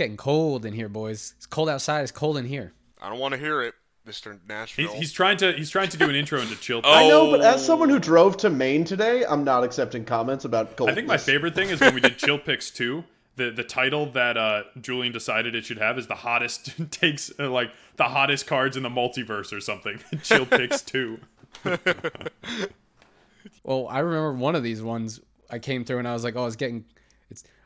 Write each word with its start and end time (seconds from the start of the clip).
getting 0.00 0.16
cold 0.16 0.64
in 0.64 0.72
here, 0.72 0.88
boys. 0.88 1.34
It's 1.36 1.46
cold 1.46 1.68
outside. 1.68 2.00
It's 2.02 2.10
cold 2.10 2.38
in 2.38 2.46
here. 2.46 2.72
I 3.02 3.10
don't 3.10 3.18
want 3.18 3.32
to 3.32 3.38
hear 3.38 3.62
it, 3.62 3.74
Mister 4.06 4.40
Nashville. 4.48 4.88
He's, 4.88 4.98
he's 4.98 5.12
trying 5.12 5.36
to 5.38 5.52
he's 5.52 5.70
trying 5.70 5.90
to 5.90 5.96
do 5.98 6.08
an 6.08 6.14
intro 6.14 6.40
into 6.40 6.56
chill. 6.56 6.80
Oh. 6.82 6.92
I 6.92 7.08
know, 7.08 7.30
but 7.30 7.42
as 7.42 7.64
someone 7.64 7.88
who 7.90 7.98
drove 7.98 8.36
to 8.38 8.50
Maine 8.50 8.84
today, 8.84 9.24
I'm 9.24 9.44
not 9.44 9.62
accepting 9.62 10.04
comments 10.04 10.44
about 10.44 10.76
cold. 10.76 10.90
I 10.90 10.94
think 10.94 11.06
my 11.06 11.18
favorite 11.18 11.54
thing 11.54 11.68
is 11.68 11.80
when 11.80 11.94
we 11.94 12.00
did 12.00 12.16
Chill 12.18 12.38
Picks 12.38 12.70
2. 12.70 13.04
The, 13.36 13.50
the 13.50 13.64
title 13.64 14.06
that 14.12 14.36
uh, 14.36 14.64
Julian 14.80 15.12
decided 15.12 15.54
it 15.54 15.64
should 15.64 15.78
have 15.78 15.98
is 15.98 16.06
the 16.08 16.14
hottest 16.14 16.72
takes 16.90 17.30
uh, 17.38 17.48
like 17.48 17.70
the 17.96 18.04
hottest 18.04 18.46
cards 18.46 18.76
in 18.76 18.82
the 18.82 18.90
multiverse 18.90 19.52
or 19.52 19.60
something. 19.60 20.00
Chill 20.22 20.46
Picks 20.46 20.82
2. 20.82 21.18
Well, 23.62 23.86
I 23.88 24.00
remember 24.00 24.32
one 24.34 24.54
of 24.54 24.62
these 24.62 24.82
ones. 24.82 25.20
I 25.50 25.58
came 25.58 25.84
through 25.84 25.98
and 25.98 26.08
I 26.08 26.12
was 26.12 26.24
like, 26.24 26.36
"Oh, 26.36 26.46
it's 26.46 26.56
getting, 26.56 26.84
it's 26.96 26.99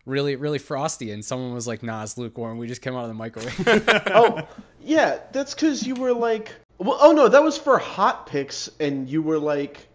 really, 0.06 0.36
really 0.36 0.58
frosty." 0.58 1.10
And 1.12 1.24
someone 1.24 1.54
was 1.54 1.66
like, 1.66 1.82
"Nah, 1.82 2.02
it's 2.02 2.16
lukewarm." 2.18 2.58
We 2.58 2.66
just 2.66 2.82
came 2.82 2.94
out 2.94 3.02
of 3.02 3.08
the 3.08 3.14
microwave. 3.14 3.84
oh, 4.14 4.46
yeah, 4.82 5.18
that's 5.32 5.54
because 5.54 5.86
you 5.86 5.94
were 5.94 6.12
like, 6.12 6.54
well, 6.78 6.98
oh 7.00 7.12
no, 7.12 7.28
that 7.28 7.42
was 7.42 7.56
for 7.56 7.78
hot 7.78 8.26
picks, 8.26 8.68
and 8.80 9.08
you 9.08 9.22
were 9.22 9.38
like, 9.38 9.86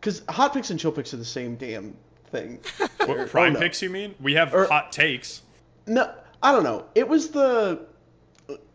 because 0.00 0.22
hot 0.28 0.52
picks 0.54 0.70
and 0.70 0.80
chill 0.80 0.92
picks 0.92 1.12
are 1.14 1.18
the 1.18 1.24
same 1.24 1.56
damn 1.56 1.96
thing. 2.30 2.60
Or- 3.00 3.06
What 3.06 3.18
oh, 3.18 3.26
prime 3.26 3.52
no. 3.52 3.60
picks 3.60 3.82
you 3.82 3.90
mean? 3.90 4.14
We 4.20 4.34
have 4.34 4.54
Or- 4.54 4.66
hot 4.66 4.92
takes. 4.92 5.42
No, 5.86 6.12
I 6.42 6.52
don't 6.52 6.64
know. 6.64 6.86
It 6.94 7.08
was 7.08 7.28
the 7.30 7.86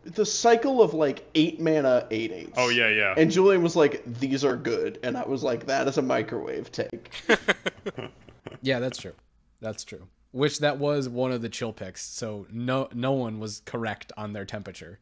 the 0.04 0.26
cycle 0.26 0.82
of 0.82 0.94
like 0.94 1.28
eight 1.34 1.60
mana 1.60 2.06
eight 2.10 2.32
eights. 2.32 2.52
Oh 2.56 2.68
yeah, 2.70 2.88
yeah. 2.88 3.14
And 3.16 3.30
Julian 3.30 3.62
was 3.62 3.76
like, 3.76 4.02
"These 4.18 4.44
are 4.44 4.56
good," 4.56 4.98
and 5.02 5.16
I 5.16 5.24
was 5.26 5.42
like, 5.42 5.66
"That 5.66 5.86
is 5.88 5.98
a 5.98 6.02
microwave 6.02 6.72
take." 6.72 7.10
yeah, 8.62 8.78
that's 8.80 8.98
true. 8.98 9.12
That's 9.60 9.84
true. 9.84 10.06
Which 10.32 10.58
that 10.60 10.78
was 10.78 11.08
one 11.08 11.30
of 11.30 11.42
the 11.42 11.48
chill 11.48 11.72
picks. 11.72 12.02
So 12.02 12.46
no, 12.50 12.88
no 12.94 13.12
one 13.12 13.38
was 13.38 13.62
correct 13.64 14.12
on 14.16 14.32
their 14.32 14.44
temperature 14.44 14.98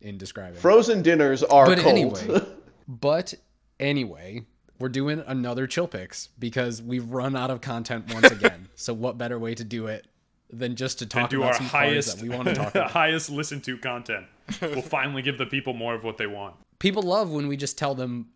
in 0.00 0.16
describing. 0.18 0.56
it. 0.56 0.60
Frozen 0.60 1.02
dinners 1.02 1.42
are 1.42 1.66
but 1.66 1.78
cold. 1.78 2.18
anyway, 2.18 2.40
but 2.88 3.34
anyway, 3.78 4.46
we're 4.78 4.88
doing 4.88 5.22
another 5.26 5.66
chill 5.66 5.86
picks 5.86 6.28
because 6.38 6.80
we've 6.82 7.10
run 7.10 7.36
out 7.36 7.50
of 7.50 7.60
content 7.60 8.12
once 8.14 8.30
again. 8.30 8.68
so 8.74 8.94
what 8.94 9.18
better 9.18 9.38
way 9.38 9.54
to 9.54 9.64
do 9.64 9.86
it 9.86 10.06
than 10.52 10.74
just 10.76 10.98
to 10.98 11.04
and 11.04 11.10
talk 11.10 11.30
do 11.30 11.42
about 11.42 11.48
our 11.48 11.54
some 11.54 11.68
cards 11.68 11.90
highest 11.90 12.16
that 12.16 12.22
we 12.22 12.34
want 12.34 12.48
to 12.48 12.54
talk 12.54 12.70
about? 12.74 12.90
highest 12.90 13.28
listened 13.28 13.62
to 13.64 13.76
content. 13.76 14.26
We'll 14.62 14.82
finally 14.82 15.20
give 15.22 15.36
the 15.38 15.46
people 15.46 15.74
more 15.74 15.94
of 15.94 16.02
what 16.02 16.16
they 16.16 16.26
want. 16.26 16.56
People 16.78 17.02
love 17.02 17.30
when 17.30 17.46
we 17.46 17.56
just 17.58 17.76
tell 17.76 17.94
them 17.94 18.30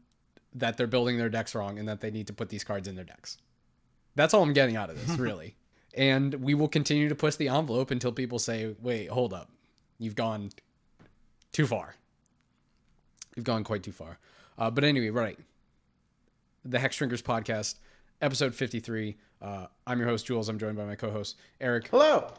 that 0.52 0.76
they're 0.76 0.86
building 0.86 1.16
their 1.16 1.30
decks 1.30 1.54
wrong 1.54 1.78
and 1.78 1.88
that 1.88 2.00
they 2.02 2.10
need 2.10 2.26
to 2.28 2.32
put 2.32 2.50
these 2.50 2.62
cards 2.62 2.86
in 2.86 2.94
their 2.94 3.04
decks. 3.04 3.38
That's 4.14 4.34
all 4.34 4.42
I'm 4.42 4.52
getting 4.52 4.76
out 4.76 4.90
of 4.90 5.04
this, 5.04 5.18
really. 5.18 5.56
And 5.94 6.34
we 6.34 6.54
will 6.54 6.68
continue 6.68 7.08
to 7.08 7.14
push 7.14 7.36
the 7.36 7.48
envelope 7.48 7.90
until 7.90 8.10
people 8.12 8.38
say, 8.38 8.74
"Wait, 8.82 9.08
hold 9.10 9.32
up, 9.32 9.50
you've 9.98 10.16
gone 10.16 10.50
too 11.52 11.66
far. 11.66 11.94
You've 13.36 13.44
gone 13.44 13.62
quite 13.64 13.82
too 13.82 13.92
far." 13.92 14.18
Uh, 14.58 14.70
but 14.70 14.84
anyway, 14.84 15.10
right. 15.10 15.38
The 16.64 16.78
Hexdrinkers 16.78 17.22
podcast, 17.22 17.76
episode 18.20 18.54
53. 18.54 19.16
Uh, 19.42 19.66
I'm 19.86 19.98
your 19.98 20.08
host, 20.08 20.26
Jules. 20.26 20.48
I'm 20.48 20.58
joined 20.58 20.76
by 20.76 20.84
my 20.84 20.94
co-host 20.96 21.36
Eric. 21.60 21.88
Hello. 21.88 22.32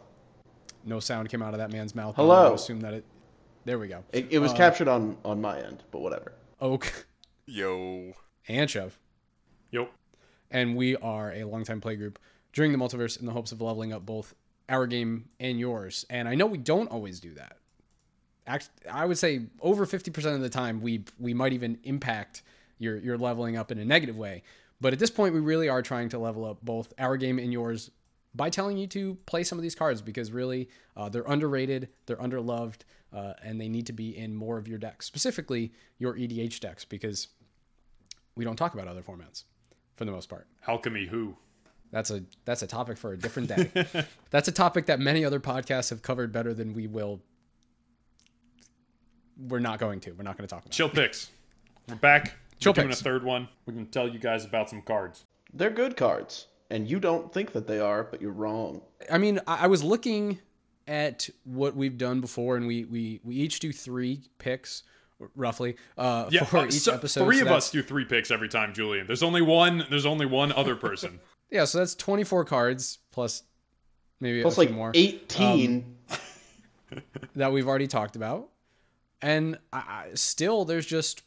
No 0.83 0.99
sound 0.99 1.29
came 1.29 1.41
out 1.41 1.53
of 1.53 1.59
that 1.59 1.71
man's 1.71 1.95
mouth. 1.95 2.15
Hello. 2.15 2.47
I'm 2.49 2.53
Assume 2.55 2.79
that 2.81 2.93
it. 2.93 3.05
There 3.65 3.79
we 3.79 3.87
go. 3.87 4.03
It, 4.11 4.27
it 4.31 4.39
was 4.39 4.53
captured 4.53 4.87
on 4.87 5.17
on 5.23 5.39
my 5.41 5.59
end, 5.61 5.83
but 5.91 5.99
whatever. 5.99 6.33
Oak 6.61 7.05
Yo. 7.45 8.13
and 8.47 8.69
Shove. 8.69 8.99
Yep. 9.71 9.91
and 10.51 10.75
we 10.75 10.95
are 10.97 11.31
a 11.33 11.43
longtime 11.43 11.81
play 11.81 11.95
group 11.95 12.17
during 12.55 12.71
the 12.71 12.77
multiverse 12.79 13.19
in 13.19 13.27
the 13.27 13.33
hopes 13.33 13.51
of 13.51 13.61
leveling 13.61 13.93
up 13.93 14.03
both 14.03 14.33
our 14.67 14.87
game 14.87 15.25
and 15.39 15.59
yours. 15.59 16.05
And 16.09 16.27
I 16.27 16.33
know 16.33 16.47
we 16.47 16.57
don't 16.57 16.89
always 16.89 17.19
do 17.19 17.35
that. 17.35 17.57
Act, 18.47 18.69
I 18.91 19.05
would 19.05 19.17
say 19.19 19.41
over 19.61 19.85
50% 19.85 20.33
of 20.33 20.41
the 20.41 20.49
time 20.49 20.81
we 20.81 21.03
we 21.19 21.33
might 21.33 21.53
even 21.53 21.77
impact 21.83 22.41
your 22.79 22.97
your 22.97 23.17
leveling 23.17 23.57
up 23.57 23.71
in 23.71 23.77
a 23.77 23.85
negative 23.85 24.17
way. 24.17 24.41
But 24.81 24.93
at 24.93 24.99
this 24.99 25.09
point 25.09 25.33
we 25.33 25.39
really 25.39 25.69
are 25.69 25.81
trying 25.81 26.09
to 26.09 26.17
level 26.17 26.45
up 26.45 26.59
both 26.63 26.93
our 26.97 27.17
game 27.17 27.37
and 27.37 27.51
yours 27.51 27.91
by 28.33 28.49
telling 28.49 28.77
you 28.77 28.87
to 28.87 29.15
play 29.25 29.43
some 29.43 29.57
of 29.57 29.63
these 29.63 29.75
cards 29.75 30.01
because 30.01 30.31
really 30.31 30.69
uh, 30.97 31.09
they're 31.09 31.23
underrated, 31.23 31.89
they're 32.05 32.17
underloved, 32.17 32.81
uh, 33.13 33.33
and 33.41 33.59
they 33.59 33.69
need 33.69 33.87
to 33.87 33.93
be 33.93 34.15
in 34.15 34.35
more 34.35 34.57
of 34.57 34.67
your 34.67 34.77
decks, 34.77 35.05
specifically 35.05 35.71
your 35.97 36.15
EDH 36.15 36.59
decks, 36.59 36.83
because 36.83 37.29
we 38.35 38.43
don't 38.43 38.57
talk 38.57 38.73
about 38.73 38.89
other 38.89 39.01
formats 39.01 39.45
for 39.95 40.03
the 40.03 40.11
most 40.11 40.27
part. 40.27 40.47
Alchemy 40.67 41.07
who? 41.07 41.37
That's 41.95 42.11
a 42.11 42.25
that's 42.43 42.61
a 42.61 42.67
topic 42.67 42.97
for 42.97 43.13
a 43.13 43.17
different 43.17 43.47
day. 43.47 43.71
that's 44.29 44.49
a 44.49 44.51
topic 44.51 44.87
that 44.87 44.99
many 44.99 45.23
other 45.23 45.39
podcasts 45.39 45.91
have 45.91 46.01
covered 46.01 46.33
better 46.33 46.53
than 46.53 46.73
we 46.73 46.87
will. 46.87 47.21
We're 49.37 49.59
not 49.59 49.79
going 49.79 50.01
to. 50.01 50.11
We're 50.11 50.23
not 50.23 50.37
going 50.37 50.45
to 50.45 50.53
talk 50.53 50.63
about. 50.63 50.73
it. 50.73 50.75
Chill 50.75 50.89
Picks. 50.89 51.29
We're 51.87 51.95
back. 51.95 52.35
Chill 52.59 52.73
We're 52.73 52.75
doing 52.83 52.87
Picks. 52.89 52.99
a 52.99 53.03
third 53.05 53.23
one. 53.23 53.47
We 53.65 53.73
can 53.73 53.85
tell 53.85 54.09
you 54.09 54.19
guys 54.19 54.43
about 54.43 54.69
some 54.69 54.81
cards. 54.81 55.23
They're 55.53 55.69
good 55.69 55.95
cards, 55.95 56.47
and 56.69 56.85
you 56.85 56.99
don't 56.99 57.31
think 57.33 57.53
that 57.53 57.65
they 57.65 57.79
are, 57.79 58.03
but 58.03 58.21
you're 58.21 58.33
wrong. 58.33 58.81
I 59.09 59.17
mean, 59.17 59.39
I, 59.47 59.59
I 59.63 59.67
was 59.67 59.81
looking 59.81 60.39
at 60.89 61.29
what 61.45 61.77
we've 61.77 61.97
done 61.97 62.19
before, 62.19 62.57
and 62.57 62.67
we 62.67 62.83
we 62.83 63.21
we 63.23 63.35
each 63.35 63.61
do 63.61 63.71
three 63.71 64.23
picks 64.37 64.83
roughly 65.33 65.77
uh, 65.97 66.25
Yeah, 66.29 66.43
for 66.43 66.57
uh, 66.57 66.65
each 66.65 66.73
so 66.73 66.93
episode. 66.95 67.23
three 67.23 67.37
So 67.39 67.45
of 67.45 67.51
us 67.53 67.71
do 67.71 67.81
three 67.81 68.03
picks 68.03 68.31
every 68.31 68.49
time, 68.49 68.73
Julian. 68.73 69.07
There's 69.07 69.23
only 69.23 69.41
one. 69.41 69.85
There's 69.89 70.05
only 70.05 70.25
one 70.25 70.51
other 70.51 70.75
person. 70.75 71.21
Yeah, 71.55 71.63
so 71.63 71.77
that's 71.77 71.95
twenty 71.95 72.25
four 72.25 72.43
cards 72.43 72.99
plus 73.11 73.43
maybe 74.19 74.41
Plus, 74.41 74.57
a 74.57 74.61
few 74.61 74.65
like 74.65 74.75
more 74.75 74.91
eighteen. 74.93 75.95
that 77.35 77.53
we've 77.53 77.67
already 77.67 77.87
talked 77.87 78.17
about, 78.17 78.49
and 79.21 79.57
I, 79.71 79.77
I, 79.77 80.09
still 80.15 80.65
there's 80.65 80.85
just 80.85 81.23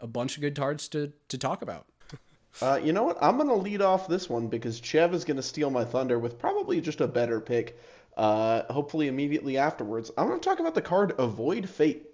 a 0.00 0.06
bunch 0.06 0.36
of 0.36 0.40
good 0.40 0.54
cards 0.54 0.86
to 0.90 1.12
to 1.28 1.36
talk 1.36 1.62
about. 1.62 1.86
Uh, 2.62 2.80
you 2.82 2.92
know 2.92 3.02
what? 3.02 3.18
I'm 3.20 3.38
gonna 3.38 3.54
lead 3.54 3.82
off 3.82 4.06
this 4.06 4.28
one 4.28 4.46
because 4.46 4.80
Chev 4.80 5.14
is 5.14 5.24
gonna 5.24 5.42
steal 5.42 5.68
my 5.68 5.84
thunder 5.84 6.20
with 6.20 6.38
probably 6.38 6.80
just 6.80 7.00
a 7.00 7.08
better 7.08 7.40
pick. 7.40 7.76
Uh, 8.16 8.62
hopefully 8.72 9.08
immediately 9.08 9.58
afterwards, 9.58 10.12
I'm 10.16 10.28
gonna 10.28 10.40
talk 10.40 10.60
about 10.60 10.76
the 10.76 10.82
card 10.82 11.14
Avoid 11.18 11.68
Fate. 11.68 12.06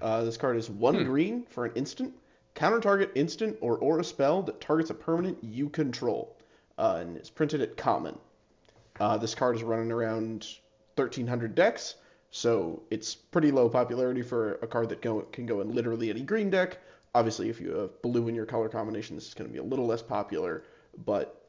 Uh, 0.00 0.22
this 0.22 0.36
card 0.36 0.56
is 0.56 0.70
one 0.70 1.04
green 1.04 1.44
for 1.50 1.66
an 1.66 1.72
instant, 1.74 2.14
counter 2.54 2.78
target 2.80 3.10
instant 3.16 3.56
or 3.60 3.76
aura 3.78 4.04
spell 4.04 4.42
that 4.42 4.60
targets 4.60 4.90
a 4.90 4.94
permanent 4.94 5.36
you 5.42 5.68
control, 5.68 6.35
uh, 6.78 6.98
and 7.00 7.16
it's 7.16 7.30
printed 7.30 7.60
at 7.60 7.76
common. 7.76 8.18
Uh, 9.00 9.16
this 9.16 9.34
card 9.34 9.56
is 9.56 9.62
running 9.62 9.92
around 9.92 10.46
1300 10.96 11.54
decks, 11.54 11.96
so 12.30 12.82
it's 12.90 13.14
pretty 13.14 13.50
low 13.50 13.68
popularity 13.68 14.22
for 14.22 14.54
a 14.56 14.66
card 14.66 14.88
that 14.88 15.02
go, 15.02 15.20
can 15.32 15.46
go 15.46 15.60
in 15.60 15.74
literally 15.74 16.10
any 16.10 16.22
green 16.22 16.50
deck. 16.50 16.78
Obviously, 17.14 17.48
if 17.48 17.60
you 17.60 17.70
have 17.72 18.02
blue 18.02 18.28
in 18.28 18.34
your 18.34 18.46
color 18.46 18.68
combination, 18.68 19.16
this 19.16 19.26
is 19.28 19.34
going 19.34 19.48
to 19.48 19.52
be 19.52 19.58
a 19.58 19.62
little 19.62 19.86
less 19.86 20.02
popular, 20.02 20.64
but 21.04 21.42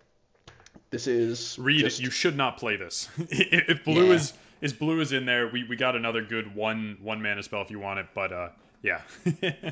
this 0.90 1.08
is 1.08 1.58
Read, 1.60 1.80
just- 1.82 2.00
you 2.00 2.10
should 2.10 2.38
not 2.38 2.58
play 2.58 2.76
this. 2.78 3.10
if 3.30 3.84
blue 3.84 4.08
Yeah. 4.08 4.14
is 4.14 4.34
is 4.60 4.74
blue 4.74 5.00
is 5.02 5.12
in 5.14 5.26
there, 5.26 5.48
we, 5.50 5.64
we 5.66 5.76
got 5.76 5.96
another 5.96 6.24
good 6.24 6.56
one 6.56 6.98
one 7.02 7.22
mana 7.22 7.44
spell 7.44 7.62
if 7.62 7.70
you 7.70 7.80
want 7.80 8.00
it. 8.00 8.08
But 8.16 8.32
uh, 8.34 8.50
yeah, 8.82 9.02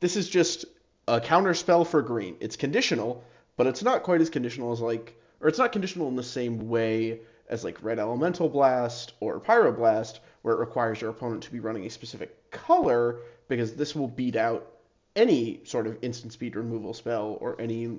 this 0.00 0.16
is 0.16 0.28
just 0.28 0.64
a 1.08 1.20
counter 1.20 1.54
spell 1.54 1.84
for 1.84 2.02
green. 2.02 2.36
It's 2.40 2.56
conditional, 2.56 3.22
but 3.56 3.66
it's 3.66 3.82
not 3.82 4.02
quite 4.02 4.20
as 4.20 4.30
conditional 4.30 4.72
as 4.72 4.80
like, 4.80 5.14
or 5.40 5.48
it's 5.48 5.58
not 5.58 5.72
conditional 5.72 6.08
in 6.08 6.16
the 6.16 6.22
same 6.22 6.68
way 6.68 7.20
as 7.48 7.64
like 7.64 7.82
Red 7.82 7.98
Elemental 7.98 8.48
Blast 8.48 9.12
or 9.20 9.40
Pyroblast, 9.40 10.20
where 10.42 10.54
it 10.54 10.58
requires 10.58 11.00
your 11.00 11.10
opponent 11.10 11.42
to 11.44 11.52
be 11.52 11.60
running 11.60 11.84
a 11.86 11.90
specific 11.90 12.50
color, 12.50 13.20
because 13.48 13.74
this 13.74 13.94
will 13.94 14.08
beat 14.08 14.36
out 14.36 14.66
any 15.14 15.60
sort 15.64 15.86
of 15.86 15.98
instant 16.02 16.32
speed 16.32 16.56
removal 16.56 16.94
spell 16.94 17.36
or 17.40 17.60
any 17.60 17.98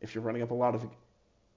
if 0.00 0.14
you're 0.14 0.24
running 0.24 0.42
up 0.42 0.50
a 0.50 0.54
lot 0.54 0.74
of 0.74 0.86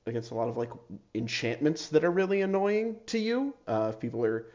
against 0.05 0.31
a 0.31 0.35
lot 0.35 0.47
of 0.47 0.57
like 0.57 0.69
enchantments 1.15 1.89
that 1.89 2.03
are 2.03 2.11
really 2.11 2.41
annoying 2.41 2.95
to 3.07 3.17
you. 3.19 3.53
Uh, 3.67 3.87
if 3.93 3.99
people 3.99 4.23
are, 4.25 4.45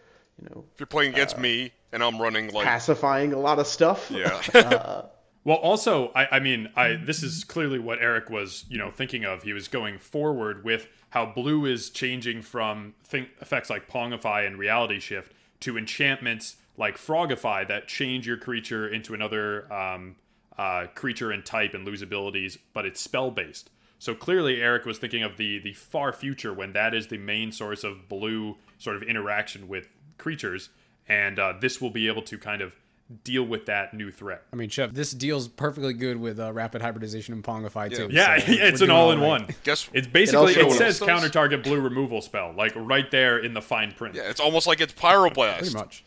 you 0.40 0.49
know, 0.50 0.64
If 0.75 0.81
you're 0.81 0.87
playing 0.87 1.12
against 1.12 1.38
me 1.38 1.72
and 1.93 2.02
I'm 2.02 2.20
running 2.20 2.52
like 2.52 2.64
pacifying 2.66 3.32
a 3.32 3.38
lot 3.38 3.58
of 3.58 3.66
stuff. 3.66 4.11
yeah, 4.11 4.40
Well, 5.46 5.58
also, 5.58 6.10
I, 6.12 6.26
I 6.32 6.40
mean, 6.40 6.70
I 6.75 6.96
this 6.96 7.22
is 7.22 7.44
clearly 7.44 7.78
what 7.78 8.00
Eric 8.00 8.31
was, 8.31 8.64
you 8.69 8.78
know, 8.78 8.90
thinking 8.90 9.25
of. 9.25 9.44
He 9.44 9.52
was 9.52 9.69
going 9.69 9.96
forward 10.00 10.64
with 10.64 10.88
how 11.10 11.25
blue 11.25 11.66
is 11.66 11.88
changing 11.88 12.43
from 12.43 12.94
think, 13.04 13.28
effects 13.40 13.70
like 13.70 13.88
Pongify 13.88 14.44
and 14.44 14.58
Reality 14.58 14.98
Shift 14.98 15.32
to 15.60 15.78
enchantments 15.78 16.56
like 16.76 16.98
Frogify 16.98 17.66
that 17.69 17.87
change 17.87 18.26
your 18.26 18.37
creature 18.37 18.88
into 18.88 19.14
another 19.14 19.72
um, 19.72 20.16
uh, 20.58 20.87
creature 20.96 21.31
and 21.31 21.46
type 21.46 21.75
and 21.75 21.84
lose 21.84 22.02
abilities, 22.02 22.58
but 22.72 22.84
it's 22.84 23.00
spell 23.00 23.31
based. 23.31 23.70
So 24.00 24.16
clearly, 24.16 24.60
Eric 24.60 24.84
was 24.84 24.99
thinking 24.99 25.22
of 25.22 25.37
the 25.37 25.60
the 25.60 25.75
far 25.75 26.12
future 26.12 26.52
when 26.52 26.72
that 26.72 26.92
is 26.92 27.06
the 27.06 27.19
main 27.19 27.52
source 27.52 27.84
of 27.84 28.08
blue 28.08 28.56
sort 28.78 28.96
of 28.96 29.04
interaction 29.04 29.69
with 29.69 29.87
creatures, 30.19 30.70
and 31.08 31.38
uh, 31.38 31.52
this 31.60 31.81
will 31.81 31.90
be 31.90 32.08
able 32.08 32.22
to 32.22 32.37
kind 32.37 32.62
of 32.62 32.75
deal 33.23 33.44
with 33.44 33.67
that 33.67 33.94
new 33.94 34.11
threat. 34.11 34.43
I 34.53 34.56
mean, 34.56 34.69
Chef, 34.69 34.93
this 34.93 35.12
deals 35.12 35.47
perfectly 35.49 35.93
good 35.93 36.17
with 36.17 36.41
uh, 36.41 36.53
rapid 36.53 36.82
hybridization 36.82 37.35
and 37.35 37.44
Pongify 37.44 37.94
too. 37.94 38.08
Yeah, 38.11 38.38
so 38.38 38.44
it's 38.49 38.81
an 38.81 38.91
all 38.91 39.12
in 39.12 39.20
right. 39.20 39.26
one. 39.29 39.47
Guess 39.64 39.88
It's 39.93 40.06
basically 40.08 40.55
it, 40.55 40.62
also- 40.64 40.76
says 40.79 40.99
counter 41.00 41.29
target 41.29 41.62
blue 41.62 41.81
removal 41.81 42.20
spell, 42.20 42.53
like 42.56 42.73
right 42.75 43.08
there 43.11 43.38
in 43.38 43.55
the 43.55 43.62
fine 43.62 43.93
print. 43.93 44.14
yeah, 44.17 44.23
it's 44.29 44.41
almost 44.41 44.67
like 44.67 44.81
it's 44.81 44.93
pyroblast, 44.93 45.58
Pretty 45.58 45.75
much. 45.75 46.05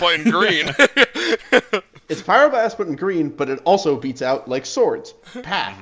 but 0.00 0.20
in 0.20 0.30
green. 0.30 0.70
It's 2.08 2.22
Pyroblast 2.22 2.78
but 2.78 2.86
in 2.86 2.94
green, 2.94 3.30
but 3.30 3.48
it 3.50 3.60
also 3.64 3.96
beats 3.96 4.22
out 4.22 4.46
like 4.48 4.64
swords, 4.64 5.12
path, 5.42 5.76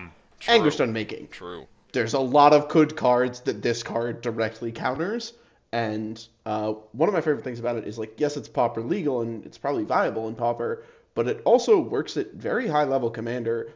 Angerstone 0.47 0.91
making. 0.91 1.29
True. 1.29 1.67
There's 1.93 2.15
a 2.15 2.19
lot 2.19 2.55
of 2.55 2.69
good 2.71 2.97
cards 2.97 3.41
that 3.41 3.61
this 3.61 3.83
card 3.83 4.23
directly 4.23 4.73
counters, 4.73 5.35
and 5.75 6.25
uh, 6.47 6.75
one 6.93 7.09
of 7.09 7.12
my 7.12 7.21
favorite 7.21 7.43
things 7.43 7.59
about 7.59 7.75
it 7.75 7.85
is 7.85 7.99
like, 7.99 8.21
yes, 8.21 8.37
it's 8.37 8.47
pauper 8.47 8.81
legal 8.81 9.23
and 9.23 9.44
it's 9.44 9.59
probably 9.59 9.82
viable 9.82 10.29
in 10.29 10.37
pauper, 10.37 10.85
but 11.17 11.26
it 11.26 11.43
also 11.44 11.81
works 11.81 12.17
at 12.17 12.32
very 12.32 12.69
high 12.69 12.85
level 12.85 13.11
commander, 13.11 13.73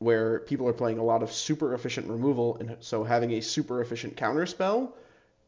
where 0.00 0.40
people 0.40 0.68
are 0.68 0.74
playing 0.74 0.98
a 0.98 1.02
lot 1.02 1.22
of 1.22 1.32
super 1.32 1.72
efficient 1.72 2.08
removal, 2.08 2.58
and 2.58 2.76
so 2.80 3.04
having 3.04 3.32
a 3.32 3.40
super 3.40 3.80
efficient 3.80 4.18
counter 4.18 4.44
spell 4.44 4.94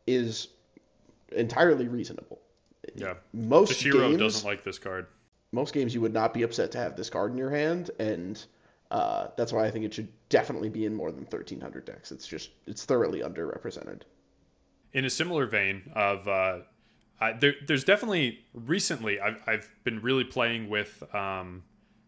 is 0.06 0.48
entirely 1.30 1.88
reasonable. 1.88 2.40
Yeah. 2.94 3.14
Most 3.34 3.72
Toshiro 3.72 4.08
games, 4.08 4.18
doesn't 4.18 4.48
like 4.48 4.64
this 4.64 4.78
card. 4.78 5.08
most 5.52 5.74
games 5.74 5.94
you 5.94 6.00
would 6.00 6.14
not 6.14 6.32
be 6.32 6.42
upset 6.42 6.72
to 6.72 6.78
have 6.78 6.96
this 6.96 7.10
card 7.10 7.32
in 7.32 7.36
your 7.36 7.50
hand, 7.50 7.90
and 7.98 8.42
uh, 8.90 9.26
that's 9.36 9.52
why 9.52 9.66
I 9.66 9.70
think 9.70 9.84
it 9.84 9.92
should 9.92 10.08
definitely 10.30 10.70
be 10.70 10.86
in 10.86 10.94
more 10.94 11.12
than 11.12 11.24
1,300 11.24 11.84
decks. 11.84 12.12
It's 12.12 12.26
just 12.26 12.48
it's 12.66 12.86
thoroughly 12.86 13.20
underrepresented. 13.20 14.04
In 14.92 15.04
a 15.04 15.10
similar 15.10 15.46
vein 15.46 15.90
of 15.94 16.28
uh, 16.28 16.58
I, 17.20 17.32
there, 17.32 17.54
there's 17.66 17.84
definitely 17.84 18.40
recently 18.52 19.20
I've, 19.20 19.42
I've 19.46 19.70
been 19.84 20.02
really 20.02 20.24
playing 20.24 20.68
with 20.68 21.02
um, 21.14 21.62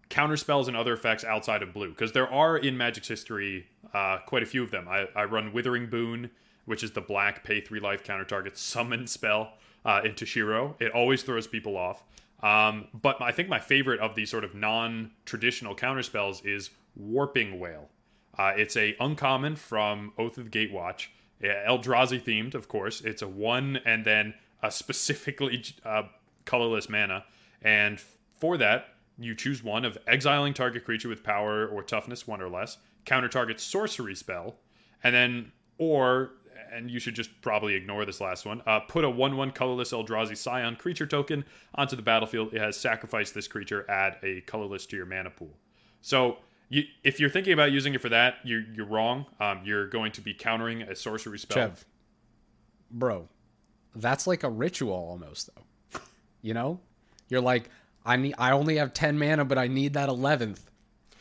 counter 0.09 0.37
spells 0.37 0.69
and 0.69 0.77
other 0.77 0.93
effects 0.93 1.25
outside 1.25 1.63
of 1.63 1.73
blue 1.73 1.91
because 1.91 2.13
there 2.13 2.31
are 2.31 2.57
in 2.57 2.77
Magic's 2.77 3.09
history 3.09 3.67
uh, 3.95 4.19
quite 4.27 4.43
a 4.43 4.47
few 4.47 4.63
of 4.63 4.71
them. 4.71 4.89
I, 4.89 5.07
I 5.15 5.25
run 5.25 5.53
Withering 5.53 5.89
Boon, 5.89 6.31
which 6.65 6.83
is 6.83 6.91
the 6.91 7.01
black 7.01 7.45
pay 7.45 7.61
three 7.61 7.81
life 7.81 8.03
counter 8.03 8.25
target 8.25 8.59
summon 8.59 9.07
spell 9.07 9.55
uh, 9.85 10.01
in 10.05 10.13
Toshiro. 10.13 10.75
It 10.81 10.93
always 10.93 11.23
throws 11.23 11.47
people 11.47 11.77
off. 11.77 12.03
Um, 12.43 12.89
but 12.93 13.23
I 13.23 13.31
think 13.33 13.49
my 13.49 13.61
favorite 13.61 14.01
of 14.01 14.15
these 14.15 14.31
sort 14.31 14.45
of 14.45 14.55
non-traditional 14.55 15.75
counter 15.75 16.03
spells 16.03 16.45
is 16.45 16.71
Warping 16.97 17.59
Wail. 17.59 17.89
Uh, 18.37 18.53
it's 18.57 18.77
a 18.77 18.97
uncommon 18.99 19.57
from 19.57 20.13
Oath 20.19 20.39
of 20.39 20.51
Gatewatch. 20.51 21.07
Yeah, 21.45 21.63
Eldrazi 21.69 22.23
themed, 22.23 22.55
of 22.55 22.69
course. 22.69 23.03
It's 23.03 23.21
a 23.21 23.29
one 23.29 23.79
and 23.85 24.03
then 24.03 24.33
a 24.63 24.71
specifically 24.71 25.63
uh, 25.85 26.05
colorless 26.47 26.89
mana. 26.89 27.27
And 27.61 28.01
for 28.39 28.57
that, 28.57 28.89
you 29.19 29.35
choose 29.35 29.63
one 29.63 29.85
of 29.85 29.99
exiling 30.07 30.55
target 30.55 30.87
creature 30.87 31.11
with 31.11 31.23
power 31.23 31.67
or 31.67 31.83
toughness 31.83 32.27
one 32.27 32.41
or 32.41 32.49
less, 32.49 32.79
counter 33.05 33.29
target 33.29 33.61
sorcery 33.61 34.15
spell, 34.15 34.57
and 35.03 35.15
then, 35.15 35.53
or, 35.77 36.31
and 36.73 36.91
you 36.91 36.99
should 36.99 37.15
just 37.15 37.31
probably 37.43 37.75
ignore 37.75 38.07
this 38.07 38.23
last 38.23 38.47
one, 38.47 38.63
uh, 38.67 38.81
put 38.81 39.05
a 39.05 39.11
1 39.11 39.37
1 39.37 39.51
colorless 39.51 39.93
Eldrazi 39.93 40.39
Scion 40.39 40.77
creature 40.77 41.07
token 41.07 41.45
onto 41.75 41.95
the 41.95 42.01
battlefield. 42.01 42.55
It 42.55 42.61
has 42.63 42.79
sacrificed 42.79 43.35
this 43.35 43.49
creature, 43.49 43.85
add 43.91 44.17
a 44.23 44.41
colorless 44.43 44.87
to 44.87 44.97
your 44.97 45.05
mana 45.05 45.29
pool. 45.29 45.59
So, 46.01 46.39
you, 46.69 46.85
if 47.03 47.21
you're 47.21 47.31
thinking 47.31 47.53
about 47.53 47.73
using 47.73 47.95
it 47.95 48.01
for 48.01 48.09
that, 48.09 48.37
you're, 48.45 48.63
you're 48.75 48.87
wrong. 48.87 49.27
Um, 49.41 49.61
you're 49.65 49.87
going 49.87 50.13
to 50.13 50.21
be 50.21 50.35
countering 50.35 50.83
a 50.83 50.97
sorcery 50.97 51.39
spell. 51.39 51.57
Chev, 51.69 51.85
bro, 52.91 53.29
that's 53.95 54.27
like 54.27 54.43
a 54.43 54.51
ritual 54.51 54.95
almost, 54.95 55.51
though. 55.55 56.01
You 56.43 56.55
know, 56.55 56.81
you're 57.29 57.41
like, 57.41 57.71
I 58.05 58.17
need, 58.17 58.35
I 58.39 58.53
only 58.53 58.77
have 58.77 58.93
ten 58.93 59.19
mana, 59.19 59.45
but 59.45 59.57
I 59.59 59.67
need 59.69 59.95
that 59.95 60.09
eleventh. 60.09 60.69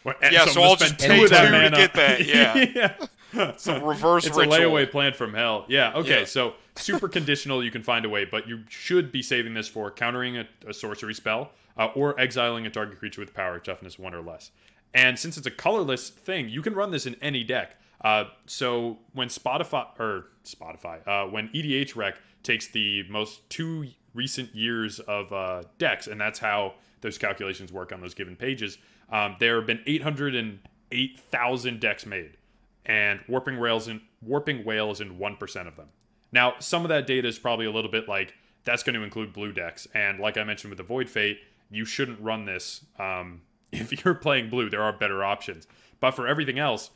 Well, 0.03 0.15
Yeah, 0.21 0.43
I'm 0.43 0.49
so 0.49 0.61
I'll 0.63 0.75
spend 0.77 0.97
just 0.97 1.09
two 1.11 1.23
of 1.23 1.29
that 1.29 1.45
two 1.45 1.51
to 1.51 1.51
mana. 1.51 1.77
get 1.77 1.93
that, 1.93 2.25
yeah. 2.75 2.97
yeah. 3.33 3.53
So 3.57 3.83
reverse 3.85 4.27
it's 4.27 4.37
ritual. 4.37 4.53
a 4.53 4.59
layaway 4.59 4.91
plan 4.91 5.13
from 5.13 5.33
hell. 5.33 5.65
Yeah. 5.67 5.93
Okay. 5.95 6.19
Yeah. 6.19 6.25
So 6.25 6.53
super 6.75 7.07
conditional, 7.07 7.63
you 7.63 7.71
can 7.71 7.83
find 7.83 8.05
a 8.05 8.09
way, 8.09 8.25
but 8.25 8.47
you 8.47 8.63
should 8.69 9.11
be 9.11 9.21
saving 9.21 9.53
this 9.53 9.67
for 9.67 9.89
countering 9.89 10.37
a, 10.37 10.47
a 10.67 10.73
sorcery 10.73 11.13
spell 11.13 11.51
uh, 11.77 11.87
or 11.95 12.19
exiling 12.19 12.65
a 12.65 12.69
target 12.69 12.99
creature 12.99 13.21
with 13.21 13.33
power 13.33 13.59
toughness 13.59 13.97
one 13.97 14.13
or 14.13 14.21
less. 14.21 14.51
And 14.93 15.17
since 15.17 15.37
it's 15.37 15.47
a 15.47 15.51
colorless 15.51 16.09
thing, 16.09 16.49
you 16.49 16.61
can 16.61 16.73
run 16.73 16.91
this 16.91 17.05
in 17.05 17.15
any 17.21 17.43
deck. 17.43 17.77
Uh, 18.03 18.25
so 18.45 18.99
when 19.13 19.29
Spotify 19.29 19.87
or 19.99 20.27
Spotify, 20.43 21.07
uh, 21.07 21.29
when 21.29 21.49
EDH 21.49 21.95
Rec 21.95 22.15
takes 22.43 22.67
the 22.67 23.03
most 23.09 23.49
two 23.49 23.87
recent 24.13 24.53
years 24.53 24.99
of 24.99 25.31
uh, 25.31 25.63
decks, 25.77 26.07
and 26.07 26.19
that's 26.19 26.39
how 26.39 26.73
those 27.01 27.17
calculations 27.17 27.71
work 27.71 27.91
on 27.91 28.01
those 28.01 28.13
given 28.13 28.35
pages. 28.35 28.77
Um, 29.09 29.35
there 29.39 29.55
have 29.57 29.65
been 29.65 29.81
808,000 29.85 31.79
decks 31.79 32.05
made, 32.05 32.37
and 32.85 33.21
warping 33.27 33.57
rails 33.57 33.87
and 33.87 34.01
warping 34.21 34.65
wails 34.65 35.01
in 35.01 35.17
one 35.17 35.37
percent 35.37 35.67
of 35.67 35.75
them. 35.75 35.87
Now, 36.31 36.55
some 36.59 36.83
of 36.83 36.89
that 36.89 37.07
data 37.07 37.27
is 37.27 37.39
probably 37.39 37.65
a 37.65 37.71
little 37.71 37.91
bit 37.91 38.07
like 38.07 38.33
that's 38.65 38.83
going 38.83 38.95
to 38.95 39.03
include 39.03 39.33
blue 39.33 39.51
decks, 39.51 39.87
and 39.93 40.19
like 40.19 40.37
I 40.37 40.43
mentioned 40.43 40.71
with 40.71 40.77
the 40.77 40.83
Void 40.83 41.09
Fate, 41.09 41.39
you 41.69 41.85
shouldn't 41.85 42.19
run 42.19 42.45
this 42.45 42.85
um, 42.99 43.41
if 43.73 44.03
you're 44.03 44.13
playing 44.13 44.49
blue. 44.49 44.69
There 44.69 44.81
are 44.81 44.93
better 44.93 45.23
options, 45.23 45.67
but 45.99 46.11
for 46.11 46.27
everything 46.27 46.59
else, 46.59 46.91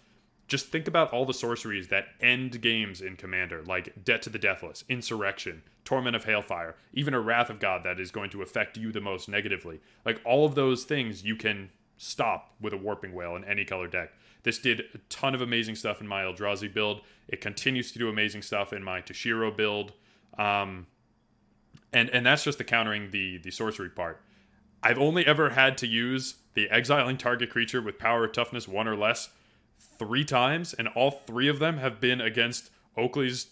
just 0.48 0.68
think 0.68 0.88
about 0.88 1.12
all 1.12 1.26
the 1.26 1.34
sorceries 1.34 1.90
that 1.90 2.08
end 2.22 2.62
games 2.62 3.02
in 3.02 3.18
Commander, 3.18 3.64
like 3.64 4.06
Debt 4.06 4.22
to 4.24 4.30
the 4.30 4.40
Deathless, 4.40 4.86
Insurrection, 4.88 5.62
Torment 5.84 6.16
of 6.16 6.26
Hailfire, 6.26 6.76
even 6.94 7.14
a 7.14 7.20
Wrath 7.20 7.50
of 7.50 7.60
God 7.60 7.84
that 7.84 8.00
is 8.00 8.12
going 8.12 8.30
to 8.30 8.42
affect 8.42 8.78
you 8.78 8.92
the 8.92 9.02
most 9.02 9.28
negatively. 9.28 9.82
Like 10.06 10.22
all 10.24 10.46
of 10.46 10.56
those 10.56 10.86
things 10.86 11.24
you 11.24 11.36
can 11.36 11.70
stop 11.98 12.54
with 12.62 12.74
a 12.74 12.78
Warping 12.78 13.14
Wail 13.14 13.36
in 13.36 13.44
any 13.44 13.66
color 13.66 13.88
deck. 13.88 14.14
This 14.44 14.60
did 14.60 14.84
a 14.94 15.00
ton 15.10 15.36
of 15.36 15.42
amazing 15.42 15.76
stuff 15.76 16.00
in 16.00 16.08
my 16.08 16.24
Eldrazi 16.24 16.74
build. 16.74 17.02
It 17.28 17.42
continues 17.42 17.92
to 17.92 18.00
do 18.00 18.08
amazing 18.08 18.44
stuff 18.44 18.72
in 18.72 18.84
my 18.84 19.02
Toshiro 19.02 19.56
build. 19.56 19.92
Um, 20.38 20.88
and 21.92 22.10
and 22.12 22.26
that's 22.26 22.44
just 22.44 22.58
the 22.58 22.64
countering 22.64 23.12
the 23.12 23.38
the 23.40 23.52
sorcery 23.52 23.90
part. 23.90 24.22
I've 24.84 25.00
only 25.00 25.26
ever 25.26 25.50
had 25.50 25.78
to 25.80 25.88
use 25.88 26.36
the 26.58 26.70
exiling 26.72 27.20
target 27.20 27.52
creature 27.52 27.80
with 27.80 28.00
power 28.00 28.24
or 28.24 28.28
toughness 28.28 28.68
one 28.68 28.88
or 28.88 28.96
less 28.98 29.30
three 30.00 30.26
times, 30.26 30.74
and 30.74 30.88
all 30.88 31.12
three 31.12 31.48
of 31.48 31.60
them 31.60 31.78
have 31.78 32.02
been 32.02 32.20
against 32.20 32.72
Oakley's 32.98 33.46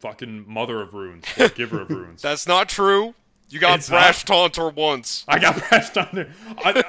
fucking 0.00 0.44
mother 0.46 0.82
of 0.82 0.92
runes 0.92 1.24
or 1.38 1.48
giver 1.56 1.80
of 1.80 1.88
runes. 1.88 2.20
That's 2.20 2.46
not 2.46 2.68
true. 2.68 3.14
You 3.48 3.58
got 3.58 3.78
It's 3.78 3.88
Brash 3.88 4.26
Taunter 4.26 4.68
once. 4.68 5.24
I 5.26 5.38
got 5.38 5.56
Brash 5.70 5.88
Taunter. 5.88 6.30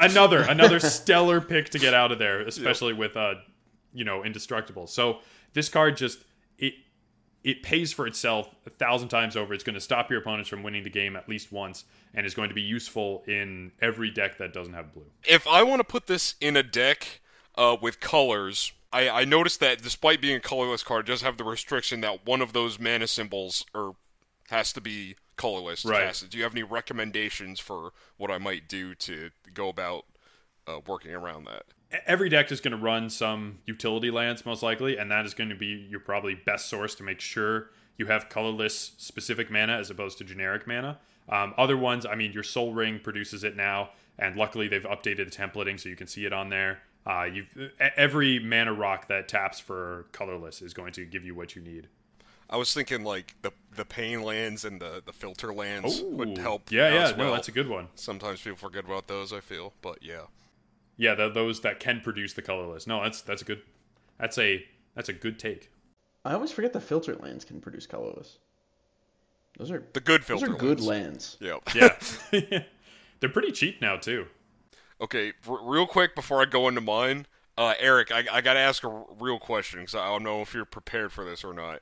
another 0.02 0.42
another 0.42 0.80
stellar 0.82 1.40
pick 1.40 1.70
to 1.70 1.80
get 1.80 1.94
out 1.94 2.12
of 2.12 2.20
there, 2.20 2.42
especially 2.42 2.92
with 2.92 3.16
uh, 3.16 3.36
you 3.94 4.04
know, 4.04 4.26
indestructible. 4.26 4.88
So 4.88 5.20
this 5.54 5.70
card 5.70 5.96
just 5.96 6.20
it 6.58 6.74
it 7.44 7.64
pays 7.64 7.94
for 7.94 8.06
itself 8.06 8.50
a 8.66 8.70
thousand 8.70 9.10
times 9.10 9.38
over. 9.38 9.54
It's 9.54 9.64
going 9.64 9.76
to 9.76 9.82
stop 9.82 10.10
your 10.10 10.20
opponents 10.20 10.50
from 10.50 10.64
winning 10.64 10.84
the 10.84 10.90
game 10.90 11.16
at 11.16 11.30
least 11.30 11.52
once, 11.52 11.86
and 12.14 12.26
is 12.26 12.34
going 12.34 12.50
to 12.50 12.56
be 12.56 12.62
useful 12.62 13.24
in 13.28 13.72
every 13.82 14.10
deck 14.10 14.38
that 14.40 14.54
doesn't 14.54 14.74
have 14.74 14.94
blue. 14.94 15.06
If 15.28 15.48
I 15.48 15.64
want 15.64 15.80
to 15.80 15.84
put 15.86 16.08
this 16.08 16.36
in 16.42 16.58
a 16.58 16.64
deck 16.64 17.22
uh, 17.56 17.78
with 17.82 18.00
colors, 18.00 18.74
I, 18.92 19.10
I 19.10 19.26
noticed 19.26 19.60
that 19.60 19.82
despite 19.82 20.22
being 20.22 20.36
a 20.36 20.40
colorless 20.42 20.84
card, 20.84 21.08
it 21.08 21.12
does 21.12 21.22
have 21.22 21.38
the 21.38 21.44
restriction 21.44 22.02
that 22.02 22.26
one 22.26 22.42
of 22.42 22.54
those 22.54 22.80
mana 22.80 23.08
symbols 23.08 23.66
or 23.74 23.96
has 24.50 24.74
to 24.74 24.82
be 24.82 25.16
colorless. 25.38 25.86
Right. 25.86 26.24
Do 26.30 26.38
you 26.38 26.44
have 26.44 26.54
any 26.54 26.64
recommendations 26.64 27.60
for 27.60 27.94
what 28.18 28.32
I 28.32 28.38
might 28.38 28.68
do 28.68 28.96
to 28.96 29.30
go 29.54 29.70
about 29.70 30.06
uh, 30.68 30.80
working 30.86 31.14
around 31.14 31.46
that? 31.46 31.64
Every 32.06 32.30
deck 32.30 32.52
is 32.52 32.62
going 32.62 32.72
to 32.72 32.78
run 32.78 33.10
some 33.10 33.60
utility 33.66 34.12
lands 34.12 34.46
most 34.46 34.62
likely, 34.62 34.98
and 34.98 35.10
that 35.10 35.26
is 35.26 35.34
going 35.34 35.50
to 35.50 35.56
be 35.56 35.88
your 35.90 36.00
probably 36.00 36.36
best 36.36 36.70
source 36.70 36.94
to 36.96 37.04
make 37.04 37.20
sure 37.20 37.72
you 37.98 38.06
have 38.06 38.30
colorless 38.30 38.92
specific 38.98 39.50
mana 39.50 39.74
as 39.74 39.90
opposed 39.90 40.18
to 40.20 40.24
generic 40.24 40.68
mana. 40.68 41.00
Um, 41.28 41.54
other 41.58 41.78
ones, 41.78 42.06
I 42.06 42.16
mean, 42.16 42.32
your 42.32 42.44
Sol 42.44 42.74
Ring 42.74 43.00
produces 43.00 43.44
it 43.44 43.56
now, 43.56 43.90
and 44.18 44.36
luckily 44.36 44.68
they've 44.68 44.84
updated 44.84 45.32
the 45.32 45.32
templating 45.36 45.80
so 45.80 45.90
you 45.90 45.96
can 45.96 46.08
see 46.08 46.26
it 46.26 46.34
on 46.34 46.50
there. 46.50 46.80
Uh, 47.06 47.24
you've 47.24 47.48
every 47.96 48.40
mana 48.40 48.74
rock 48.74 49.08
that 49.08 49.28
taps 49.28 49.60
for 49.60 50.06
colorless 50.12 50.62
is 50.62 50.74
going 50.74 50.94
to 50.94 51.06
give 51.06 51.24
you 51.24 51.34
what 51.34 51.56
you 51.56 51.62
need. 51.62 51.88
I 52.50 52.58
was 52.58 52.74
thinking 52.74 53.04
like 53.04 53.36
the 53.42 53.52
the 53.76 53.86
pain 53.86 54.24
lands 54.24 54.66
and 54.66 54.82
the, 54.82 55.02
the 55.06 55.14
filter 55.14 55.54
lands 55.54 56.02
would 56.04 56.38
help. 56.38 56.72
Yeah, 56.72 56.94
yeah, 56.94 57.16
well. 57.16 57.28
no, 57.28 57.32
that's 57.32 57.48
a 57.48 57.52
good 57.52 57.70
one. 57.70 57.88
Sometimes 57.96 58.42
people 58.42 58.58
forget 58.58 58.86
about 58.86 59.08
those. 59.08 59.32
I 59.32 59.40
feel, 59.40 59.74
but 59.82 60.00
yeah. 60.02 60.24
Yeah, 61.00 61.16
th 61.16 61.34
those 61.34 61.62
that 61.62 61.80
can 61.80 62.02
produce 62.02 62.34
the 62.34 62.44
colorless. 62.44 62.86
No, 62.86 63.02
that's 63.04 63.22
that's 63.22 63.42
a 63.42 63.46
good. 63.46 63.64
That's 64.20 64.38
a 64.38 64.66
that's 64.96 65.10
a 65.10 65.14
good 65.14 65.40
take. 65.40 65.72
I 66.26 66.34
always 66.34 66.52
forget 66.52 66.74
the 66.74 66.82
filter 66.82 67.16
lands 67.16 67.46
can 67.46 67.62
produce 67.62 67.88
colorless. 67.88 68.38
Those 69.58 69.72
are 69.72 69.84
The 69.94 70.02
good 70.02 70.24
filter. 70.26 70.48
those 70.48 70.56
are 70.56 70.60
good 70.60 70.80
lands. 70.82 71.38
lands. 71.42 71.64
Yep. 71.76 72.02
Yeah, 72.34 72.60
they're 73.20 73.30
pretty 73.30 73.52
cheap 73.54 73.82
now 73.82 73.98
too. 73.98 74.28
Okay, 75.02 75.34
r- 75.48 75.60
real 75.64 75.88
quick 75.88 76.16
before 76.16 76.42
I 76.42 76.46
go 76.46 76.68
into 76.68 76.82
mine, 76.82 77.26
uh, 77.58 77.74
Eric, 77.80 78.12
I, 78.12 78.26
I 78.32 78.42
got 78.42 78.54
to 78.54 78.60
ask 78.60 78.84
a 78.84 78.90
r- 78.90 79.06
real 79.20 79.40
question 79.40 79.80
because 79.82 79.96
I 79.96 80.08
don't 80.08 80.24
know 80.24 80.42
if 80.42 80.54
you're 80.54 80.66
prepared 80.66 81.12
for 81.14 81.24
this 81.26 81.44
or 81.44 81.54
not. 81.54 81.82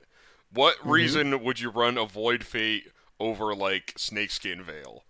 What 0.53 0.85
Mm-hmm. 0.85 0.89
reason 0.89 1.43
would 1.43 1.59
you 1.59 1.69
run 1.71 1.97
a 1.97 2.05
Void 2.05 2.43
Fate 2.43 2.91
over 3.19 3.55
like 3.55 3.93
Snakeskin 3.97 4.63
Veil? 4.63 5.03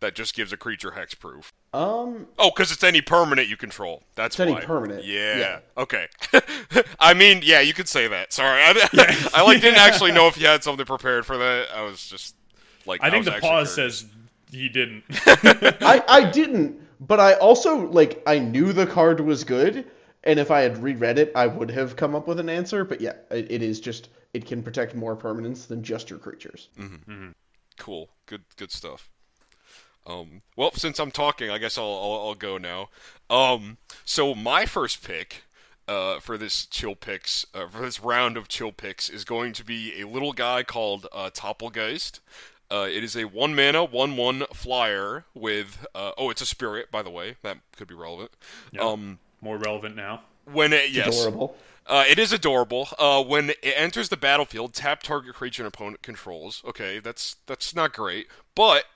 that 0.00 0.14
just 0.14 0.34
gives 0.34 0.52
a 0.52 0.56
creature 0.58 0.90
hexproof? 0.92 1.52
Um, 1.76 2.26
Oh, 2.38 2.50
because 2.54 2.72
it's 2.72 2.82
any 2.84 3.00
permanent 3.02 3.48
you 3.48 3.56
control. 3.56 4.02
That's 4.14 4.38
It's 4.38 4.40
any 4.40 4.54
permanent, 4.64 5.04
Yeah. 5.04 5.38
yeah. 5.38 5.58
Okay. 5.76 6.06
I 7.00 7.12
mean, 7.14 7.40
yeah, 7.44 7.60
you 7.60 7.74
could 7.74 7.88
say 7.88 8.08
that. 8.08 8.32
Sorry, 8.32 8.60
I, 8.62 9.28
I 9.34 9.42
like 9.42 9.60
didn't 9.60 9.78
actually 9.80 10.12
know 10.12 10.26
if 10.28 10.38
you 10.40 10.46
had 10.46 10.64
something 10.64 10.86
prepared 10.86 11.26
for 11.26 11.36
that. 11.36 11.66
I 11.74 11.82
was 11.82 12.06
just 12.08 12.34
like, 12.86 13.02
I 13.02 13.10
think 13.10 13.24
was 13.24 13.26
the 13.26 13.34
actually 13.34 13.48
pause 13.50 13.74
curious. 13.74 13.98
says 14.00 14.10
he 14.50 14.68
didn't. 14.68 15.04
I 15.82 16.02
I 16.08 16.30
didn't, 16.30 16.80
but 17.00 17.20
I 17.20 17.34
also 17.34 17.88
like 17.90 18.22
I 18.26 18.38
knew 18.38 18.72
the 18.72 18.86
card 18.86 19.20
was 19.20 19.44
good, 19.44 19.84
and 20.24 20.38
if 20.38 20.50
I 20.50 20.60
had 20.62 20.78
reread 20.82 21.18
it, 21.18 21.32
I 21.34 21.46
would 21.46 21.70
have 21.72 21.96
come 21.96 22.14
up 22.14 22.26
with 22.28 22.38
an 22.40 22.48
answer. 22.48 22.84
But 22.84 23.00
yeah, 23.00 23.14
it, 23.30 23.50
it 23.50 23.62
is 23.62 23.80
just 23.80 24.08
it 24.34 24.46
can 24.46 24.62
protect 24.62 24.94
more 24.94 25.16
permanents 25.16 25.66
than 25.66 25.82
just 25.82 26.08
your 26.10 26.18
creatures. 26.20 26.68
Cool. 27.76 28.08
Good. 28.26 28.44
Good 28.56 28.72
stuff. 28.72 29.10
Um, 30.06 30.42
well, 30.56 30.72
since 30.72 30.98
I'm 30.98 31.10
talking, 31.10 31.50
I 31.50 31.58
guess 31.58 31.76
I'll, 31.76 31.84
I'll 31.86 32.28
I'll 32.28 32.34
go 32.34 32.58
now. 32.58 32.88
Um, 33.28 33.78
so 34.04 34.34
my 34.34 34.66
first 34.66 35.02
pick. 35.04 35.42
Uh, 35.88 36.18
for 36.18 36.36
this 36.36 36.66
chill 36.66 36.96
picks, 36.96 37.46
uh, 37.54 37.68
for 37.68 37.80
this 37.82 38.00
round 38.00 38.36
of 38.36 38.48
chill 38.48 38.72
picks, 38.72 39.08
is 39.08 39.24
going 39.24 39.52
to 39.52 39.64
be 39.64 40.00
a 40.00 40.04
little 40.08 40.32
guy 40.32 40.64
called 40.64 41.06
uh, 41.12 41.30
Topplegeist. 41.32 42.18
Uh, 42.68 42.88
it 42.90 43.04
is 43.04 43.16
a 43.16 43.22
one 43.22 43.54
mana, 43.54 43.84
one 43.84 44.16
one 44.16 44.42
flyer 44.52 45.26
with. 45.32 45.86
Uh, 45.94 46.10
oh, 46.18 46.28
it's 46.28 46.40
a 46.40 46.46
spirit, 46.46 46.90
by 46.90 47.02
the 47.04 47.10
way. 47.10 47.36
That 47.44 47.58
could 47.76 47.86
be 47.86 47.94
relevant. 47.94 48.32
Um, 48.80 49.20
More 49.40 49.58
relevant 49.58 49.94
now. 49.94 50.22
when 50.44 50.72
it 50.72 50.90
yes, 50.90 51.20
Adorable. 51.20 51.56
uh, 51.86 52.02
it 52.08 52.18
is 52.18 52.32
adorable. 52.32 52.88
Uh, 52.98 53.22
when 53.22 53.50
it 53.50 53.74
enters 53.76 54.08
the 54.08 54.16
battlefield, 54.16 54.74
tap 54.74 55.04
target 55.04 55.36
creature 55.36 55.62
an 55.62 55.68
opponent 55.68 56.02
controls. 56.02 56.62
Okay, 56.66 56.98
that's 56.98 57.36
that's 57.46 57.76
not 57.76 57.92
great, 57.92 58.26
but 58.56 58.86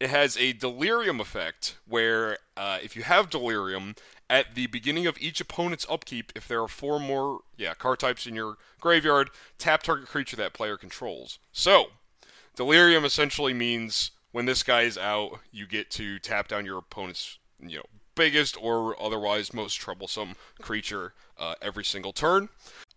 it 0.00 0.08
has 0.08 0.36
a 0.38 0.54
delirium 0.54 1.20
effect 1.20 1.76
where 1.86 2.38
uh, 2.56 2.78
if 2.82 2.96
you 2.96 3.02
have 3.02 3.28
delirium 3.28 3.94
at 4.30 4.54
the 4.54 4.66
beginning 4.68 5.06
of 5.06 5.18
each 5.20 5.40
opponent's 5.40 5.86
upkeep, 5.90 6.32
if 6.34 6.48
there 6.48 6.62
are 6.62 6.68
four 6.68 6.98
more 6.98 7.40
yeah 7.58 7.74
card 7.74 8.00
types 8.00 8.26
in 8.26 8.34
your 8.34 8.56
graveyard, 8.80 9.28
tap 9.58 9.82
target 9.82 10.08
creature 10.08 10.36
that 10.36 10.54
player 10.54 10.78
controls. 10.78 11.38
So 11.52 11.88
delirium 12.56 13.04
essentially 13.04 13.52
means 13.52 14.12
when 14.32 14.46
this 14.46 14.62
guy 14.62 14.82
is 14.82 14.96
out, 14.96 15.40
you 15.52 15.66
get 15.66 15.90
to 15.92 16.18
tap 16.18 16.48
down 16.48 16.64
your 16.64 16.78
opponent's 16.78 17.38
you 17.60 17.76
know 17.76 17.86
biggest 18.14 18.56
or 18.60 19.00
otherwise 19.00 19.52
most 19.52 19.74
troublesome 19.74 20.34
creature 20.60 21.12
uh, 21.38 21.54
every 21.60 21.84
single 21.84 22.12
turn. 22.12 22.48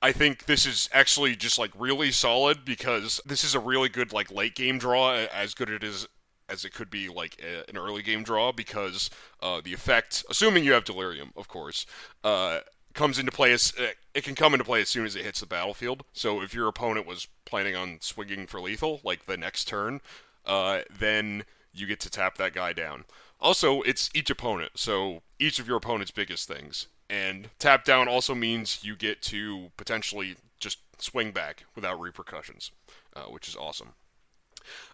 I 0.01 0.11
think 0.11 0.45
this 0.45 0.65
is 0.65 0.89
actually 0.93 1.35
just 1.35 1.59
like 1.59 1.71
really 1.77 2.11
solid 2.11 2.63
because 2.63 3.19
this 3.25 3.43
is 3.43 3.55
a 3.55 3.59
really 3.59 3.89
good 3.89 4.13
like 4.13 4.31
late 4.31 4.55
game 4.55 4.77
draw, 4.77 5.13
as 5.13 5.53
good 5.53 5.69
it 5.69 5.83
is 5.83 6.07
as 6.53 6.63
it 6.63 6.73
could 6.73 6.89
be 6.89 7.09
like 7.09 7.41
a, 7.43 7.69
an 7.69 7.77
early 7.77 8.03
game 8.03 8.23
draw 8.23 8.51
because 8.51 9.09
uh, 9.41 9.59
the 9.63 9.73
effect, 9.73 10.23
assuming 10.29 10.63
you 10.63 10.73
have 10.73 10.85
delirium, 10.85 11.31
of 11.35 11.47
course, 11.47 11.85
uh, 12.23 12.59
comes 12.93 13.17
into 13.17 13.31
play 13.31 13.51
as 13.51 13.73
uh, 13.79 13.87
it 14.13 14.23
can 14.23 14.35
come 14.35 14.53
into 14.53 14.63
play 14.63 14.79
as 14.81 14.89
soon 14.89 15.05
as 15.05 15.15
it 15.15 15.25
hits 15.25 15.39
the 15.39 15.47
battlefield. 15.47 16.03
So 16.13 16.41
if 16.41 16.53
your 16.53 16.67
opponent 16.67 17.07
was 17.07 17.27
planning 17.45 17.75
on 17.75 17.97
swinging 18.01 18.45
for 18.45 18.61
lethal, 18.61 19.01
like 19.03 19.25
the 19.25 19.35
next 19.35 19.67
turn, 19.67 19.99
uh, 20.45 20.81
then 20.95 21.43
you 21.73 21.87
get 21.87 21.99
to 22.01 22.09
tap 22.09 22.37
that 22.37 22.53
guy 22.53 22.71
down. 22.71 23.05
Also, 23.41 23.81
it's 23.81 24.09
each 24.13 24.29
opponent, 24.29 24.73
so 24.75 25.21
each 25.39 25.59
of 25.59 25.67
your 25.67 25.77
opponent's 25.77 26.11
biggest 26.11 26.47
things. 26.47 26.87
And 27.09 27.49
tap 27.59 27.83
down 27.83 28.07
also 28.07 28.33
means 28.33 28.83
you 28.83 28.95
get 28.95 29.21
to 29.23 29.71
potentially 29.75 30.35
just 30.59 30.79
swing 30.97 31.31
back 31.31 31.65
without 31.75 31.99
repercussions, 31.99 32.71
uh, 33.15 33.23
which 33.23 33.47
is 33.47 33.55
awesome. 33.55 33.93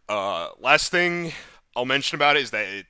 Uh, 0.10 0.50
last 0.60 0.90
thing 0.90 1.32
I'll 1.76 1.86
mention 1.86 2.16
about 2.16 2.36
it 2.36 2.42
is 2.42 2.52
that 2.52 2.68
it, 2.68 2.88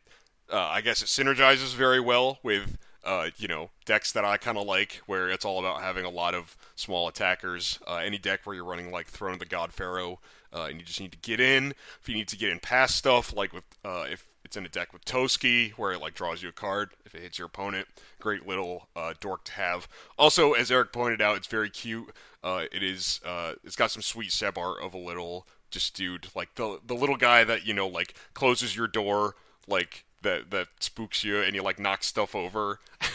uh, 0.51 0.57
I 0.57 0.79
guess 0.79 1.01
it 1.01 1.07
synergizes 1.07 1.75
very 1.75 1.99
well 1.99 2.39
with 2.43 2.77
uh, 3.03 3.29
you 3.37 3.47
know 3.47 3.71
decks 3.85 4.13
that 4.13 4.23
I 4.23 4.37
kind 4.37 4.57
of 4.57 4.65
like, 4.65 5.01
where 5.05 5.29
it's 5.29 5.43
all 5.43 5.59
about 5.59 5.81
having 5.81 6.05
a 6.05 6.09
lot 6.09 6.33
of 6.33 6.55
small 6.75 7.09
attackers. 7.09 7.77
Uh, 7.85 7.95
any 7.97 8.17
deck 8.17 8.41
where 8.45 8.55
you're 8.55 8.63
running 8.63 8.89
like 8.89 9.07
Throne 9.07 9.33
of 9.33 9.39
the 9.39 9.45
God 9.45 9.73
Pharaoh, 9.73 10.19
uh, 10.53 10.67
and 10.69 10.79
you 10.79 10.85
just 10.85 11.01
need 11.01 11.11
to 11.11 11.17
get 11.17 11.41
in. 11.41 11.73
If 12.01 12.07
you 12.07 12.15
need 12.15 12.29
to 12.29 12.37
get 12.37 12.51
in 12.51 12.59
past 12.59 12.95
stuff, 12.95 13.35
like 13.35 13.51
with 13.51 13.65
uh, 13.83 14.05
if 14.09 14.25
it's 14.45 14.55
in 14.55 14.65
a 14.65 14.69
deck 14.69 14.93
with 14.93 15.03
Toski, 15.03 15.71
where 15.73 15.91
it 15.91 15.99
like 15.99 16.13
draws 16.13 16.41
you 16.41 16.49
a 16.49 16.53
card 16.53 16.91
if 17.05 17.13
it 17.13 17.21
hits 17.21 17.37
your 17.37 17.47
opponent. 17.47 17.87
Great 18.19 18.47
little 18.47 18.87
uh, 18.95 19.13
dork 19.19 19.43
to 19.45 19.51
have. 19.53 19.89
Also, 20.17 20.53
as 20.53 20.71
Eric 20.71 20.93
pointed 20.93 21.21
out, 21.21 21.35
it's 21.35 21.47
very 21.47 21.69
cute. 21.69 22.11
Uh, 22.43 22.63
it 22.71 22.81
is. 22.81 23.19
Uh, 23.25 23.53
it's 23.65 23.75
got 23.75 23.91
some 23.91 24.01
sweet 24.01 24.31
seb 24.31 24.57
art 24.57 24.81
of 24.81 24.93
a 24.93 24.97
little 24.97 25.45
just 25.71 25.95
dude, 25.95 26.27
like 26.35 26.55
the 26.55 26.79
the 26.85 26.95
little 26.95 27.17
guy 27.17 27.43
that 27.43 27.65
you 27.65 27.73
know 27.73 27.87
like 27.87 28.13
closes 28.33 28.75
your 28.75 28.87
door, 28.87 29.35
like 29.67 30.05
that 30.21 30.51
that 30.51 30.67
spooks 30.79 31.23
you, 31.23 31.39
and 31.41 31.53
he 31.55 31.61
like 31.61 31.79
knocks 31.79 32.07
stuff 32.07 32.35
over. 32.35 32.79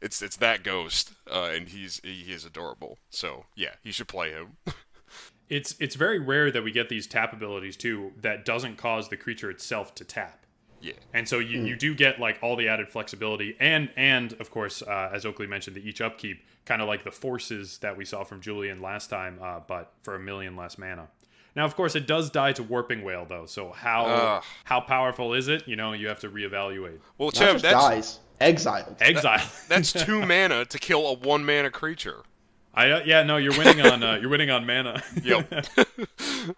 it's 0.00 0.22
it's 0.22 0.36
that 0.36 0.62
ghost, 0.62 1.12
uh, 1.30 1.50
and 1.54 1.68
he's 1.68 2.00
he 2.02 2.32
is 2.32 2.44
adorable. 2.44 2.98
So 3.10 3.46
yeah, 3.54 3.74
you 3.82 3.92
should 3.92 4.08
play 4.08 4.30
him. 4.30 4.56
It's 5.48 5.76
it's 5.78 5.94
very 5.94 6.18
rare 6.18 6.50
that 6.50 6.64
we 6.64 6.72
get 6.72 6.88
these 6.88 7.06
tap 7.06 7.32
abilities 7.32 7.76
too 7.76 8.12
that 8.20 8.44
doesn't 8.44 8.78
cause 8.78 9.08
the 9.08 9.16
creature 9.16 9.48
itself 9.48 9.94
to 9.94 10.04
tap. 10.04 10.44
yeah. 10.80 10.94
And 11.14 11.28
so 11.28 11.38
you, 11.38 11.60
you 11.60 11.76
do 11.76 11.94
get 11.94 12.18
like 12.18 12.38
all 12.42 12.56
the 12.56 12.66
added 12.68 12.88
flexibility 12.88 13.56
and 13.60 13.88
and 13.96 14.32
of 14.40 14.50
course 14.50 14.82
uh, 14.82 15.10
as 15.14 15.24
Oakley 15.24 15.46
mentioned 15.46 15.76
the 15.76 15.88
each 15.88 16.00
upkeep 16.00 16.44
kind 16.64 16.82
of 16.82 16.88
like 16.88 17.04
the 17.04 17.12
forces 17.12 17.78
that 17.78 17.96
we 17.96 18.04
saw 18.04 18.24
from 18.24 18.40
Julian 18.40 18.82
last 18.82 19.08
time 19.08 19.38
uh, 19.40 19.60
but 19.66 19.92
for 20.02 20.16
a 20.16 20.18
million 20.20 20.56
less 20.56 20.78
mana. 20.78 21.06
Now 21.56 21.64
of 21.64 21.74
course 21.74 21.96
it 21.96 22.06
does 22.06 22.30
die 22.30 22.52
to 22.52 22.62
warping 22.62 23.02
wail 23.02 23.24
though. 23.28 23.46
So 23.46 23.72
how 23.72 24.04
Ugh. 24.04 24.44
how 24.64 24.80
powerful 24.80 25.32
is 25.34 25.48
it? 25.48 25.66
You 25.66 25.74
know, 25.74 25.92
you 25.94 26.06
have 26.08 26.20
to 26.20 26.28
reevaluate. 26.28 26.98
Well, 27.18 27.28
Not 27.28 27.34
Chev, 27.34 27.52
just 27.54 27.62
that's 27.62 27.74
dies, 27.74 28.18
exiled. 28.40 28.96
Exile. 29.00 29.42
that's 29.68 29.92
two 30.04 30.24
mana 30.24 30.66
to 30.66 30.78
kill 30.78 31.06
a 31.08 31.14
one 31.14 31.44
mana 31.44 31.70
creature. 31.70 32.22
I 32.74 32.90
uh, 32.90 33.02
yeah, 33.06 33.22
no, 33.22 33.38
you're 33.38 33.56
winning 33.56 33.80
on 33.84 34.02
uh, 34.02 34.16
you're 34.20 34.28
winning 34.28 34.50
on 34.50 34.66
mana. 34.66 35.02
Yep. 35.22 35.66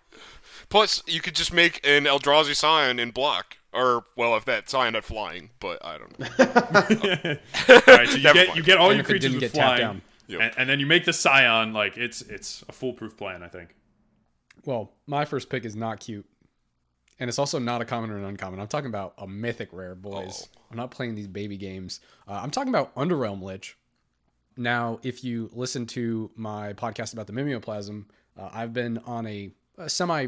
Plus, 0.69 1.03
you 1.07 1.21
could 1.21 1.35
just 1.35 1.53
make 1.53 1.81
an 1.87 2.05
Eldrazi 2.05 2.55
Scion 2.55 2.99
in 2.99 3.11
block. 3.11 3.57
Or, 3.73 4.05
well, 4.17 4.37
if 4.37 4.45
that 4.47 4.69
Scion 4.69 4.95
had 4.95 5.05
flying, 5.05 5.51
but 5.61 5.83
I 5.85 5.97
don't 5.99 6.19
know. 6.19 6.27
All 6.37 7.97
right, 7.97 8.09
so 8.09 8.17
you 8.17 8.23
get 8.35 8.57
you 8.57 8.63
get 8.63 8.79
all 8.79 8.89
And 8.91 8.97
your 8.97 9.05
creatures 9.05 9.31
didn't 9.31 9.41
with 9.43 9.53
flying, 9.53 9.81
down. 9.81 10.03
Yep. 10.27 10.41
and, 10.41 10.53
and 10.59 10.69
then 10.69 10.81
you 10.81 10.87
make 10.87 11.05
the 11.05 11.13
Scion. 11.13 11.73
Like 11.73 11.97
it's 11.97 12.23
it's 12.23 12.65
a 12.69 12.73
foolproof 12.73 13.17
plan, 13.17 13.43
I 13.43 13.49
think. 13.49 13.75
Well, 14.69 14.93
my 15.07 15.25
first 15.25 15.49
pick 15.49 15.65
is 15.65 15.75
not 15.75 15.99
cute. 15.99 16.27
And 17.19 17.27
it's 17.27 17.39
also 17.39 17.59
not 17.59 17.81
a 17.81 17.87
common 17.87 18.11
or 18.11 18.19
an 18.19 18.25
uncommon. 18.25 18.61
I'm 18.61 18.67
talking 18.67 18.91
about 18.91 19.15
a 19.17 19.27
mythic 19.27 19.71
rare, 19.73 19.95
boys. 19.95 20.47
Oh. 20.47 20.61
I'm 20.71 20.77
not 20.77 20.91
playing 20.91 21.15
these 21.15 21.27
baby 21.27 21.57
games. 21.57 22.01
Uh, 22.29 22.41
I'm 22.43 22.51
talking 22.51 22.69
about 22.69 22.95
Underrealm 22.95 23.41
Lich. 23.41 23.79
Now, 24.59 25.01
if 25.03 25.25
you 25.25 25.49
listen 25.55 25.87
to 25.87 26.31
my 26.37 26.75
podcast 26.75 27.15
about 27.15 27.27
the 27.27 27.33
Mimeoplasm, 27.33 28.05
uh, 28.39 28.51
I've 28.53 28.75
been 28.75 28.99
on 29.07 29.27
a, 29.27 29.51
a 29.79 29.89
semi 29.89 30.27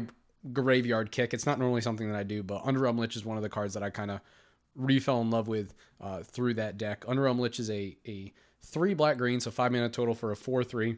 graveyard 0.51 1.11
kick. 1.11 1.35
It's 1.35 1.45
not 1.45 1.59
normally 1.59 1.81
something 1.81 2.11
that 2.11 2.17
I 2.17 2.23
do, 2.23 2.41
but 2.41 2.63
Underrealm 2.63 2.97
Lich 2.97 3.15
is 3.15 3.23
one 3.23 3.37
of 3.37 3.43
the 3.43 3.49
cards 3.49 3.75
that 3.75 3.83
I 3.83 3.91
kind 3.91 4.09
of 4.09 4.21
refell 4.75 5.21
in 5.21 5.29
love 5.29 5.49
with 5.49 5.75
uh, 6.01 6.23
through 6.23 6.55
that 6.55 6.79
deck. 6.79 7.05
Underrealm 7.05 7.37
Lich 7.37 7.59
is 7.59 7.69
a, 7.69 7.95
a 8.07 8.33
three 8.63 8.95
black 8.95 9.19
green, 9.19 9.39
so 9.39 9.51
five 9.51 9.71
mana 9.71 9.87
total 9.87 10.15
for 10.15 10.31
a 10.31 10.35
4 10.35 10.63
3. 10.63 10.97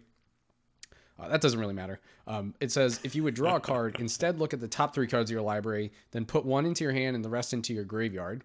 Uh, 1.19 1.27
that 1.29 1.41
doesn't 1.41 1.59
really 1.59 1.73
matter. 1.73 1.99
Um, 2.27 2.55
it 2.59 2.71
says 2.71 2.99
if 3.03 3.15
you 3.15 3.23
would 3.23 3.35
draw 3.35 3.55
a 3.57 3.59
card, 3.59 3.97
instead 3.99 4.39
look 4.39 4.53
at 4.53 4.59
the 4.59 4.67
top 4.67 4.93
three 4.95 5.07
cards 5.07 5.29
of 5.29 5.33
your 5.33 5.43
library, 5.43 5.91
then 6.11 6.25
put 6.25 6.45
one 6.45 6.65
into 6.65 6.83
your 6.83 6.93
hand 6.93 7.15
and 7.15 7.23
the 7.23 7.29
rest 7.29 7.53
into 7.53 7.73
your 7.73 7.83
graveyard. 7.83 8.43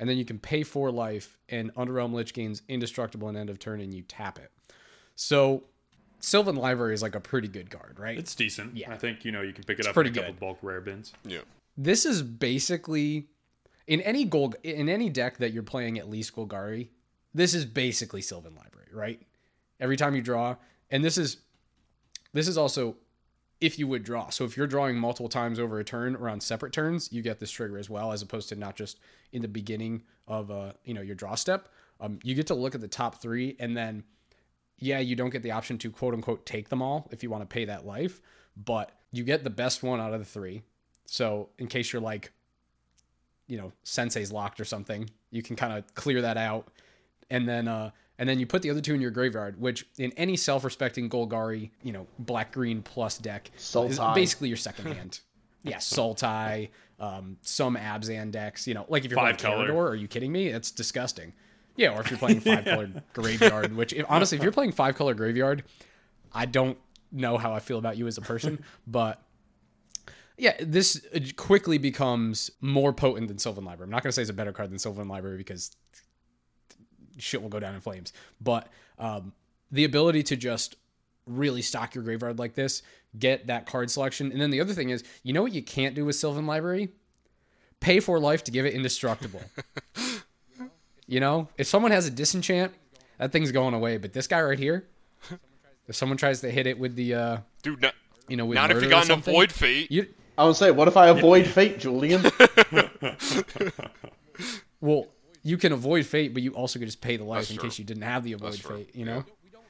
And 0.00 0.08
then 0.08 0.16
you 0.16 0.24
can 0.24 0.38
pay 0.38 0.62
four 0.62 0.92
life, 0.92 1.38
and 1.48 1.74
Underrealm 1.74 2.12
Lich 2.12 2.32
gains 2.32 2.62
indestructible 2.68 3.28
and 3.28 3.36
end 3.36 3.50
of 3.50 3.58
turn, 3.58 3.80
and 3.80 3.92
you 3.92 4.02
tap 4.02 4.38
it. 4.38 4.52
So, 5.16 5.64
Sylvan 6.20 6.54
Library 6.54 6.94
is 6.94 7.02
like 7.02 7.16
a 7.16 7.20
pretty 7.20 7.48
good 7.48 7.68
card, 7.70 7.98
right? 7.98 8.16
It's 8.16 8.34
decent. 8.36 8.76
Yeah. 8.76 8.92
I 8.92 8.96
think 8.96 9.24
you 9.24 9.32
know 9.32 9.42
you 9.42 9.52
can 9.52 9.64
pick 9.64 9.80
it 9.80 9.86
up 9.86 9.94
pretty 9.94 10.10
in 10.10 10.16
a 10.16 10.18
couple 10.18 10.34
good. 10.34 10.40
bulk 10.40 10.58
rare 10.62 10.80
bins. 10.80 11.12
Yeah. 11.24 11.40
this 11.76 12.04
is 12.06 12.22
basically 12.22 13.26
in 13.88 14.00
any 14.02 14.24
gold 14.24 14.54
in 14.62 14.88
any 14.88 15.08
deck 15.10 15.38
that 15.38 15.52
you're 15.52 15.62
playing 15.64 15.98
at 15.98 16.08
least 16.08 16.34
Golgari, 16.36 16.88
this 17.34 17.54
is 17.54 17.64
basically 17.64 18.22
Sylvan 18.22 18.54
Library, 18.54 18.88
right? 18.92 19.20
Every 19.80 19.96
time 19.96 20.14
you 20.14 20.22
draw, 20.22 20.56
and 20.90 21.04
this 21.04 21.18
is 21.18 21.38
this 22.38 22.48
is 22.48 22.56
also 22.56 22.96
if 23.60 23.78
you 23.78 23.88
would 23.88 24.04
draw. 24.04 24.28
So 24.30 24.44
if 24.44 24.56
you're 24.56 24.68
drawing 24.68 24.96
multiple 24.96 25.28
times 25.28 25.58
over 25.58 25.80
a 25.80 25.84
turn 25.84 26.14
or 26.14 26.28
on 26.28 26.40
separate 26.40 26.72
turns, 26.72 27.12
you 27.12 27.22
get 27.22 27.40
this 27.40 27.50
trigger 27.50 27.76
as 27.76 27.90
well, 27.90 28.12
as 28.12 28.22
opposed 28.22 28.48
to 28.50 28.54
not 28.54 28.76
just 28.76 29.00
in 29.32 29.42
the 29.42 29.48
beginning 29.48 30.02
of 30.26 30.50
uh 30.50 30.72
you 30.84 30.94
know 30.94 31.00
your 31.00 31.16
draw 31.16 31.34
step. 31.34 31.68
Um, 32.00 32.20
you 32.22 32.34
get 32.34 32.46
to 32.48 32.54
look 32.54 32.76
at 32.76 32.80
the 32.80 32.88
top 32.88 33.20
three, 33.20 33.56
and 33.58 33.76
then 33.76 34.04
yeah, 34.78 35.00
you 35.00 35.16
don't 35.16 35.30
get 35.30 35.42
the 35.42 35.50
option 35.50 35.78
to 35.78 35.90
quote 35.90 36.14
unquote 36.14 36.46
take 36.46 36.68
them 36.68 36.80
all 36.80 37.08
if 37.10 37.22
you 37.22 37.30
want 37.30 37.42
to 37.42 37.52
pay 37.52 37.64
that 37.64 37.84
life, 37.84 38.20
but 38.56 38.92
you 39.10 39.24
get 39.24 39.42
the 39.42 39.50
best 39.50 39.82
one 39.82 40.00
out 40.00 40.12
of 40.12 40.20
the 40.20 40.24
three. 40.24 40.62
So 41.06 41.48
in 41.58 41.66
case 41.66 41.92
you're 41.92 42.02
like, 42.02 42.30
you 43.48 43.56
know, 43.56 43.72
sensei's 43.82 44.30
locked 44.30 44.60
or 44.60 44.64
something, 44.64 45.10
you 45.30 45.42
can 45.42 45.56
kind 45.56 45.72
of 45.72 45.92
clear 45.94 46.22
that 46.22 46.36
out. 46.36 46.68
And 47.30 47.48
then 47.48 47.66
uh 47.66 47.90
and 48.18 48.28
then 48.28 48.38
you 48.40 48.46
put 48.46 48.62
the 48.62 48.70
other 48.70 48.80
two 48.80 48.94
in 48.94 49.00
your 49.00 49.10
graveyard, 49.10 49.60
which 49.60 49.86
in 49.98 50.12
any 50.16 50.36
self-respecting 50.36 51.08
Golgari, 51.08 51.70
you 51.82 51.92
know, 51.92 52.06
black 52.18 52.52
green 52.52 52.82
plus 52.82 53.18
deck 53.18 53.50
is 53.56 54.00
basically 54.14 54.48
your 54.48 54.56
second 54.56 54.86
hand. 54.94 55.20
yeah, 55.62 55.76
Sultai, 55.76 56.70
um, 56.98 57.36
some 57.42 57.76
Abzan 57.76 58.30
decks. 58.30 58.66
You 58.66 58.74
know, 58.74 58.86
like 58.88 59.04
if 59.04 59.10
you're 59.10 59.20
Five 59.20 59.38
playing 59.38 59.54
color. 59.54 59.68
Karador, 59.68 59.90
are 59.90 59.94
you 59.96 60.08
kidding 60.08 60.32
me? 60.32 60.48
It's 60.48 60.70
disgusting. 60.70 61.32
Yeah, 61.76 61.96
or 61.96 62.00
if 62.00 62.10
you're 62.10 62.18
playing 62.18 62.40
five 62.42 62.64
colored 62.64 63.02
graveyard, 63.12 63.74
which 63.76 63.92
if, 63.92 64.04
honestly, 64.08 64.36
if 64.36 64.42
you're 64.42 64.52
playing 64.52 64.72
five 64.72 64.96
color 64.96 65.14
graveyard, 65.14 65.62
I 66.32 66.44
don't 66.44 66.76
know 67.12 67.38
how 67.38 67.54
I 67.54 67.60
feel 67.60 67.78
about 67.78 67.96
you 67.96 68.06
as 68.08 68.18
a 68.18 68.20
person, 68.22 68.64
but 68.86 69.22
yeah, 70.36 70.54
this 70.60 71.00
quickly 71.36 71.78
becomes 71.78 72.50
more 72.60 72.92
potent 72.92 73.28
than 73.28 73.38
Sylvan 73.38 73.64
Library. 73.64 73.86
I'm 73.86 73.90
not 73.90 74.02
going 74.02 74.10
to 74.10 74.12
say 74.12 74.22
it's 74.22 74.30
a 74.30 74.34
better 74.34 74.52
card 74.52 74.70
than 74.70 74.78
Sylvan 74.78 75.08
Library 75.08 75.36
because 75.36 75.74
shit 77.18 77.42
will 77.42 77.48
go 77.48 77.60
down 77.60 77.74
in 77.74 77.80
flames. 77.80 78.12
But 78.40 78.68
um, 78.98 79.32
the 79.70 79.84
ability 79.84 80.22
to 80.24 80.36
just 80.36 80.76
really 81.26 81.62
stock 81.62 81.94
your 81.94 82.04
graveyard 82.04 82.38
like 82.38 82.54
this, 82.54 82.82
get 83.18 83.46
that 83.48 83.66
card 83.66 83.90
selection, 83.90 84.32
and 84.32 84.40
then 84.40 84.50
the 84.50 84.60
other 84.60 84.72
thing 84.72 84.90
is, 84.90 85.04
you 85.22 85.32
know 85.32 85.42
what 85.42 85.52
you 85.52 85.62
can't 85.62 85.94
do 85.94 86.04
with 86.04 86.16
Sylvan 86.16 86.46
Library? 86.46 86.88
Pay 87.80 88.00
for 88.00 88.18
life 88.18 88.42
to 88.44 88.50
give 88.50 88.66
it 88.66 88.74
indestructible. 88.74 89.42
you 91.06 91.20
know, 91.20 91.48
if 91.56 91.66
someone 91.66 91.92
has 91.92 92.06
a 92.06 92.10
disenchant, 92.10 92.72
that 93.18 93.30
thing's 93.30 93.52
going 93.52 93.74
away. 93.74 93.98
But 93.98 94.12
this 94.12 94.26
guy 94.26 94.42
right 94.42 94.58
here, 94.58 94.86
if 95.86 95.94
someone 95.94 96.18
tries 96.18 96.40
to 96.40 96.50
hit 96.50 96.66
it 96.66 96.78
with 96.78 96.96
the, 96.96 97.14
uh, 97.14 97.36
Dude, 97.62 97.80
not, 97.80 97.94
you 98.26 98.36
know, 98.36 98.46
with 98.46 98.56
not 98.56 98.70
if 98.70 98.82
you 98.82 98.88
or 98.88 98.90
got 98.90 99.06
an 99.06 99.12
avoid 99.12 99.52
fate. 99.52 99.90
You, 99.92 100.06
I 100.36 100.44
would 100.44 100.56
say, 100.56 100.70
what 100.70 100.88
if 100.88 100.96
I 100.96 101.08
avoid 101.08 101.46
fate, 101.46 101.78
Julian? 101.78 102.24
Well, 104.80 105.06
you 105.48 105.56
can 105.56 105.72
avoid 105.72 106.04
fate, 106.04 106.34
but 106.34 106.42
you 106.42 106.52
also 106.52 106.78
could 106.78 106.86
just 106.86 107.00
pay 107.00 107.16
the 107.16 107.24
life 107.24 107.40
That's 107.42 107.50
in 107.52 107.56
true. 107.56 107.68
case 107.68 107.78
you 107.78 107.84
didn't 107.84 108.02
have 108.02 108.22
the 108.22 108.34
avoid 108.34 108.52
That's 108.52 108.62
true. 108.62 108.76
fate. 108.76 108.90
You 108.94 109.06
know, 109.06 109.24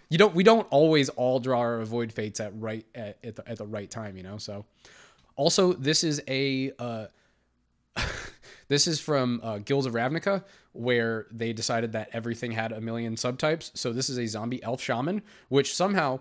you 0.08 0.18
don't. 0.18 0.34
We 0.34 0.42
don't 0.42 0.66
always 0.70 1.08
all 1.10 1.38
draw 1.38 1.60
our 1.60 1.80
avoid 1.80 2.12
fates 2.12 2.40
at 2.40 2.52
right 2.60 2.84
at, 2.94 3.18
at, 3.22 3.36
the, 3.36 3.48
at 3.48 3.58
the 3.58 3.66
right 3.66 3.88
time. 3.88 4.16
You 4.16 4.24
know, 4.24 4.38
so 4.38 4.64
also 5.36 5.72
this 5.72 6.02
is 6.02 6.20
a 6.26 6.72
uh, 6.78 7.06
this 8.68 8.88
is 8.88 8.98
from 8.98 9.40
uh, 9.42 9.58
Guilds 9.58 9.86
of 9.86 9.92
Ravnica, 9.92 10.42
where 10.72 11.26
they 11.30 11.52
decided 11.52 11.92
that 11.92 12.10
everything 12.12 12.50
had 12.50 12.72
a 12.72 12.80
million 12.80 13.14
subtypes. 13.14 13.70
So 13.74 13.92
this 13.92 14.10
is 14.10 14.18
a 14.18 14.26
zombie 14.26 14.62
elf 14.62 14.82
shaman, 14.82 15.22
which 15.48 15.76
somehow 15.76 16.18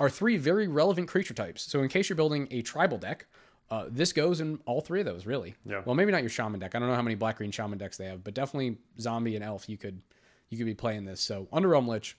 are 0.00 0.10
three 0.10 0.36
very 0.36 0.66
relevant 0.66 1.06
creature 1.08 1.34
types. 1.34 1.62
So 1.62 1.80
in 1.82 1.88
case 1.88 2.08
you're 2.08 2.16
building 2.16 2.48
a 2.50 2.62
tribal 2.62 2.98
deck, 2.98 3.26
uh, 3.70 3.84
this 3.88 4.12
goes 4.12 4.40
in 4.40 4.58
all 4.66 4.80
three 4.80 5.00
of 5.00 5.06
those, 5.06 5.26
really. 5.26 5.54
Yeah. 5.64 5.82
Well, 5.84 5.94
maybe 5.94 6.10
not 6.10 6.22
your 6.22 6.30
shaman 6.30 6.58
deck. 6.58 6.74
I 6.74 6.78
don't 6.78 6.88
know 6.88 6.94
how 6.94 7.02
many 7.02 7.14
black 7.14 7.36
green 7.36 7.52
shaman 7.52 7.78
decks 7.78 7.96
they 7.96 8.06
have, 8.06 8.24
but 8.24 8.34
definitely 8.34 8.78
zombie 8.98 9.36
and 9.36 9.44
elf. 9.44 9.68
You 9.68 9.78
could 9.78 10.00
you 10.48 10.58
could 10.58 10.66
be 10.66 10.74
playing 10.74 11.04
this. 11.04 11.20
So 11.20 11.46
Underrealm 11.52 11.86
Lich, 11.86 12.16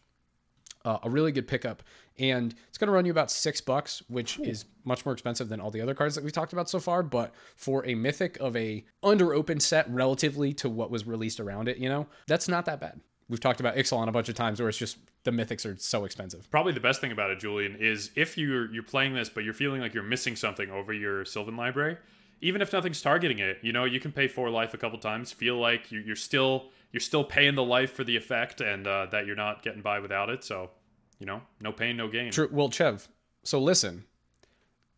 uh, 0.85 0.99
a 1.03 1.09
really 1.09 1.33
good 1.33 1.47
pickup, 1.47 1.83
and 2.17 2.55
it's 2.69 2.77
going 2.77 2.87
to 2.87 2.93
run 2.93 3.05
you 3.05 3.11
about 3.11 3.29
six 3.29 3.59
bucks, 3.59 4.01
which 4.07 4.39
is 4.39 4.65
much 4.85 5.05
more 5.05 5.11
expensive 5.11 5.49
than 5.49 5.59
all 5.59 5.71
the 5.71 5.81
other 5.81 5.93
cards 5.93 6.15
that 6.15 6.23
we've 6.23 6.33
talked 6.33 6.53
about 6.53 6.69
so 6.69 6.79
far. 6.79 7.03
But 7.03 7.33
for 7.57 7.85
a 7.85 7.95
mythic 7.95 8.39
of 8.39 8.55
a 8.55 8.85
under 9.03 9.33
open 9.33 9.59
set 9.59 9.91
relatively 9.91 10.53
to 10.53 10.69
what 10.69 10.89
was 10.89 11.05
released 11.05 11.41
around 11.41 11.67
it, 11.67 11.77
you 11.77 11.89
know, 11.89 12.07
that's 12.27 12.47
not 12.47 12.65
that 12.65 12.79
bad. 12.79 13.01
We've 13.29 13.39
talked 13.39 13.59
about 13.61 13.75
Ixalan 13.75 14.07
a 14.07 14.11
bunch 14.11 14.27
of 14.29 14.35
times, 14.35 14.59
where 14.59 14.67
it's 14.67 14.77
just 14.77 14.97
the 15.23 15.31
mythics 15.31 15.65
are 15.65 15.77
so 15.77 16.03
expensive. 16.03 16.49
Probably 16.51 16.73
the 16.73 16.79
best 16.81 16.99
thing 16.99 17.11
about 17.13 17.29
it, 17.31 17.39
Julian, 17.39 17.75
is 17.77 18.11
if 18.15 18.37
you're 18.37 18.71
you're 18.73 18.83
playing 18.83 19.13
this, 19.13 19.29
but 19.29 19.43
you're 19.43 19.53
feeling 19.53 19.79
like 19.81 19.93
you're 19.93 20.03
missing 20.03 20.35
something 20.35 20.69
over 20.69 20.91
your 20.91 21.23
Sylvan 21.23 21.55
library, 21.55 21.97
even 22.41 22.61
if 22.61 22.73
nothing's 22.73 23.01
targeting 23.01 23.39
it, 23.39 23.59
you 23.61 23.71
know, 23.71 23.85
you 23.85 23.99
can 24.01 24.11
pay 24.11 24.27
four 24.27 24.49
life 24.49 24.73
a 24.73 24.77
couple 24.77 24.99
times, 24.99 25.31
feel 25.31 25.57
like 25.57 25.91
you- 25.91 26.01
you're 26.01 26.15
still 26.15 26.69
you're 26.91 26.99
still 26.99 27.23
paying 27.23 27.55
the 27.55 27.63
life 27.63 27.93
for 27.93 28.03
the 28.03 28.17
effect, 28.17 28.59
and 28.59 28.85
uh, 28.85 29.05
that 29.11 29.25
you're 29.25 29.35
not 29.37 29.63
getting 29.63 29.81
by 29.81 29.99
without 29.99 30.29
it. 30.29 30.43
So, 30.43 30.71
you 31.19 31.25
know, 31.25 31.41
no 31.61 31.71
pain, 31.71 31.95
no 31.95 32.09
gain. 32.09 32.31
True. 32.33 32.49
Well, 32.51 32.69
Chev, 32.69 33.07
so 33.43 33.59
listen, 33.61 34.03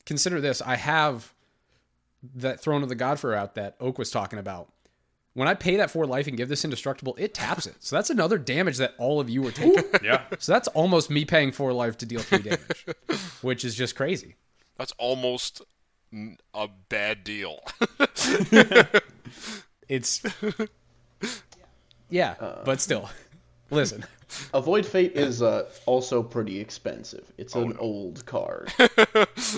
consider 0.03 0.41
this. 0.41 0.59
I 0.59 0.75
have 0.75 1.35
that 2.33 2.59
Throne 2.59 2.81
of 2.81 2.89
the 2.89 2.95
God 2.95 3.19
Pharaoh 3.19 3.37
out 3.37 3.53
that 3.53 3.75
Oak 3.79 3.99
was 3.99 4.09
talking 4.09 4.39
about. 4.39 4.72
When 5.33 5.47
I 5.47 5.55
pay 5.55 5.77
that 5.77 5.89
for 5.89 6.05
life 6.05 6.27
and 6.27 6.37
give 6.37 6.47
this 6.49 6.63
indestructible, 6.63 7.15
it 7.17 7.33
taps 7.33 7.65
it. 7.65 7.75
So 7.79 7.95
that's 7.95 8.09
another 8.11 8.37
damage 8.37 8.77
that 8.77 8.93
all 8.99 9.19
of 9.19 9.29
you 9.29 9.45
are 9.47 9.51
taking. 9.51 9.83
Yeah, 10.03 10.21
so 10.37 10.51
that's 10.51 10.67
almost 10.69 11.09
me 11.09 11.25
paying 11.25 11.51
for 11.51 11.73
life 11.73 11.97
to 11.99 12.05
deal 12.05 12.19
three 12.21 12.39
damage, 12.43 12.85
which 13.41 13.65
is 13.65 13.73
just 13.73 13.95
crazy. 13.95 14.35
That's 14.77 14.91
almost 14.99 15.61
a 16.53 16.67
bad 16.89 17.23
deal. 17.23 17.59
It's 19.89 20.23
yeah, 22.09 22.35
but 22.65 22.79
still, 22.79 23.09
listen. 23.69 24.05
Avoid 24.53 24.85
fate 24.85 25.13
is 25.13 25.41
uh, 25.41 25.69
also 25.85 26.21
pretty 26.23 26.59
expensive. 26.59 27.31
It's 27.37 27.55
an 27.55 27.75
old 27.77 28.25
card. 28.25 28.71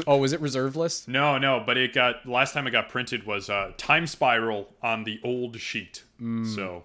Oh, 0.07 0.17
was 0.17 0.33
it 0.33 0.41
reserve 0.41 0.75
list? 0.75 1.07
no, 1.07 1.37
no, 1.37 1.63
but 1.65 1.77
it 1.77 1.93
got 1.93 2.27
last 2.27 2.53
time 2.53 2.67
it 2.67 2.71
got 2.71 2.89
printed 2.89 3.25
was 3.25 3.49
uh, 3.49 3.71
Time 3.77 4.07
Spiral 4.07 4.67
on 4.81 5.03
the 5.03 5.19
old 5.23 5.59
sheet. 5.59 6.03
So 6.19 6.83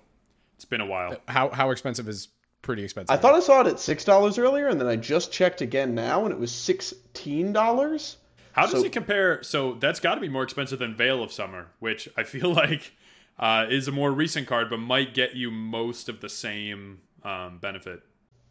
it's 0.56 0.64
been 0.64 0.80
a 0.80 0.86
while. 0.86 1.16
How 1.28 1.48
how 1.50 1.70
expensive 1.70 2.08
is 2.08 2.28
pretty 2.62 2.82
expensive? 2.84 3.10
I 3.12 3.16
thought 3.16 3.34
I 3.34 3.40
saw 3.40 3.60
it 3.62 3.66
at 3.68 3.80
six 3.80 4.04
dollars 4.04 4.38
earlier, 4.38 4.68
and 4.68 4.80
then 4.80 4.88
I 4.88 4.96
just 4.96 5.32
checked 5.32 5.60
again 5.60 5.94
now, 5.94 6.24
and 6.24 6.32
it 6.32 6.38
was 6.38 6.52
sixteen 6.52 7.52
dollars. 7.52 8.16
How 8.52 8.62
does 8.62 8.80
So- 8.80 8.84
it 8.84 8.92
compare? 8.92 9.42
So 9.42 9.74
that's 9.74 10.00
got 10.00 10.16
to 10.16 10.20
be 10.20 10.28
more 10.28 10.42
expensive 10.42 10.78
than 10.78 10.94
Veil 10.94 11.22
of 11.22 11.32
Summer, 11.32 11.68
which 11.78 12.08
I 12.16 12.22
feel 12.24 12.52
like 12.54 12.92
uh, 13.38 13.66
is 13.70 13.88
a 13.88 13.92
more 13.92 14.12
recent 14.12 14.46
card, 14.46 14.68
but 14.70 14.78
might 14.78 15.14
get 15.14 15.34
you 15.34 15.50
most 15.50 16.08
of 16.08 16.20
the 16.20 16.28
same 16.28 17.00
um, 17.24 17.58
benefit. 17.58 18.02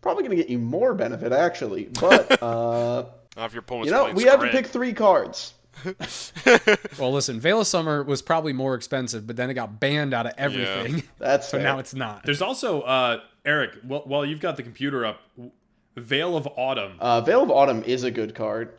Probably 0.02 0.24
going 0.24 0.36
to 0.38 0.42
get 0.42 0.50
you 0.50 0.60
more 0.60 0.94
benefit 0.94 1.32
actually, 1.34 1.86
but 2.00 2.42
uh, 2.44 3.06
Now, 3.36 3.46
if 3.46 3.54
your 3.54 3.60
opponent's 3.62 3.88
you 3.88 3.92
know 3.92 4.04
playing 4.04 4.16
we 4.16 4.24
had 4.24 4.40
to 4.40 4.48
pick 4.50 4.68
three 4.68 4.94
cards. 4.94 5.54
Well, 6.98 7.14
listen, 7.14 7.40
Veil 7.40 7.62
of 7.62 7.68
Summer 7.68 8.04
was 8.04 8.22
probably 8.22 8.52
more 8.54 8.76
expensive, 8.76 9.26
but 9.26 9.36
then 9.38 9.50
it 9.50 9.54
got 9.54 9.80
banned 9.80 10.14
out 10.14 10.26
of 10.26 10.34
everything. 10.38 11.04
That's 11.18 11.48
so 11.48 11.58
fair. 11.58 11.64
now 11.64 11.80
it's 11.80 11.94
not. 11.94 12.24
There's 12.24 12.42
also 12.42 12.82
uh, 12.82 13.22
Eric. 13.46 13.76
While, 13.84 14.02
while 14.02 14.26
you've 14.26 14.42
got 14.42 14.58
the 14.58 14.64
computer 14.64 15.06
up, 15.06 15.22
Veil 15.96 16.36
of 16.36 16.48
Autumn. 16.58 16.94
Uh, 17.00 17.22
Veil 17.22 17.44
of 17.44 17.52
Autumn 17.52 17.84
is 17.84 18.04
a 18.04 18.12
good 18.12 18.36
card. 18.36 18.74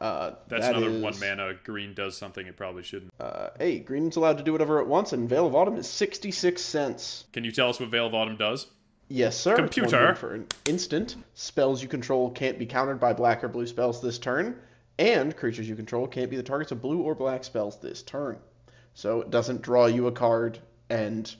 Uh, 0.00 0.32
That's 0.48 0.66
that 0.66 0.74
another 0.76 0.90
is- 0.90 1.02
one 1.02 1.14
mana. 1.20 1.54
Green 1.64 1.92
does 1.94 2.16
something 2.16 2.46
it 2.46 2.56
probably 2.56 2.82
shouldn't. 2.82 3.12
Uh, 3.20 3.48
hey, 3.58 3.78
Green's 3.80 4.16
allowed 4.16 4.38
to 4.38 4.44
do 4.44 4.52
whatever 4.52 4.80
it 4.80 4.86
wants, 4.86 5.12
and 5.12 5.28
Veil 5.28 5.46
of 5.46 5.54
Autumn 5.54 5.76
is 5.76 5.88
sixty-six 5.88 6.62
cents. 6.62 7.24
Can 7.32 7.44
you 7.44 7.52
tell 7.52 7.68
us 7.68 7.78
what 7.78 7.90
Veil 7.90 8.06
of 8.06 8.14
Autumn 8.14 8.36
does? 8.36 8.66
Yes, 9.12 9.38
sir. 9.38 9.56
Computer. 9.56 10.14
for 10.14 10.34
an 10.34 10.46
instant. 10.64 11.16
Spells 11.34 11.82
you 11.82 11.88
control 11.88 12.30
can't 12.30 12.58
be 12.58 12.64
countered 12.64 12.98
by 12.98 13.12
black 13.12 13.44
or 13.44 13.48
blue 13.48 13.66
spells 13.66 14.00
this 14.00 14.18
turn, 14.18 14.58
and 14.98 15.36
creatures 15.36 15.68
you 15.68 15.76
control 15.76 16.06
can't 16.06 16.30
be 16.30 16.36
the 16.36 16.42
targets 16.42 16.72
of 16.72 16.80
blue 16.80 17.02
or 17.02 17.14
black 17.14 17.44
spells 17.44 17.78
this 17.78 18.02
turn. 18.02 18.38
So 18.94 19.20
it 19.20 19.30
doesn't 19.30 19.60
draw 19.60 19.84
you 19.84 20.06
a 20.06 20.12
card 20.12 20.58
and 20.88 21.32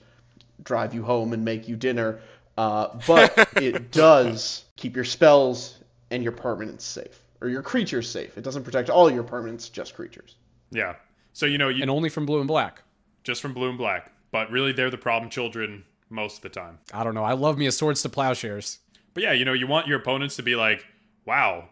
drive 0.61 0.93
you 0.93 1.01
home 1.01 1.33
and 1.33 1.43
make 1.43 1.67
you 1.67 1.75
dinner, 1.75 2.19
uh, 2.59 2.89
but 3.07 3.49
it 3.55 3.91
does 3.91 4.65
keep 4.75 4.95
your 4.95 5.05
spells 5.05 5.79
and 6.11 6.21
your 6.21 6.31
permanents 6.31 6.81
safe, 6.81 7.23
or 7.41 7.49
your 7.49 7.63
creatures 7.63 8.07
safe. 8.07 8.37
It 8.37 8.43
doesn't 8.43 8.63
protect 8.65 8.91
all 8.91 9.09
your 9.09 9.23
permanents, 9.23 9.71
just 9.71 9.95
creatures. 9.95 10.35
Yeah. 10.69 10.93
So 11.33 11.47
you 11.47 11.57
know, 11.57 11.69
you 11.69 11.81
and 11.81 11.89
only 11.89 12.09
from 12.09 12.27
blue 12.27 12.37
and 12.37 12.47
black. 12.47 12.83
just 13.23 13.41
from 13.41 13.55
blue 13.55 13.69
and 13.69 13.79
black, 13.79 14.11
but 14.31 14.51
really 14.51 14.73
they're 14.73 14.91
the 14.91 14.97
problem 14.99 15.31
children 15.31 15.85
most 16.09 16.37
of 16.37 16.41
the 16.43 16.49
time. 16.49 16.79
I 16.93 17.03
don't 17.03 17.15
know. 17.15 17.23
I 17.23 17.33
love 17.33 17.57
me 17.57 17.67
a 17.67 17.71
swords 17.71 18.01
to 18.03 18.09
plowshares. 18.09 18.79
But 19.13 19.23
yeah, 19.23 19.31
you 19.33 19.45
know, 19.45 19.53
you 19.53 19.67
want 19.67 19.87
your 19.87 19.99
opponents 19.99 20.35
to 20.37 20.43
be 20.43 20.55
like, 20.55 20.85
"Wow, 21.25 21.69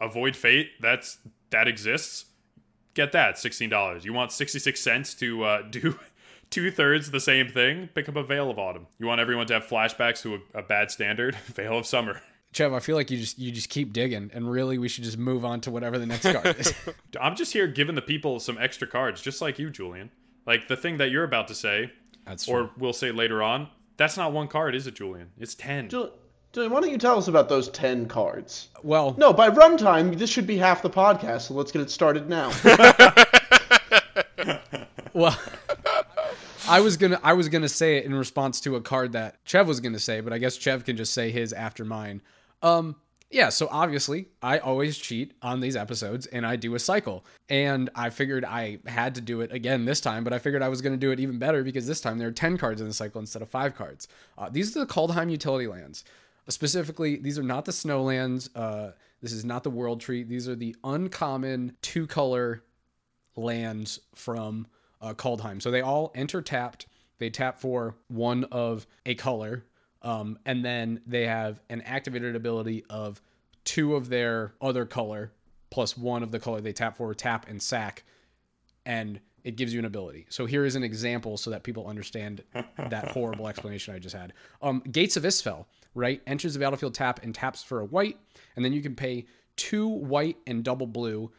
avoid 0.00 0.36
fate. 0.36 0.70
That's 0.80 1.18
that 1.50 1.68
exists. 1.68 2.26
Get 2.94 3.12
that 3.12 3.38
sixteen 3.38 3.70
dollars. 3.70 4.04
You 4.04 4.12
want 4.12 4.32
sixty 4.32 4.58
six 4.58 4.80
cents 4.80 5.14
to 5.14 5.44
uh, 5.44 5.62
do 5.70 5.98
two 6.50 6.70
thirds 6.70 7.10
the 7.10 7.20
same 7.20 7.48
thing? 7.48 7.88
Pick 7.94 8.08
up 8.08 8.16
a 8.16 8.22
Veil 8.22 8.50
of 8.50 8.58
Autumn. 8.58 8.86
You 8.98 9.06
want 9.06 9.20
everyone 9.20 9.46
to 9.46 9.54
have 9.54 9.66
flashbacks 9.66 10.22
to 10.22 10.36
a, 10.36 10.58
a 10.58 10.62
bad 10.62 10.90
standard? 10.90 11.34
Veil 11.46 11.78
of 11.78 11.86
Summer. 11.86 12.20
Chev, 12.52 12.74
I 12.74 12.80
feel 12.80 12.96
like 12.96 13.10
you 13.10 13.16
just 13.16 13.38
you 13.38 13.50
just 13.50 13.70
keep 13.70 13.94
digging, 13.94 14.30
and 14.34 14.50
really 14.50 14.76
we 14.76 14.88
should 14.88 15.04
just 15.04 15.16
move 15.16 15.44
on 15.44 15.62
to 15.62 15.70
whatever 15.70 15.98
the 15.98 16.04
next 16.06 16.30
card 16.30 16.54
is. 16.58 16.74
I'm 17.20 17.34
just 17.34 17.54
here 17.54 17.66
giving 17.66 17.94
the 17.94 18.02
people 18.02 18.38
some 18.40 18.58
extra 18.58 18.86
cards, 18.86 19.22
just 19.22 19.40
like 19.40 19.58
you, 19.58 19.70
Julian. 19.70 20.10
Like 20.46 20.68
the 20.68 20.76
thing 20.76 20.98
that 20.98 21.10
you're 21.10 21.24
about 21.24 21.48
to 21.48 21.54
say, 21.54 21.92
That's 22.24 22.48
or 22.48 22.70
we'll 22.78 22.92
say 22.92 23.12
later 23.12 23.42
on. 23.42 23.68
That's 23.96 24.16
not 24.16 24.32
one 24.32 24.48
card, 24.48 24.74
is 24.74 24.86
it, 24.86 24.94
Julian? 24.94 25.30
It's 25.38 25.54
ten. 25.54 25.88
Julian, 25.88 26.12
Julian, 26.52 26.72
why 26.72 26.80
don't 26.80 26.90
you 26.90 26.98
tell 26.98 27.16
us 27.16 27.28
about 27.28 27.48
those 27.48 27.70
10 27.70 28.08
cards? 28.08 28.68
well, 28.82 29.14
No, 29.16 29.32
by 29.32 29.48
runtime, 29.48 30.18
this 30.18 30.28
should 30.28 30.46
be 30.46 30.58
half 30.58 30.82
the 30.82 30.90
podcast, 30.90 31.42
so 31.42 31.54
let's 31.54 31.72
get 31.72 31.80
it 31.80 31.90
started 31.90 32.28
now. 32.28 32.52
well. 35.14 35.38
I 36.68 36.80
was 36.80 36.96
gonna 36.96 37.20
I 37.22 37.32
was 37.32 37.48
gonna 37.48 37.68
say 37.68 37.98
it 37.98 38.04
in 38.04 38.14
response 38.14 38.60
to 38.60 38.76
a 38.76 38.80
card 38.80 39.12
that 39.12 39.36
Chev 39.44 39.66
was 39.66 39.80
gonna 39.80 39.98
say, 39.98 40.20
but 40.20 40.32
I 40.32 40.38
guess 40.38 40.56
Chev 40.56 40.84
can 40.84 40.96
just 40.96 41.12
say 41.12 41.30
his 41.30 41.52
after 41.52 41.84
mine. 41.84 42.22
Um, 42.62 42.96
yeah, 43.32 43.48
so 43.48 43.66
obviously 43.70 44.28
I 44.42 44.58
always 44.58 44.98
cheat 44.98 45.32
on 45.40 45.60
these 45.60 45.74
episodes 45.74 46.26
and 46.26 46.46
I 46.46 46.56
do 46.56 46.74
a 46.74 46.78
cycle. 46.78 47.24
And 47.48 47.88
I 47.94 48.10
figured 48.10 48.44
I 48.44 48.78
had 48.86 49.14
to 49.14 49.20
do 49.20 49.40
it 49.40 49.52
again 49.52 49.86
this 49.86 50.00
time, 50.02 50.22
but 50.22 50.34
I 50.34 50.38
figured 50.38 50.62
I 50.62 50.68
was 50.68 50.82
going 50.82 50.92
to 50.92 50.98
do 50.98 51.10
it 51.10 51.18
even 51.18 51.38
better 51.38 51.64
because 51.64 51.86
this 51.86 52.00
time 52.00 52.18
there 52.18 52.28
are 52.28 52.32
10 52.32 52.58
cards 52.58 52.80
in 52.80 52.86
the 52.86 52.92
cycle 52.92 53.20
instead 53.20 53.40
of 53.40 53.48
5 53.48 53.74
cards. 53.74 54.06
Uh, 54.36 54.50
these 54.50 54.76
are 54.76 54.80
the 54.80 54.86
Kaldheim 54.86 55.30
utility 55.30 55.66
lands. 55.66 56.04
Specifically, 56.48 57.16
these 57.16 57.38
are 57.38 57.42
not 57.42 57.64
the 57.64 57.72
snowlands. 57.72 58.50
Uh, 58.54 58.92
this 59.22 59.32
is 59.32 59.44
not 59.44 59.62
the 59.62 59.70
world 59.70 60.00
tree. 60.00 60.24
These 60.24 60.48
are 60.48 60.56
the 60.56 60.76
uncommon 60.84 61.76
two 61.80 62.06
color 62.06 62.62
lands 63.34 64.00
from 64.14 64.66
uh, 65.00 65.14
Kaldheim. 65.14 65.62
So 65.62 65.70
they 65.70 65.80
all 65.80 66.12
enter 66.14 66.42
tapped. 66.42 66.86
They 67.18 67.30
tap 67.30 67.60
for 67.60 67.94
one 68.08 68.44
of 68.44 68.86
a 69.06 69.14
color, 69.14 69.64
um, 70.02 70.38
and 70.44 70.64
then 70.64 71.00
they 71.06 71.26
have 71.26 71.60
an 71.70 71.80
activated 71.82 72.36
ability 72.36 72.84
of 72.90 73.20
two 73.64 73.94
of 73.94 74.08
their 74.08 74.54
other 74.60 74.84
color 74.84 75.32
plus 75.70 75.96
one 75.96 76.22
of 76.22 76.30
the 76.30 76.38
color 76.38 76.60
they 76.60 76.72
tap 76.72 76.96
for, 76.96 77.14
tap 77.14 77.48
and 77.48 77.62
sack, 77.62 78.04
and 78.84 79.20
it 79.42 79.56
gives 79.56 79.72
you 79.72 79.78
an 79.78 79.86
ability. 79.86 80.26
So 80.28 80.44
here 80.44 80.64
is 80.64 80.76
an 80.76 80.82
example 80.82 81.36
so 81.36 81.50
that 81.50 81.62
people 81.62 81.86
understand 81.86 82.42
that 82.76 83.08
horrible 83.08 83.48
explanation 83.48 83.94
I 83.94 83.98
just 83.98 84.14
had. 84.14 84.34
Um, 84.60 84.80
Gates 84.90 85.16
of 85.16 85.22
Istfell, 85.22 85.64
right? 85.94 86.20
Enters 86.26 86.52
the 86.54 86.60
battlefield 86.60 86.94
tap 86.94 87.20
and 87.22 87.34
taps 87.34 87.62
for 87.62 87.80
a 87.80 87.84
white, 87.84 88.18
and 88.54 88.64
then 88.64 88.72
you 88.72 88.82
can 88.82 88.94
pay 88.94 89.24
two 89.56 89.88
white 89.88 90.36
and 90.46 90.62
double 90.62 90.86
blue 90.86 91.30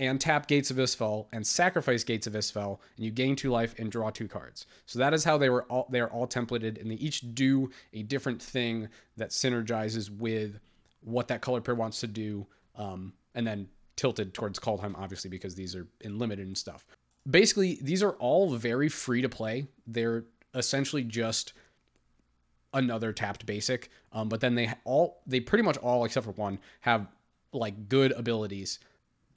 and 0.00 0.18
tap 0.18 0.48
Gates 0.48 0.70
of 0.70 0.78
Istfell 0.78 1.26
and 1.30 1.46
sacrifice 1.46 2.04
Gates 2.04 2.26
of 2.26 2.32
Istfell, 2.32 2.78
and 2.96 3.04
you 3.04 3.10
gain 3.10 3.36
two 3.36 3.50
life 3.50 3.74
and 3.78 3.92
draw 3.92 4.08
two 4.08 4.26
cards. 4.26 4.66
So 4.86 4.98
that 4.98 5.12
is 5.12 5.24
how 5.24 5.36
they 5.36 5.50
were 5.50 5.64
all 5.64 5.86
they 5.90 6.00
are 6.00 6.08
all 6.08 6.26
templated, 6.26 6.80
and 6.80 6.90
they 6.90 6.94
each 6.94 7.34
do 7.34 7.70
a 7.92 8.02
different 8.02 8.40
thing 8.42 8.88
that 9.18 9.28
synergizes 9.28 10.10
with 10.10 10.58
what 11.02 11.28
that 11.28 11.42
color 11.42 11.60
pair 11.60 11.74
wants 11.74 12.00
to 12.00 12.06
do, 12.06 12.46
um, 12.76 13.12
and 13.34 13.46
then 13.46 13.68
tilted 13.96 14.32
towards 14.32 14.58
Kaldheim, 14.58 14.94
obviously, 14.96 15.28
because 15.28 15.54
these 15.54 15.76
are 15.76 15.86
in 16.00 16.18
limited 16.18 16.46
and 16.46 16.56
stuff. 16.56 16.86
Basically, 17.28 17.78
these 17.82 18.02
are 18.02 18.12
all 18.12 18.54
very 18.54 18.88
free 18.88 19.20
to 19.20 19.28
play. 19.28 19.66
They're 19.86 20.24
essentially 20.54 21.04
just 21.04 21.52
another 22.72 23.12
tapped 23.12 23.44
basic, 23.44 23.90
um, 24.12 24.30
but 24.30 24.40
then 24.40 24.54
they 24.54 24.72
all 24.84 25.20
they 25.26 25.40
pretty 25.40 25.62
much 25.62 25.76
all 25.76 26.06
except 26.06 26.24
for 26.24 26.32
one 26.32 26.58
have 26.80 27.06
like 27.52 27.90
good 27.90 28.12
abilities. 28.12 28.78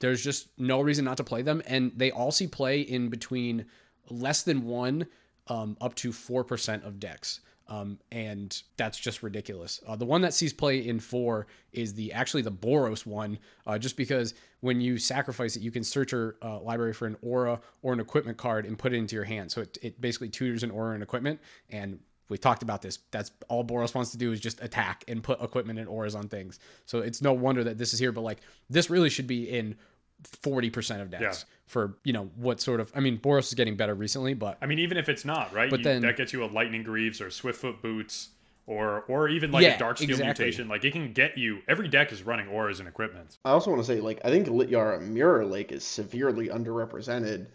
There's 0.03 0.21
just 0.21 0.49
no 0.57 0.81
reason 0.81 1.05
not 1.05 1.15
to 1.15 1.23
play 1.23 1.43
them, 1.43 1.61
and 1.65 1.93
they 1.95 2.11
all 2.11 2.29
see 2.31 2.45
play 2.45 2.81
in 2.81 3.07
between 3.07 3.67
less 4.09 4.43
than 4.43 4.65
one 4.65 5.07
um, 5.47 5.77
up 5.79 5.95
to 5.95 6.11
four 6.11 6.43
percent 6.43 6.83
of 6.83 6.99
decks. 6.99 7.39
Um, 7.69 7.99
and 8.11 8.61
that's 8.75 8.99
just 8.99 9.23
ridiculous. 9.23 9.81
Uh, 9.87 9.95
the 9.95 10.03
one 10.03 10.19
that 10.23 10.33
sees 10.33 10.51
play 10.51 10.85
in 10.85 10.99
four 10.99 11.47
is 11.71 11.93
the 11.93 12.11
actually 12.11 12.41
the 12.41 12.51
Boros 12.51 13.05
one, 13.05 13.39
uh, 13.65 13.77
just 13.77 13.95
because 13.95 14.33
when 14.59 14.81
you 14.81 14.97
sacrifice 14.97 15.55
it, 15.55 15.61
you 15.61 15.71
can 15.71 15.85
search 15.85 16.11
your 16.11 16.35
uh, 16.41 16.59
library 16.59 16.93
for 16.93 17.05
an 17.05 17.15
aura 17.21 17.61
or 17.81 17.93
an 17.93 18.01
equipment 18.01 18.37
card 18.37 18.65
and 18.65 18.77
put 18.77 18.91
it 18.91 18.97
into 18.97 19.15
your 19.15 19.23
hand. 19.23 19.53
So 19.53 19.61
it, 19.61 19.77
it 19.81 20.01
basically 20.01 20.27
tutors 20.27 20.63
an 20.63 20.71
aura 20.71 20.95
and 20.95 21.01
equipment. 21.01 21.39
And 21.69 21.99
we 22.27 22.37
talked 22.37 22.63
about 22.63 22.81
this. 22.81 22.99
That's 23.11 23.31
all 23.47 23.63
Boros 23.63 23.95
wants 23.95 24.11
to 24.11 24.17
do 24.17 24.33
is 24.33 24.41
just 24.41 24.61
attack 24.61 25.05
and 25.07 25.23
put 25.23 25.41
equipment 25.41 25.79
and 25.79 25.87
auras 25.87 26.15
on 26.15 26.27
things. 26.27 26.59
So 26.85 26.99
it's 26.99 27.21
no 27.21 27.31
wonder 27.31 27.63
that 27.63 27.77
this 27.77 27.93
is 27.93 27.99
here. 27.99 28.11
But 28.11 28.21
like 28.21 28.39
this 28.69 28.89
really 28.89 29.09
should 29.09 29.27
be 29.27 29.49
in 29.49 29.75
40% 30.23 31.01
of 31.01 31.09
decks 31.09 31.21
Yeah. 31.21 31.53
for, 31.67 31.97
you 32.03 32.13
know, 32.13 32.29
what 32.35 32.59
sort 32.61 32.79
of, 32.79 32.91
I 32.95 32.99
mean, 32.99 33.17
Boros 33.19 33.47
is 33.47 33.53
getting 33.53 33.75
better 33.75 33.93
recently, 33.95 34.33
but 34.33 34.57
I 34.61 34.65
mean, 34.65 34.79
even 34.79 34.97
if 34.97 35.09
it's 35.09 35.25
not 35.25 35.53
right, 35.53 35.69
But 35.69 35.79
you, 35.79 35.83
then- 35.85 36.01
that 36.01 36.17
gets 36.17 36.33
you 36.33 36.43
a 36.43 36.47
lightning 36.47 36.83
greaves 36.83 37.19
or 37.21 37.27
swiftfoot 37.27 37.81
boots, 37.81 38.29
or 38.65 39.03
or 39.09 39.27
even 39.27 39.51
like 39.51 39.63
Yeah, 39.63 39.75
a 39.75 39.79
dark 39.79 39.97
steel 39.97 40.11
exactly. 40.11 40.45
mutation. 40.45 40.69
Like 40.69 40.85
it 40.85 40.93
can 40.93 41.11
get 41.11 41.37
you. 41.37 41.59
Every 41.67 41.89
deck 41.89 42.13
is 42.13 42.23
running 42.23 42.47
auras 42.47 42.79
and 42.79 42.87
equipment. 42.87 43.37
I 43.43 43.49
also 43.49 43.69
want 43.71 43.81
to 43.83 43.85
say, 43.85 43.99
like, 43.99 44.21
I 44.23 44.29
think 44.29 44.47
Littjara 44.47 45.01
Mirrorlake 45.01 45.73
is 45.73 45.83
severely 45.83 46.47
underrepresented. 46.47 47.47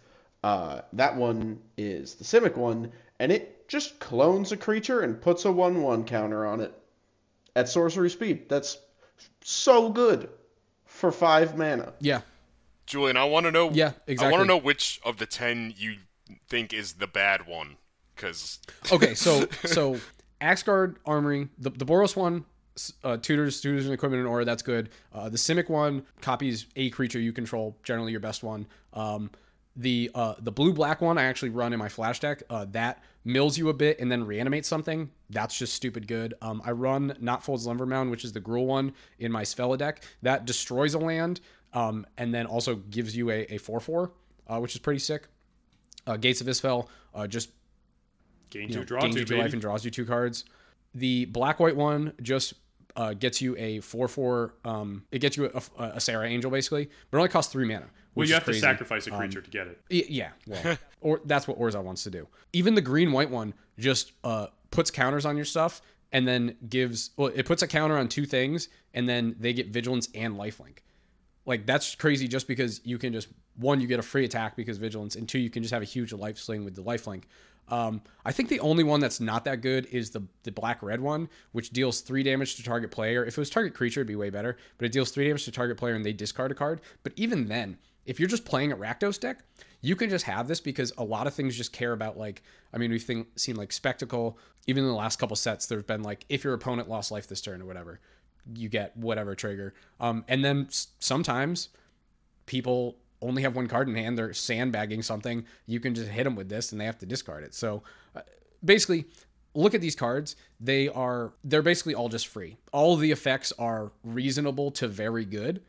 Uh, 0.45 0.83
that 0.93 1.17
one 1.17 1.61
is 1.79 2.17
the 2.17 2.25
Simic 2.25 2.57
one, 2.57 2.93
and 3.19 3.33
it 3.33 3.67
just 3.69 3.99
clones 4.01 4.53
a 4.53 4.57
creature 4.59 5.01
and 5.01 5.19
puts 5.21 5.47
a 5.47 5.51
1 5.51 5.81
1 5.83 6.05
counter 6.05 6.45
on 6.47 6.61
it 6.61 6.75
at 7.57 7.71
sorcery 7.71 8.11
speed. 8.11 8.47
That's 8.51 8.77
so 9.43 9.89
good 9.89 10.29
for 10.85 11.11
5 11.11 11.57
mana. 11.57 11.95
yeah. 12.01 12.21
Julian, 12.89 13.17
I 13.17 13.25
want 13.25 13.45
to 13.45 13.53
know. 13.53 13.71
Yeah, 13.71 13.93
exactly. 14.07 14.27
I 14.27 14.31
want 14.31 14.43
to 14.43 14.47
know 14.47 14.59
which 14.59 15.01
of 15.05 15.19
the 15.19 15.27
ten 15.27 15.75
you 15.77 15.97
think 16.49 16.73
is 16.73 16.95
the 16.95 17.07
bad 17.07 17.47
one, 17.47 17.77
because 18.15 18.59
okay, 18.93 19.15
so 19.15 19.47
so 19.65 19.99
Axgard 20.41 20.97
Armory, 21.07 21.49
the, 21.59 21.71
the 21.71 21.85
Boros 21.85 22.17
one, 22.17 22.45
uh, 23.05 23.17
tutors, 23.17 23.61
tutors 23.61 23.85
and 23.85 23.95
equipment 23.95 24.21
and 24.21 24.29
aura, 24.29 24.45
that's 24.45 24.63
good. 24.63 24.91
Uh, 25.13 25.29
the 25.29 25.37
Simic 25.39 25.69
one 25.69 26.05
copies 26.21 26.67
a 26.77 26.91
creature 26.91 27.21
you 27.21 27.33
control, 27.33 27.77
generally 27.83 28.13
your 28.13 28.21
best 28.21 28.43
one. 28.43 28.67
Um, 28.93 29.31
the 29.77 30.11
uh, 30.15 30.35
the 30.41 30.51
blue 30.51 30.73
black 30.73 31.01
one 31.01 31.19
I 31.19 31.25
actually 31.25 31.51
run 31.51 31.73
in 31.73 31.79
my 31.79 31.89
flash 31.89 32.19
deck. 32.21 32.43
Uh, 32.51 32.67
that 32.73 33.03
mills 33.25 33.57
you 33.57 33.69
a 33.69 33.75
bit 33.75 34.01
and 34.01 34.11
then 34.11 34.27
reanimates 34.27 34.67
something. 34.67 35.11
That's 35.31 35.57
just 35.57 35.75
stupid 35.75 36.09
good. 36.09 36.35
Um, 36.43 36.61
I 36.65 36.73
run 36.73 37.17
Gnottvold 37.21 37.61
Slumbermound, 37.61 38.11
which 38.11 38.25
is 38.25 38.33
the 38.33 38.41
Gruul 38.41 38.67
one 38.67 38.93
in 39.19 39.31
my 39.31 39.43
Svella 39.43 39.79
deck. 39.79 40.03
That 40.23 40.47
destroys 40.47 40.95
a 40.95 40.99
land 40.99 41.41
um, 41.73 42.07
and 42.17 42.35
then 42.35 42.47
also 42.47 42.77
gives 42.77 43.17
you 43.17 43.31
a, 43.31 43.43
a 43.55 43.59
4 43.59 43.81
4, 43.81 44.11
uh, 44.49 44.59
which 44.61 44.75
is 44.75 44.81
pretty 44.81 44.99
sick. 45.01 45.29
Uh, 46.07 46.17
Gates 46.17 46.41
of 46.41 46.47
Istfell 46.47 46.89
uh, 47.15 47.27
just 47.27 47.51
Gain 48.51 48.63
you 48.63 48.69
two, 48.69 48.79
know, 48.79 48.85
draw 48.85 49.01
gains 49.03 49.15
two, 49.15 49.21
you 49.21 49.27
two 49.27 49.37
life 49.37 49.53
and 49.53 49.61
draws 49.61 49.85
you 49.85 49.91
two 49.91 50.07
cards. 50.07 50.45
The 50.95 51.27
black 51.27 51.61
white 51.61 51.77
one 51.77 52.15
just 52.23 52.55
uh, 52.97 53.13
gets 53.13 53.43
you 53.43 53.55
a 53.59 53.81
four 53.81 54.09
four. 54.09 54.55
Um, 54.65 55.05
it 55.13 55.19
gets 55.19 55.37
you 55.37 55.51
a, 55.53 55.63
a, 55.83 55.85
a 55.97 56.01
Serra 56.01 56.27
Angel 56.27 56.51
basically, 56.51 56.89
but 57.11 57.19
it 57.19 57.21
only 57.21 57.29
costs 57.29 57.53
three 57.53 57.67
mana. 57.67 57.87
well, 58.15 58.27
you 58.27 58.33
have 58.35 58.45
crazy. 58.45 58.61
to 58.61 58.67
sacrifice 58.67 59.07
a 59.07 59.13
Um, 59.13 59.19
creature 59.19 59.43
to 59.43 59.51
get 59.51 59.67
it. 59.67 59.81
Y- 59.91 60.05
Yeah, 60.09 60.31
well, 60.47 60.79
or 61.03 61.21
that's 61.27 61.47
what 61.47 61.59
Orzhov 61.59 61.83
wants 61.85 62.05
to 62.05 62.11
do. 62.11 62.27
Even 62.55 62.75
the 62.75 62.81
green 62.81 63.13
white 63.13 63.31
one 63.31 63.53
just 63.79 64.13
uh, 64.25 64.47
puts 64.71 64.91
counters 64.91 65.27
on 65.27 65.37
your 65.37 65.45
stuff 65.45 65.83
and 66.11 66.27
then 66.27 66.57
gives. 66.71 67.11
Well, 67.19 67.29
it 67.35 67.45
puts 67.45 67.61
a 67.63 67.67
counter 67.69 67.99
on 67.99 68.09
two 68.09 68.25
things, 68.25 68.71
and 68.95 69.07
then 69.07 69.37
they 69.39 69.53
get 69.53 69.69
vigilance 69.69 70.09
and 70.15 70.37
lifelink. 70.37 70.79
Like 71.49 71.65
that's 71.65 71.95
crazy, 71.95 72.29
just 72.29 72.47
because 72.47 72.83
you 72.85 72.99
can 72.99 73.15
just 73.15 73.29
one 73.57 73.81
you 73.81 73.87
get 73.87 73.99
a 73.99 74.03
free 74.03 74.27
attack 74.27 74.55
because 74.55 74.77
vigilance, 74.77 75.17
and 75.17 75.27
two 75.27 75.39
you 75.39 75.49
can 75.49 75.63
just 75.63 75.73
have 75.73 75.81
a 75.81 75.87
huge 75.87 76.13
life 76.13 76.39
sling 76.39 76.63
with 76.63 76.77
the 76.77 76.83
lifelink. 76.83 77.23
Um, 77.71 78.03
I 78.25 78.33
think 78.33 78.51
the 78.51 78.61
only 78.61 78.85
one 78.85 79.01
that's 79.01 79.19
not 79.19 79.45
that 79.47 79.63
good 79.63 79.87
is 79.87 80.11
the 80.11 80.23
the 80.43 80.53
black 80.53 80.83
red 80.83 81.01
one, 81.01 81.31
which 81.53 81.71
deals 81.71 82.03
three 82.03 82.23
damage 82.23 82.57
to 82.57 82.63
target 82.63 82.91
player. 82.91 83.25
If 83.25 83.39
it 83.39 83.41
was 83.41 83.49
target 83.49 83.73
creature, 83.73 84.01
it'd 84.01 84.09
be 84.09 84.15
way 84.15 84.29
better, 84.29 84.59
but 84.77 84.85
it 84.85 84.93
deals 84.93 85.11
three 85.11 85.27
damage 85.27 85.47
to 85.47 85.51
target 85.51 85.79
player 85.79 85.95
and 85.95 86.05
they 86.05 86.13
discard 86.13 86.51
a 86.51 86.55
card. 86.55 86.83
But 87.03 87.15
even 87.17 87.47
then, 87.47 87.79
if 88.05 88.21
you're 88.21 88.29
just 88.29 88.45
playing 88.45 88.73
a 88.73 88.77
Rakdos 88.77 89.19
deck, 89.19 89.39
you 89.81 89.97
can 89.97 90.11
just 90.11 90.27
have 90.27 90.49
this 90.49 90.61
because 90.61 90.93
a 90.99 91.05
lot 91.05 91.27
of 91.27 91.33
things 91.33 91.57
just 91.57 91.73
care 91.73 91.95
about 91.95 92.19
like 92.19 92.43
I 92.75 92.79
mean 92.79 92.91
we've 92.91 93.03
think, 93.03 93.27
seen 93.37 93.57
like 93.57 93.73
spectacle. 93.73 94.39
Even 94.67 94.85
in 94.85 94.91
the 94.91 94.97
last 94.97 95.19
couple 95.19 95.35
sets, 95.35 95.65
there's 95.65 95.85
been 95.85 96.03
like 96.03 96.27
if 96.29 96.45
your 96.45 96.53
opponent 96.53 96.91
lost 96.91 97.11
life 97.11 97.27
this 97.27 97.41
turn 97.41 97.63
or 97.63 97.65
whatever, 97.65 98.01
you 98.55 98.69
get 98.69 98.97
whatever 98.97 99.35
trigger. 99.35 99.75
Um, 100.01 100.25
and 100.29 100.45
then 100.45 100.67
s- 100.69 100.89
sometimes 100.99 101.69
people 102.47 102.97
only 103.21 103.43
have 103.43 103.57
one 103.57 103.67
card 103.67 103.89
in 103.89 103.95
hand. 103.95 104.17
They're 104.17 104.33
sandbagging 104.33 105.03
something. 105.03 105.45
You 105.67 105.81
can 105.81 105.95
just 105.95 106.09
hit 106.09 106.25
them 106.25 106.37
with 106.37 106.49
this, 106.49 106.73
and 106.73 106.81
they 106.81 106.85
have 106.85 106.99
to 106.99 107.07
discard 107.07 107.45
it. 107.45 107.55
So 107.55 107.83
uh, 108.15 108.21
basically, 108.65 109.07
look 109.55 109.75
at 109.75 109.81
these 109.81 109.97
cards. 109.97 110.37
They 110.61 110.89
are 110.89 111.33
they're 111.45 111.63
basically 111.63 111.95
all 111.95 112.09
just 112.09 112.27
free. 112.29 112.57
All 112.73 112.97
the 112.97 113.11
effects 113.11 113.53
are 113.59 113.93
reasonable 114.05 114.71
to 114.73 114.89
very 114.89 115.25
good, 115.25 115.63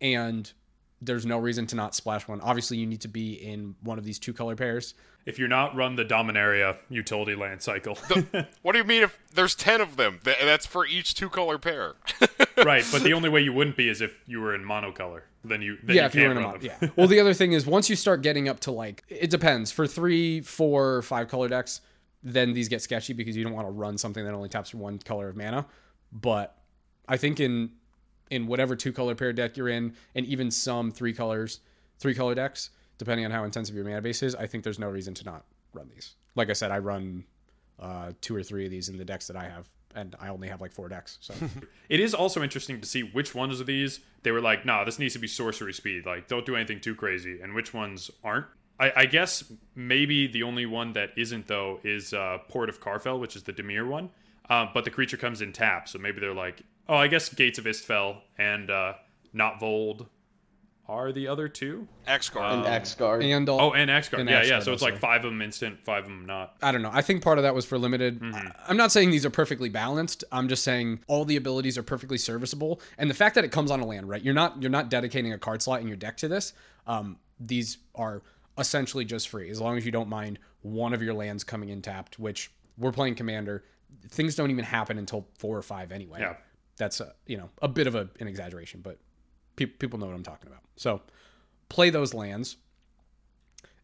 and 0.00 0.50
there's 1.02 1.26
no 1.26 1.38
reason 1.38 1.66
to 1.68 1.76
not 1.76 1.94
splash 1.94 2.26
one. 2.26 2.40
Obviously, 2.40 2.78
you 2.78 2.86
need 2.86 3.02
to 3.02 3.08
be 3.08 3.34
in 3.34 3.74
one 3.82 3.98
of 3.98 4.04
these 4.04 4.18
two 4.18 4.32
color 4.32 4.56
pairs. 4.56 4.94
If 5.26 5.40
you're 5.40 5.48
not 5.48 5.74
run 5.74 5.96
the 5.96 6.04
Dominaria 6.04 6.76
utility 6.88 7.34
land 7.34 7.60
cycle, 7.60 7.96
what 8.62 8.72
do 8.72 8.78
you 8.78 8.84
mean 8.84 9.02
if 9.02 9.18
there's 9.34 9.56
ten 9.56 9.80
of 9.80 9.96
them? 9.96 10.20
Th- 10.24 10.36
that's 10.40 10.66
for 10.66 10.86
each 10.86 11.14
two 11.14 11.28
color 11.28 11.58
pair. 11.58 11.94
right? 12.64 12.84
But 12.92 13.02
the 13.02 13.12
only 13.12 13.28
way 13.28 13.40
you 13.40 13.52
wouldn't 13.52 13.76
be 13.76 13.88
is 13.88 14.00
if 14.00 14.16
you 14.26 14.40
were 14.40 14.54
in 14.54 14.62
monocolor. 14.62 15.22
Then 15.44 15.62
you 15.62 15.78
then 15.82 15.96
yeah, 15.96 16.02
you 16.02 16.06
if 16.06 16.14
you're 16.14 16.30
in 16.30 16.36
a 16.36 16.40
run 16.40 16.60
Yeah. 16.62 16.76
Well, 16.94 17.08
the 17.08 17.20
other 17.20 17.34
thing 17.34 17.52
is 17.52 17.66
once 17.66 17.90
you 17.90 17.96
start 17.96 18.22
getting 18.22 18.48
up 18.48 18.60
to 18.60 18.70
like 18.70 19.02
it 19.08 19.30
depends 19.30 19.72
for 19.72 19.86
three, 19.86 20.40
four, 20.42 21.02
five 21.02 21.28
color 21.28 21.48
decks, 21.48 21.80
then 22.22 22.52
these 22.52 22.68
get 22.68 22.80
sketchy 22.80 23.12
because 23.12 23.36
you 23.36 23.42
don't 23.42 23.54
want 23.54 23.66
to 23.66 23.72
run 23.72 23.98
something 23.98 24.24
that 24.24 24.32
only 24.32 24.48
taps 24.48 24.72
one 24.72 24.98
color 24.98 25.28
of 25.28 25.36
mana. 25.36 25.66
But 26.12 26.56
I 27.08 27.16
think 27.16 27.40
in 27.40 27.72
in 28.30 28.46
whatever 28.46 28.76
two 28.76 28.92
color 28.92 29.14
pair 29.14 29.32
deck 29.32 29.56
you're 29.56 29.68
in, 29.68 29.94
and 30.14 30.24
even 30.26 30.50
some 30.50 30.90
three 30.90 31.12
colors, 31.12 31.60
three 31.98 32.14
color 32.14 32.34
decks, 32.34 32.70
depending 32.98 33.24
on 33.24 33.30
how 33.30 33.44
intensive 33.44 33.74
your 33.74 33.84
mana 33.84 34.02
base 34.02 34.22
is, 34.22 34.34
I 34.34 34.46
think 34.46 34.64
there's 34.64 34.78
no 34.78 34.88
reason 34.88 35.14
to 35.14 35.24
not 35.24 35.44
run 35.72 35.88
these. 35.94 36.14
Like 36.34 36.50
I 36.50 36.54
said, 36.54 36.70
I 36.70 36.78
run 36.78 37.24
uh, 37.78 38.12
two 38.20 38.34
or 38.34 38.42
three 38.42 38.64
of 38.64 38.70
these 38.70 38.88
in 38.88 38.96
the 38.96 39.04
decks 39.04 39.26
that 39.26 39.36
I 39.36 39.44
have, 39.44 39.68
and 39.94 40.14
I 40.20 40.28
only 40.28 40.48
have 40.48 40.60
like 40.60 40.72
four 40.72 40.88
decks. 40.88 41.18
So 41.20 41.34
It 41.88 42.00
is 42.00 42.14
also 42.14 42.42
interesting 42.42 42.80
to 42.80 42.86
see 42.86 43.02
which 43.02 43.34
ones 43.34 43.60
of 43.60 43.66
these 43.66 44.00
they 44.22 44.32
were 44.32 44.40
like, 44.40 44.64
nah, 44.66 44.82
this 44.82 44.98
needs 44.98 45.12
to 45.12 45.20
be 45.20 45.28
sorcery 45.28 45.72
speed. 45.72 46.04
Like, 46.04 46.26
don't 46.26 46.44
do 46.44 46.56
anything 46.56 46.80
too 46.80 46.96
crazy, 46.96 47.40
and 47.40 47.54
which 47.54 47.72
ones 47.72 48.10
aren't. 48.24 48.46
I, 48.78 48.92
I 48.96 49.06
guess 49.06 49.44
maybe 49.74 50.26
the 50.26 50.42
only 50.42 50.66
one 50.66 50.92
that 50.94 51.10
isn't 51.16 51.46
though 51.46 51.80
is 51.84 52.12
uh, 52.12 52.38
Port 52.48 52.68
of 52.68 52.80
Karfell, 52.80 53.20
which 53.20 53.36
is 53.36 53.44
the 53.44 53.52
Dimir 53.52 53.86
one. 53.86 54.10
Uh, 54.50 54.66
but 54.72 54.84
the 54.84 54.90
creature 54.90 55.16
comes 55.16 55.42
in 55.42 55.52
tap, 55.52 55.88
so 55.88 55.98
maybe 55.98 56.20
they're 56.20 56.34
like, 56.34 56.62
oh, 56.88 56.96
I 56.96 57.08
guess 57.08 57.28
Gates 57.32 57.58
of 57.58 57.64
Istfell 57.64 58.18
and 58.38 58.70
uh, 58.70 58.94
Gnottvold 59.34 60.06
are 60.88 61.10
the 61.12 61.26
other 61.28 61.48
two. 61.48 61.88
X 62.06 62.28
Axgard. 62.28 62.52
And 62.58 62.66
Axgard. 62.66 63.22
and 63.24 63.48
all, 63.48 63.60
Oh, 63.60 63.72
and 63.72 63.90
Axgard. 63.90 64.20
and 64.20 64.28
Yeah, 64.30 64.36
yeah. 64.36 64.40
Axgard 64.42 64.62
So 64.64 64.72
it's 64.72 64.82
also. 64.82 64.92
like 64.92 65.00
five 65.00 65.24
of 65.24 65.30
them 65.32 65.42
instant, 65.42 65.84
five 65.84 66.04
of 66.04 66.08
them 66.10 66.26
not. 66.26 66.56
I 66.62 66.70
don't 66.72 66.82
know. 66.82 66.90
I 66.92 67.02
think 67.02 67.22
part 67.22 67.38
of 67.38 67.42
that 67.42 67.54
was 67.54 67.64
for 67.64 67.76
limited. 67.78 68.20
I- 68.22 68.52
I'm 68.68 68.76
not 68.76 68.92
saying 68.92 69.10
these 69.10 69.26
are 69.26 69.30
perfectly 69.30 69.68
balanced. 69.68 70.22
I'm 70.30 70.48
just 70.48 70.62
saying 70.62 71.00
all 71.08 71.24
the 71.24 71.36
abilities 71.36 71.76
are 71.76 71.82
perfectly 71.82 72.18
serviceable, 72.18 72.80
and 72.98 73.10
the 73.10 73.14
fact 73.14 73.34
that 73.34 73.44
it 73.44 73.50
comes 73.52 73.70
on 73.70 73.80
a 73.80 73.86
land, 73.86 74.08
right? 74.08 74.22
You're 74.22 74.34
not 74.34 74.60
you're 74.62 74.70
not 74.70 74.88
dedicating 74.90 75.32
a 75.32 75.38
card 75.38 75.60
slot 75.62 75.80
in 75.80 75.88
your 75.88 75.96
deck 75.96 76.16
to 76.18 76.28
this. 76.28 76.52
Um, 76.86 77.18
these 77.40 77.78
are 77.94 78.22
essentially 78.58 79.04
just 79.04 79.28
free 79.28 79.50
as 79.50 79.60
long 79.60 79.76
as 79.76 79.84
you 79.84 79.92
don't 79.92 80.08
mind 80.08 80.38
one 80.62 80.94
of 80.94 81.02
your 81.02 81.14
lands 81.14 81.44
coming 81.44 81.68
in 81.68 81.82
tapped. 81.82 82.18
Which 82.18 82.50
we're 82.78 82.92
playing 82.92 83.16
commander, 83.16 83.64
things 84.08 84.34
don't 84.36 84.50
even 84.50 84.64
happen 84.64 84.98
until 84.98 85.26
four 85.38 85.56
or 85.56 85.62
five 85.62 85.90
anyway. 85.92 86.20
Yeah. 86.20 86.36
that's 86.76 87.00
a, 87.00 87.14
you 87.26 87.36
know 87.38 87.50
a 87.62 87.68
bit 87.68 87.86
of 87.86 87.94
a, 87.94 88.08
an 88.20 88.28
exaggeration, 88.28 88.80
but 88.82 88.98
pe- 89.56 89.66
people 89.66 89.98
know 89.98 90.06
what 90.06 90.14
I'm 90.14 90.22
talking 90.22 90.48
about. 90.48 90.62
So 90.76 91.02
play 91.68 91.90
those 91.90 92.14
lands. 92.14 92.56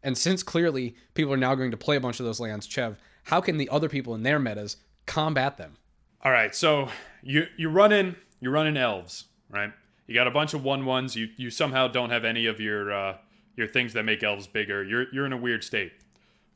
And 0.01 0.17
since 0.17 0.43
clearly 0.43 0.95
people 1.13 1.33
are 1.33 1.37
now 1.37 1.55
going 1.55 1.71
to 1.71 1.77
play 1.77 1.95
a 1.95 2.01
bunch 2.01 2.19
of 2.19 2.25
those 2.25 2.39
lands, 2.39 2.67
Chev, 2.67 2.97
how 3.25 3.41
can 3.41 3.57
the 3.57 3.69
other 3.69 3.89
people 3.89 4.15
in 4.15 4.23
their 4.23 4.39
metas 4.39 4.77
combat 5.05 5.57
them? 5.57 5.77
All 6.21 6.31
right, 6.31 6.55
so 6.55 6.89
you 7.21 7.47
you 7.57 7.69
run 7.69 7.91
in 7.91 8.15
you 8.39 8.49
run 8.49 8.67
in 8.67 8.77
elves, 8.77 9.25
right? 9.49 9.71
You 10.07 10.13
got 10.13 10.27
a 10.27 10.31
bunch 10.31 10.53
of 10.53 10.63
one 10.63 10.85
ones. 10.85 11.15
You 11.15 11.29
you 11.37 11.49
somehow 11.49 11.87
don't 11.87 12.09
have 12.09 12.25
any 12.25 12.45
of 12.45 12.59
your 12.59 12.93
uh, 12.93 13.17
your 13.55 13.67
things 13.67 13.93
that 13.93 14.03
make 14.03 14.23
elves 14.23 14.47
bigger. 14.47 14.83
You're 14.83 15.05
you're 15.13 15.25
in 15.25 15.33
a 15.33 15.37
weird 15.37 15.63
state. 15.63 15.93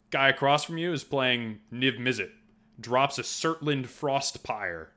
Guy 0.09 0.29
across 0.29 0.63
from 0.63 0.77
you 0.77 0.93
is 0.93 1.03
playing 1.03 1.59
Niv 1.71 1.99
Mizzet. 1.99 2.29
Drops 2.79 3.17
a 3.17 3.23
Surtland 3.23 3.87
Frostpyre. 3.87 4.87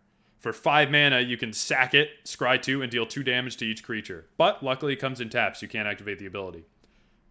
For 0.41 0.55
five 0.55 0.91
mana, 0.91 1.21
you 1.21 1.37
can 1.37 1.53
sack 1.53 1.93
it, 1.93 2.09
scry 2.25 2.61
two, 2.61 2.81
and 2.81 2.91
deal 2.91 3.07
two 3.07 3.23
damage 3.23 3.59
to 3.59 3.67
each 3.67 3.85
creature. 3.85 4.25
But 4.39 4.63
luckily, 4.63 4.95
it 4.95 4.99
comes 4.99 5.21
in 5.21 5.29
taps. 5.29 5.61
You 5.61 5.69
can't 5.69 5.87
activate 5.87 6.19
the 6.19 6.27
ability. 6.27 6.65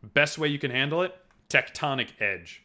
Best 0.02 0.38
way 0.38 0.48
you 0.48 0.60
can 0.60 0.72
handle 0.72 1.02
it: 1.02 1.16
Tectonic 1.50 2.10
Edge. 2.22 2.64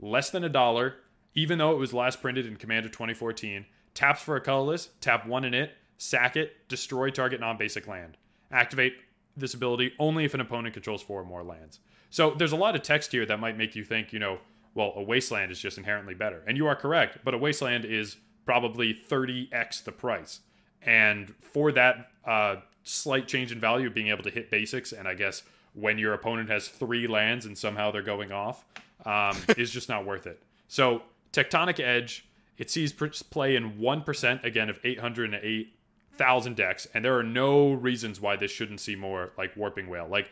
Less 0.00 0.30
than 0.30 0.42
a 0.42 0.48
dollar, 0.48 0.96
even 1.34 1.58
though 1.58 1.70
it 1.70 1.78
was 1.78 1.94
last 1.94 2.20
printed 2.20 2.44
in 2.44 2.56
Commander 2.56 2.88
2014. 2.88 3.66
Taps 3.94 4.22
for 4.22 4.34
a 4.34 4.40
colorless, 4.40 4.90
tap 5.00 5.24
one 5.24 5.44
in 5.44 5.54
it, 5.54 5.70
sack 5.96 6.36
it, 6.36 6.68
destroy 6.68 7.10
target 7.10 7.40
non 7.40 7.56
basic 7.56 7.86
land. 7.86 8.16
Activate 8.50 8.94
this 9.36 9.54
ability 9.54 9.92
only 10.00 10.24
if 10.24 10.34
an 10.34 10.40
opponent 10.40 10.74
controls 10.74 11.02
four 11.02 11.20
or 11.20 11.24
more 11.24 11.44
lands. 11.44 11.78
So 12.10 12.32
there's 12.32 12.52
a 12.52 12.56
lot 12.56 12.74
of 12.74 12.82
text 12.82 13.12
here 13.12 13.26
that 13.26 13.38
might 13.38 13.56
make 13.56 13.76
you 13.76 13.84
think, 13.84 14.12
you 14.12 14.18
know, 14.18 14.38
well, 14.74 14.92
a 14.96 15.02
wasteland 15.02 15.52
is 15.52 15.60
just 15.60 15.78
inherently 15.78 16.14
better. 16.14 16.42
And 16.46 16.56
you 16.56 16.66
are 16.66 16.76
correct, 16.76 17.18
but 17.24 17.34
a 17.34 17.38
wasteland 17.38 17.84
is 17.84 18.16
probably 18.44 18.94
30x 18.94 19.84
the 19.84 19.92
price. 19.92 20.40
And 20.82 21.34
for 21.40 21.72
that 21.72 22.10
uh, 22.24 22.56
slight 22.82 23.26
change 23.26 23.52
in 23.52 23.60
value 23.60 23.90
being 23.90 24.08
able 24.08 24.22
to 24.24 24.30
hit 24.30 24.50
basics, 24.50 24.92
and 24.92 25.08
I 25.08 25.14
guess 25.14 25.42
when 25.74 25.98
your 25.98 26.14
opponent 26.14 26.50
has 26.50 26.68
three 26.68 27.06
lands 27.06 27.46
and 27.46 27.56
somehow 27.56 27.90
they're 27.90 28.02
going 28.02 28.32
off, 28.32 28.64
um, 29.04 29.36
is 29.56 29.70
just 29.70 29.88
not 29.88 30.04
worth 30.04 30.26
it. 30.26 30.42
So 30.68 31.02
Tectonic 31.32 31.80
Edge, 31.80 32.26
it 32.58 32.70
sees 32.70 32.92
play 32.92 33.56
in 33.56 33.72
1% 33.72 34.44
again 34.44 34.70
of 34.70 34.78
808,000 34.84 36.56
decks, 36.56 36.86
and 36.94 37.04
there 37.04 37.18
are 37.18 37.24
no 37.24 37.72
reasons 37.72 38.20
why 38.20 38.36
this 38.36 38.50
shouldn't 38.50 38.80
see 38.80 38.94
more 38.94 39.32
like 39.36 39.56
Warping 39.56 39.88
Wail. 39.88 40.06
Like, 40.08 40.30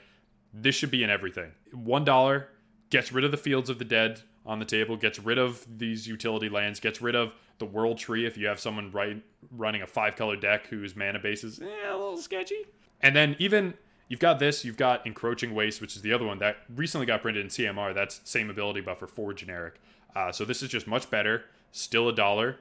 this 0.54 0.74
should 0.74 0.90
be 0.90 1.02
in 1.02 1.10
everything. 1.10 1.50
$1 1.74 2.44
gets 2.90 3.10
rid 3.10 3.24
of 3.24 3.30
the 3.30 3.36
Fields 3.36 3.70
of 3.70 3.78
the 3.78 3.84
Dead 3.84 4.20
on 4.44 4.58
the 4.58 4.64
table, 4.64 4.96
gets 4.96 5.18
rid 5.18 5.38
of 5.38 5.66
these 5.78 6.06
utility 6.06 6.48
lands, 6.48 6.78
gets 6.78 7.00
rid 7.00 7.14
of 7.14 7.32
the 7.62 7.66
World 7.66 7.96
Tree 7.96 8.26
if 8.26 8.36
you 8.36 8.48
have 8.48 8.58
someone 8.58 8.90
right, 8.90 9.22
running 9.52 9.82
a 9.82 9.86
five 9.86 10.16
color 10.16 10.34
deck 10.34 10.66
whose 10.66 10.96
mana 10.96 11.20
base 11.20 11.44
is 11.44 11.60
eh, 11.60 11.66
a 11.88 11.96
little 11.96 12.16
sketchy. 12.16 12.66
And 13.00 13.14
then 13.14 13.36
even 13.38 13.74
you've 14.08 14.18
got 14.18 14.40
this, 14.40 14.64
you've 14.64 14.76
got 14.76 15.06
Encroaching 15.06 15.54
Waste, 15.54 15.80
which 15.80 15.94
is 15.94 16.02
the 16.02 16.12
other 16.12 16.26
one 16.26 16.38
that 16.38 16.56
recently 16.74 17.06
got 17.06 17.22
printed 17.22 17.42
in 17.42 17.48
CMR. 17.48 17.94
That's 17.94 18.20
same 18.24 18.50
ability 18.50 18.80
buffer 18.80 19.06
for 19.06 19.32
generic. 19.32 19.80
Uh, 20.16 20.32
so 20.32 20.44
this 20.44 20.60
is 20.60 20.70
just 20.70 20.88
much 20.88 21.08
better, 21.08 21.44
still 21.70 22.08
a 22.08 22.12
dollar, 22.12 22.58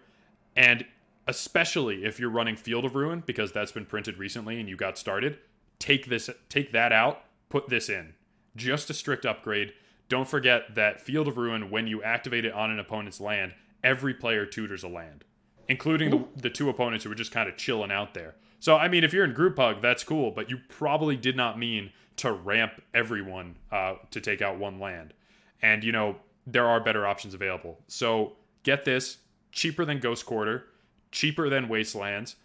and 0.56 0.86
especially 1.26 2.06
if 2.06 2.20
you're 2.20 2.30
running 2.30 2.56
Field 2.56 2.86
of 2.86 2.96
Ruin 2.96 3.24
because 3.26 3.52
that's 3.52 3.72
been 3.72 3.88
printed 3.88 4.20
recently 4.20 4.60
and 4.60 4.70
you 4.70 4.76
got 4.76 5.00
started, 5.00 5.40
take 5.80 6.06
this, 6.10 6.30
take 6.48 6.72
that 6.74 6.92
out, 6.92 7.24
put 7.50 7.70
this 7.70 7.90
in. 7.90 8.14
Just 8.56 8.92
a 8.92 8.94
strict 8.94 9.26
upgrade. 9.26 9.74
Don't 10.10 10.28
forget 10.28 10.76
that 10.76 11.02
Field 11.02 11.28
of 11.28 11.38
Ruin, 11.38 11.72
when 11.72 11.88
you 11.88 12.04
activate 12.04 12.46
it 12.46 12.54
on 12.54 12.70
an 12.70 12.78
opponent's 12.78 13.20
land, 13.20 13.54
every 13.84 14.14
player 14.14 14.46
tutors 14.46 14.84
a 14.84 14.88
land, 14.88 15.24
including 15.68 16.10
the, 16.10 16.26
the 16.36 16.50
two 16.50 16.70
opponents 16.70 17.04
who 17.04 17.12
are 17.12 17.16
just 17.16 17.32
kind 17.32 17.50
of 17.50 17.58
chilling 17.58 17.92
out 17.92 18.14
there. 18.14 18.36
So, 18.60 18.78
I 18.78 18.88
mean, 18.88 19.04
if 19.04 19.12
you're 19.14 19.26
in 19.26 19.34
group 19.34 19.58
hug, 19.58 19.82
that's 19.82 20.04
cool, 20.04 20.32
but 20.32 20.50
you 20.50 20.60
probably 20.70 21.16
did 21.16 21.36
not 21.36 21.58
mean 21.58 21.92
to 22.18 22.32
ramp 22.32 22.74
everyone 22.94 23.56
uh, 23.72 23.96
to 24.12 24.22
take 24.22 24.42
out 24.42 24.60
one 24.60 24.80
land. 24.80 25.14
And, 25.62 25.84
you 25.84 25.92
know, 25.92 26.18
there 26.46 26.68
are 26.68 26.80
better 26.80 27.08
options 27.08 27.34
available. 27.34 27.80
So, 27.88 28.34
get 28.64 28.86
this 28.86 29.18
cheaper 29.52 29.86
than 29.86 30.00
Ghost 30.00 30.26
Quarter, 30.26 30.66
cheaper 31.12 31.50
than 31.50 31.68
Wastelands, 31.68 32.36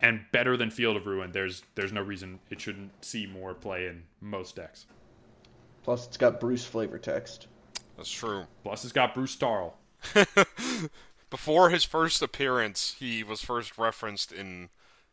and 0.00 0.24
better 0.32 0.56
than 0.56 0.70
Field 0.70 0.96
of 0.96 1.06
Ruin. 1.06 1.32
There's 1.32 1.62
there's 1.74 1.92
no 1.92 2.02
reason 2.02 2.38
it 2.50 2.60
shouldn't 2.60 3.04
see 3.04 3.26
more 3.26 3.54
play 3.54 3.86
in 3.86 4.02
most 4.20 4.56
decks. 4.56 4.86
Plus, 5.82 6.06
it's 6.06 6.16
got 6.16 6.40
Bruse 6.40 6.64
flavor 6.64 6.98
text. 6.98 7.46
That's 7.96 8.10
true. 8.10 8.44
Plus, 8.62 8.84
it's 8.84 8.92
got 8.92 9.14
Bruse 9.14 9.36
Tarl. 9.36 9.72
Before 11.30 11.70
his 11.70 11.84
first 11.84 12.22
appearance, 12.22 12.96
he 12.98 13.24
was 13.24 13.40
first 13.40 13.76
referenced 13.76 14.30
in 14.30 14.68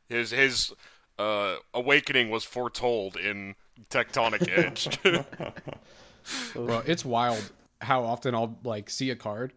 his 0.08 0.32
his 0.32 0.73
uh, 1.17 1.56
awakening 1.73 2.30
was 2.30 2.43
foretold 2.43 3.15
in 3.15 3.56
Tectonic 3.89 4.47
Edge. 4.56 4.99
Bro, 6.54 6.84
it's 6.86 7.04
wild 7.04 7.51
how 7.82 8.04
often 8.04 8.36
I'll 8.36 8.58
like 8.63 8.89
see 8.89 9.10
a 9.10 9.15
card 9.15 9.54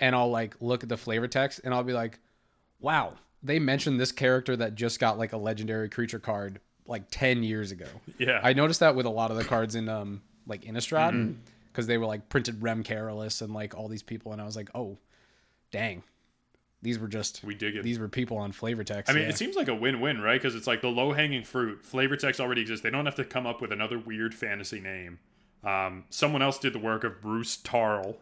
and 0.00 0.14
I'll 0.14 0.30
like 0.30 0.54
look 0.60 0.82
at 0.82 0.88
the 0.88 0.96
flavor 0.96 1.28
text 1.28 1.60
and 1.64 1.74
I'll 1.74 1.82
be 1.84 1.92
like, 1.92 2.18
wow, 2.80 3.14
they 3.42 3.58
mentioned 3.58 4.00
this 4.00 4.12
character 4.12 4.56
that 4.56 4.74
just 4.74 5.00
got 5.00 5.18
like 5.18 5.32
a 5.32 5.36
legendary 5.36 5.88
creature 5.88 6.18
card 6.18 6.60
like 6.86 7.04
10 7.10 7.42
years 7.42 7.72
ago. 7.72 7.88
Yeah. 8.18 8.40
I 8.42 8.52
noticed 8.54 8.80
that 8.80 8.94
with 8.94 9.06
a 9.06 9.10
lot 9.10 9.30
of 9.30 9.36
the 9.36 9.44
cards 9.44 9.74
in 9.74 9.88
um 9.88 10.22
like 10.46 10.62
Innistrad 10.62 11.36
because 11.76 11.86
they 11.86 11.98
were 11.98 12.06
like 12.06 12.30
printed 12.30 12.62
Rem 12.62 12.82
Karolus 12.82 13.42
and 13.42 13.52
like 13.52 13.76
all 13.76 13.86
these 13.86 14.02
people 14.02 14.32
and 14.32 14.40
I 14.40 14.46
was 14.46 14.56
like, 14.56 14.70
"Oh, 14.74 14.96
dang. 15.70 16.02
These 16.80 16.98
were 16.98 17.08
just 17.08 17.44
We 17.44 17.54
dig 17.54 17.76
it. 17.76 17.82
These 17.82 17.98
were 17.98 18.08
people 18.08 18.38
on 18.38 18.52
flavor 18.52 18.82
text." 18.82 19.10
I 19.10 19.14
mean, 19.14 19.24
yeah. 19.24 19.28
it 19.28 19.36
seems 19.36 19.56
like 19.56 19.68
a 19.68 19.74
win-win, 19.74 20.22
right? 20.22 20.40
Because 20.40 20.54
it's 20.54 20.66
like 20.66 20.80
the 20.80 20.88
low-hanging 20.88 21.44
fruit. 21.44 21.84
Flavor 21.84 22.16
text 22.16 22.40
already 22.40 22.62
exists. 22.62 22.82
They 22.82 22.88
don't 22.88 23.04
have 23.04 23.16
to 23.16 23.24
come 23.24 23.46
up 23.46 23.60
with 23.60 23.72
another 23.72 23.98
weird 23.98 24.34
fantasy 24.34 24.80
name. 24.80 25.18
Um, 25.62 26.04
someone 26.08 26.40
else 26.40 26.58
did 26.58 26.72
the 26.72 26.78
work 26.78 27.04
of 27.04 27.20
Bruse 27.20 27.58
Tarl 27.58 28.16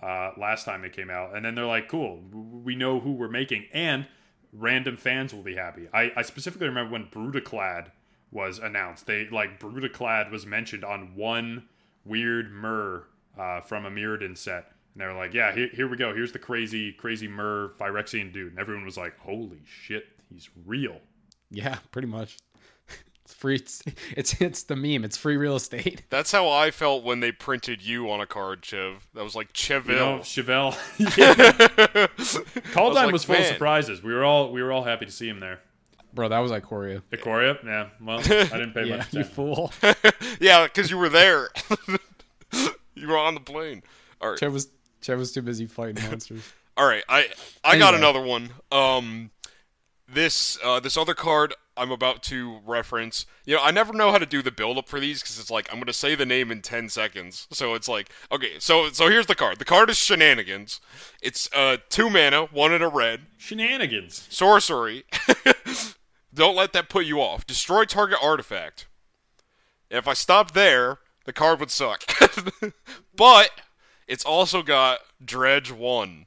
uh, 0.00 0.30
last 0.36 0.64
time 0.64 0.84
it 0.84 0.92
came 0.92 1.10
out, 1.10 1.34
and 1.34 1.44
then 1.44 1.56
they're 1.56 1.66
like, 1.66 1.88
"Cool, 1.88 2.22
we 2.30 2.76
know 2.76 3.00
who 3.00 3.12
we're 3.12 3.28
making," 3.28 3.66
and 3.72 4.06
random 4.52 4.96
fans 4.96 5.34
will 5.34 5.42
be 5.42 5.56
happy. 5.56 5.88
I, 5.92 6.12
I 6.16 6.22
specifically 6.22 6.68
remember 6.68 6.92
when 6.92 7.06
Brudiclad 7.06 7.90
was 8.30 8.60
announced. 8.60 9.06
They 9.06 9.28
like 9.28 9.58
Brudiclad 9.58 10.30
was 10.30 10.46
mentioned 10.46 10.84
on 10.84 11.16
one 11.16 11.64
weird 12.04 12.52
Myr 12.52 13.04
uh, 13.38 13.60
from 13.60 13.86
a 13.86 13.90
Mirrodin 13.90 14.36
set. 14.36 14.72
And 14.94 15.02
they 15.02 15.06
were 15.06 15.14
like, 15.14 15.34
yeah, 15.34 15.52
here, 15.52 15.68
here 15.72 15.88
we 15.88 15.96
go. 15.96 16.14
Here's 16.14 16.32
the 16.32 16.38
crazy, 16.38 16.92
crazy 16.92 17.28
Myr 17.28 17.70
Phyrexian 17.78 18.32
dude. 18.32 18.52
And 18.52 18.58
everyone 18.58 18.84
was 18.84 18.96
like, 18.96 19.18
holy 19.18 19.60
shit, 19.64 20.06
he's 20.32 20.48
real. 20.66 21.00
yeah, 21.50 21.78
pretty 21.90 22.08
much. 22.08 22.38
It's 23.30 23.34
free. 23.36 23.54
It's, 23.54 23.82
it's 24.16 24.40
it's 24.40 24.62
the 24.64 24.74
meme. 24.74 25.04
It's 25.04 25.16
free 25.16 25.36
real 25.36 25.54
estate. 25.54 26.02
That's 26.10 26.32
how 26.32 26.48
I 26.48 26.72
felt 26.72 27.04
when 27.04 27.20
they 27.20 27.30
printed 27.30 27.80
you 27.80 28.10
on 28.10 28.20
a 28.20 28.26
card, 28.26 28.64
Chev. 28.64 29.06
That 29.14 29.22
was 29.22 29.36
like 29.36 29.52
Chevill. 29.52 29.86
You 29.86 29.94
know, 29.94 30.18
Chevelle. 30.18 30.76
yeah. 31.16 32.08
Kaldheim 32.72 32.94
like, 32.94 33.12
was 33.12 33.22
full 33.22 33.36
of 33.36 33.46
surprises. 33.46 34.02
We 34.02 34.12
were 34.12 34.24
all 34.24 34.50
we 34.50 34.60
were 34.60 34.72
all 34.72 34.82
happy 34.82 35.06
to 35.06 35.12
see 35.12 35.28
him 35.28 35.38
there. 35.38 35.60
Bro, 36.12 36.30
that 36.30 36.38
was 36.38 36.50
Ikoria. 36.50 37.02
Ikoria, 37.12 37.62
yeah. 37.64 37.88
Well, 38.00 38.18
I 38.18 38.22
didn't 38.58 38.72
pay 38.74 38.84
Yeah, 38.88 38.96
much 38.98 39.14
you 39.14 39.24
fool. 39.24 39.72
yeah, 40.40 40.64
because 40.64 40.90
you 40.90 40.98
were 40.98 41.08
there. 41.08 41.48
you 42.94 43.08
were 43.08 43.18
on 43.18 43.34
the 43.34 43.40
plane. 43.40 43.82
All 44.20 44.30
right. 44.30 44.38
Chev 44.38 44.52
was 44.52 44.68
Chev 45.02 45.18
was 45.18 45.32
too 45.32 45.42
busy 45.42 45.66
fighting 45.66 46.02
monsters. 46.08 46.52
All 46.76 46.86
right, 46.86 47.04
I 47.08 47.28
I 47.64 47.78
got 47.78 47.94
another 47.94 48.22
one. 48.22 48.50
Um, 48.72 49.30
this 50.08 50.58
uh, 50.64 50.80
this 50.80 50.96
other 50.96 51.14
card 51.14 51.54
I'm 51.76 51.90
about 51.90 52.22
to 52.24 52.58
reference. 52.66 53.24
You 53.46 53.56
know, 53.56 53.62
I 53.62 53.70
never 53.70 53.92
know 53.92 54.10
how 54.10 54.18
to 54.18 54.26
do 54.26 54.42
the 54.42 54.50
build 54.50 54.76
up 54.76 54.88
for 54.88 55.00
these 55.00 55.22
because 55.22 55.38
it's 55.38 55.50
like 55.50 55.72
I'm 55.72 55.78
gonna 55.78 55.92
say 55.92 56.14
the 56.14 56.26
name 56.26 56.50
in 56.50 56.60
ten 56.62 56.88
seconds. 56.88 57.46
So 57.52 57.74
it's 57.74 57.88
like 57.88 58.10
okay, 58.30 58.58
so 58.58 58.90
so 58.90 59.08
here's 59.08 59.26
the 59.26 59.34
card. 59.34 59.58
The 59.58 59.64
card 59.64 59.88
is 59.90 59.96
Shenanigans. 59.96 60.80
It's 61.22 61.48
uh 61.54 61.78
two 61.88 62.10
mana, 62.10 62.44
one 62.46 62.72
in 62.72 62.82
a 62.82 62.88
red, 62.88 63.22
Shenanigans. 63.38 64.26
sorcery. 64.30 65.04
Don't 66.32 66.56
let 66.56 66.72
that 66.72 66.88
put 66.88 67.06
you 67.06 67.20
off. 67.20 67.46
Destroy 67.46 67.84
target 67.84 68.18
artifact. 68.22 68.86
If 69.90 70.06
I 70.06 70.14
stopped 70.14 70.54
there, 70.54 70.98
the 71.24 71.32
card 71.32 71.60
would 71.60 71.70
suck. 71.70 72.04
but 73.16 73.50
it's 74.06 74.24
also 74.24 74.62
got 74.62 75.00
Dredge 75.24 75.72
One. 75.72 76.26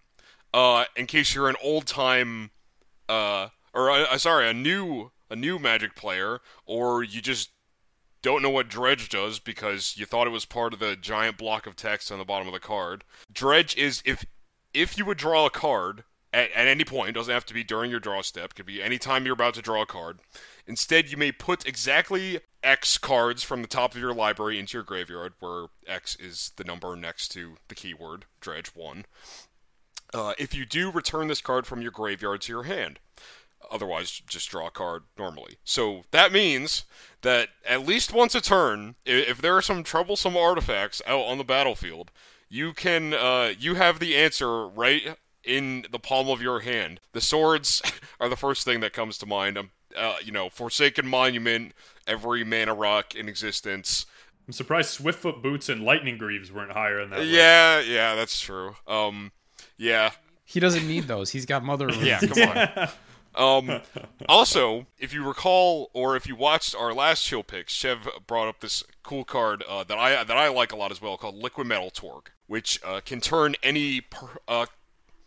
Uh, 0.53 0.85
in 0.95 1.07
case 1.07 1.33
you're 1.33 1.49
an 1.49 1.55
old 1.63 1.87
time, 1.87 2.51
uh, 3.09 3.49
or 3.73 3.89
uh, 3.89 4.17
sorry, 4.17 4.47
a 4.49 4.53
new 4.53 5.11
a 5.29 5.35
new 5.35 5.57
Magic 5.57 5.95
player, 5.95 6.39
or 6.65 7.03
you 7.03 7.21
just 7.21 7.49
don't 8.21 8.41
know 8.41 8.49
what 8.49 8.69
Dredge 8.69 9.09
does 9.09 9.39
because 9.39 9.95
you 9.97 10.05
thought 10.05 10.27
it 10.27 10.31
was 10.31 10.45
part 10.45 10.73
of 10.73 10.79
the 10.79 10.95
giant 10.95 11.37
block 11.37 11.65
of 11.65 11.75
text 11.75 12.11
on 12.11 12.19
the 12.19 12.25
bottom 12.25 12.47
of 12.47 12.53
the 12.53 12.59
card. 12.59 13.03
Dredge 13.31 13.75
is 13.75 14.03
if 14.05 14.25
if 14.73 14.97
you 14.97 15.05
would 15.05 15.17
draw 15.17 15.45
a 15.45 15.49
card 15.49 16.03
at, 16.33 16.51
at 16.51 16.67
any 16.67 16.83
point. 16.83 17.09
It 17.09 17.13
doesn't 17.13 17.33
have 17.33 17.45
to 17.45 17.53
be 17.53 17.63
during 17.63 17.91
your 17.91 17.99
draw 17.99 18.21
step. 18.21 18.51
It 18.51 18.55
could 18.55 18.65
be 18.65 18.81
any 18.81 18.97
time 18.97 19.25
you're 19.25 19.33
about 19.33 19.53
to 19.53 19.61
draw 19.61 19.83
a 19.83 19.85
card. 19.85 20.19
Instead, 20.65 21.11
you 21.11 21.17
may 21.17 21.31
put 21.31 21.65
exactly 21.65 22.39
X 22.63 22.97
cards 22.97 23.43
from 23.43 23.61
the 23.61 23.67
top 23.67 23.93
of 23.93 24.01
your 24.01 24.13
library 24.13 24.57
into 24.59 24.77
your 24.77 24.83
graveyard, 24.83 25.33
where 25.39 25.67
X 25.87 26.15
is 26.19 26.51
the 26.57 26.63
number 26.63 26.95
next 26.95 27.29
to 27.29 27.55
the 27.67 27.75
keyword, 27.75 28.25
dredge 28.41 28.75
1. 28.75 29.05
Uh, 30.13 30.33
if 30.37 30.53
you 30.53 30.65
do, 30.65 30.91
return 30.91 31.27
this 31.27 31.41
card 31.41 31.65
from 31.65 31.81
your 31.81 31.91
graveyard 31.91 32.41
to 32.41 32.51
your 32.51 32.63
hand. 32.63 32.99
Otherwise, 33.71 34.21
just 34.27 34.49
draw 34.49 34.67
a 34.67 34.71
card 34.71 35.03
normally. 35.17 35.57
So 35.63 36.03
that 36.11 36.31
means 36.31 36.83
that 37.21 37.49
at 37.65 37.85
least 37.85 38.13
once 38.13 38.35
a 38.35 38.41
turn, 38.41 38.95
if 39.05 39.41
there 39.41 39.55
are 39.55 39.61
some 39.61 39.83
troublesome 39.83 40.37
artifacts 40.37 41.01
out 41.07 41.21
on 41.21 41.37
the 41.37 41.43
battlefield, 41.43 42.11
you 42.49 42.73
can 42.73 43.13
uh, 43.13 43.53
you 43.57 43.75
have 43.75 43.99
the 43.99 44.15
answer 44.15 44.67
right 44.67 45.17
in 45.43 45.85
the 45.91 45.99
palm 45.99 46.29
of 46.29 46.41
your 46.41 46.61
hand. 46.61 46.99
The 47.13 47.21
swords 47.21 47.81
are 48.19 48.29
the 48.29 48.35
first 48.35 48.65
thing 48.65 48.79
that 48.81 48.93
comes 48.93 49.17
to 49.19 49.25
mind. 49.25 49.57
Um, 49.57 49.71
uh, 49.97 50.15
you 50.23 50.31
know, 50.31 50.49
Forsaken 50.49 51.07
Monument, 51.07 51.73
every 52.07 52.43
mana 52.43 52.73
rock 52.73 53.13
in 53.15 53.29
existence. 53.29 54.05
I'm 54.47 54.53
surprised 54.53 54.99
Swiftfoot 54.99 55.41
Boots 55.41 55.69
and 55.69 55.83
Lightning 55.83 56.17
Greaves 56.17 56.51
weren't 56.51 56.71
higher 56.71 56.99
in 56.99 57.09
that. 57.11 57.19
list. 57.19 57.31
Yeah, 57.31 57.79
yeah, 57.79 58.15
that's 58.15 58.39
true. 58.39 58.75
Um, 58.87 59.31
yeah, 59.77 60.11
He 60.45 60.59
doesn't 60.59 60.87
need 60.87 61.03
those. 61.05 61.29
He's 61.31 61.45
got 61.45 61.63
mother. 61.63 61.87
Of 61.89 62.03
Yeah, 62.03 62.19
come 62.19 62.49
on. 62.49 62.89
Um, 63.35 63.81
also, 64.29 64.85
if 64.99 65.11
you 65.11 65.25
recall, 65.27 65.89
or 65.93 66.15
if 66.15 66.27
you 66.27 66.35
watched 66.35 66.75
our 66.75 66.93
last 66.93 67.23
chill 67.25 67.41
picks, 67.41 67.73
Chev 67.73 68.07
brought 68.27 68.47
up 68.47 68.59
this 68.59 68.83
cool 69.01 69.23
card 69.23 69.63
uh, 69.67 69.83
that 69.85 69.97
I 69.97 70.23
that 70.23 70.37
I 70.37 70.49
like 70.49 70.71
a 70.71 70.75
lot 70.75 70.91
as 70.91 71.01
well, 71.01 71.17
called 71.17 71.41
Liquimetal 71.41 71.91
Torque, 71.91 72.31
which 72.45 72.79
uh, 72.85 73.01
can 73.03 73.21
turn 73.21 73.55
any 73.63 74.01
per, 74.01 74.37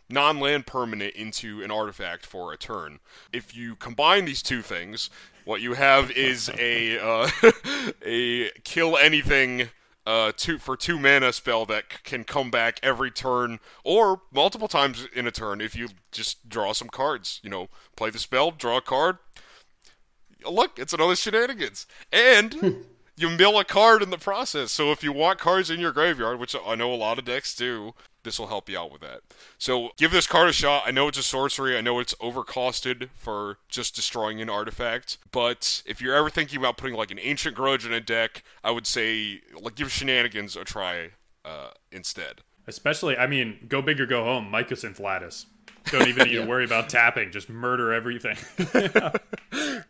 uh, 0.09 0.13
non-land 0.13 0.65
permanent 0.65 1.15
into 1.15 1.61
an 1.61 1.71
artifact 1.71 2.25
for 2.25 2.53
a 2.53 2.57
turn. 2.57 2.99
If 3.31 3.55
you 3.55 3.75
combine 3.75 4.25
these 4.25 4.41
two 4.41 4.61
things, 4.61 5.09
what 5.45 5.61
you 5.61 5.73
have 5.73 6.11
is 6.11 6.49
a 6.59 6.99
uh, 6.99 7.29
a 8.05 8.49
kill 8.63 8.97
anything 8.97 9.69
uh, 10.05 10.31
two 10.35 10.57
for 10.57 10.77
two 10.77 10.97
mana 10.97 11.33
spell 11.33 11.65
that 11.65 11.83
c- 11.91 11.97
can 12.03 12.23
come 12.23 12.49
back 12.49 12.79
every 12.81 13.11
turn 13.11 13.59
or 13.83 14.21
multiple 14.31 14.69
times 14.69 15.05
in 15.13 15.27
a 15.27 15.31
turn 15.31 15.59
if 15.59 15.75
you 15.75 15.89
just 16.11 16.47
draw 16.47 16.71
some 16.71 16.87
cards. 16.87 17.41
You 17.43 17.49
know, 17.49 17.67
play 17.95 18.09
the 18.09 18.19
spell, 18.19 18.51
draw 18.51 18.77
a 18.77 18.81
card. 18.81 19.17
Look, 20.49 20.79
it's 20.79 20.93
another 20.93 21.15
shenanigans, 21.15 21.87
and 22.11 22.85
you 23.17 23.29
mill 23.29 23.59
a 23.59 23.65
card 23.65 24.03
in 24.03 24.11
the 24.11 24.17
process. 24.17 24.71
So 24.71 24.91
if 24.91 25.03
you 25.03 25.11
want 25.11 25.39
cards 25.39 25.69
in 25.69 25.79
your 25.79 25.91
graveyard, 25.91 26.39
which 26.39 26.55
I 26.55 26.75
know 26.75 26.93
a 26.93 26.95
lot 26.95 27.17
of 27.17 27.25
decks 27.25 27.55
do, 27.55 27.93
this 28.23 28.37
will 28.37 28.47
help 28.47 28.69
you 28.69 28.77
out 28.77 28.91
with 28.91 29.01
that. 29.01 29.21
So 29.57 29.89
give 29.97 30.11
this 30.11 30.27
card 30.27 30.49
a 30.49 30.53
shot. 30.53 30.83
I 30.85 30.91
know 30.91 31.07
it's 31.07 31.17
a 31.17 31.23
sorcery. 31.23 31.77
I 31.77 31.81
know 31.81 31.99
it's 31.99 32.13
overcosted 32.15 33.09
for 33.15 33.57
just 33.69 33.95
destroying 33.95 34.39
an 34.39 34.49
artifact. 34.49 35.17
But 35.31 35.81
if 35.85 36.01
you're 36.01 36.15
ever 36.15 36.29
thinking 36.29 36.59
about 36.59 36.77
putting 36.77 36.95
like 36.95 37.09
an 37.09 37.19
ancient 37.19 37.55
grudge 37.55 37.85
in 37.85 37.93
a 37.93 38.01
deck, 38.01 38.43
I 38.63 38.71
would 38.71 38.85
say 38.85 39.41
like 39.59 39.75
give 39.75 39.91
shenanigans 39.91 40.55
a 40.55 40.63
try 40.63 41.11
uh, 41.43 41.69
instead. 41.91 42.41
Especially, 42.67 43.17
I 43.17 43.27
mean, 43.27 43.65
go 43.67 43.81
big 43.81 43.99
or 43.99 44.05
go 44.05 44.23
home. 44.25 44.51
Mycosynth 44.51 44.99
Lattice. 44.99 45.47
Don't 45.85 46.07
even 46.07 46.27
need 46.27 46.35
to 46.35 46.45
worry 46.45 46.65
about 46.65 46.89
tapping. 46.89 47.31
Just 47.31 47.49
murder 47.49 47.93
everything. 47.93 48.35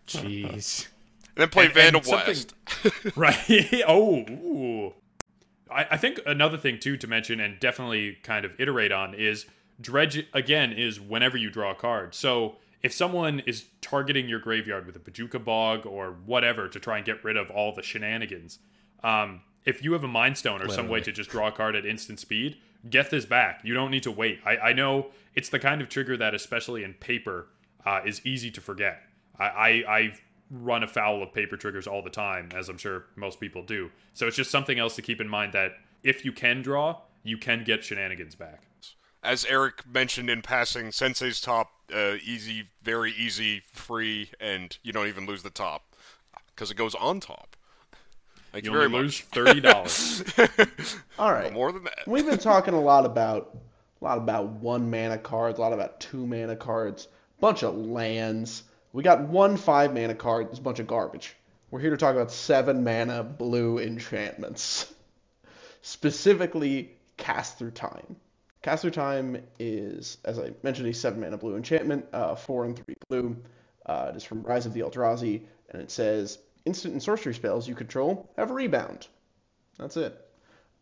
Jeez. 0.08 0.88
And 1.38 1.42
then 1.44 1.50
play 1.50 1.66
And- 1.66 1.74
Vandal 1.74 2.02
and 2.02 2.38
something- 2.38 3.12
right. 3.16 3.84
oh. 3.88 4.26
Ooh. 4.30 4.94
I, 5.70 5.86
I 5.92 5.98
think 5.98 6.20
another 6.26 6.58
thing 6.58 6.80
too 6.80 6.98
to 6.98 7.08
mention 7.08 7.40
and 7.40 7.60
definitely 7.60 8.18
kind 8.24 8.46
of 8.46 8.54
iterate 8.60 8.92
on 8.92 9.14
is 9.14 9.46
dredge 9.80 10.26
again 10.34 10.74
is 10.74 11.00
whenever 11.00 11.38
you 11.38 11.50
draw 11.50 11.72
a 11.72 11.76
card. 11.76 12.16
So 12.16 12.56
if 12.82 12.94
someone 12.94 13.42
is 13.42 13.66
targeting 13.82 14.28
your 14.28 14.40
graveyard 14.40 14.86
with 14.88 14.96
a 14.96 15.00
Bojuka 15.00 15.44
Bog 15.44 15.86
or 15.86 16.16
whatever 16.26 16.68
to 16.70 16.80
try 16.80 16.98
and 16.98 17.06
get 17.06 17.24
rid 17.24 17.38
of 17.38 17.52
all 17.52 17.74
the 17.74 17.84
shenanigans, 17.84 18.60
um, 19.04 19.42
if 19.66 19.84
you 19.84 19.94
have 19.94 20.04
a 20.04 20.08
Mind 20.08 20.38
Stone 20.38 20.62
or 20.62 20.70
some 20.70 20.88
way 20.88 21.02
to 21.02 21.12
just 21.12 21.30
draw 21.30 21.48
a 21.48 21.52
card 21.52 21.76
at 21.76 21.86
instant 21.86 22.20
speed, 22.20 22.58
get 22.90 23.10
this 23.10 23.26
back. 23.26 23.60
You 23.64 23.74
don't 23.74 23.92
need 23.92 24.04
to 24.04 24.12
wait. 24.12 24.40
I, 24.46 24.58
I 24.58 24.74
know 24.74 25.08
it's 25.36 25.50
the 25.50 25.60
kind 25.60 25.82
of 25.82 25.90
trigger 25.90 26.16
that, 26.18 26.34
especially 26.34 26.84
in 26.84 26.94
paper, 26.94 27.48
uh, 27.86 28.00
is 28.06 28.26
easy 28.26 28.50
to 28.52 28.62
forget. 28.62 29.02
I, 29.38 29.46
I, 29.46 29.70
I 29.98 30.14
run 30.50 30.84
afoul 30.84 31.22
of 31.24 31.34
paper 31.34 31.58
triggers 31.58 31.88
all 31.88 32.02
the 32.02 32.10
time, 32.10 32.50
as 32.56 32.70
I'm 32.70 32.78
sure 32.78 33.06
most 33.16 33.40
people 33.40 33.64
do. 33.64 33.92
So 34.14 34.28
it's 34.28 34.38
just 34.38 34.52
something 34.52 34.80
else 34.80 34.96
to 34.96 35.02
keep 35.02 35.20
in 35.22 35.28
mind 35.28 35.54
that 35.54 35.74
if 36.04 36.24
you 36.24 36.32
can 36.32 36.62
draw, 36.62 37.02
you 37.24 37.38
can 37.38 37.64
get 37.64 37.84
shenanigans 37.84 38.36
back. 38.36 38.62
As 39.24 39.44
Eric 39.46 39.84
mentioned 39.92 40.30
in 40.30 40.42
passing, 40.42 40.92
Sensei's 40.92 41.42
top, 41.42 41.72
uh, 41.94 42.14
easy, 42.24 42.70
very 42.84 43.12
easy, 43.12 43.64
free, 43.74 44.30
and 44.40 44.78
you 44.84 44.94
don't 44.94 45.08
even 45.08 45.26
lose 45.26 45.44
the 45.44 45.50
top 45.50 45.96
because 46.56 46.72
it 46.72 46.78
goes 46.78 46.96
on 46.96 47.20
top. 47.20 47.58
Thank 48.54 48.64
you, 48.64 48.72
You 48.72 48.78
very 48.78 48.86
only 48.86 48.98
much. 49.00 49.04
lose 49.04 49.20
thirty 49.22 49.60
dollars. 49.60 50.24
All 51.20 51.34
right. 51.34 51.52
More 51.52 51.72
than 51.74 51.84
that. 51.84 52.08
We've 52.08 52.26
been 52.26 52.38
talking 52.38 52.74
a 52.74 52.80
lot 52.80 53.06
about 53.06 53.58
a 54.02 54.06
lot 54.06 54.18
about 54.18 54.48
one 54.48 54.90
mana 54.90 55.18
cards, 55.18 55.58
a 55.58 55.62
lot 55.62 55.74
about 55.74 56.00
two 56.00 56.26
mana 56.26 56.56
cards, 56.56 57.08
bunch 57.42 57.64
of 57.64 57.76
lands. 57.76 58.64
We 58.98 59.04
got 59.04 59.22
one 59.22 59.58
five 59.58 59.94
mana 59.94 60.16
card. 60.16 60.48
It's 60.50 60.58
a 60.58 60.62
bunch 60.64 60.80
of 60.80 60.88
garbage. 60.88 61.36
We're 61.70 61.82
here 61.82 61.92
to 61.92 61.98
talk 61.98 62.16
about 62.16 62.32
seven 62.32 62.84
mana 62.84 63.24
blue 63.24 63.78
enchantments, 63.78 64.92
specifically 65.84 66.96
Cast 67.16 67.60
Through 67.60 67.72
Time. 67.72 68.16
Cast 68.64 68.82
Through 68.82 68.90
Time 68.90 69.44
is, 69.60 70.18
as 70.26 70.40
I 70.40 70.54
mentioned, 70.64 70.88
a 70.88 70.96
seven 70.96 71.20
mana 71.20 71.38
blue 71.38 71.56
enchantment, 71.56 72.08
uh, 72.12 72.34
four 72.34 72.66
and 72.66 72.76
three 72.76 72.96
blue. 73.08 73.38
Uh, 73.86 74.08
it 74.10 74.18
is 74.18 74.24
from 74.24 74.42
Rise 74.42 74.66
of 74.66 74.74
the 74.74 74.80
Eldrazi, 74.80 75.44
and 75.70 75.80
it 75.80 75.92
says 75.92 76.40
instant 76.66 76.94
and 76.94 77.04
sorcery 77.04 77.36
spells 77.36 77.68
you 77.68 77.76
control 77.76 78.28
have 78.36 78.50
rebound. 78.50 79.06
That's 79.78 79.98
it. 79.98 80.20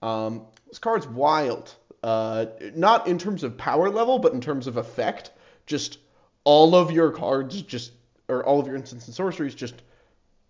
Um, 0.02 0.46
this 0.70 0.80
card's 0.80 1.06
wild. 1.06 1.76
Uh, 2.02 2.46
not 2.76 3.08
in 3.08 3.18
terms 3.18 3.44
of 3.44 3.58
power 3.58 3.90
level, 3.90 4.20
but 4.20 4.32
in 4.32 4.40
terms 4.40 4.68
of 4.68 4.78
effect. 4.78 5.32
Just 5.66 5.98
all 6.46 6.76
of 6.76 6.92
your 6.92 7.12
cards, 7.12 7.62
just 7.64 7.92
or 8.28 8.44
all 8.46 8.60
of 8.60 8.68
your 8.68 8.76
instants 8.76 9.08
and 9.08 9.16
sorceries, 9.16 9.56
just 9.56 9.76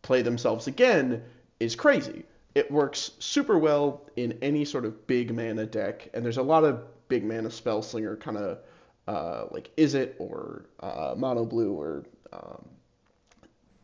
play 0.01 0.21
themselves 0.21 0.67
again 0.67 1.23
is 1.59 1.75
crazy. 1.75 2.23
It 2.53 2.71
works 2.71 3.11
super 3.19 3.57
well 3.57 4.01
in 4.15 4.37
any 4.41 4.65
sort 4.65 4.85
of 4.85 5.07
big 5.07 5.33
mana 5.33 5.65
deck, 5.65 6.09
and 6.13 6.23
there's 6.23 6.37
a 6.37 6.43
lot 6.43 6.63
of 6.63 6.83
big 7.07 7.23
mana 7.23 7.51
spell 7.51 7.81
slinger 7.81 8.15
kind 8.15 8.37
of 8.37 8.59
uh, 9.07 9.45
like 9.51 9.75
Izzet 9.75 10.13
or 10.19 10.65
uh, 10.79 11.13
mono 11.17 11.45
blue 11.45 11.73
or 11.73 12.05
um, 12.33 12.65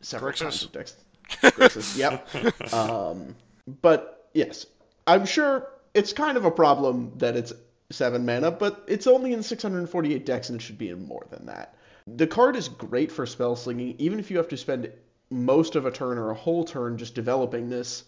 several 0.00 0.32
Grixis. 0.32 0.70
decks. 0.72 0.96
Grixis, 1.42 1.96
yep. 2.64 2.74
Um, 2.74 3.36
but 3.80 4.28
yes, 4.34 4.66
I'm 5.06 5.26
sure 5.26 5.68
it's 5.94 6.12
kind 6.12 6.36
of 6.36 6.44
a 6.44 6.50
problem 6.50 7.12
that 7.18 7.36
it's 7.36 7.52
seven 7.90 8.24
mana, 8.24 8.50
but 8.50 8.84
it's 8.86 9.06
only 9.06 9.32
in 9.32 9.42
648 9.42 10.26
decks 10.26 10.48
and 10.48 10.60
it 10.60 10.62
should 10.62 10.78
be 10.78 10.88
in 10.88 11.06
more 11.06 11.26
than 11.30 11.46
that. 11.46 11.76
The 12.06 12.26
card 12.26 12.56
is 12.56 12.68
great 12.68 13.12
for 13.12 13.26
spell 13.26 13.54
slinging, 13.54 13.94
even 13.98 14.18
if 14.18 14.30
you 14.30 14.36
have 14.38 14.48
to 14.48 14.56
spend 14.56 14.92
most 15.30 15.76
of 15.76 15.86
a 15.86 15.90
turn 15.90 16.18
or 16.18 16.30
a 16.30 16.34
whole 16.34 16.64
turn 16.64 16.98
just 16.98 17.14
developing 17.14 17.68
this. 17.68 18.04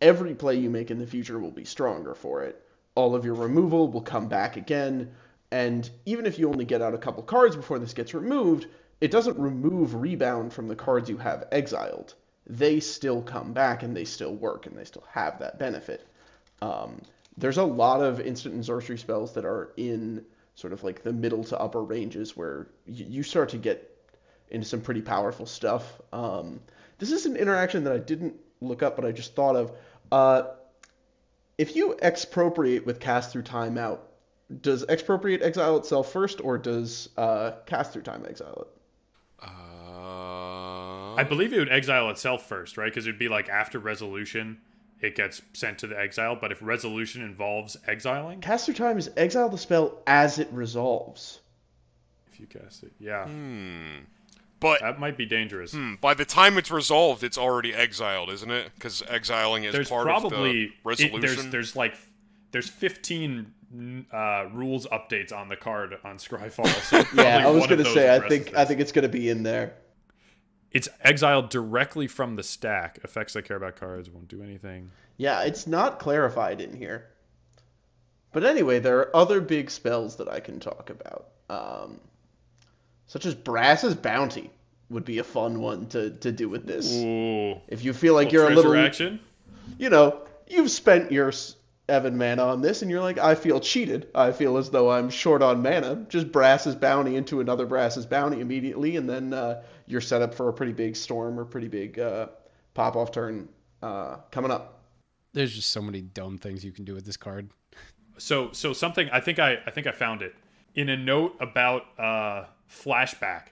Every 0.00 0.34
play 0.34 0.56
you 0.56 0.70
make 0.70 0.90
in 0.90 0.98
the 0.98 1.06
future 1.06 1.38
will 1.38 1.50
be 1.50 1.64
stronger 1.64 2.14
for 2.14 2.42
it. 2.42 2.62
All 2.94 3.14
of 3.14 3.24
your 3.24 3.34
removal 3.34 3.88
will 3.88 4.02
come 4.02 4.28
back 4.28 4.56
again, 4.56 5.12
and 5.50 5.88
even 6.06 6.26
if 6.26 6.38
you 6.38 6.48
only 6.48 6.64
get 6.64 6.82
out 6.82 6.94
a 6.94 6.98
couple 6.98 7.22
cards 7.22 7.56
before 7.56 7.78
this 7.78 7.94
gets 7.94 8.14
removed, 8.14 8.66
it 9.00 9.10
doesn't 9.10 9.38
remove 9.38 9.94
rebound 9.94 10.52
from 10.52 10.68
the 10.68 10.76
cards 10.76 11.08
you 11.08 11.18
have 11.18 11.48
exiled. 11.52 12.14
They 12.46 12.80
still 12.80 13.22
come 13.22 13.52
back 13.52 13.82
and 13.82 13.96
they 13.96 14.04
still 14.04 14.34
work 14.34 14.66
and 14.66 14.76
they 14.76 14.84
still 14.84 15.04
have 15.10 15.38
that 15.40 15.58
benefit. 15.58 16.06
Um, 16.62 17.00
there's 17.36 17.58
a 17.58 17.64
lot 17.64 18.00
of 18.00 18.20
instant 18.20 18.54
and 18.54 18.64
sorcery 18.64 18.98
spells 18.98 19.32
that 19.34 19.44
are 19.44 19.72
in 19.76 20.24
sort 20.54 20.72
of 20.72 20.84
like 20.84 21.02
the 21.02 21.12
middle 21.12 21.44
to 21.44 21.58
upper 21.58 21.82
ranges 21.82 22.36
where 22.36 22.68
y- 22.86 23.06
you 23.08 23.22
start 23.22 23.48
to 23.50 23.58
get 23.58 23.90
into 24.50 24.66
some 24.66 24.80
pretty 24.80 25.02
powerful 25.02 25.46
stuff. 25.46 26.00
Um, 26.12 26.60
this 26.98 27.10
is 27.10 27.26
an 27.26 27.36
interaction 27.36 27.84
that 27.84 27.92
I 27.92 27.98
didn't 27.98 28.34
look 28.60 28.82
up, 28.82 28.96
but 28.96 29.04
I 29.04 29.12
just 29.12 29.34
thought 29.34 29.56
of. 29.56 29.72
Uh, 30.12 30.44
if 31.58 31.76
you 31.76 31.96
expropriate 32.02 32.86
with 32.86 33.00
cast 33.00 33.32
through 33.32 33.42
time 33.42 33.78
out, 33.78 34.10
does 34.60 34.84
expropriate 34.88 35.42
exile 35.42 35.76
itself 35.76 36.12
first, 36.12 36.40
or 36.40 36.58
does 36.58 37.08
uh, 37.16 37.52
cast 37.66 37.92
through 37.92 38.02
time 38.02 38.24
exile 38.28 38.66
it? 38.66 39.46
Uh, 39.48 41.14
I 41.14 41.24
believe 41.28 41.52
it 41.52 41.58
would 41.58 41.72
exile 41.72 42.10
itself 42.10 42.46
first, 42.46 42.76
right? 42.76 42.90
Because 42.90 43.06
it'd 43.06 43.18
be 43.18 43.28
like 43.28 43.48
after 43.48 43.78
resolution, 43.78 44.58
it 45.00 45.16
gets 45.16 45.42
sent 45.52 45.78
to 45.80 45.86
the 45.86 45.98
exile. 45.98 46.36
But 46.40 46.52
if 46.52 46.58
resolution 46.62 47.22
involves 47.22 47.76
exiling, 47.86 48.40
Cast 48.40 48.66
through 48.66 48.74
time 48.74 48.98
is 48.98 49.10
exile 49.16 49.48
the 49.48 49.58
spell 49.58 49.98
as 50.06 50.38
it 50.38 50.48
resolves. 50.52 51.40
if 52.32 52.40
you 52.40 52.46
cast 52.46 52.82
it, 52.82 52.92
yeah, 52.98 53.26
but 54.60 54.80
that 54.80 54.98
might 54.98 55.16
be 55.16 55.26
dangerous. 55.26 55.72
hmm, 55.72 55.94
by 56.00 56.14
the 56.14 56.24
time 56.24 56.56
it's 56.56 56.70
resolved, 56.70 57.22
it's 57.22 57.36
already 57.38 57.74
exiled, 57.74 58.30
isn't 58.30 58.50
it? 58.50 58.70
Because 58.74 59.02
exiling 59.08 59.64
is 59.64 59.72
there's 59.74 59.88
part 59.90 60.06
probably 60.06 60.30
of 60.30 60.40
the 60.42 60.62
it- 60.64 60.70
resolution. 60.84 61.20
there's 61.20 61.46
there's 61.50 61.76
like 61.76 61.94
there's 62.52 62.68
15 62.70 63.52
uh, 64.12 64.46
rules 64.52 64.86
updates 64.86 65.32
on 65.32 65.48
the 65.48 65.56
card 65.56 65.98
on 66.04 66.16
Scryfall. 66.18 66.66
So 66.84 67.02
Yeah, 67.22 67.46
I 67.46 67.50
was 67.50 67.66
gonna 67.66 67.84
say 67.84 68.14
I 68.14 68.26
think 68.28 68.54
I 68.56 68.64
think 68.64 68.80
it's 68.80 68.92
gonna 68.92 69.08
be 69.08 69.28
in 69.28 69.42
there. 69.42 69.74
It's 70.74 70.88
exiled 71.00 71.48
directly 71.48 72.06
from 72.06 72.36
the 72.36 72.42
stack. 72.42 72.98
Effects 73.04 73.32
that 73.32 73.46
care 73.46 73.56
about 73.56 73.76
cards 73.76 74.10
won't 74.10 74.28
do 74.28 74.42
anything. 74.42 74.90
Yeah, 75.16 75.42
it's 75.44 75.66
not 75.66 75.98
clarified 75.98 76.60
in 76.60 76.76
here. 76.76 77.06
But 78.32 78.44
anyway, 78.44 78.80
there 78.80 78.98
are 78.98 79.16
other 79.16 79.40
big 79.40 79.70
spells 79.70 80.16
that 80.16 80.28
I 80.28 80.40
can 80.40 80.58
talk 80.58 80.90
about, 80.90 81.28
um, 81.48 82.00
such 83.06 83.24
as 83.26 83.34
Brass's 83.34 83.94
Bounty 83.94 84.50
would 84.90 85.04
be 85.04 85.18
a 85.18 85.24
fun 85.24 85.60
one 85.60 85.86
to, 85.86 86.10
to 86.10 86.32
do 86.32 86.48
with 86.48 86.66
this. 86.66 86.92
Ooh, 86.96 87.60
If 87.68 87.84
you 87.84 87.92
feel 87.92 88.14
like 88.14 88.32
little 88.32 88.40
you're 88.42 88.52
a 88.52 88.54
little, 88.56 88.76
action. 88.76 89.20
you 89.78 89.88
know, 89.88 90.20
you've 90.48 90.70
spent 90.72 91.12
your 91.12 91.32
Evan 91.88 92.18
mana 92.18 92.42
on 92.42 92.60
this, 92.60 92.82
and 92.82 92.90
you're 92.90 93.00
like, 93.02 93.18
I 93.18 93.36
feel 93.36 93.60
cheated. 93.60 94.08
I 94.16 94.32
feel 94.32 94.56
as 94.56 94.70
though 94.70 94.90
I'm 94.90 95.10
short 95.10 95.40
on 95.42 95.62
mana. 95.62 96.04
Just 96.08 96.32
Brass's 96.32 96.74
Bounty 96.74 97.14
into 97.14 97.40
another 97.40 97.66
Brass's 97.66 98.04
Bounty 98.06 98.40
immediately, 98.40 98.96
and 98.96 99.08
then 99.08 99.32
uh, 99.32 99.62
you're 99.86 100.00
set 100.00 100.22
up 100.22 100.34
for 100.34 100.48
a 100.48 100.52
pretty 100.52 100.72
big 100.72 100.96
storm 100.96 101.38
or 101.38 101.44
pretty 101.44 101.68
big 101.68 101.98
uh, 101.98 102.28
pop 102.74 102.96
off 102.96 103.12
turn 103.12 103.48
uh, 103.82 104.16
coming 104.30 104.50
up. 104.50 104.82
There's 105.32 105.54
just 105.54 105.70
so 105.70 105.82
many 105.82 106.00
dumb 106.00 106.38
things 106.38 106.64
you 106.64 106.72
can 106.72 106.84
do 106.84 106.94
with 106.94 107.04
this 107.04 107.16
card. 107.16 107.50
So 108.18 108.52
so 108.52 108.72
something 108.72 109.08
I 109.10 109.20
think 109.20 109.38
I 109.38 109.58
I 109.66 109.70
think 109.70 109.86
I 109.86 109.92
found 109.92 110.22
it 110.22 110.34
in 110.74 110.88
a 110.88 110.96
note 110.96 111.36
about 111.40 111.82
uh, 111.98 112.44
flashback. 112.70 113.46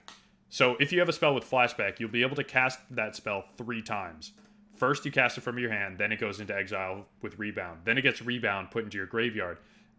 So 0.49 0.75
if 0.79 0.91
you 0.91 0.99
have 0.99 1.09
a 1.09 1.13
spell 1.13 1.33
with 1.33 1.49
flashback, 1.49 1.99
you'll 1.99 2.09
be 2.09 2.21
able 2.21 2.35
to 2.35 2.43
cast 2.43 2.79
that 2.91 3.15
spell 3.15 3.43
three 3.57 3.81
times. 3.81 4.33
First, 4.75 5.05
you 5.05 5.11
cast 5.11 5.37
it 5.37 5.41
from 5.41 5.57
your 5.57 5.71
hand, 5.71 5.97
then 5.97 6.11
it 6.11 6.19
goes 6.19 6.39
into 6.39 6.55
exile 6.55 7.05
with 7.21 7.39
rebound. 7.39 7.81
Then 7.85 7.97
it 7.97 8.01
gets 8.01 8.21
rebound 8.21 8.71
put 8.71 8.83
into 8.83 8.97
your 8.97 9.07
graveyard. 9.07 9.57